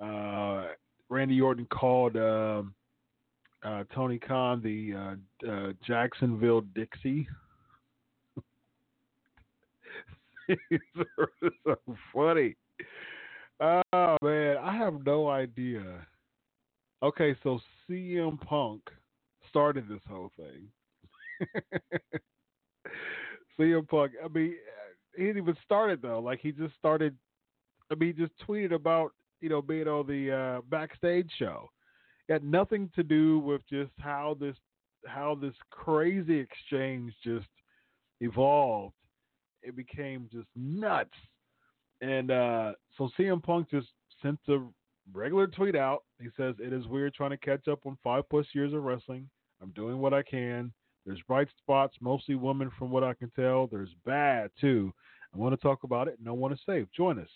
Uh, 0.00 0.66
Randy 1.08 1.40
Orton 1.40 1.66
called 1.66 2.16
uh, 2.16 2.62
uh, 3.62 3.84
Tony 3.94 4.18
Khan 4.18 4.62
the 4.62 4.94
uh, 4.94 5.50
uh, 5.50 5.72
Jacksonville 5.86 6.62
Dixie. 6.74 7.28
so 11.64 11.76
funny. 12.12 12.56
Oh 13.60 14.16
man, 14.22 14.56
I 14.58 14.76
have 14.76 15.04
no 15.04 15.28
idea. 15.28 16.06
Okay, 17.02 17.34
so 17.42 17.60
CM 17.88 18.40
Punk 18.40 18.82
started 19.48 19.88
this 19.88 20.00
whole 20.08 20.30
thing. 20.36 20.68
CM 23.58 23.88
Punk. 23.88 24.12
I 24.24 24.28
mean, 24.28 24.54
he 25.16 25.24
didn't 25.24 25.42
even 25.42 25.56
start 25.64 25.90
it 25.90 26.02
though. 26.02 26.20
Like 26.20 26.40
he 26.40 26.52
just 26.52 26.74
started. 26.76 27.16
I 27.90 27.96
mean, 27.96 28.14
he 28.14 28.22
just 28.22 28.32
tweeted 28.46 28.72
about 28.72 29.12
you 29.40 29.48
know 29.48 29.62
being 29.62 29.88
on 29.88 30.06
the 30.06 30.32
uh, 30.32 30.60
backstage 30.68 31.30
show. 31.38 31.68
It 32.28 32.34
had 32.34 32.44
nothing 32.44 32.90
to 32.94 33.02
do 33.02 33.38
with 33.40 33.62
just 33.68 33.92
how 33.98 34.36
this 34.40 34.56
how 35.06 35.34
this 35.34 35.54
crazy 35.70 36.38
exchange 36.38 37.14
just 37.24 37.48
evolved. 38.20 38.94
It 39.62 39.76
became 39.76 40.28
just 40.32 40.48
nuts. 40.56 41.10
And 42.00 42.30
uh, 42.30 42.72
so 42.96 43.10
CM 43.18 43.42
Punk 43.42 43.70
just 43.70 43.88
sent 44.22 44.38
a 44.48 44.58
regular 45.12 45.46
tweet 45.46 45.76
out. 45.76 46.04
He 46.20 46.28
says, 46.36 46.54
It 46.58 46.72
is 46.72 46.86
weird 46.86 47.14
trying 47.14 47.30
to 47.30 47.36
catch 47.36 47.68
up 47.68 47.80
on 47.86 47.98
five 48.02 48.28
plus 48.30 48.46
years 48.54 48.72
of 48.72 48.82
wrestling. 48.82 49.28
I'm 49.62 49.70
doing 49.70 49.98
what 49.98 50.14
I 50.14 50.22
can. 50.22 50.72
There's 51.06 51.22
bright 51.26 51.48
spots, 51.58 51.96
mostly 52.00 52.34
women 52.34 52.70
from 52.78 52.90
what 52.90 53.04
I 53.04 53.14
can 53.14 53.30
tell. 53.30 53.66
There's 53.66 53.94
bad 54.04 54.50
too. 54.60 54.92
I 55.34 55.38
want 55.38 55.54
to 55.54 55.60
talk 55.60 55.84
about 55.84 56.08
it 56.08 56.18
and 56.18 56.28
I 56.28 56.32
want 56.32 56.54
to 56.54 56.60
save. 56.66 56.90
Join 56.92 57.18
us. 57.18 57.28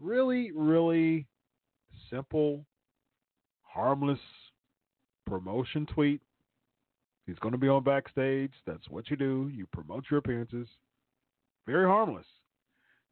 Really, 0.00 0.52
really 0.52 1.26
simple, 2.10 2.64
harmless 3.62 4.18
promotion 5.26 5.86
tweet. 5.86 6.20
He's 7.26 7.38
going 7.38 7.52
to 7.52 7.58
be 7.58 7.68
on 7.68 7.84
backstage. 7.84 8.52
That's 8.66 8.88
what 8.88 9.10
you 9.10 9.16
do. 9.16 9.50
You 9.52 9.66
promote 9.72 10.04
your 10.10 10.18
appearances. 10.18 10.68
Very 11.66 11.86
harmless. 11.86 12.26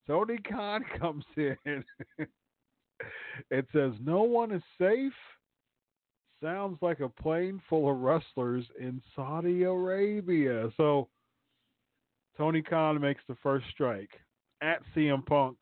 Tony 0.06 0.38
Khan 0.38 0.84
comes 1.00 1.24
in 1.36 1.56
and 1.66 1.84
says, 3.72 3.92
No 4.00 4.22
one 4.22 4.52
is 4.52 4.62
safe 4.80 5.12
sounds 6.42 6.78
like 6.80 7.00
a 7.00 7.08
plane 7.08 7.60
full 7.68 7.90
of 7.90 7.98
wrestlers 7.98 8.64
in 8.78 9.02
Saudi 9.14 9.62
Arabia. 9.64 10.70
So 10.76 11.08
Tony 12.36 12.62
Khan 12.62 13.00
makes 13.00 13.22
the 13.28 13.36
first 13.42 13.66
strike 13.70 14.10
at 14.62 14.80
CM 14.94 15.24
Punk. 15.26 15.58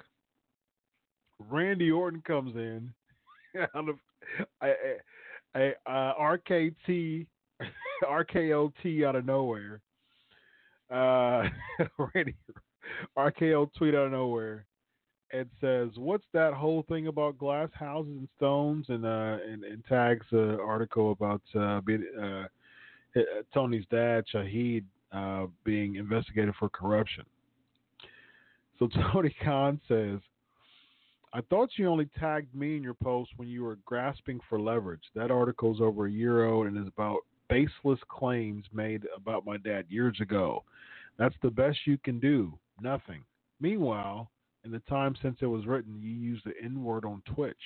Randy 1.51 1.91
Orton 1.91 2.23
comes 2.27 2.55
in 2.57 2.93
out 3.75 3.89
of 3.89 3.97
a, 4.63 4.73
a, 5.57 5.73
a 5.87 6.15
RKT 6.21 7.27
RKOT 8.05 9.05
out 9.05 9.17
of 9.17 9.25
nowhere. 9.25 9.81
Uh, 10.91 11.45
Randy 12.15 12.35
RKO 13.17 13.73
tweet 13.75 13.95
out 13.95 14.07
of 14.07 14.13
nowhere 14.13 14.68
and 15.33 15.49
says, 15.61 15.91
"What's 15.97 16.27
that 16.33 16.55
whole 16.55 16.85
thing 16.89 17.07
about 17.09 17.39
glass 17.39 17.69
houses 17.73 18.17
and 18.19 18.29
stones?" 18.37 18.87
and 18.89 19.05
uh, 19.05 19.39
and, 19.47 19.65
and 19.65 19.85
tags 19.87 20.27
an 20.31 20.59
article 20.61 21.13
about 21.13 21.43
uh, 21.59 21.81
being, 21.83 22.05
uh, 22.21 22.45
Tony's 23.53 23.85
dad 23.91 24.25
Shahid 24.33 24.85
uh, 25.13 25.47
being 25.65 25.97
investigated 25.97 26.55
for 26.59 26.69
corruption. 26.69 27.25
So 28.79 28.89
Tony 29.13 29.35
Khan 29.45 29.81
says, 29.89 30.21
"I 31.33 31.41
thought 31.43 31.71
you 31.77 31.89
only 31.89 32.09
tagged 32.19 32.55
me 32.55 32.77
in 32.77 32.83
your 32.83 32.95
post 32.95 33.31
when 33.37 33.49
you 33.49 33.65
were 33.65 33.79
grasping 33.85 34.41
for 34.49 34.59
leverage. 34.59 35.05
That 35.15 35.31
article 35.31 35.75
is 35.75 35.81
over 35.81 36.07
a 36.07 36.11
year 36.11 36.47
old 36.47 36.67
and 36.67 36.79
is 36.79 36.89
about 36.89 37.19
baseless 37.49 38.01
claims 38.09 38.65
made 38.73 39.07
about 39.17 39.47
my 39.47 39.57
dad 39.59 39.87
years 39.89 40.19
ago. 40.21 40.65
That's 41.19 41.37
the 41.43 41.51
best 41.51 41.79
you 41.87 41.99
can 41.99 42.19
do. 42.19 42.59
Nothing." 42.81 43.25
Meanwhile, 43.61 44.31
in 44.65 44.71
the 44.71 44.81
time 44.81 45.15
since 45.23 45.39
it 45.41 45.47
was 45.47 45.67
written, 45.67 46.01
you 46.01 46.11
used 46.11 46.45
the 46.45 46.55
N 46.63 46.83
word 46.83 47.05
on 47.05 47.23
Twitch. 47.35 47.57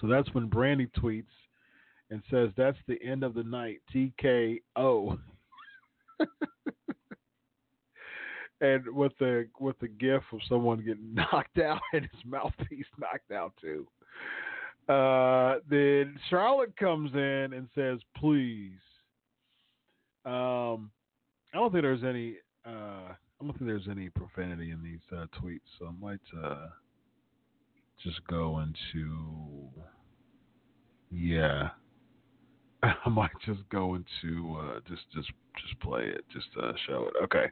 So 0.00 0.06
that's 0.06 0.32
when 0.34 0.48
Brandi 0.48 0.90
tweets 0.98 1.24
and 2.10 2.22
says, 2.30 2.50
That's 2.56 2.78
the 2.86 3.02
end 3.02 3.22
of 3.24 3.34
the 3.34 3.44
night. 3.44 3.80
TKO. 3.94 5.18
and 8.60 8.88
with 8.94 9.12
the 9.18 9.48
with 9.60 9.78
the 9.80 9.88
gif 9.88 10.22
of 10.32 10.40
someone 10.48 10.78
getting 10.84 11.14
knocked 11.32 11.58
out 11.58 11.80
and 11.92 12.02
his 12.02 12.24
mouthpiece 12.24 12.86
knocked 12.98 13.30
out 13.32 13.52
too. 13.60 13.86
Uh, 14.88 15.58
then 15.68 16.18
Charlotte 16.30 16.76
comes 16.76 17.12
in 17.14 17.52
and 17.52 17.68
says, 17.74 17.98
"Please." 18.16 18.78
Um, 20.24 20.90
I 21.52 21.58
don't 21.58 21.72
think 21.72 21.82
there's 21.82 22.04
any 22.04 22.36
uh, 22.64 23.14
I 23.40 23.44
don't 23.44 23.58
think 23.58 23.68
there's 23.68 23.88
any 23.90 24.08
profanity 24.08 24.70
in 24.70 24.82
these 24.82 25.00
uh, 25.12 25.26
tweets, 25.38 25.60
so 25.78 25.86
I 25.86 25.92
might 26.00 26.20
uh, 26.42 26.68
just 28.02 28.26
go 28.26 28.60
into 28.60 29.68
yeah. 31.10 31.70
I 32.82 33.08
might 33.08 33.30
just 33.44 33.60
go 33.70 33.94
into 33.94 34.58
uh, 34.58 34.80
just 34.88 35.02
just 35.14 35.30
just 35.58 35.80
play 35.80 36.04
it, 36.04 36.24
just 36.32 36.48
uh, 36.62 36.72
show 36.86 37.08
it. 37.08 37.24
Okay, 37.24 37.46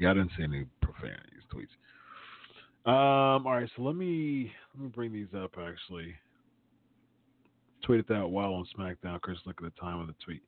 yeah, 0.00 0.10
I 0.10 0.14
didn't 0.14 0.32
see 0.36 0.44
any 0.44 0.66
profanity 0.82 1.22
in 1.32 1.38
these 1.38 1.66
tweets. 1.66 2.90
Um, 2.90 3.46
all 3.46 3.54
right, 3.54 3.68
so 3.76 3.82
let 3.82 3.96
me 3.96 4.52
let 4.74 4.84
me 4.84 4.90
bring 4.90 5.12
these 5.12 5.28
up. 5.36 5.54
Actually, 5.58 6.14
tweeted 7.86 8.06
that 8.08 8.28
while 8.28 8.52
on 8.52 8.66
SmackDown. 8.78 9.20
Chris, 9.20 9.38
look 9.46 9.60
at 9.62 9.74
the 9.74 9.80
time 9.80 10.00
of 10.00 10.06
the 10.06 10.14
tweet. 10.24 10.42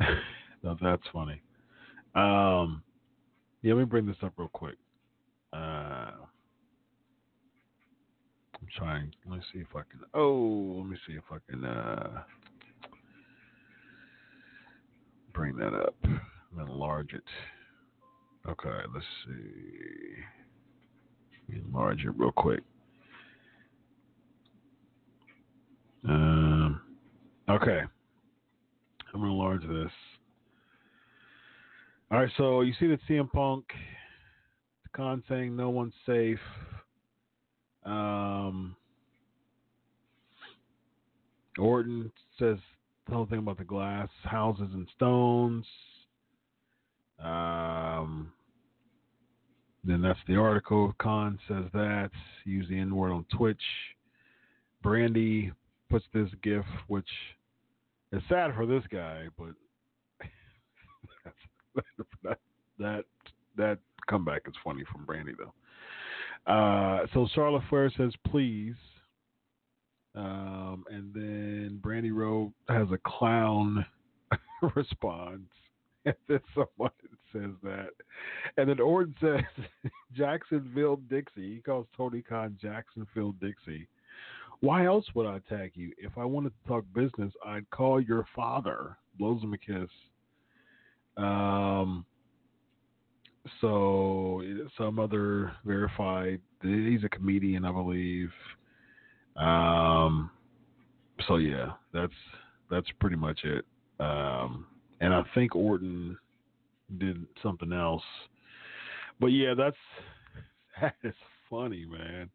now 0.62 0.76
that's 0.80 1.02
funny. 1.12 1.40
Um, 2.14 2.82
yeah, 3.62 3.74
let 3.74 3.80
me 3.80 3.84
bring 3.86 4.06
this 4.06 4.16
up 4.22 4.32
real 4.36 4.48
quick. 4.48 4.76
Uh, 5.52 6.12
I'm 8.54 8.68
trying. 8.76 9.12
Let 9.26 9.38
me 9.38 9.44
see 9.52 9.60
if 9.60 9.68
I 9.74 9.82
can. 9.90 10.00
Oh, 10.14 10.74
let 10.78 10.86
me 10.86 10.96
see 11.06 11.14
if 11.14 11.24
I 11.30 11.38
can 11.50 11.64
uh, 11.64 12.22
bring 15.32 15.56
that 15.56 15.74
up. 15.74 15.94
Enlarge 16.58 17.12
it. 17.14 17.24
Okay, 18.48 18.78
let's 18.92 19.06
see. 19.26 20.16
Enlarge 21.54 22.04
it 22.04 22.12
real 22.16 22.32
quick. 22.32 22.60
Um, 26.08 26.80
okay. 27.48 27.80
I'm 29.14 29.20
gonna 29.20 29.32
enlarge 29.32 29.62
this. 29.62 29.92
All 32.12 32.18
right, 32.18 32.30
so 32.36 32.60
you 32.60 32.74
see 32.78 32.88
that 32.88 32.98
CM 33.08 33.32
Punk, 33.32 33.64
Khan 34.94 35.22
saying 35.30 35.56
no 35.56 35.70
one's 35.70 35.94
safe. 36.04 36.38
Um, 37.86 38.76
Orton 41.58 42.12
says 42.38 42.58
the 43.08 43.14
whole 43.14 43.24
thing 43.24 43.38
about 43.38 43.56
the 43.56 43.64
glass 43.64 44.10
houses 44.24 44.68
and 44.74 44.86
stones. 44.94 45.64
Um, 47.18 48.30
then 49.82 50.02
that's 50.02 50.18
the 50.28 50.36
article. 50.36 50.94
Khan 50.98 51.38
says 51.48 51.64
that. 51.72 52.10
Use 52.44 52.68
the 52.68 52.78
N 52.78 52.94
word 52.94 53.12
on 53.12 53.24
Twitch. 53.34 53.56
Brandi 54.84 55.50
puts 55.88 56.04
this 56.12 56.28
gif, 56.42 56.66
which 56.88 57.08
is 58.12 58.20
sad 58.28 58.54
for 58.54 58.66
this 58.66 58.84
guy, 58.90 59.28
but 59.38 59.54
that 62.22 62.38
that 62.78 63.04
that 63.56 63.78
comeback 64.08 64.42
is 64.46 64.54
funny 64.64 64.82
from 64.90 65.06
Brandi 65.06 65.34
though. 65.36 65.52
Uh, 66.52 67.06
so 67.14 67.28
Charlotte 67.34 67.62
Flair 67.68 67.90
says 67.96 68.12
please, 68.28 68.74
um, 70.14 70.84
and 70.90 71.12
then 71.14 71.80
Brandi 71.80 72.12
Rhodes 72.12 72.54
has 72.68 72.88
a 72.92 72.98
clown 73.06 73.84
response, 74.74 75.48
and 76.04 76.14
then 76.28 76.40
someone 76.54 76.90
says 77.32 77.52
that, 77.62 77.90
and 78.56 78.68
then 78.68 78.80
Orton 78.80 79.14
says 79.20 79.64
Jacksonville 80.16 80.96
Dixie. 81.08 81.54
He 81.54 81.60
calls 81.60 81.86
Tony 81.96 82.22
Khan 82.22 82.58
Jacksonville 82.60 83.32
Dixie. 83.40 83.88
Why 84.60 84.86
else 84.86 85.04
would 85.14 85.26
I 85.26 85.38
attack 85.38 85.72
you? 85.74 85.92
If 85.98 86.16
I 86.16 86.24
wanted 86.24 86.50
to 86.50 86.68
talk 86.68 86.84
business, 86.94 87.32
I'd 87.44 87.68
call 87.70 88.00
your 88.00 88.26
father. 88.34 88.96
Blows 89.18 89.42
him 89.42 89.52
a 89.54 89.58
kiss. 89.58 89.90
Um, 91.16 92.04
so 93.60 94.42
some 94.78 94.98
other 94.98 95.52
verified. 95.64 96.40
He's 96.62 97.04
a 97.04 97.08
comedian, 97.08 97.64
I 97.64 97.72
believe. 97.72 98.30
Um, 99.36 100.30
so 101.26 101.36
yeah, 101.36 101.72
that's 101.92 102.12
that's 102.70 102.88
pretty 103.00 103.16
much 103.16 103.40
it. 103.44 103.64
Um, 104.00 104.66
and 105.00 105.14
I 105.14 105.22
think 105.34 105.54
Orton 105.54 106.16
did 106.98 107.26
something 107.42 107.72
else. 107.72 108.02
But 109.20 109.28
yeah, 109.28 109.54
that's 109.56 109.76
that 110.80 110.94
is 111.02 111.14
funny, 111.50 111.84
man. 111.84 112.30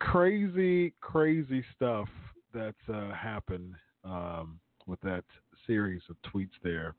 Crazy, 0.00 0.94
crazy 1.00 1.64
stuff 1.76 2.08
that's 2.54 2.88
uh, 2.92 3.12
happened 3.12 3.74
um, 4.04 4.58
with 4.86 5.00
that 5.02 5.24
series 5.70 6.02
of 6.10 6.16
tweets 6.32 6.58
there. 6.64 6.94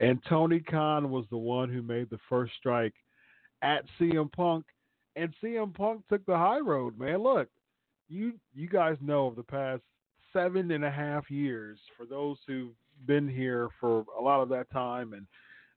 And 0.00 0.20
Tony 0.28 0.60
Khan 0.60 1.10
was 1.10 1.24
the 1.30 1.38
one 1.38 1.72
who 1.72 1.80
made 1.80 2.10
the 2.10 2.18
first 2.28 2.52
strike 2.58 2.92
at 3.62 3.84
CM 3.98 4.30
Punk, 4.30 4.66
and 5.16 5.32
CM 5.42 5.74
Punk 5.74 6.02
took 6.10 6.24
the 6.26 6.36
high 6.36 6.58
road, 6.58 6.98
man. 6.98 7.22
Look, 7.22 7.48
you 8.10 8.34
you 8.54 8.68
guys 8.68 8.98
know 9.00 9.28
of 9.28 9.36
the 9.36 9.42
past 9.42 9.80
seven 10.34 10.70
and 10.70 10.84
a 10.84 10.90
half 10.90 11.30
years 11.30 11.78
for 11.96 12.04
those 12.04 12.36
who've 12.46 12.74
been 13.06 13.26
here 13.26 13.68
for 13.80 14.04
a 14.18 14.22
lot 14.22 14.42
of 14.42 14.50
that 14.50 14.70
time, 14.70 15.14
and 15.14 15.26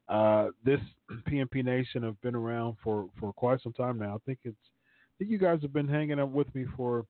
uh, 0.09 0.51
this 0.65 0.81
PNP 1.29 1.63
Nation 1.63 2.03
have 2.03 2.19
been 2.21 2.35
around 2.35 2.75
for, 2.83 3.07
for 3.19 3.31
quite 3.31 3.61
some 3.61 3.73
time 3.73 3.97
now. 3.97 4.15
I 4.15 4.19
think 4.25 4.39
it's 4.43 4.57
I 4.57 5.11
think 5.17 5.31
you 5.31 5.37
guys 5.37 5.59
have 5.61 5.73
been 5.73 5.87
hanging 5.87 6.19
up 6.19 6.29
with 6.29 6.53
me 6.53 6.65
for 6.75 7.05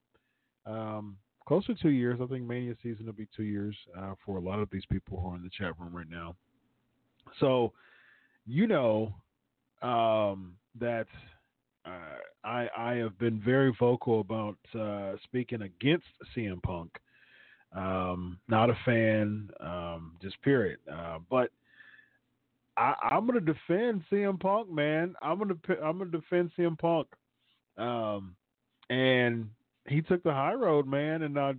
um, 0.66 1.16
close 1.50 1.66
to 1.66 1.74
two 1.74 1.90
years. 1.90 2.20
I 2.22 2.26
think 2.26 2.44
Mania 2.44 2.76
season 2.80 3.06
will 3.06 3.12
be 3.12 3.26
two 3.36 3.42
years 3.42 3.74
uh, 3.98 4.14
for 4.24 4.38
a 4.38 4.40
lot 4.40 4.60
of 4.60 4.68
these 4.70 4.84
people 4.88 5.20
who 5.20 5.30
are 5.30 5.34
in 5.34 5.42
the 5.42 5.50
chat 5.50 5.76
room 5.80 5.92
right 5.92 6.08
now. 6.08 6.36
So, 7.40 7.72
you 8.46 8.68
know 8.68 9.12
um, 9.82 10.54
that 10.78 11.08
uh, 11.84 12.18
I, 12.44 12.68
I 12.78 12.94
have 12.94 13.18
been 13.18 13.42
very 13.44 13.74
vocal 13.80 14.20
about 14.20 14.58
uh, 14.78 15.16
speaking 15.24 15.62
against 15.62 16.06
CM 16.36 16.62
Punk. 16.62 16.96
Um, 17.74 18.38
not 18.46 18.70
a 18.70 18.78
fan, 18.84 19.50
um, 19.58 20.12
just 20.22 20.40
period. 20.42 20.78
Uh, 20.88 21.18
but 21.28 21.50
I, 22.76 22.94
am 23.10 23.26
going 23.26 23.44
to 23.44 23.52
defend 23.52 24.04
CM 24.08 24.38
Punk, 24.38 24.70
man. 24.70 25.16
I'm 25.20 25.38
going 25.38 25.58
to 25.66 25.82
I'm 25.82 25.98
to 25.98 26.04
defend 26.04 26.52
CM 26.56 26.78
Punk. 26.78 27.08
Um, 27.76 28.36
and 28.88 29.48
he 29.90 30.00
took 30.00 30.22
the 30.22 30.32
high 30.32 30.54
road, 30.54 30.86
man, 30.86 31.22
and 31.22 31.34
not 31.34 31.56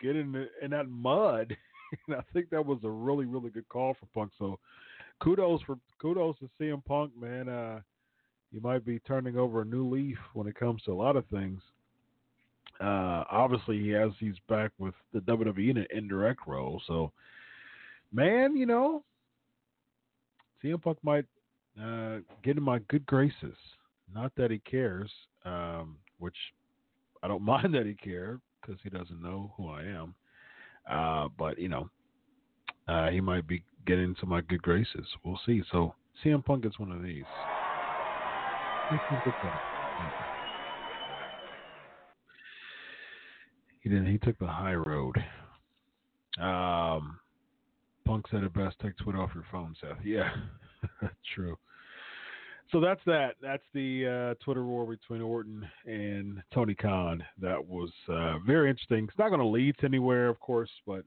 get 0.00 0.16
in 0.16 0.32
the, 0.32 0.48
in 0.62 0.72
that 0.72 0.88
mud. 0.88 1.56
and 2.06 2.16
I 2.16 2.22
think 2.32 2.50
that 2.50 2.64
was 2.64 2.78
a 2.84 2.90
really 2.90 3.24
really 3.24 3.50
good 3.50 3.68
call 3.68 3.94
for 3.94 4.06
Punk. 4.14 4.32
So 4.38 4.58
kudos 5.20 5.62
for 5.62 5.78
kudos 6.00 6.36
to 6.40 6.50
CM 6.60 6.84
Punk, 6.84 7.12
man. 7.18 7.48
Uh, 7.48 7.80
you 8.50 8.60
might 8.60 8.84
be 8.84 8.98
turning 9.00 9.36
over 9.36 9.62
a 9.62 9.64
new 9.64 9.88
leaf 9.88 10.18
when 10.34 10.46
it 10.46 10.54
comes 10.54 10.82
to 10.82 10.92
a 10.92 10.94
lot 10.94 11.16
of 11.16 11.26
things. 11.26 11.60
Uh, 12.80 13.24
obviously, 13.30 13.78
he 13.80 13.90
has 13.90 14.10
he's 14.18 14.36
back 14.48 14.70
with 14.78 14.94
the 15.12 15.20
WWE 15.20 15.70
in 15.70 15.76
an 15.78 15.86
indirect 15.90 16.40
role. 16.46 16.80
So, 16.86 17.12
man, 18.12 18.56
you 18.56 18.66
know, 18.66 19.04
CM 20.62 20.80
Punk 20.80 20.98
might 21.02 21.26
uh, 21.80 22.18
get 22.42 22.56
in 22.56 22.62
my 22.62 22.78
good 22.88 23.04
graces. 23.06 23.56
Not 24.14 24.32
that 24.36 24.50
he 24.50 24.60
cares, 24.60 25.10
um, 25.44 25.96
which 26.18 26.36
I 27.22 27.28
don't 27.28 27.42
mind 27.44 27.74
that 27.74 27.86
he 27.86 27.94
cares 27.94 28.40
because 28.60 28.80
he 28.82 28.90
doesn't 28.90 29.22
know 29.22 29.52
who 29.56 29.68
I 29.68 29.82
am. 29.82 30.14
Uh, 30.90 31.28
but 31.36 31.58
you 31.58 31.68
know, 31.68 31.90
uh, 32.86 33.08
he 33.10 33.20
might 33.20 33.46
be 33.46 33.62
getting 33.86 34.04
into 34.04 34.26
my 34.26 34.40
good 34.42 34.62
graces. 34.62 35.06
We'll 35.24 35.40
see. 35.44 35.62
So 35.70 35.94
CM 36.24 36.44
Punk 36.44 36.62
gets 36.62 36.78
one 36.78 36.92
of 36.92 37.02
these. 37.02 37.24
He 43.82 43.88
didn't. 43.88 44.06
He 44.06 44.18
took 44.18 44.38
the 44.38 44.46
high 44.46 44.74
road. 44.74 45.16
Um, 46.40 47.18
Punk 48.06 48.26
said 48.30 48.42
it 48.42 48.54
best. 48.54 48.76
Take 48.80 48.96
Twitter 48.96 49.20
off 49.20 49.30
your 49.34 49.44
phone, 49.50 49.74
Seth. 49.80 49.98
Yeah, 50.04 50.30
true. 51.34 51.56
So 52.70 52.80
that's 52.80 53.00
that. 53.06 53.36
That's 53.40 53.62
the 53.72 54.34
uh, 54.36 54.44
Twitter 54.44 54.64
war 54.64 54.84
between 54.84 55.22
Orton 55.22 55.66
and 55.86 56.42
Tony 56.52 56.74
Khan. 56.74 57.24
That 57.40 57.66
was 57.66 57.90
uh, 58.08 58.38
very 58.46 58.68
interesting. 58.68 59.04
It's 59.08 59.18
not 59.18 59.28
going 59.28 59.40
to 59.40 59.46
lead 59.46 59.76
to 59.78 59.86
anywhere, 59.86 60.28
of 60.28 60.38
course, 60.38 60.70
but 60.86 61.02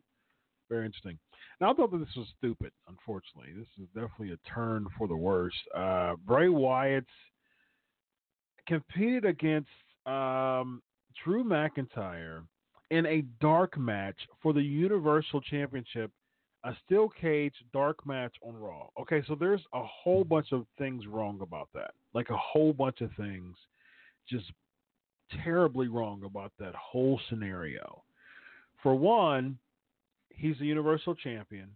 very 0.69 0.85
interesting. 0.85 1.19
Now, 1.59 1.71
I 1.71 1.73
thought 1.75 1.91
that 1.91 1.99
this 1.99 2.15
was 2.17 2.27
stupid, 2.37 2.71
unfortunately. 2.87 3.53
This 3.55 3.67
is 3.79 3.87
definitely 3.93 4.31
a 4.31 4.49
turn 4.49 4.87
for 4.97 5.07
the 5.07 5.15
worse. 5.15 5.53
Uh, 5.75 6.13
Bray 6.25 6.49
Wyatt 6.49 7.05
competed 8.67 9.25
against 9.25 9.69
um, 10.07 10.81
Drew 11.23 11.43
McIntyre 11.43 12.43
in 12.89 13.05
a 13.05 13.21
dark 13.39 13.77
match 13.77 14.17
for 14.41 14.53
the 14.53 14.61
Universal 14.61 15.41
Championship, 15.41 16.11
a 16.63 16.73
steel 16.85 17.09
cage 17.09 17.53
dark 17.73 18.05
match 18.05 18.35
on 18.45 18.55
Raw. 18.55 18.87
Okay, 18.99 19.23
so 19.27 19.35
there's 19.35 19.61
a 19.73 19.83
whole 19.83 20.23
bunch 20.23 20.51
of 20.51 20.65
things 20.77 21.07
wrong 21.07 21.39
about 21.41 21.69
that. 21.73 21.91
Like 22.13 22.29
a 22.29 22.37
whole 22.37 22.73
bunch 22.73 23.01
of 23.01 23.09
things 23.17 23.55
just 24.29 24.51
terribly 25.43 25.87
wrong 25.87 26.23
about 26.23 26.51
that 26.59 26.75
whole 26.75 27.19
scenario. 27.29 28.03
For 28.83 28.95
one, 28.95 29.57
he's 30.29 30.57
the 30.59 30.65
Universal 30.65 31.15
Champion. 31.15 31.69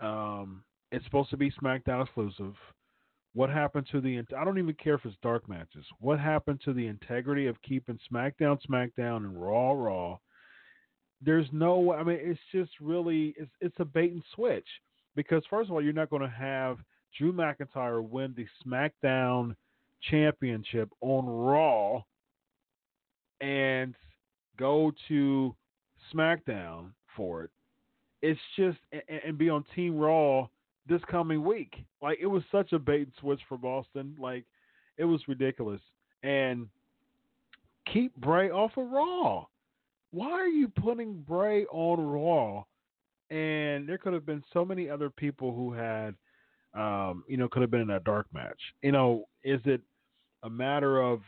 Um, 0.00 0.62
it's 0.92 1.04
supposed 1.04 1.30
to 1.30 1.36
be 1.36 1.50
SmackDown 1.62 2.04
exclusive. 2.04 2.54
What 3.34 3.50
happened 3.50 3.86
to 3.92 4.00
the? 4.00 4.22
I 4.36 4.44
don't 4.44 4.58
even 4.58 4.74
care 4.74 4.94
if 4.94 5.04
it's 5.04 5.16
dark 5.22 5.48
matches. 5.48 5.84
What 6.00 6.18
happened 6.18 6.60
to 6.64 6.72
the 6.72 6.86
integrity 6.86 7.46
of 7.46 7.60
keeping 7.62 7.98
SmackDown 8.10 8.58
SmackDown 8.68 9.18
and 9.18 9.40
Raw 9.40 9.72
Raw? 9.72 10.18
There's 11.24 11.46
no. 11.52 11.92
I 11.92 12.02
mean, 12.02 12.18
it's 12.20 12.40
just 12.52 12.70
really 12.80 13.34
it's 13.38 13.50
it's 13.60 13.76
a 13.78 13.84
bait 13.84 14.12
and 14.12 14.22
switch 14.34 14.66
because 15.14 15.42
first 15.48 15.70
of 15.70 15.74
all, 15.74 15.82
you're 15.82 15.92
not 15.92 16.10
going 16.10 16.22
to 16.22 16.28
have 16.28 16.78
Drew 17.16 17.32
McIntyre 17.32 18.06
win 18.06 18.34
the 18.36 18.46
SmackDown 18.66 19.56
Championship 20.10 20.90
on 21.00 21.26
Raw 21.26 22.02
and 23.40 23.94
go 24.58 24.92
to 25.08 25.54
SmackDown 26.14 26.90
for 27.16 27.44
it. 27.44 27.50
It's 28.22 28.40
just 28.56 28.78
and, 28.92 29.20
and 29.26 29.38
be 29.38 29.48
on 29.48 29.64
Team 29.74 29.96
Raw 29.98 30.48
this 30.88 31.00
coming 31.10 31.44
week. 31.44 31.74
Like 32.02 32.18
it 32.20 32.26
was 32.26 32.42
such 32.52 32.72
a 32.72 32.78
bait 32.78 33.02
and 33.02 33.12
switch 33.20 33.40
for 33.48 33.58
Boston. 33.58 34.16
Like 34.18 34.44
it 34.98 35.04
was 35.04 35.20
ridiculous. 35.28 35.80
And 36.22 36.68
keep 37.92 38.14
Bray 38.16 38.50
off 38.50 38.72
of 38.76 38.90
Raw. 38.90 39.46
Why 40.16 40.30
are 40.30 40.48
you 40.48 40.68
putting 40.68 41.20
Bray 41.28 41.66
on 41.66 42.00
Raw? 42.00 42.64
And 43.28 43.86
there 43.86 43.98
could 43.98 44.14
have 44.14 44.24
been 44.24 44.42
so 44.50 44.64
many 44.64 44.88
other 44.88 45.10
people 45.10 45.54
who 45.54 45.74
had, 45.74 46.14
um, 46.72 47.22
you 47.28 47.36
know, 47.36 47.50
could 47.50 47.60
have 47.60 47.70
been 47.70 47.82
in 47.82 47.88
that 47.88 48.04
dark 48.04 48.26
match. 48.32 48.58
You 48.82 48.92
know, 48.92 49.24
is 49.44 49.60
it 49.66 49.82
a 50.42 50.48
matter 50.48 51.02
of 51.02 51.20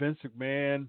Vince 0.00 0.18
McMahon 0.24 0.88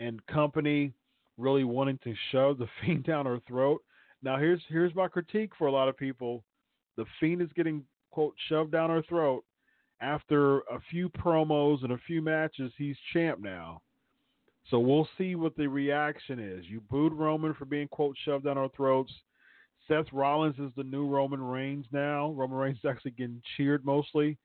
and 0.00 0.26
company 0.26 0.92
really 1.36 1.62
wanting 1.62 2.00
to 2.02 2.12
shove 2.32 2.58
the 2.58 2.66
Fiend 2.84 3.04
down 3.04 3.26
her 3.26 3.38
throat? 3.46 3.80
Now, 4.20 4.36
here's 4.36 4.60
here's 4.68 4.92
my 4.96 5.06
critique 5.06 5.52
for 5.56 5.68
a 5.68 5.72
lot 5.72 5.88
of 5.88 5.96
people 5.96 6.42
the 6.96 7.04
Fiend 7.20 7.40
is 7.40 7.50
getting 7.54 7.84
quote 8.10 8.34
shoved 8.48 8.72
down 8.72 8.90
our 8.90 9.02
throat. 9.02 9.44
After 10.00 10.58
a 10.62 10.80
few 10.90 11.08
promos 11.08 11.84
and 11.84 11.92
a 11.92 12.00
few 12.04 12.20
matches, 12.20 12.72
he's 12.76 12.96
champ 13.12 13.38
now. 13.38 13.80
So 14.70 14.78
we'll 14.78 15.08
see 15.16 15.34
what 15.34 15.56
the 15.56 15.66
reaction 15.66 16.38
is. 16.38 16.64
You 16.68 16.80
booed 16.90 17.12
Roman 17.12 17.54
for 17.54 17.64
being 17.64 17.88
quote 17.88 18.16
shoved 18.24 18.44
down 18.44 18.58
our 18.58 18.68
throats. 18.76 19.12
Seth 19.86 20.12
Rollins 20.12 20.58
is 20.58 20.70
the 20.76 20.84
new 20.84 21.06
Roman 21.06 21.42
Reigns 21.42 21.86
now. 21.92 22.32
Roman 22.32 22.58
Reigns 22.58 22.78
is 22.78 22.84
actually 22.84 23.12
getting 23.12 23.40
cheered 23.56 23.84
mostly. 23.84 24.36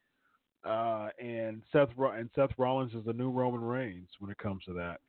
uh, 0.65 1.09
and 1.19 1.61
Seth 1.71 1.89
and 1.97 2.29
Seth 2.35 2.51
Rollins 2.57 2.93
is 2.93 3.05
the 3.05 3.13
new 3.13 3.29
Roman 3.29 3.61
Reigns 3.61 4.07
when 4.19 4.31
it 4.31 4.37
comes 4.37 4.63
to 4.65 4.73
that. 4.73 4.99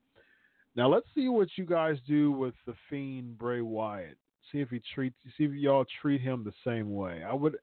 Now 0.77 0.89
let's 0.89 1.07
see 1.15 1.29
what 1.29 1.49
you 1.57 1.65
guys 1.65 1.97
do 2.07 2.33
with 2.33 2.55
the 2.67 2.75
Fiend 2.91 3.39
Bray 3.39 3.61
Wyatt. 3.61 4.19
See 4.51 4.59
if 4.61 4.69
he 4.69 4.81
treats, 4.95 5.17
see 5.39 5.45
if 5.45 5.53
y'all 5.53 5.87
treat 6.03 6.21
him 6.21 6.45
the 6.45 6.53
same 6.69 6.93
way. 6.93 7.23
I 7.23 7.33
would, 7.33 7.57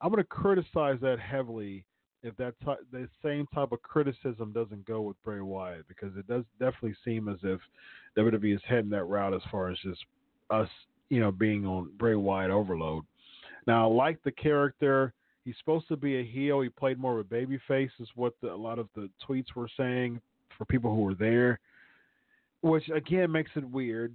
I'm 0.00 0.10
going 0.10 0.22
to 0.22 0.28
criticize 0.28 0.98
that 1.02 1.18
heavily 1.20 1.84
if 2.22 2.36
that 2.36 2.54
t- 2.64 2.72
the 2.92 3.08
same 3.22 3.46
type 3.54 3.72
of 3.72 3.82
criticism 3.82 4.52
doesn't 4.52 4.86
go 4.86 5.02
with 5.02 5.22
Bray 5.22 5.40
Wyatt 5.40 5.86
because 5.88 6.16
it 6.16 6.26
does 6.26 6.44
definitely 6.58 6.96
seem 7.04 7.28
as 7.28 7.38
if 7.42 7.60
WWE 8.16 8.54
is 8.54 8.60
heading 8.66 8.90
that 8.90 9.04
route 9.04 9.34
as 9.34 9.42
far 9.50 9.70
as 9.70 9.78
just 9.78 10.04
us, 10.50 10.68
you 11.10 11.20
know, 11.20 11.30
being 11.30 11.66
on 11.66 11.90
Bray 11.98 12.16
Wyatt 12.16 12.50
overload. 12.50 13.04
Now, 13.66 13.88
I 13.88 13.92
like 13.92 14.22
the 14.24 14.32
character. 14.32 15.12
He's 15.44 15.56
supposed 15.58 15.88
to 15.88 15.96
be 15.96 16.18
a 16.18 16.24
heel. 16.24 16.60
He 16.60 16.68
played 16.68 16.98
more 16.98 17.14
of 17.14 17.20
a 17.20 17.24
baby 17.24 17.58
face, 17.68 17.90
is 18.00 18.08
what 18.14 18.34
the, 18.42 18.52
a 18.52 18.56
lot 18.56 18.78
of 18.78 18.88
the 18.94 19.08
tweets 19.26 19.54
were 19.54 19.68
saying 19.76 20.20
for 20.56 20.64
people 20.64 20.94
who 20.94 21.02
were 21.02 21.14
there, 21.14 21.60
which 22.62 22.88
again 22.88 23.30
makes 23.30 23.50
it 23.54 23.68
weird. 23.68 24.14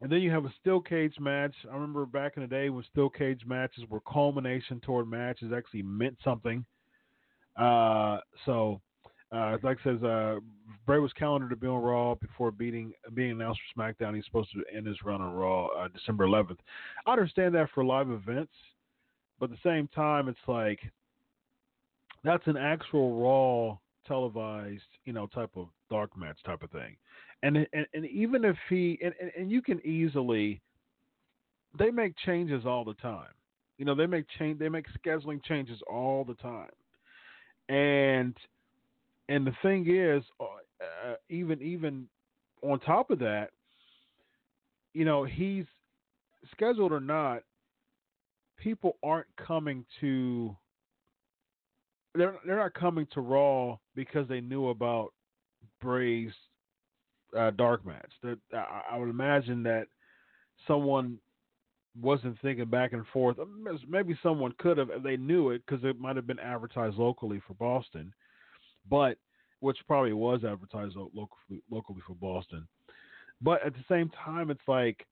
And 0.00 0.12
then 0.12 0.20
you 0.20 0.30
have 0.30 0.44
a 0.44 0.52
steel 0.60 0.80
cage 0.80 1.14
match. 1.18 1.54
I 1.70 1.74
remember 1.74 2.04
back 2.04 2.34
in 2.36 2.42
the 2.42 2.48
day 2.48 2.68
when 2.68 2.84
steel 2.90 3.08
cage 3.08 3.42
matches 3.46 3.84
were 3.88 4.00
culmination 4.00 4.80
toward 4.80 5.08
matches 5.08 5.52
actually 5.56 5.82
meant 5.82 6.16
something. 6.22 6.64
Uh, 7.58 8.18
so, 8.44 8.80
uh, 9.32 9.56
like 9.62 9.78
I 9.80 9.84
says, 9.84 10.02
uh, 10.02 10.36
Bray 10.84 10.98
was 10.98 11.12
calendared 11.14 11.50
to 11.50 11.56
be 11.56 11.66
on 11.66 11.82
Raw 11.82 12.14
before 12.14 12.50
beating 12.50 12.92
being 13.14 13.32
announced 13.32 13.60
for 13.74 13.80
SmackDown. 13.80 14.14
He's 14.14 14.24
supposed 14.24 14.50
to 14.52 14.62
end 14.76 14.86
his 14.86 14.96
run 15.04 15.20
on 15.20 15.34
Raw 15.34 15.66
uh, 15.68 15.88
December 15.88 16.26
11th. 16.26 16.58
I 17.06 17.12
understand 17.12 17.54
that 17.54 17.68
for 17.74 17.84
live 17.84 18.10
events, 18.10 18.52
but 19.40 19.50
at 19.50 19.56
the 19.56 19.68
same 19.68 19.88
time, 19.88 20.28
it's 20.28 20.38
like 20.46 20.80
that's 22.24 22.46
an 22.46 22.56
actual 22.56 23.20
Raw 23.20 23.78
televised, 24.06 24.82
you 25.04 25.12
know, 25.12 25.26
type 25.26 25.50
of 25.56 25.68
dark 25.90 26.16
match 26.16 26.38
type 26.44 26.62
of 26.62 26.70
thing. 26.70 26.96
And 27.42 27.56
and, 27.72 27.86
and 27.94 28.06
even 28.06 28.44
if 28.44 28.56
he 28.68 28.98
and, 29.02 29.12
and, 29.20 29.30
and 29.36 29.50
you 29.50 29.62
can 29.62 29.84
easily 29.84 30.60
they 31.78 31.90
make 31.90 32.14
changes 32.24 32.64
all 32.64 32.84
the 32.84 32.94
time. 32.94 33.28
You 33.78 33.84
know, 33.84 33.94
they 33.94 34.06
make 34.06 34.24
change 34.38 34.58
they 34.58 34.68
make 34.68 34.86
scheduling 35.04 35.42
changes 35.44 35.80
all 35.90 36.24
the 36.24 36.34
time. 36.34 36.70
And 37.68 38.34
and 39.28 39.46
the 39.46 39.54
thing 39.62 39.86
is, 39.88 40.22
uh, 40.40 40.44
uh, 40.44 41.14
even 41.28 41.60
even 41.62 42.08
on 42.62 42.80
top 42.80 43.10
of 43.10 43.18
that, 43.20 43.50
you 44.94 45.04
know, 45.04 45.24
he's 45.24 45.64
scheduled 46.52 46.92
or 46.92 47.00
not, 47.00 47.42
people 48.56 48.96
aren't 49.02 49.26
coming 49.36 49.84
to 50.00 50.56
they're 52.14 52.36
they're 52.46 52.56
not 52.56 52.74
coming 52.74 53.06
to 53.12 53.20
Raw 53.20 53.76
because 53.94 54.28
they 54.28 54.40
knew 54.40 54.68
about 54.68 55.12
Bray's 55.80 56.32
uh, 57.36 57.50
dark 57.50 57.84
match. 57.84 58.10
That 58.22 58.38
I, 58.52 58.82
I 58.92 58.98
would 58.98 59.10
imagine 59.10 59.62
that 59.64 59.88
someone 60.66 61.18
wasn't 62.00 62.36
thinking 62.40 62.66
back 62.66 62.92
and 62.92 63.06
forth. 63.12 63.36
Maybe 63.88 64.18
someone 64.22 64.52
could 64.58 64.78
have. 64.78 64.90
They 65.02 65.16
knew 65.16 65.50
it 65.50 65.62
because 65.66 65.84
it 65.84 65.98
might 65.98 66.16
have 66.16 66.26
been 66.26 66.38
advertised 66.38 66.96
locally 66.96 67.40
for 67.46 67.54
Boston, 67.54 68.12
but 68.88 69.16
which 69.60 69.78
probably 69.86 70.12
was 70.12 70.44
advertised 70.44 70.96
locally 70.96 71.62
locally 71.70 72.00
for 72.06 72.14
Boston. 72.14 72.66
But 73.40 73.64
at 73.64 73.74
the 73.74 73.84
same 73.88 74.10
time, 74.24 74.50
it's 74.50 74.60
like 74.66 75.06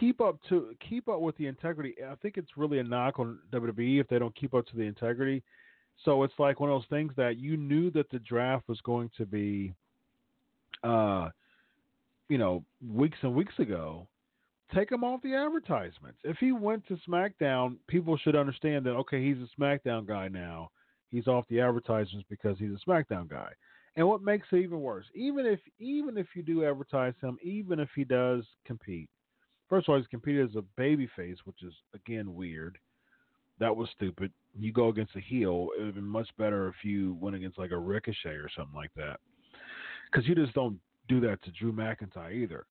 keep 0.00 0.20
up 0.20 0.38
to 0.48 0.74
keep 0.88 1.08
up 1.08 1.20
with 1.20 1.36
the 1.36 1.46
integrity. 1.46 1.94
I 2.08 2.14
think 2.16 2.36
it's 2.36 2.56
really 2.56 2.78
a 2.78 2.84
knock 2.84 3.18
on 3.18 3.38
WWE 3.52 4.00
if 4.00 4.08
they 4.08 4.18
don't 4.18 4.34
keep 4.34 4.54
up 4.54 4.66
to 4.66 4.76
the 4.76 4.82
integrity. 4.82 5.42
So 6.04 6.22
it's 6.24 6.34
like 6.38 6.60
one 6.60 6.70
of 6.70 6.80
those 6.80 6.88
things 6.88 7.12
that 7.16 7.38
you 7.38 7.56
knew 7.56 7.90
that 7.92 8.10
the 8.10 8.18
draft 8.18 8.68
was 8.68 8.80
going 8.80 9.10
to 9.16 9.24
be, 9.24 9.74
uh, 10.82 11.28
you 12.28 12.36
know, 12.36 12.64
weeks 12.92 13.18
and 13.22 13.34
weeks 13.34 13.54
ago, 13.58 14.08
take 14.74 14.90
him 14.90 15.04
off 15.04 15.22
the 15.22 15.34
advertisements. 15.34 16.18
If 16.24 16.38
he 16.38 16.52
went 16.52 16.86
to 16.88 16.98
SmackDown, 17.08 17.76
people 17.86 18.16
should 18.16 18.36
understand 18.36 18.84
that 18.86 18.92
okay, 18.92 19.24
he's 19.24 19.36
a 19.36 19.60
SmackDown 19.60 20.06
guy 20.06 20.28
now. 20.28 20.70
He's 21.10 21.28
off 21.28 21.44
the 21.48 21.60
advertisements 21.60 22.26
because 22.28 22.58
he's 22.58 22.72
a 22.72 22.90
SmackDown 22.90 23.28
guy. 23.28 23.50
And 23.96 24.08
what 24.08 24.22
makes 24.22 24.48
it 24.50 24.56
even 24.56 24.80
worse, 24.80 25.06
even 25.14 25.46
if 25.46 25.60
even 25.78 26.18
if 26.18 26.26
you 26.34 26.42
do 26.42 26.64
advertise 26.64 27.14
him, 27.22 27.38
even 27.42 27.78
if 27.78 27.88
he 27.94 28.04
does 28.04 28.44
compete, 28.66 29.08
first 29.68 29.88
of 29.88 29.92
all, 29.92 29.98
he's 29.98 30.08
competed 30.08 30.48
as 30.50 30.56
a 30.56 30.80
babyface, 30.80 31.38
which 31.44 31.62
is 31.62 31.74
again 31.94 32.34
weird. 32.34 32.78
That 33.60 33.76
was 33.76 33.88
stupid. 33.94 34.32
You 34.58 34.72
go 34.72 34.88
against 34.88 35.14
a 35.14 35.20
heel, 35.20 35.68
it 35.76 35.80
would 35.80 35.86
have 35.86 35.94
been 35.94 36.04
much 36.04 36.28
better 36.36 36.66
if 36.68 36.74
you 36.82 37.16
went 37.20 37.36
against 37.36 37.58
like 37.58 37.70
a 37.70 37.78
Ricochet 37.78 38.30
or 38.30 38.48
something 38.56 38.74
like 38.74 38.90
that. 38.96 39.20
Because 40.10 40.26
you 40.26 40.34
just 40.34 40.54
don't 40.54 40.78
do 41.08 41.20
that 41.20 41.40
to 41.44 41.52
Drew 41.52 41.72
McIntyre 41.72 42.34
either. 42.34 42.66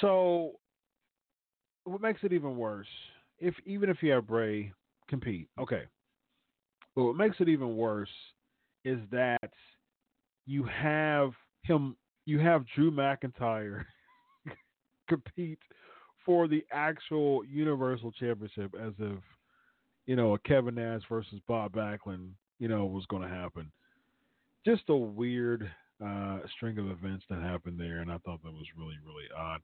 So, 0.00 0.52
what 1.84 2.00
makes 2.00 2.20
it 2.22 2.32
even 2.32 2.56
worse, 2.56 2.88
if 3.38 3.54
even 3.66 3.90
if 3.90 4.02
you 4.02 4.12
have 4.12 4.26
Bray 4.26 4.72
compete, 5.08 5.48
okay, 5.58 5.84
but 6.94 7.04
what 7.04 7.16
makes 7.16 7.36
it 7.40 7.48
even 7.48 7.76
worse 7.76 8.08
is 8.84 8.98
that 9.10 9.50
you 10.46 10.64
have 10.64 11.32
him, 11.62 11.96
you 12.26 12.38
have 12.38 12.64
Drew 12.74 12.90
McIntyre 12.90 13.84
compete 15.08 15.58
for 16.24 16.48
the 16.48 16.64
actual 16.72 17.44
Universal 17.44 18.12
Championship 18.12 18.74
as 18.80 18.92
if, 18.98 19.18
you 20.06 20.16
know, 20.16 20.34
a 20.34 20.38
Kevin 20.40 20.76
Nash 20.76 21.02
versus 21.08 21.40
Bob 21.46 21.72
Backlund, 21.72 22.30
you 22.58 22.68
know, 22.68 22.86
was 22.86 23.06
going 23.06 23.22
to 23.22 23.28
happen. 23.28 23.70
Just 24.64 24.84
a 24.88 24.96
weird 24.96 25.70
uh, 26.04 26.38
string 26.56 26.78
of 26.78 26.90
events 26.90 27.24
that 27.30 27.40
happened 27.40 27.78
there, 27.78 28.00
and 28.00 28.10
I 28.10 28.18
thought 28.18 28.42
that 28.42 28.52
was 28.52 28.66
really, 28.76 28.96
really 29.04 29.24
odd. 29.36 29.60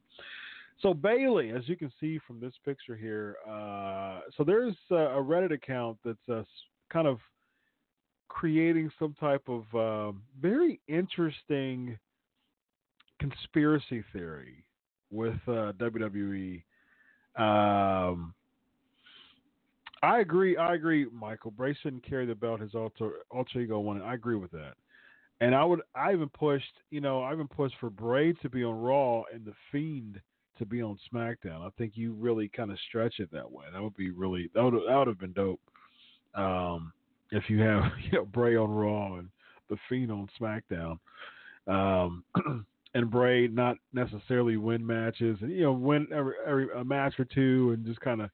So 0.82 0.94
Bayley, 0.94 1.50
as 1.50 1.68
you 1.68 1.76
can 1.76 1.92
see 2.00 2.18
from 2.26 2.40
this 2.40 2.54
picture 2.64 2.96
here, 2.96 3.36
uh, 3.48 4.20
so 4.36 4.44
there's 4.44 4.74
a 4.90 5.20
Reddit 5.20 5.52
account 5.52 5.98
that's 6.04 6.28
uh, 6.32 6.42
kind 6.90 7.06
of 7.06 7.18
creating 8.28 8.90
some 8.98 9.14
type 9.20 9.46
of 9.48 9.64
uh, 9.74 10.16
very 10.40 10.80
interesting 10.88 11.98
conspiracy 13.18 14.02
theory 14.12 14.64
with 15.10 15.36
uh, 15.46 15.72
WWE. 15.78 16.62
Um, 17.36 18.32
I 20.02 20.20
agree. 20.20 20.56
I 20.56 20.74
agree, 20.74 21.06
Michael. 21.12 21.50
Bray 21.50 21.76
shouldn't 21.82 22.06
carry 22.08 22.24
the 22.24 22.34
belt. 22.34 22.60
His 22.60 22.74
alter 22.74 23.10
alter 23.30 23.60
ego 23.60 23.78
won 23.80 23.98
it. 23.98 24.02
I 24.02 24.14
agree 24.14 24.36
with 24.36 24.50
that. 24.52 24.74
And 25.40 25.54
I 25.54 25.64
would. 25.64 25.80
I 25.94 26.12
even 26.12 26.28
pushed. 26.28 26.72
You 26.90 27.00
know, 27.00 27.22
I 27.22 27.32
even 27.32 27.48
pushed 27.48 27.76
for 27.80 27.90
Bray 27.90 28.32
to 28.34 28.48
be 28.48 28.62
on 28.62 28.74
Raw 28.74 29.22
and 29.32 29.44
the 29.44 29.54
Fiend 29.72 30.20
to 30.58 30.66
be 30.66 30.82
on 30.82 30.98
SmackDown. 31.12 31.66
I 31.66 31.70
think 31.78 31.92
you 31.94 32.12
really 32.12 32.48
kind 32.48 32.70
of 32.70 32.78
stretch 32.88 33.20
it 33.20 33.30
that 33.32 33.50
way. 33.50 33.64
That 33.72 33.82
would 33.82 33.96
be 33.96 34.10
really. 34.10 34.50
That 34.54 34.64
would. 34.64 34.74
That 34.74 34.96
would 34.96 35.08
have 35.08 35.18
been 35.18 35.32
dope. 35.32 35.60
Um, 36.34 36.92
if 37.30 37.48
you 37.48 37.60
have 37.60 37.84
you 38.04 38.18
know 38.18 38.24
Bray 38.26 38.56
on 38.56 38.70
Raw 38.70 39.16
and 39.16 39.28
the 39.68 39.76
Fiend 39.88 40.12
on 40.12 40.28
SmackDown. 40.40 40.98
Um, 41.66 42.24
and 42.94 43.10
Bray 43.10 43.46
not 43.48 43.76
necessarily 43.92 44.56
win 44.56 44.84
matches 44.84 45.38
and 45.40 45.52
you 45.52 45.62
know 45.62 45.72
win 45.72 46.06
every, 46.12 46.34
every 46.46 46.68
a 46.76 46.84
match 46.84 47.14
or 47.18 47.24
two 47.24 47.72
and 47.72 47.86
just 47.86 48.00
kind 48.00 48.20
of 48.20 48.30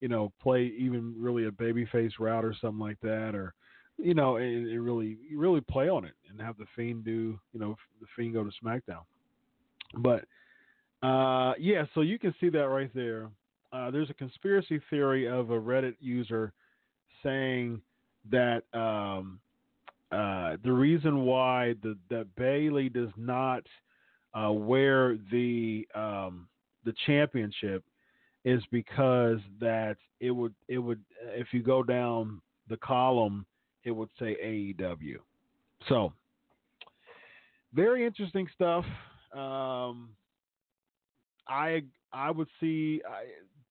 you 0.00 0.08
know 0.08 0.32
play 0.42 0.72
even 0.78 1.14
really 1.16 1.46
a 1.46 1.50
babyface 1.50 2.12
route 2.18 2.44
or 2.44 2.54
something 2.60 2.80
like 2.80 3.00
that 3.02 3.34
or 3.34 3.54
you 3.98 4.14
know 4.14 4.36
and, 4.36 4.68
and 4.68 4.84
really 4.84 5.16
really 5.34 5.60
play 5.60 5.88
on 5.88 6.04
it 6.04 6.14
and 6.28 6.40
have 6.40 6.56
the 6.58 6.66
Fiend 6.76 7.04
do 7.04 7.38
you 7.52 7.60
know 7.60 7.76
the 8.00 8.06
Fiend 8.16 8.34
go 8.34 8.44
to 8.44 8.50
SmackDown. 8.62 9.02
But 9.96 10.24
uh, 11.06 11.54
yeah, 11.58 11.84
so 11.94 12.00
you 12.00 12.18
can 12.18 12.34
see 12.40 12.48
that 12.50 12.68
right 12.68 12.90
there. 12.94 13.30
Uh, 13.72 13.90
there's 13.90 14.10
a 14.10 14.14
conspiracy 14.14 14.80
theory 14.88 15.28
of 15.28 15.50
a 15.50 15.60
Reddit 15.60 15.96
user 16.00 16.52
saying 17.22 17.80
that 18.30 18.62
um, 18.72 19.40
uh, 20.12 20.56
the 20.62 20.72
reason 20.72 21.24
why 21.24 21.74
the, 21.82 21.96
that 22.08 22.26
Bayley 22.36 22.88
does 22.88 23.10
not 23.16 23.64
uh, 24.32 24.52
wear 24.52 25.18
the 25.30 25.86
um, 25.94 26.48
the 26.84 26.94
championship 27.06 27.84
is 28.44 28.62
because 28.70 29.38
that 29.60 29.96
it 30.20 30.30
would 30.30 30.54
it 30.68 30.78
would 30.78 31.00
if 31.34 31.48
you 31.52 31.62
go 31.62 31.82
down 31.82 32.40
the 32.68 32.76
column 32.78 33.44
it 33.84 33.90
would 33.90 34.08
say 34.18 34.36
AEW. 34.42 35.16
So 35.88 36.12
very 37.74 38.06
interesting 38.06 38.48
stuff. 38.54 38.84
Um, 39.34 40.10
I 41.48 41.82
I 42.12 42.30
would 42.30 42.48
see 42.60 43.02
I, 43.08 43.24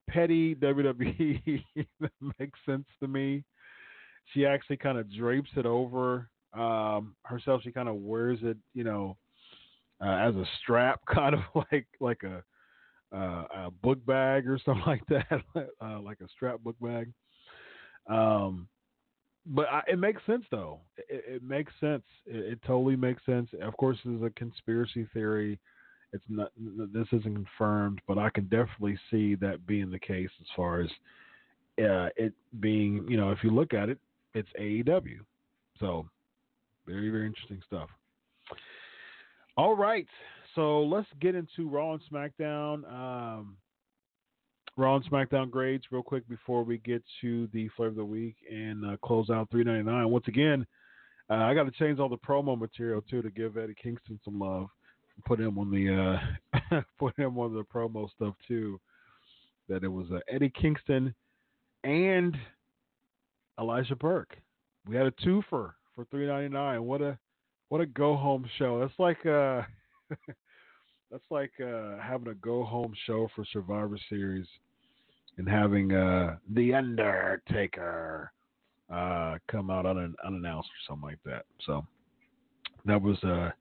petty 0.10 0.56
WWE 0.56 1.64
makes 2.40 2.60
sense 2.66 2.86
to 3.00 3.08
me. 3.08 3.44
She 4.34 4.46
actually 4.46 4.78
kind 4.78 4.98
of 4.98 5.12
drapes 5.14 5.50
it 5.56 5.66
over 5.66 6.30
um, 6.54 7.16
herself. 7.26 7.62
She 7.64 7.72
kind 7.72 7.90
of 7.90 7.96
wears 7.96 8.40
it, 8.42 8.58
you 8.74 8.84
know, 8.84 9.18
uh, 10.02 10.10
as 10.10 10.36
a 10.36 10.46
strap, 10.62 11.02
kind 11.14 11.36
of 11.36 11.42
like 11.72 11.88
like 12.00 12.22
a, 12.24 12.44
uh, 13.16 13.66
a 13.66 13.72
book 13.82 14.06
bag 14.06 14.48
or 14.48 14.60
something 14.64 14.84
like 14.86 15.06
that, 15.08 15.42
uh, 15.82 16.00
like 16.02 16.20
a 16.22 16.28
strap 16.30 16.60
book 16.60 16.76
bag. 16.82 17.12
Um, 18.10 18.68
but 19.46 19.68
I, 19.70 19.82
it 19.88 20.00
makes 20.00 20.22
sense 20.26 20.46
though. 20.52 20.80
It, 20.98 21.24
it 21.28 21.44
makes 21.44 21.72
sense. 21.80 22.04
It, 22.26 22.54
it, 22.54 22.60
totally 22.66 22.96
makes 22.96 23.26
sense. 23.26 23.50
Of 23.62 23.76
course, 23.78 23.98
this 24.04 24.16
is 24.16 24.24
a 24.24 24.30
conspiracy 24.32 25.08
theory. 25.14 25.60
It's 26.14 26.24
not. 26.30 26.52
This 26.94 27.08
isn't 27.12 27.36
confirmed, 27.36 28.02
but 28.08 28.18
I 28.18 28.30
can 28.30 28.46
definitely 28.46 28.98
see 29.10 29.36
that 29.36 29.66
being 29.66 29.90
the 29.90 30.00
case 30.00 30.30
as 30.40 30.48
far 30.56 30.82
as 30.82 30.90
uh, 31.80 32.10
it 32.16 32.34
being. 32.60 33.06
You 33.10 33.18
know, 33.18 33.32
if 33.32 33.40
you 33.44 33.50
look 33.50 33.74
at 33.74 33.90
it, 33.90 33.98
it's 34.34 34.50
AEW. 34.60 35.20
So 35.80 36.08
very 36.86 37.10
very 37.10 37.26
interesting 37.26 37.62
stuff. 37.66 37.90
All 39.58 39.76
right, 39.76 40.08
so 40.56 40.84
let's 40.84 41.08
get 41.20 41.36
into 41.36 41.68
Raw 41.68 41.94
and 41.94 42.02
SmackDown. 42.12 42.92
Um, 42.92 43.58
Raw 44.76 44.96
and 44.96 45.06
SmackDown 45.06 45.52
grades 45.52 45.86
real 45.92 46.02
quick 46.02 46.28
before 46.28 46.64
we 46.64 46.80
get 46.80 47.04
to 47.22 47.48
the 47.54 47.70
flavor 47.76 47.90
of 47.90 47.96
the 47.96 48.06
week 48.06 48.36
and 48.52 48.86
uh, 48.86 48.98
close 49.04 49.30
out 49.30 49.50
399. 49.52 50.10
Once 50.10 50.28
again, 50.28 50.66
uh, 51.30 51.36
I 51.36 51.54
got 51.54 51.64
to 51.64 51.72
change 51.72 52.00
all 52.00 52.10
the 52.10 52.18
promo 52.18 52.58
material 52.58 53.04
too 53.08 53.22
to 53.22 53.30
give 53.30 53.58
Eddie 53.58 53.76
Kingston 53.82 54.20
some 54.26 54.40
love. 54.40 54.68
Put 55.26 55.40
him 55.40 55.60
on 55.60 55.70
the 55.70 56.20
uh, 56.74 56.82
put 57.00 57.18
him 57.18 57.38
on 57.38 57.54
the 57.54 57.64
promo 57.64 58.10
stuff 58.16 58.34
too. 58.48 58.80
That 59.70 59.84
it 59.84 59.88
was 59.88 60.08
uh, 60.12 60.20
Eddie 60.28 60.52
Kingston 60.60 61.14
and 61.84 62.36
Elijah 63.60 63.96
Burke. 63.96 64.36
We 64.88 64.96
had 64.96 65.06
a 65.06 65.12
twofer 65.12 65.74
for 65.94 66.06
399. 66.10 66.84
What 66.84 67.02
a 67.02 67.18
what 67.70 67.80
a 67.80 67.86
go 67.86 68.16
home 68.16 68.50
show. 68.58 68.80
That's 68.80 68.98
like 68.98 69.24
uh 69.26 69.62
that's 71.14 71.24
like 71.30 71.52
uh, 71.64 71.98
having 72.02 72.30
a 72.30 72.34
go 72.34 72.64
home 72.64 72.92
show 73.06 73.30
for 73.36 73.46
Survivor 73.54 74.00
Series 74.10 74.48
and 75.38 75.48
having 75.48 75.94
uh, 75.94 76.38
the 76.56 76.74
Undertaker 76.74 78.32
uh, 78.92 79.38
come 79.48 79.70
out 79.70 79.86
un- 79.86 80.16
unannounced 80.26 80.70
or 80.70 80.82
something 80.88 81.08
like 81.08 81.20
that. 81.24 81.46
So 81.68 81.86
that 82.86 83.00
was 83.00 83.24
uh, 83.24 83.52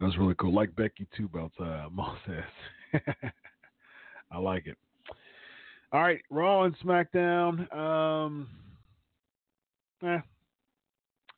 that 0.00 0.06
was 0.06 0.16
really 0.16 0.34
cool. 0.36 0.54
Like 0.54 0.74
Becky 0.74 1.06
Two 1.14 1.28
Belts, 1.28 1.54
uh. 1.60 1.88
I 4.32 4.38
like 4.38 4.66
it. 4.66 4.78
All 5.92 6.00
right, 6.00 6.22
Raw 6.30 6.64
and 6.64 6.74
SmackDown. 6.78 7.76
Um, 7.76 8.48
eh, 10.02 10.18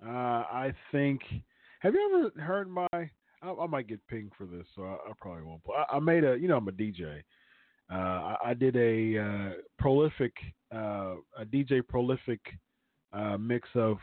uh, 0.07 0.09
I 0.09 0.73
think. 0.93 1.23
Have 1.81 1.95
you 1.95 2.31
ever 2.37 2.41
heard 2.43 2.71
my 2.71 3.11
I, 3.47 3.53
I, 3.63 3.67
might 3.67 3.87
get 3.87 4.07
pinged 4.09 4.33
for 4.37 4.45
this, 4.45 4.67
so 4.75 4.83
I, 4.83 5.11
I 5.11 5.13
probably 5.21 5.45
won't. 5.45 5.63
I, 5.77 5.97
I, 5.97 6.01
made 6.01 6.25
a, 6.25 6.37
you 6.37 6.49
know, 6.49 6.57
I'm 6.57 6.69
a 6.69 6.73
DJ. 6.73 7.23
Uh, 7.91 7.95
I, 7.95 8.37
I, 8.47 8.55
did 8.55 8.77
a 8.77 9.19
uh, 9.19 9.51
prolific, 9.79 10.33
uh, 10.75 11.15
a 11.39 11.45
DJ 11.45 11.87
prolific 11.87 12.41
uh, 13.13 13.37
mix 13.39 13.69
of 13.75 13.99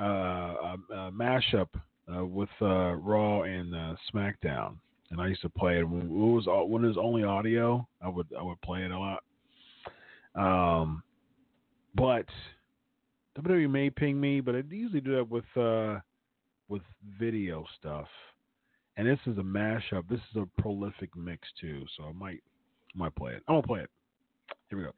uh, 0.00 0.04
a, 0.04 0.76
a, 0.90 1.12
mashup 1.12 1.68
uh, 2.14 2.24
with 2.24 2.48
Raw 2.60 3.42
and 3.42 3.74
SmackDown, 4.14 4.76
and 5.10 5.20
I 5.20 5.26
used 5.28 5.42
to 5.42 5.48
play 5.48 5.78
it 5.78 5.88
when 5.88 6.02
it 6.02 6.08
was 6.08 6.46
when 6.68 6.84
it 6.84 6.88
was 6.88 6.98
only 6.98 7.24
audio. 7.24 7.86
I 8.00 8.08
would 8.08 8.28
I 8.38 8.42
would 8.42 8.60
play 8.60 8.84
it 8.84 8.90
a 8.92 8.98
lot. 8.98 9.22
Um, 10.36 11.02
but 11.94 12.26
WWE 13.40 13.70
may 13.70 13.90
ping 13.90 14.20
me, 14.20 14.40
but 14.40 14.54
I 14.54 14.62
usually 14.70 15.00
do 15.00 15.16
that 15.16 15.28
with 15.28 15.44
with 16.68 16.82
video 17.18 17.64
stuff 17.78 18.06
and 18.96 19.06
this 19.06 19.18
is 19.26 19.38
a 19.38 19.42
mashup. 19.42 20.08
This 20.08 20.20
is 20.30 20.42
a 20.42 20.60
prolific 20.60 21.14
mix 21.16 21.46
too, 21.60 21.84
so 21.96 22.04
I 22.04 22.12
might 22.12 22.42
might 22.94 23.14
play 23.14 23.32
it. 23.32 23.42
I'm 23.48 23.56
gonna 23.56 23.66
play 23.66 23.80
it. 23.80 23.90
Here 24.68 24.78
we 24.78 24.84
go. 24.84 24.92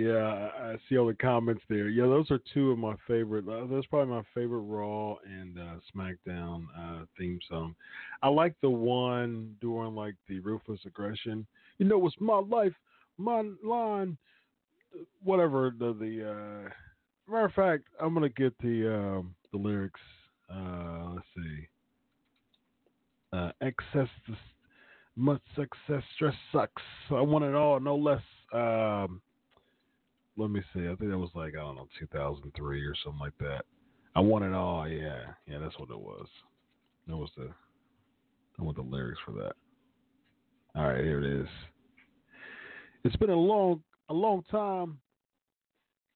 Yeah, 0.00 0.48
I 0.58 0.76
see 0.88 0.96
all 0.96 1.06
the 1.06 1.14
comments 1.14 1.62
there. 1.68 1.88
Yeah, 1.88 2.04
those 2.04 2.30
are 2.30 2.40
two 2.54 2.70
of 2.70 2.78
my 2.78 2.94
favorite. 3.06 3.46
Uh, 3.46 3.66
that's 3.70 3.84
probably 3.86 4.14
my 4.14 4.22
favorite 4.34 4.60
Raw 4.60 5.16
and 5.26 5.58
uh, 5.58 5.74
SmackDown 5.94 6.64
uh, 6.78 7.04
theme 7.18 7.38
song. 7.50 7.74
I 8.22 8.28
like 8.28 8.54
the 8.62 8.70
one 8.70 9.54
during 9.60 9.94
like 9.94 10.14
the 10.26 10.40
ruthless 10.40 10.80
aggression. 10.86 11.46
You 11.76 11.86
know, 11.86 12.06
it's 12.06 12.16
my 12.18 12.38
life, 12.38 12.72
my 13.18 13.42
line, 13.62 14.16
whatever. 15.22 15.74
The 15.78 15.92
the 15.92 16.30
uh, 16.30 16.70
matter 17.30 17.44
of 17.44 17.52
fact, 17.52 17.84
I'm 18.00 18.14
gonna 18.14 18.30
get 18.30 18.56
the 18.62 18.94
um, 18.94 19.34
the 19.52 19.58
lyrics. 19.58 20.00
Uh, 20.50 21.10
let's 21.14 21.26
see. 21.36 21.68
Uh, 23.34 23.52
excess, 23.60 24.08
much 25.14 25.42
success, 25.54 26.02
stress 26.14 26.34
sucks. 26.52 26.82
I 27.10 27.20
want 27.20 27.44
it 27.44 27.54
all, 27.54 27.78
no 27.80 27.96
less. 27.96 28.22
Um, 28.54 29.20
let 30.36 30.50
me 30.50 30.60
see. 30.72 30.80
I 30.80 30.94
think 30.96 31.10
that 31.10 31.18
was 31.18 31.30
like 31.34 31.54
I 31.54 31.60
don't 31.60 31.76
know, 31.76 31.88
2003 31.98 32.84
or 32.84 32.94
something 33.04 33.20
like 33.20 33.36
that. 33.40 33.64
I 34.14 34.20
want 34.20 34.44
it 34.44 34.52
all. 34.52 34.88
Yeah, 34.88 35.22
yeah, 35.46 35.58
that's 35.58 35.78
what 35.78 35.90
it 35.90 35.98
was. 35.98 36.26
That 37.06 37.16
was 37.16 37.30
the. 37.36 37.48
I 38.58 38.62
want 38.62 38.76
the 38.76 38.82
lyrics 38.82 39.20
for 39.24 39.32
that. 39.32 39.52
All 40.76 40.86
right, 40.86 41.02
here 41.02 41.22
it 41.22 41.40
is. 41.40 41.48
It's 43.04 43.16
been 43.16 43.30
a 43.30 43.34
long, 43.34 43.82
a 44.08 44.14
long 44.14 44.42
time. 44.50 44.98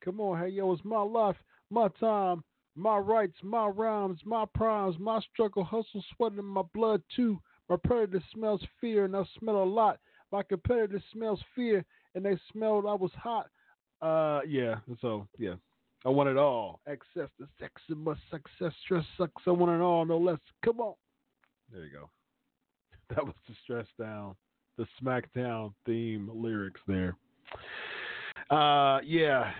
Come 0.04 0.20
on, 0.20 0.38
hey 0.38 0.50
yo, 0.50 0.72
it's 0.72 0.84
my 0.84 1.00
life, 1.00 1.36
my 1.70 1.88
time, 1.98 2.44
my 2.76 2.98
rights, 2.98 3.36
my 3.42 3.66
rhymes, 3.66 4.20
my 4.24 4.44
primes, 4.54 4.96
my 4.98 5.20
struggle, 5.32 5.64
hustle, 5.64 6.04
sweat 6.14 6.32
in 6.32 6.44
my 6.44 6.62
blood 6.74 7.02
too. 7.16 7.40
My 7.70 7.76
predator 7.82 8.22
smells 8.34 8.62
fear, 8.80 9.06
and 9.06 9.16
I 9.16 9.22
smell 9.38 9.62
a 9.62 9.64
lot. 9.64 9.98
My 10.30 10.42
competitor 10.42 11.02
smells 11.12 11.40
fear, 11.54 11.84
and 12.14 12.24
they 12.24 12.36
smelled 12.52 12.84
I 12.86 12.94
was 12.94 13.12
hot. 13.16 13.48
Uh, 14.02 14.40
yeah. 14.46 14.76
So 15.00 15.26
yeah, 15.38 15.54
I 16.04 16.10
want 16.10 16.28
it 16.28 16.36
all. 16.36 16.80
Access 16.86 17.28
the 17.38 17.48
sex 17.58 17.80
and 17.88 18.04
my 18.04 18.14
success, 18.30 18.72
stress 18.84 19.04
sucks. 19.16 19.42
I 19.46 19.50
want 19.50 19.72
it 19.72 19.82
all, 19.82 20.04
no 20.04 20.18
less. 20.18 20.38
Come 20.64 20.80
on. 20.80 20.94
There 21.72 21.84
you 21.84 21.92
go. 21.92 22.10
That 23.14 23.22
was 23.22 23.34
the 23.46 23.54
stress 23.62 23.86
down, 24.00 24.34
the 24.78 24.86
SmackDown 25.00 25.74
theme 25.84 26.30
lyrics 26.32 26.80
there. 26.88 27.14
Uh, 28.50 29.00
yeah, 29.04 29.52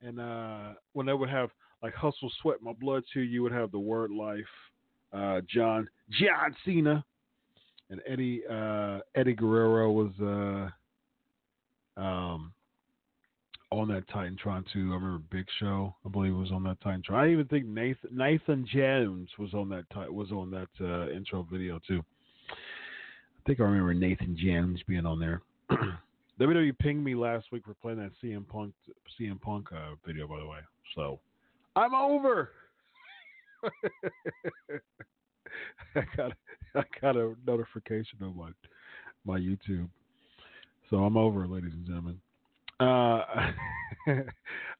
and 0.00 0.18
uh, 0.18 0.72
when 0.94 1.04
they 1.04 1.12
would 1.12 1.28
have 1.28 1.50
like 1.82 1.94
hustle, 1.94 2.32
sweat, 2.40 2.62
my 2.62 2.72
blood 2.72 3.02
too, 3.12 3.20
you 3.20 3.42
would 3.42 3.52
have 3.52 3.70
the 3.70 3.78
word 3.78 4.10
life. 4.10 4.40
Uh, 5.12 5.40
John 5.46 5.88
John 6.10 6.56
Cena 6.64 7.04
and 7.90 8.00
Eddie 8.06 8.42
uh, 8.50 9.00
Eddie 9.14 9.34
Guerrero 9.34 9.92
was 9.92 10.70
uh, 11.96 12.00
um, 12.00 12.52
on 13.70 13.88
that 13.88 14.08
Titantron 14.08 14.64
too. 14.72 14.90
I 14.92 14.94
remember 14.94 15.22
Big 15.30 15.46
Show, 15.58 15.94
I 16.04 16.08
believe, 16.08 16.34
was 16.34 16.52
on 16.52 16.62
that 16.64 16.80
Titantron. 16.80 17.14
I 17.14 17.30
even 17.30 17.46
think 17.46 17.66
Nathan 17.66 18.10
Nathan 18.12 18.66
Jones 18.72 19.28
was 19.38 19.54
on 19.54 19.68
that 19.70 19.84
was 20.12 20.30
on 20.30 20.50
that 20.50 20.68
uh, 20.80 21.10
intro 21.10 21.46
video 21.50 21.80
too. 21.86 22.02
I 22.50 22.54
think 23.46 23.60
I 23.60 23.64
remember 23.64 23.94
Nathan 23.94 24.36
Jones 24.38 24.80
being 24.86 25.06
on 25.06 25.18
there. 25.18 25.42
WWE 26.40 26.78
pinged 26.78 27.02
me 27.02 27.14
last 27.14 27.46
week 27.50 27.64
for 27.64 27.74
playing 27.74 27.98
that 27.98 28.12
CM 28.22 28.46
Punk 28.46 28.74
CM 29.20 29.40
Punk 29.40 29.68
uh, 29.72 29.94
video, 30.06 30.28
by 30.28 30.38
the 30.38 30.46
way. 30.46 30.58
So 30.94 31.18
I'm 31.74 31.94
over. 31.94 32.50
I 35.94 36.02
got 36.16 36.32
I 36.74 36.82
got 37.00 37.16
a 37.16 37.34
notification 37.46 38.18
on 38.22 38.36
my 38.36 38.50
my 39.24 39.38
YouTube, 39.38 39.88
so 40.88 40.98
I'm 40.98 41.16
over, 41.16 41.46
ladies 41.48 41.72
and 41.72 41.86
gentlemen. 41.86 42.20
Uh, 42.78 42.84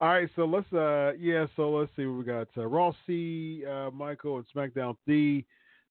all 0.01 0.09
right, 0.09 0.29
so 0.37 0.45
let's 0.45 0.71
uh 0.73 1.13
yeah, 1.19 1.47
so 1.57 1.71
let's 1.71 1.91
see 1.97 2.07
what 2.07 2.19
we 2.19 2.25
got. 2.25 2.49
Uh, 2.57 2.67
Raw 2.67 2.93
C, 3.07 3.65
uh, 3.67 3.91
Michael, 3.91 4.37
and 4.37 4.47
SmackDown 4.55 4.97
D, 5.07 5.45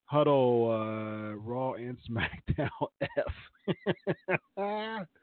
Huddle, 0.05 0.69
uh, 0.71 1.35
Raw 1.35 1.73
and 1.73 1.97
SmackDown 2.09 2.69
F. 3.17 5.07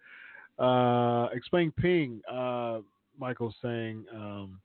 Uh, 0.59 1.29
explain 1.33 1.73
ping. 1.73 2.21
Uh, 2.31 2.81
Michael's 3.19 3.55
saying 3.63 4.05
um, 4.15 4.61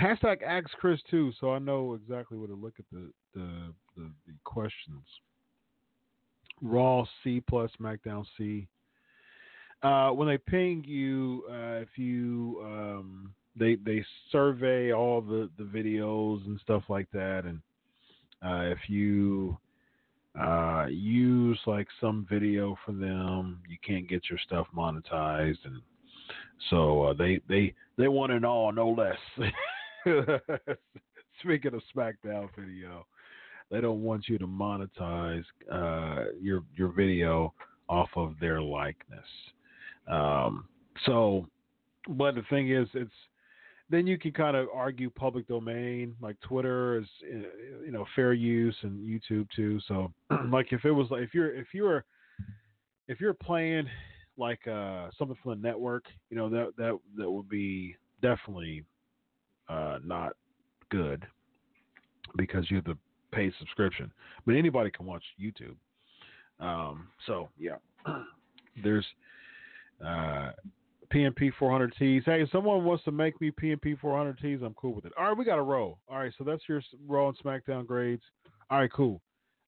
hashtag 0.00 0.42
ask 0.46 0.70
Chris 0.78 1.00
too, 1.10 1.32
so 1.40 1.52
I 1.52 1.58
know 1.58 1.94
exactly 1.94 2.38
where 2.38 2.48
to 2.48 2.54
look 2.54 2.74
at 2.78 2.84
the 2.92 3.10
the, 3.34 3.74
the, 3.96 4.10
the 4.26 4.34
questions. 4.44 5.04
Raw 6.60 7.04
C 7.22 7.40
plus 7.40 7.70
SmackDown 7.80 8.24
C. 8.38 8.68
Uh, 9.82 10.10
when 10.10 10.28
they 10.28 10.38
ping 10.38 10.84
you, 10.86 11.44
uh, 11.50 11.80
if 11.80 11.88
you 11.96 12.60
um, 12.64 13.34
they 13.56 13.74
they 13.76 14.04
survey 14.30 14.92
all 14.92 15.20
the 15.20 15.50
the 15.58 15.64
videos 15.64 16.44
and 16.46 16.60
stuff 16.60 16.84
like 16.88 17.10
that, 17.12 17.44
and 17.44 17.60
uh, 18.44 18.70
if 18.70 18.78
you 18.88 19.58
uh, 20.40 20.86
use 20.88 21.58
like 21.66 21.88
some 22.00 22.26
video 22.30 22.76
for 22.86 22.92
them, 22.92 23.60
you 23.68 23.76
can't 23.84 24.08
get 24.08 24.22
your 24.30 24.38
stuff 24.46 24.66
monetized, 24.76 25.58
and 25.64 25.80
so 26.70 27.04
uh, 27.04 27.12
they 27.12 27.40
they 27.48 27.74
they 27.98 28.08
want 28.08 28.32
it 28.32 28.44
all, 28.44 28.72
no 28.72 28.88
less. 28.90 29.18
Speaking 31.40 31.74
of 31.74 31.82
SmackDown 31.94 32.48
video, 32.56 33.04
they 33.70 33.80
don't 33.80 34.02
want 34.02 34.28
you 34.28 34.38
to 34.38 34.46
monetize 34.46 35.44
uh, 35.70 36.26
your 36.40 36.62
your 36.76 36.88
video 36.88 37.52
off 37.88 38.10
of 38.16 38.34
their 38.40 38.62
likeness. 38.62 39.26
Um, 40.08 40.68
so, 41.06 41.46
but 42.08 42.34
the 42.34 42.42
thing 42.50 42.70
is, 42.70 42.88
it's 42.94 43.12
then 43.90 44.06
you 44.06 44.18
can 44.18 44.32
kind 44.32 44.56
of 44.56 44.68
argue 44.74 45.10
public 45.10 45.46
domain, 45.46 46.14
like 46.20 46.40
Twitter 46.40 46.98
is 46.98 47.06
you 47.22 47.92
know 47.92 48.06
fair 48.16 48.32
use 48.32 48.76
and 48.82 49.00
YouTube 49.00 49.46
too. 49.54 49.80
So, 49.86 50.12
like 50.50 50.72
if 50.72 50.84
it 50.84 50.92
was 50.92 51.10
like 51.10 51.22
if 51.22 51.34
you're 51.34 51.54
if 51.54 51.68
you're 51.72 52.04
if 53.08 53.20
you're 53.20 53.34
playing 53.34 53.86
like 54.36 54.66
uh, 54.66 55.08
something 55.18 55.36
from 55.42 55.60
the 55.60 55.68
network, 55.68 56.04
you 56.30 56.36
know 56.36 56.48
that 56.48 56.72
that 56.78 56.98
that 57.16 57.30
would 57.30 57.48
be 57.48 57.94
definitely 58.22 58.84
uh, 59.68 59.98
not 60.04 60.32
good 60.90 61.26
because 62.36 62.70
you 62.70 62.76
have 62.76 62.86
to 62.86 62.96
pay 63.32 63.52
subscription. 63.58 64.10
But 64.46 64.54
anybody 64.54 64.90
can 64.90 65.06
watch 65.06 65.24
YouTube. 65.40 65.76
Um, 66.60 67.08
so 67.26 67.48
yeah, 67.58 67.76
there's 68.82 69.06
uh, 70.04 70.52
PNP 71.12 71.52
400Ts. 71.60 72.24
Hey, 72.24 72.42
if 72.42 72.50
someone 72.50 72.84
wants 72.84 73.04
to 73.04 73.12
make 73.12 73.38
me 73.40 73.50
PNP 73.50 74.00
400Ts, 74.00 74.62
I'm 74.62 74.74
cool 74.74 74.94
with 74.94 75.04
it. 75.04 75.12
All 75.18 75.26
right, 75.26 75.36
we 75.36 75.44
got 75.44 75.58
a 75.58 75.62
roll. 75.62 75.98
All 76.08 76.18
right, 76.18 76.32
so 76.38 76.44
that's 76.44 76.62
your 76.68 76.82
Raw 77.06 77.28
and 77.28 77.38
SmackDown 77.38 77.86
grades. 77.86 78.22
All 78.70 78.78
right, 78.78 78.92
cool. 78.92 79.20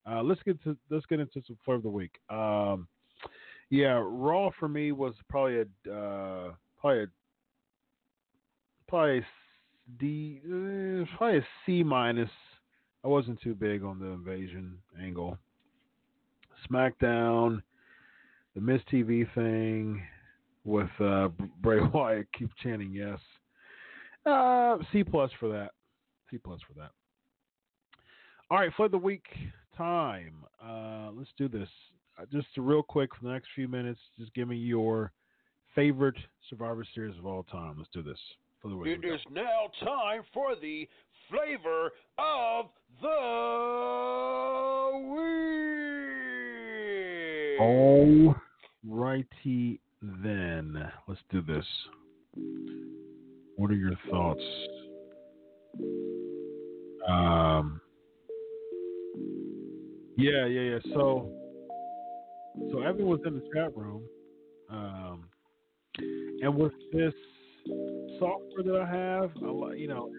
Uh, 0.09 0.21
let's 0.21 0.41
get 0.43 0.61
to 0.63 0.77
let's 0.89 1.05
get 1.07 1.19
into 1.19 1.41
some 1.47 1.57
flavor 1.65 1.77
of 1.77 1.83
the 1.83 1.89
week. 1.89 2.19
Um, 2.29 2.87
yeah, 3.69 4.01
Raw 4.03 4.51
for 4.59 4.67
me 4.67 4.91
was 4.91 5.13
probably 5.29 5.57
a 5.57 5.91
uh, 5.91 6.51
probably 6.79 7.03
a 7.03 7.07
probably 8.87 9.17
a 9.19 9.25
D, 9.99 10.41
uh, 10.45 11.05
probably 11.17 11.39
a 11.39 11.47
C 11.65 11.83
minus. 11.83 12.29
I 13.03 13.07
wasn't 13.07 13.41
too 13.41 13.55
big 13.55 13.83
on 13.83 13.99
the 13.99 14.07
invasion 14.07 14.77
angle. 15.01 15.37
SmackDown, 16.69 17.61
the 18.55 18.61
Miz 18.61 18.81
TV 18.91 19.27
thing 19.35 20.01
with 20.65 20.89
uh, 20.99 21.29
Bray 21.61 21.79
Wyatt 21.93 22.27
keep 22.37 22.49
chanting 22.61 22.91
yes. 22.91 23.19
Uh, 24.25 24.77
C 24.91 25.03
plus 25.03 25.31
for 25.39 25.47
that. 25.49 25.71
C 26.29 26.37
plus 26.37 26.59
for 26.67 26.73
that. 26.79 26.91
All 28.51 28.57
right, 28.57 28.71
for 28.75 28.89
the 28.89 28.97
week 28.97 29.25
time. 29.77 30.43
Uh, 30.63 31.11
let's 31.13 31.29
do 31.37 31.47
this. 31.47 31.69
Uh, 32.19 32.25
just 32.31 32.47
real 32.57 32.83
quick 32.83 33.15
for 33.15 33.25
the 33.25 33.31
next 33.31 33.47
few 33.55 33.67
minutes. 33.67 33.99
Just 34.19 34.33
give 34.33 34.47
me 34.47 34.55
your 34.55 35.11
favorite 35.75 36.17
Survivor 36.49 36.85
Series 36.93 37.17
of 37.17 37.25
all 37.25 37.43
time. 37.43 37.75
Let's 37.77 37.89
do 37.93 38.01
this 38.01 38.19
for 38.61 38.69
the 38.69 38.75
week. 38.75 38.99
It 39.03 39.07
is 39.07 39.21
now 39.31 39.69
time 39.83 40.23
for 40.33 40.55
the 40.55 40.87
flavor 41.29 41.91
of 42.17 42.65
the 43.01 43.07
week. 45.11 45.59
All 47.59 48.35
righty 48.87 49.79
then. 50.23 50.91
Let's 51.07 51.21
do 51.31 51.41
this. 51.41 51.65
What 53.57 53.71
are 53.71 53.75
your 53.75 53.97
thoughts? 54.09 54.43
Um. 57.07 57.81
Yeah, 60.17 60.45
yeah, 60.45 60.61
yeah. 60.61 60.79
So, 60.93 61.29
so 62.71 62.81
everyone's 62.81 63.21
in 63.25 63.35
the 63.35 63.43
chat 63.53 63.75
room, 63.75 64.01
um, 64.69 65.25
and 66.41 66.55
with 66.55 66.71
this 66.93 67.13
software 68.17 68.63
that 68.63 68.75
I 68.81 68.85
have, 68.89 69.31
I, 69.43 69.73
you 69.73 69.87
know, 69.87 70.09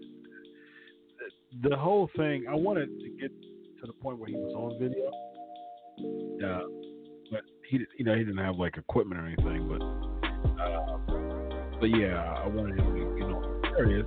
the, 1.62 1.70
the 1.70 1.76
whole 1.76 2.10
thing. 2.16 2.44
I 2.50 2.54
wanted 2.54 2.88
to 3.00 3.08
get 3.20 3.30
to 3.80 3.86
the 3.86 3.92
point 3.94 4.18
where 4.18 4.28
he 4.28 4.34
was 4.34 4.52
on 4.54 4.78
video. 4.78 5.10
Yeah, 6.38 6.60
but 6.60 6.95
he, 7.68 7.80
you 7.98 8.05
know, 8.05 8.14
he 8.14 8.24
didn't 8.24 8.38
have 8.38 8.56
like 8.56 8.76
equipment 8.76 9.20
or 9.20 9.26
anything. 9.26 9.68
But, 9.68 9.82
uh, 10.62 10.98
but 11.80 11.86
yeah, 11.86 12.22
I 12.22 12.47
wanted 12.48 12.78
him 12.78 12.94
to, 12.94 13.01
you 13.18 13.28
know, 13.28 13.60
there 13.76 13.88
he 13.88 13.94
is. 13.97 14.06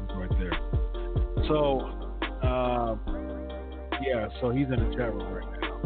He's 0.00 0.16
right 0.16 0.30
there. 0.38 0.52
So, 1.48 1.80
um, 2.46 3.00
yeah, 4.02 4.28
so 4.40 4.50
he's 4.50 4.66
in 4.66 4.78
the 4.78 4.94
chat 4.96 5.12
room 5.12 5.32
right 5.32 5.60
now, 5.60 5.80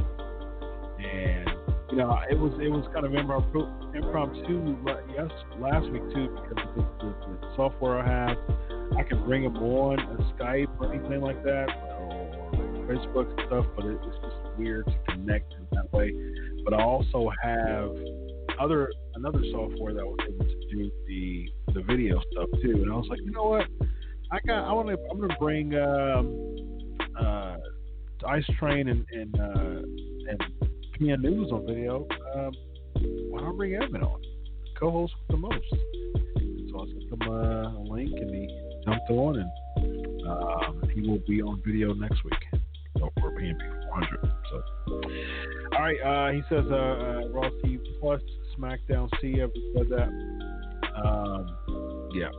and 0.99 1.51
you 1.91 1.99
know, 1.99 2.19
it 2.31 2.39
was 2.39 2.53
it 2.61 2.69
was 2.69 2.85
kind 2.93 3.07
of 3.07 3.15
impromptu, 3.15 3.67
impromptu 3.95 4.77
yes 5.15 5.31
last 5.59 5.89
week 5.91 6.03
too 6.15 6.29
because 6.29 6.67
the, 6.77 6.83
the, 7.01 7.15
the 7.41 7.57
software 7.57 7.99
I 8.01 8.07
have. 8.07 8.39
I 8.97 9.03
can 9.03 9.23
bring 9.25 9.45
him 9.45 9.57
on 9.59 9.99
a 9.99 10.43
Skype 10.43 10.69
or 10.81 10.93
anything 10.93 11.21
like 11.21 11.43
that, 11.45 11.69
or 12.01 12.87
Facebook 12.89 13.29
and 13.31 13.41
stuff, 13.47 13.67
but 13.77 13.85
it, 13.85 13.99
it's 14.03 14.17
just 14.23 14.59
weird 14.59 14.87
to 14.87 15.13
connect 15.13 15.53
in 15.53 15.67
that 15.73 15.93
way. 15.93 16.09
But 16.69 16.81
I 16.81 16.83
also 16.83 17.31
have 17.43 17.97
other 18.61 18.93
another 19.15 19.41
software 19.53 19.95
that 19.95 20.05
was 20.05 20.19
able 20.29 20.45
to 20.45 20.69
do 20.71 20.91
the 21.07 21.49
the 21.73 21.81
video 21.81 22.21
stuff 22.31 22.51
too, 22.63 22.83
and 22.83 22.93
I 22.93 22.95
was 22.95 23.07
like, 23.09 23.21
you 23.25 23.31
know 23.31 23.45
what, 23.45 23.67
I 24.31 24.39
got 24.47 24.69
I 24.69 24.73
want 24.75 24.89
to 24.89 24.99
I'm 25.11 25.19
gonna 25.19 25.35
bring 25.41 25.75
um, 25.77 27.09
uh, 27.19 27.57
Ice 28.29 28.45
Train 28.59 28.89
and 28.89 29.07
and 29.11 29.41
uh, 29.41 29.81
and 30.29 30.43
PN 31.01 31.23
News 31.23 31.51
on 31.53 31.65
video. 31.65 32.07
Um, 32.35 32.53
why 33.31 33.41
don't 33.41 33.55
I 33.55 33.57
bring 33.57 33.75
Evan 33.75 34.03
on? 34.03 34.21
Co-host 34.79 35.15
with 35.21 35.29
the 35.29 35.37
most. 35.39 35.65
So 36.71 36.83
I 36.83 36.87
sent 36.87 37.23
him 37.23 37.33
a 37.33 37.79
link 37.81 38.13
and 38.13 38.35
he 38.35 38.61
jumped 38.85 39.09
on 39.09 39.39
and 39.39 40.29
um, 40.29 40.83
he 40.95 41.01
will 41.01 41.23
be 41.27 41.41
on 41.41 41.63
video 41.65 41.95
next 41.95 42.23
week. 42.25 42.61
So 42.99 43.11
for 43.21 43.31
PNP 43.31 43.78
400. 43.99 44.33
So 44.51 44.63
all 45.77 45.83
right, 45.83 46.01
uh, 46.01 46.33
he 46.33 46.43
says 46.49 46.65
uh, 46.71 46.75
uh, 46.75 47.29
Raw 47.29 47.51
C 47.63 47.79
plus 48.01 48.21
SmackDown 48.59 49.09
C. 49.21 49.41
Ever 49.41 49.53
said 49.77 49.89
that? 49.91 50.09
Um, 51.05 52.11
yeah. 52.15 52.31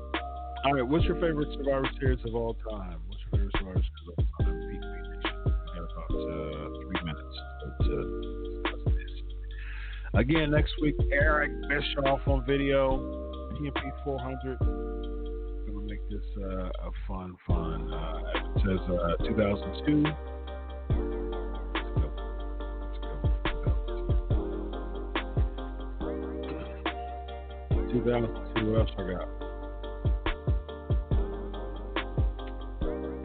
All 0.66 0.74
right, 0.74 0.86
what's 0.86 1.06
your 1.06 1.16
favorite 1.16 1.48
Survivor 1.56 1.90
Series 2.00 2.20
of 2.26 2.36
all 2.36 2.56
time? 2.70 3.00
What's 3.08 3.22
your 3.32 3.40
favorite 3.40 3.56
Survivor 3.58 3.82
Series 3.82 4.10
of 4.10 4.36
all 4.40 4.46
time? 4.46 4.60
Nation. 4.60 4.82
We 5.46 5.52
got 5.76 5.88
about 5.92 6.12
uh, 6.12 6.70
three 6.82 7.00
minutes. 7.06 7.36
discuss. 7.80 8.40
Again, 10.16 10.52
next 10.52 10.74
week, 10.82 10.96
Eric 11.14 11.52
Bischoff 11.70 12.28
on 12.28 12.44
video, 12.46 12.98
PNP 13.54 14.04
400. 14.04 14.60
Gonna 14.60 15.86
make 15.86 16.10
this 16.10 16.26
uh, 16.42 16.66
a 16.66 16.92
fun, 17.08 17.36
fun. 17.48 17.94
Uh, 17.94 18.22
it 18.56 18.62
says 18.66 18.80
uh, 18.90 19.24
2002. 19.24 20.39
Let's 27.92 28.06
go. 28.06 28.12
2002. 28.12 28.72
What 28.72 28.80
else 28.82 28.92
I 28.98 29.04
got? 29.04 29.28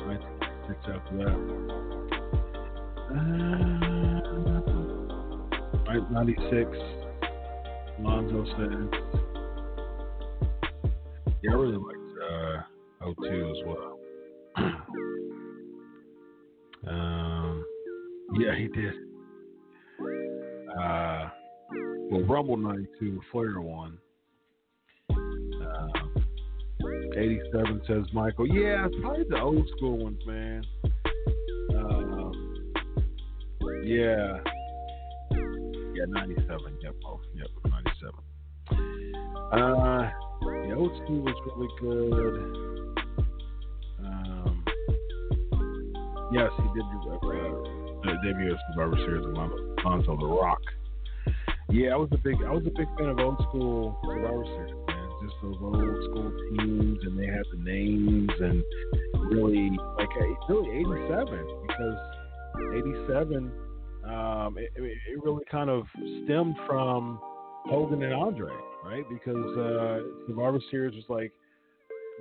96 0.07 0.79
after 0.89 1.15
that. 1.19 1.37
Uh, 3.11 3.25
right, 5.87 6.05
96. 6.11 6.71
Lonzo 8.01 8.41
says. 8.57 8.89
Yeah, 11.43 11.51
I 11.51 11.55
really 11.55 11.77
liked 11.77 11.99
uh, 12.23 12.63
02 13.21 13.51
as 13.51 13.61
well. 13.67 13.99
um, 16.87 17.65
yeah, 18.39 18.55
he 18.57 18.69
did. 18.69 18.95
Uh, 20.81 21.29
well, 22.11 22.23
Rumble 22.23 22.57
92, 22.57 23.21
Flair 23.31 23.61
won. 23.61 23.99
87 27.17 27.83
says 27.87 28.05
Michael. 28.13 28.47
Yeah, 28.49 28.87
it's 28.87 28.97
probably 29.01 29.25
the 29.29 29.41
old 29.41 29.69
school 29.77 29.99
ones, 29.99 30.21
man. 30.27 30.65
Um, 31.77 32.73
yeah. 33.85 34.39
Yeah, 35.95 36.05
97. 36.09 36.79
Yep. 36.83 36.95
Oh, 37.07 37.21
yep. 37.35 37.47
97. 37.65 38.15
Uh, 39.53 40.11
the 40.41 40.75
old 40.77 40.93
school 41.05 41.21
was 41.23 41.35
really 41.47 41.69
good. 41.81 42.35
Um, 44.05 44.65
yes, 46.33 46.51
he 46.57 46.63
did 46.75 46.85
do 46.91 47.11
uh, 47.11 47.21
the 48.03 48.13
debut 48.25 48.53
of 48.53 48.59
Survivor 48.75 48.97
Series 48.99 49.27
with 49.27 49.37
Lonzo 49.85 50.17
The 50.17 50.27
Rock. 50.27 50.61
Yeah, 51.71 51.95
I 51.95 51.97
was 51.97 52.09
a 52.13 52.19
big 52.19 52.37
I 52.47 52.51
was 52.51 52.67
a 52.67 52.71
big 52.71 52.89
fan 52.99 53.09
of 53.09 53.19
old 53.21 53.39
school 53.49 53.99
Survivor 54.05 54.45
Series. 54.45 54.84
Just 55.25 55.37
those 55.43 55.57
old 55.61 56.05
school 56.05 56.33
teams, 56.51 56.99
and 57.03 57.19
they 57.19 57.27
had 57.27 57.45
the 57.51 57.59
names, 57.59 58.31
and 58.41 58.63
really 59.31 59.71
like 59.97 60.09
really 60.49 60.81
'87 60.81 61.65
because 61.67 61.97
'87 62.75 63.53
um, 64.07 64.59
it, 64.59 64.71
it 64.77 65.25
really 65.25 65.45
kind 65.51 65.71
of 65.71 65.85
stemmed 66.25 66.57
from 66.67 67.19
Hogan 67.67 68.03
and 68.03 68.13
Andre, 68.13 68.53
right? 68.85 69.05
Because 69.09 69.57
uh, 69.57 70.01
Survivor 70.27 70.61
Series 70.71 70.95
was 70.95 71.05
like 71.09 71.33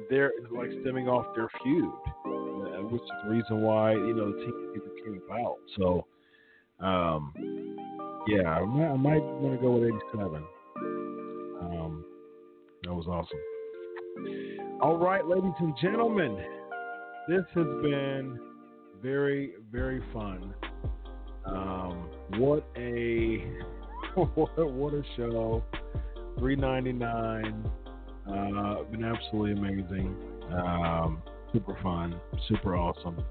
they're 0.10 0.32
like 0.52 0.70
stemming 0.82 1.08
off 1.08 1.36
their 1.36 1.50
feud, 1.62 1.92
uh, 2.26 2.84
which 2.88 3.02
is 3.02 3.10
the 3.24 3.30
reason 3.30 3.62
why 3.62 3.92
you 3.92 4.14
know 4.14 4.32
the 4.32 4.40
team 4.40 4.82
came 5.04 5.22
about. 5.28 5.58
So, 5.78 6.06
um, 6.80 7.34
yeah, 8.28 8.50
I 8.50 8.66
might, 8.66 8.88
I 8.88 8.96
might 8.96 9.24
want 9.24 9.56
to 9.56 9.62
go 9.62 9.74
with 9.74 9.92
'87. 10.14 10.44
That 12.84 12.94
was 12.94 13.08
awesome. 13.08 14.82
All 14.82 14.98
right, 14.98 15.26
ladies 15.26 15.54
and 15.60 15.74
gentlemen, 15.82 16.38
this 17.30 17.46
has 17.54 17.66
been 17.82 18.38
very, 19.02 19.54
very 19.72 20.02
fun. 20.12 20.54
Um, 21.46 22.10
what 22.38 22.66
a 22.76 23.38
what, 24.16 24.94
a 24.94 25.02
show! 25.16 25.64
Three 26.38 26.58
ninety 26.58 26.92
nine. 26.92 27.70
Uh, 28.28 28.84
been 28.84 29.06
absolutely 29.06 29.54
amazing. 29.54 30.16
Um, 30.52 31.22
super 31.54 31.78
fun, 31.82 32.20
super 32.50 32.76
awesome. 32.76 33.24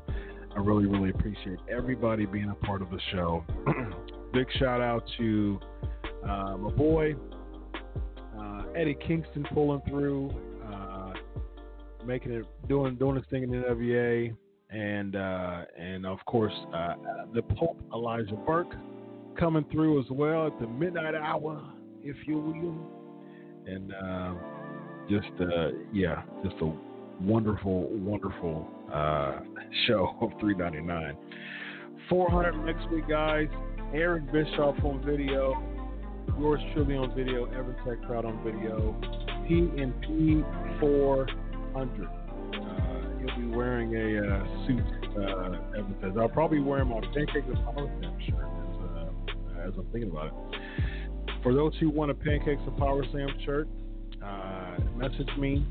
I 0.57 0.61
really, 0.61 0.87
really 0.87 1.11
appreciate 1.11 1.59
everybody 1.71 2.25
being 2.25 2.51
a 2.51 2.67
part 2.67 2.81
of 2.81 2.91
the 2.91 3.01
show. 3.13 3.45
Big 4.33 4.47
shout 4.59 4.81
out 4.81 5.05
to 5.19 5.61
uh, 6.27 6.57
my 6.57 6.71
boy 6.71 7.15
Eddie 8.77 8.97
Kingston 9.07 9.47
pulling 9.53 9.81
through, 9.89 10.31
uh, 10.73 11.13
making 12.05 12.33
it, 12.33 12.47
doing 12.69 12.97
doing 12.97 13.17
his 13.17 13.25
thing 13.31 13.43
in 13.43 13.51
the 13.51 13.57
NWA 13.57 14.35
and 14.71 15.17
uh, 15.17 15.63
and 15.79 16.07
of 16.07 16.19
course 16.27 16.55
uh, 16.75 16.95
the 17.35 17.43
Pope 17.43 17.79
Elijah 17.93 18.37
Burke 18.47 18.75
coming 19.39 19.65
through 19.71 20.01
as 20.01 20.07
well 20.11 20.47
at 20.47 20.59
the 20.61 20.67
midnight 20.67 21.15
hour, 21.15 21.63
if 22.03 22.17
you 22.27 22.39
will, 22.39 23.73
and 23.73 23.93
uh, 23.93 24.35
just 25.09 25.41
uh, 25.41 25.69
yeah, 25.93 26.23
just 26.43 26.57
a 26.63 26.73
wonderful, 27.21 27.89
wonderful 27.91 28.69
uh, 28.93 29.41
show 29.87 30.17
of 30.21 30.31
399. 30.41 31.17
400 32.09 32.65
next 32.65 32.91
week, 32.91 33.09
guys. 33.09 33.49
Aaron 33.95 34.29
Bischoff 34.33 34.77
on 34.85 35.03
video. 35.05 35.63
Yours 36.39 36.61
truly 36.75 36.97
on 36.97 37.15
video. 37.15 37.47
Evan 37.47 37.77
Tech 37.85 38.03
Crowd 38.07 38.25
on 38.25 38.43
video. 38.43 38.95
PNP 39.49 40.81
400 40.81 42.09
You'll 43.23 43.37
be 43.37 43.57
wearing 43.57 43.95
a 43.95 44.35
uh, 44.35 44.67
suit. 44.67 44.83
Uh, 45.17 45.79
Evan 45.79 45.95
says, 46.01 46.13
"I'll 46.19 46.29
probably 46.29 46.59
wear 46.59 46.85
my 46.85 47.01
Pancake 47.01 47.45
and 47.47 47.55
Power 47.65 47.89
Slam 48.01 48.19
shirt." 48.27 48.45
As, 48.45 49.57
uh, 49.57 49.69
as 49.69 49.73
I'm 49.79 49.87
thinking 49.93 50.11
about 50.11 50.27
it. 50.27 51.43
For 51.43 51.55
those 51.55 51.73
who 51.79 51.89
want 51.89 52.11
a 52.11 52.15
Pancakes 52.15 52.63
and 52.67 52.77
Power 52.77 53.05
Slam 53.13 53.29
shirt, 53.45 53.69
uh, 54.25 54.79
message 54.97 55.29
me. 55.39 55.65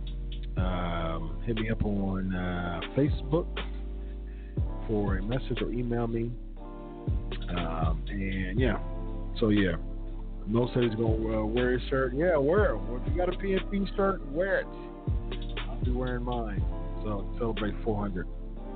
Um, 0.56 1.42
hit 1.46 1.56
me 1.56 1.70
up 1.72 1.84
on 1.84 2.34
uh, 2.34 2.82
Facebook 2.96 3.48
for 4.88 5.18
a 5.18 5.24
message 5.24 5.62
or 5.62 5.72
email 5.72 6.08
me. 6.08 6.32
Um, 7.50 8.04
and 8.10 8.60
yeah, 8.60 8.80
so 9.40 9.50
yeah, 9.50 9.76
Mo 10.48 10.70
said 10.74 10.84
he's 10.84 10.96
gonna 10.96 11.42
uh, 11.42 11.46
wear 11.46 11.78
his 11.78 11.82
shirt. 11.90 12.14
Yeah, 12.14 12.38
wear 12.38 12.76
it. 12.76 12.82
If 13.06 13.12
you 13.12 13.18
got 13.18 13.30
a 13.30 13.38
PNP 13.38 13.96
shirt, 13.96 14.26
wear 14.32 14.62
it. 14.62 14.68
I'll 15.70 15.84
be 15.84 15.92
wearing 15.92 16.24
mine. 16.24 16.64
So 17.04 17.28
celebrate 17.38 17.76
400 17.84 18.28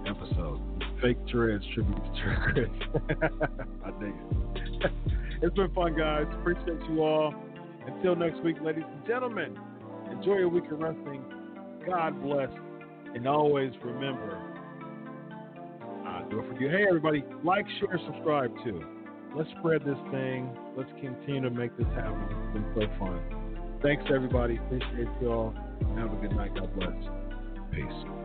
episodes. 0.07 0.61
Fake 1.01 1.17
Dreads 1.27 1.63
tribute 1.73 1.95
to 1.95 2.37
Chris. 2.43 2.69
I 3.85 3.91
dig 3.99 4.13
it. 4.13 4.91
it's 5.41 5.55
been 5.55 5.71
fun, 5.73 5.97
guys. 5.97 6.25
Appreciate 6.39 6.79
you 6.89 7.01
all. 7.03 7.33
Until 7.87 8.15
next 8.15 8.41
week, 8.43 8.57
ladies 8.63 8.83
and 8.87 9.05
gentlemen, 9.05 9.57
enjoy 10.11 10.37
your 10.37 10.49
week 10.49 10.65
of 10.71 10.79
wrestling. 10.79 11.23
God 11.85 12.21
bless. 12.23 12.49
And 13.13 13.27
always 13.27 13.71
remember, 13.83 14.37
uh, 16.07 16.21
don't 16.29 16.47
forget, 16.47 16.71
hey, 16.71 16.85
everybody, 16.87 17.23
like, 17.43 17.65
share, 17.79 17.99
subscribe 18.05 18.51
too. 18.63 18.94
Let's 19.35 19.49
spread 19.59 19.81
this 19.83 19.97
thing. 20.11 20.49
Let's 20.77 20.89
continue 21.01 21.41
to 21.41 21.49
make 21.49 21.75
this 21.77 21.87
happen. 21.87 22.23
It's 22.23 22.53
been 22.53 22.65
so 22.73 22.99
fun. 22.99 23.19
Thanks, 23.83 24.05
everybody. 24.13 24.55
Appreciate 24.55 25.09
you 25.21 25.29
all. 25.29 25.53
Have 25.97 26.13
a 26.13 26.15
good 26.15 26.31
night. 26.31 26.55
God 26.55 26.73
bless. 26.73 26.95
Peace. 27.71 28.24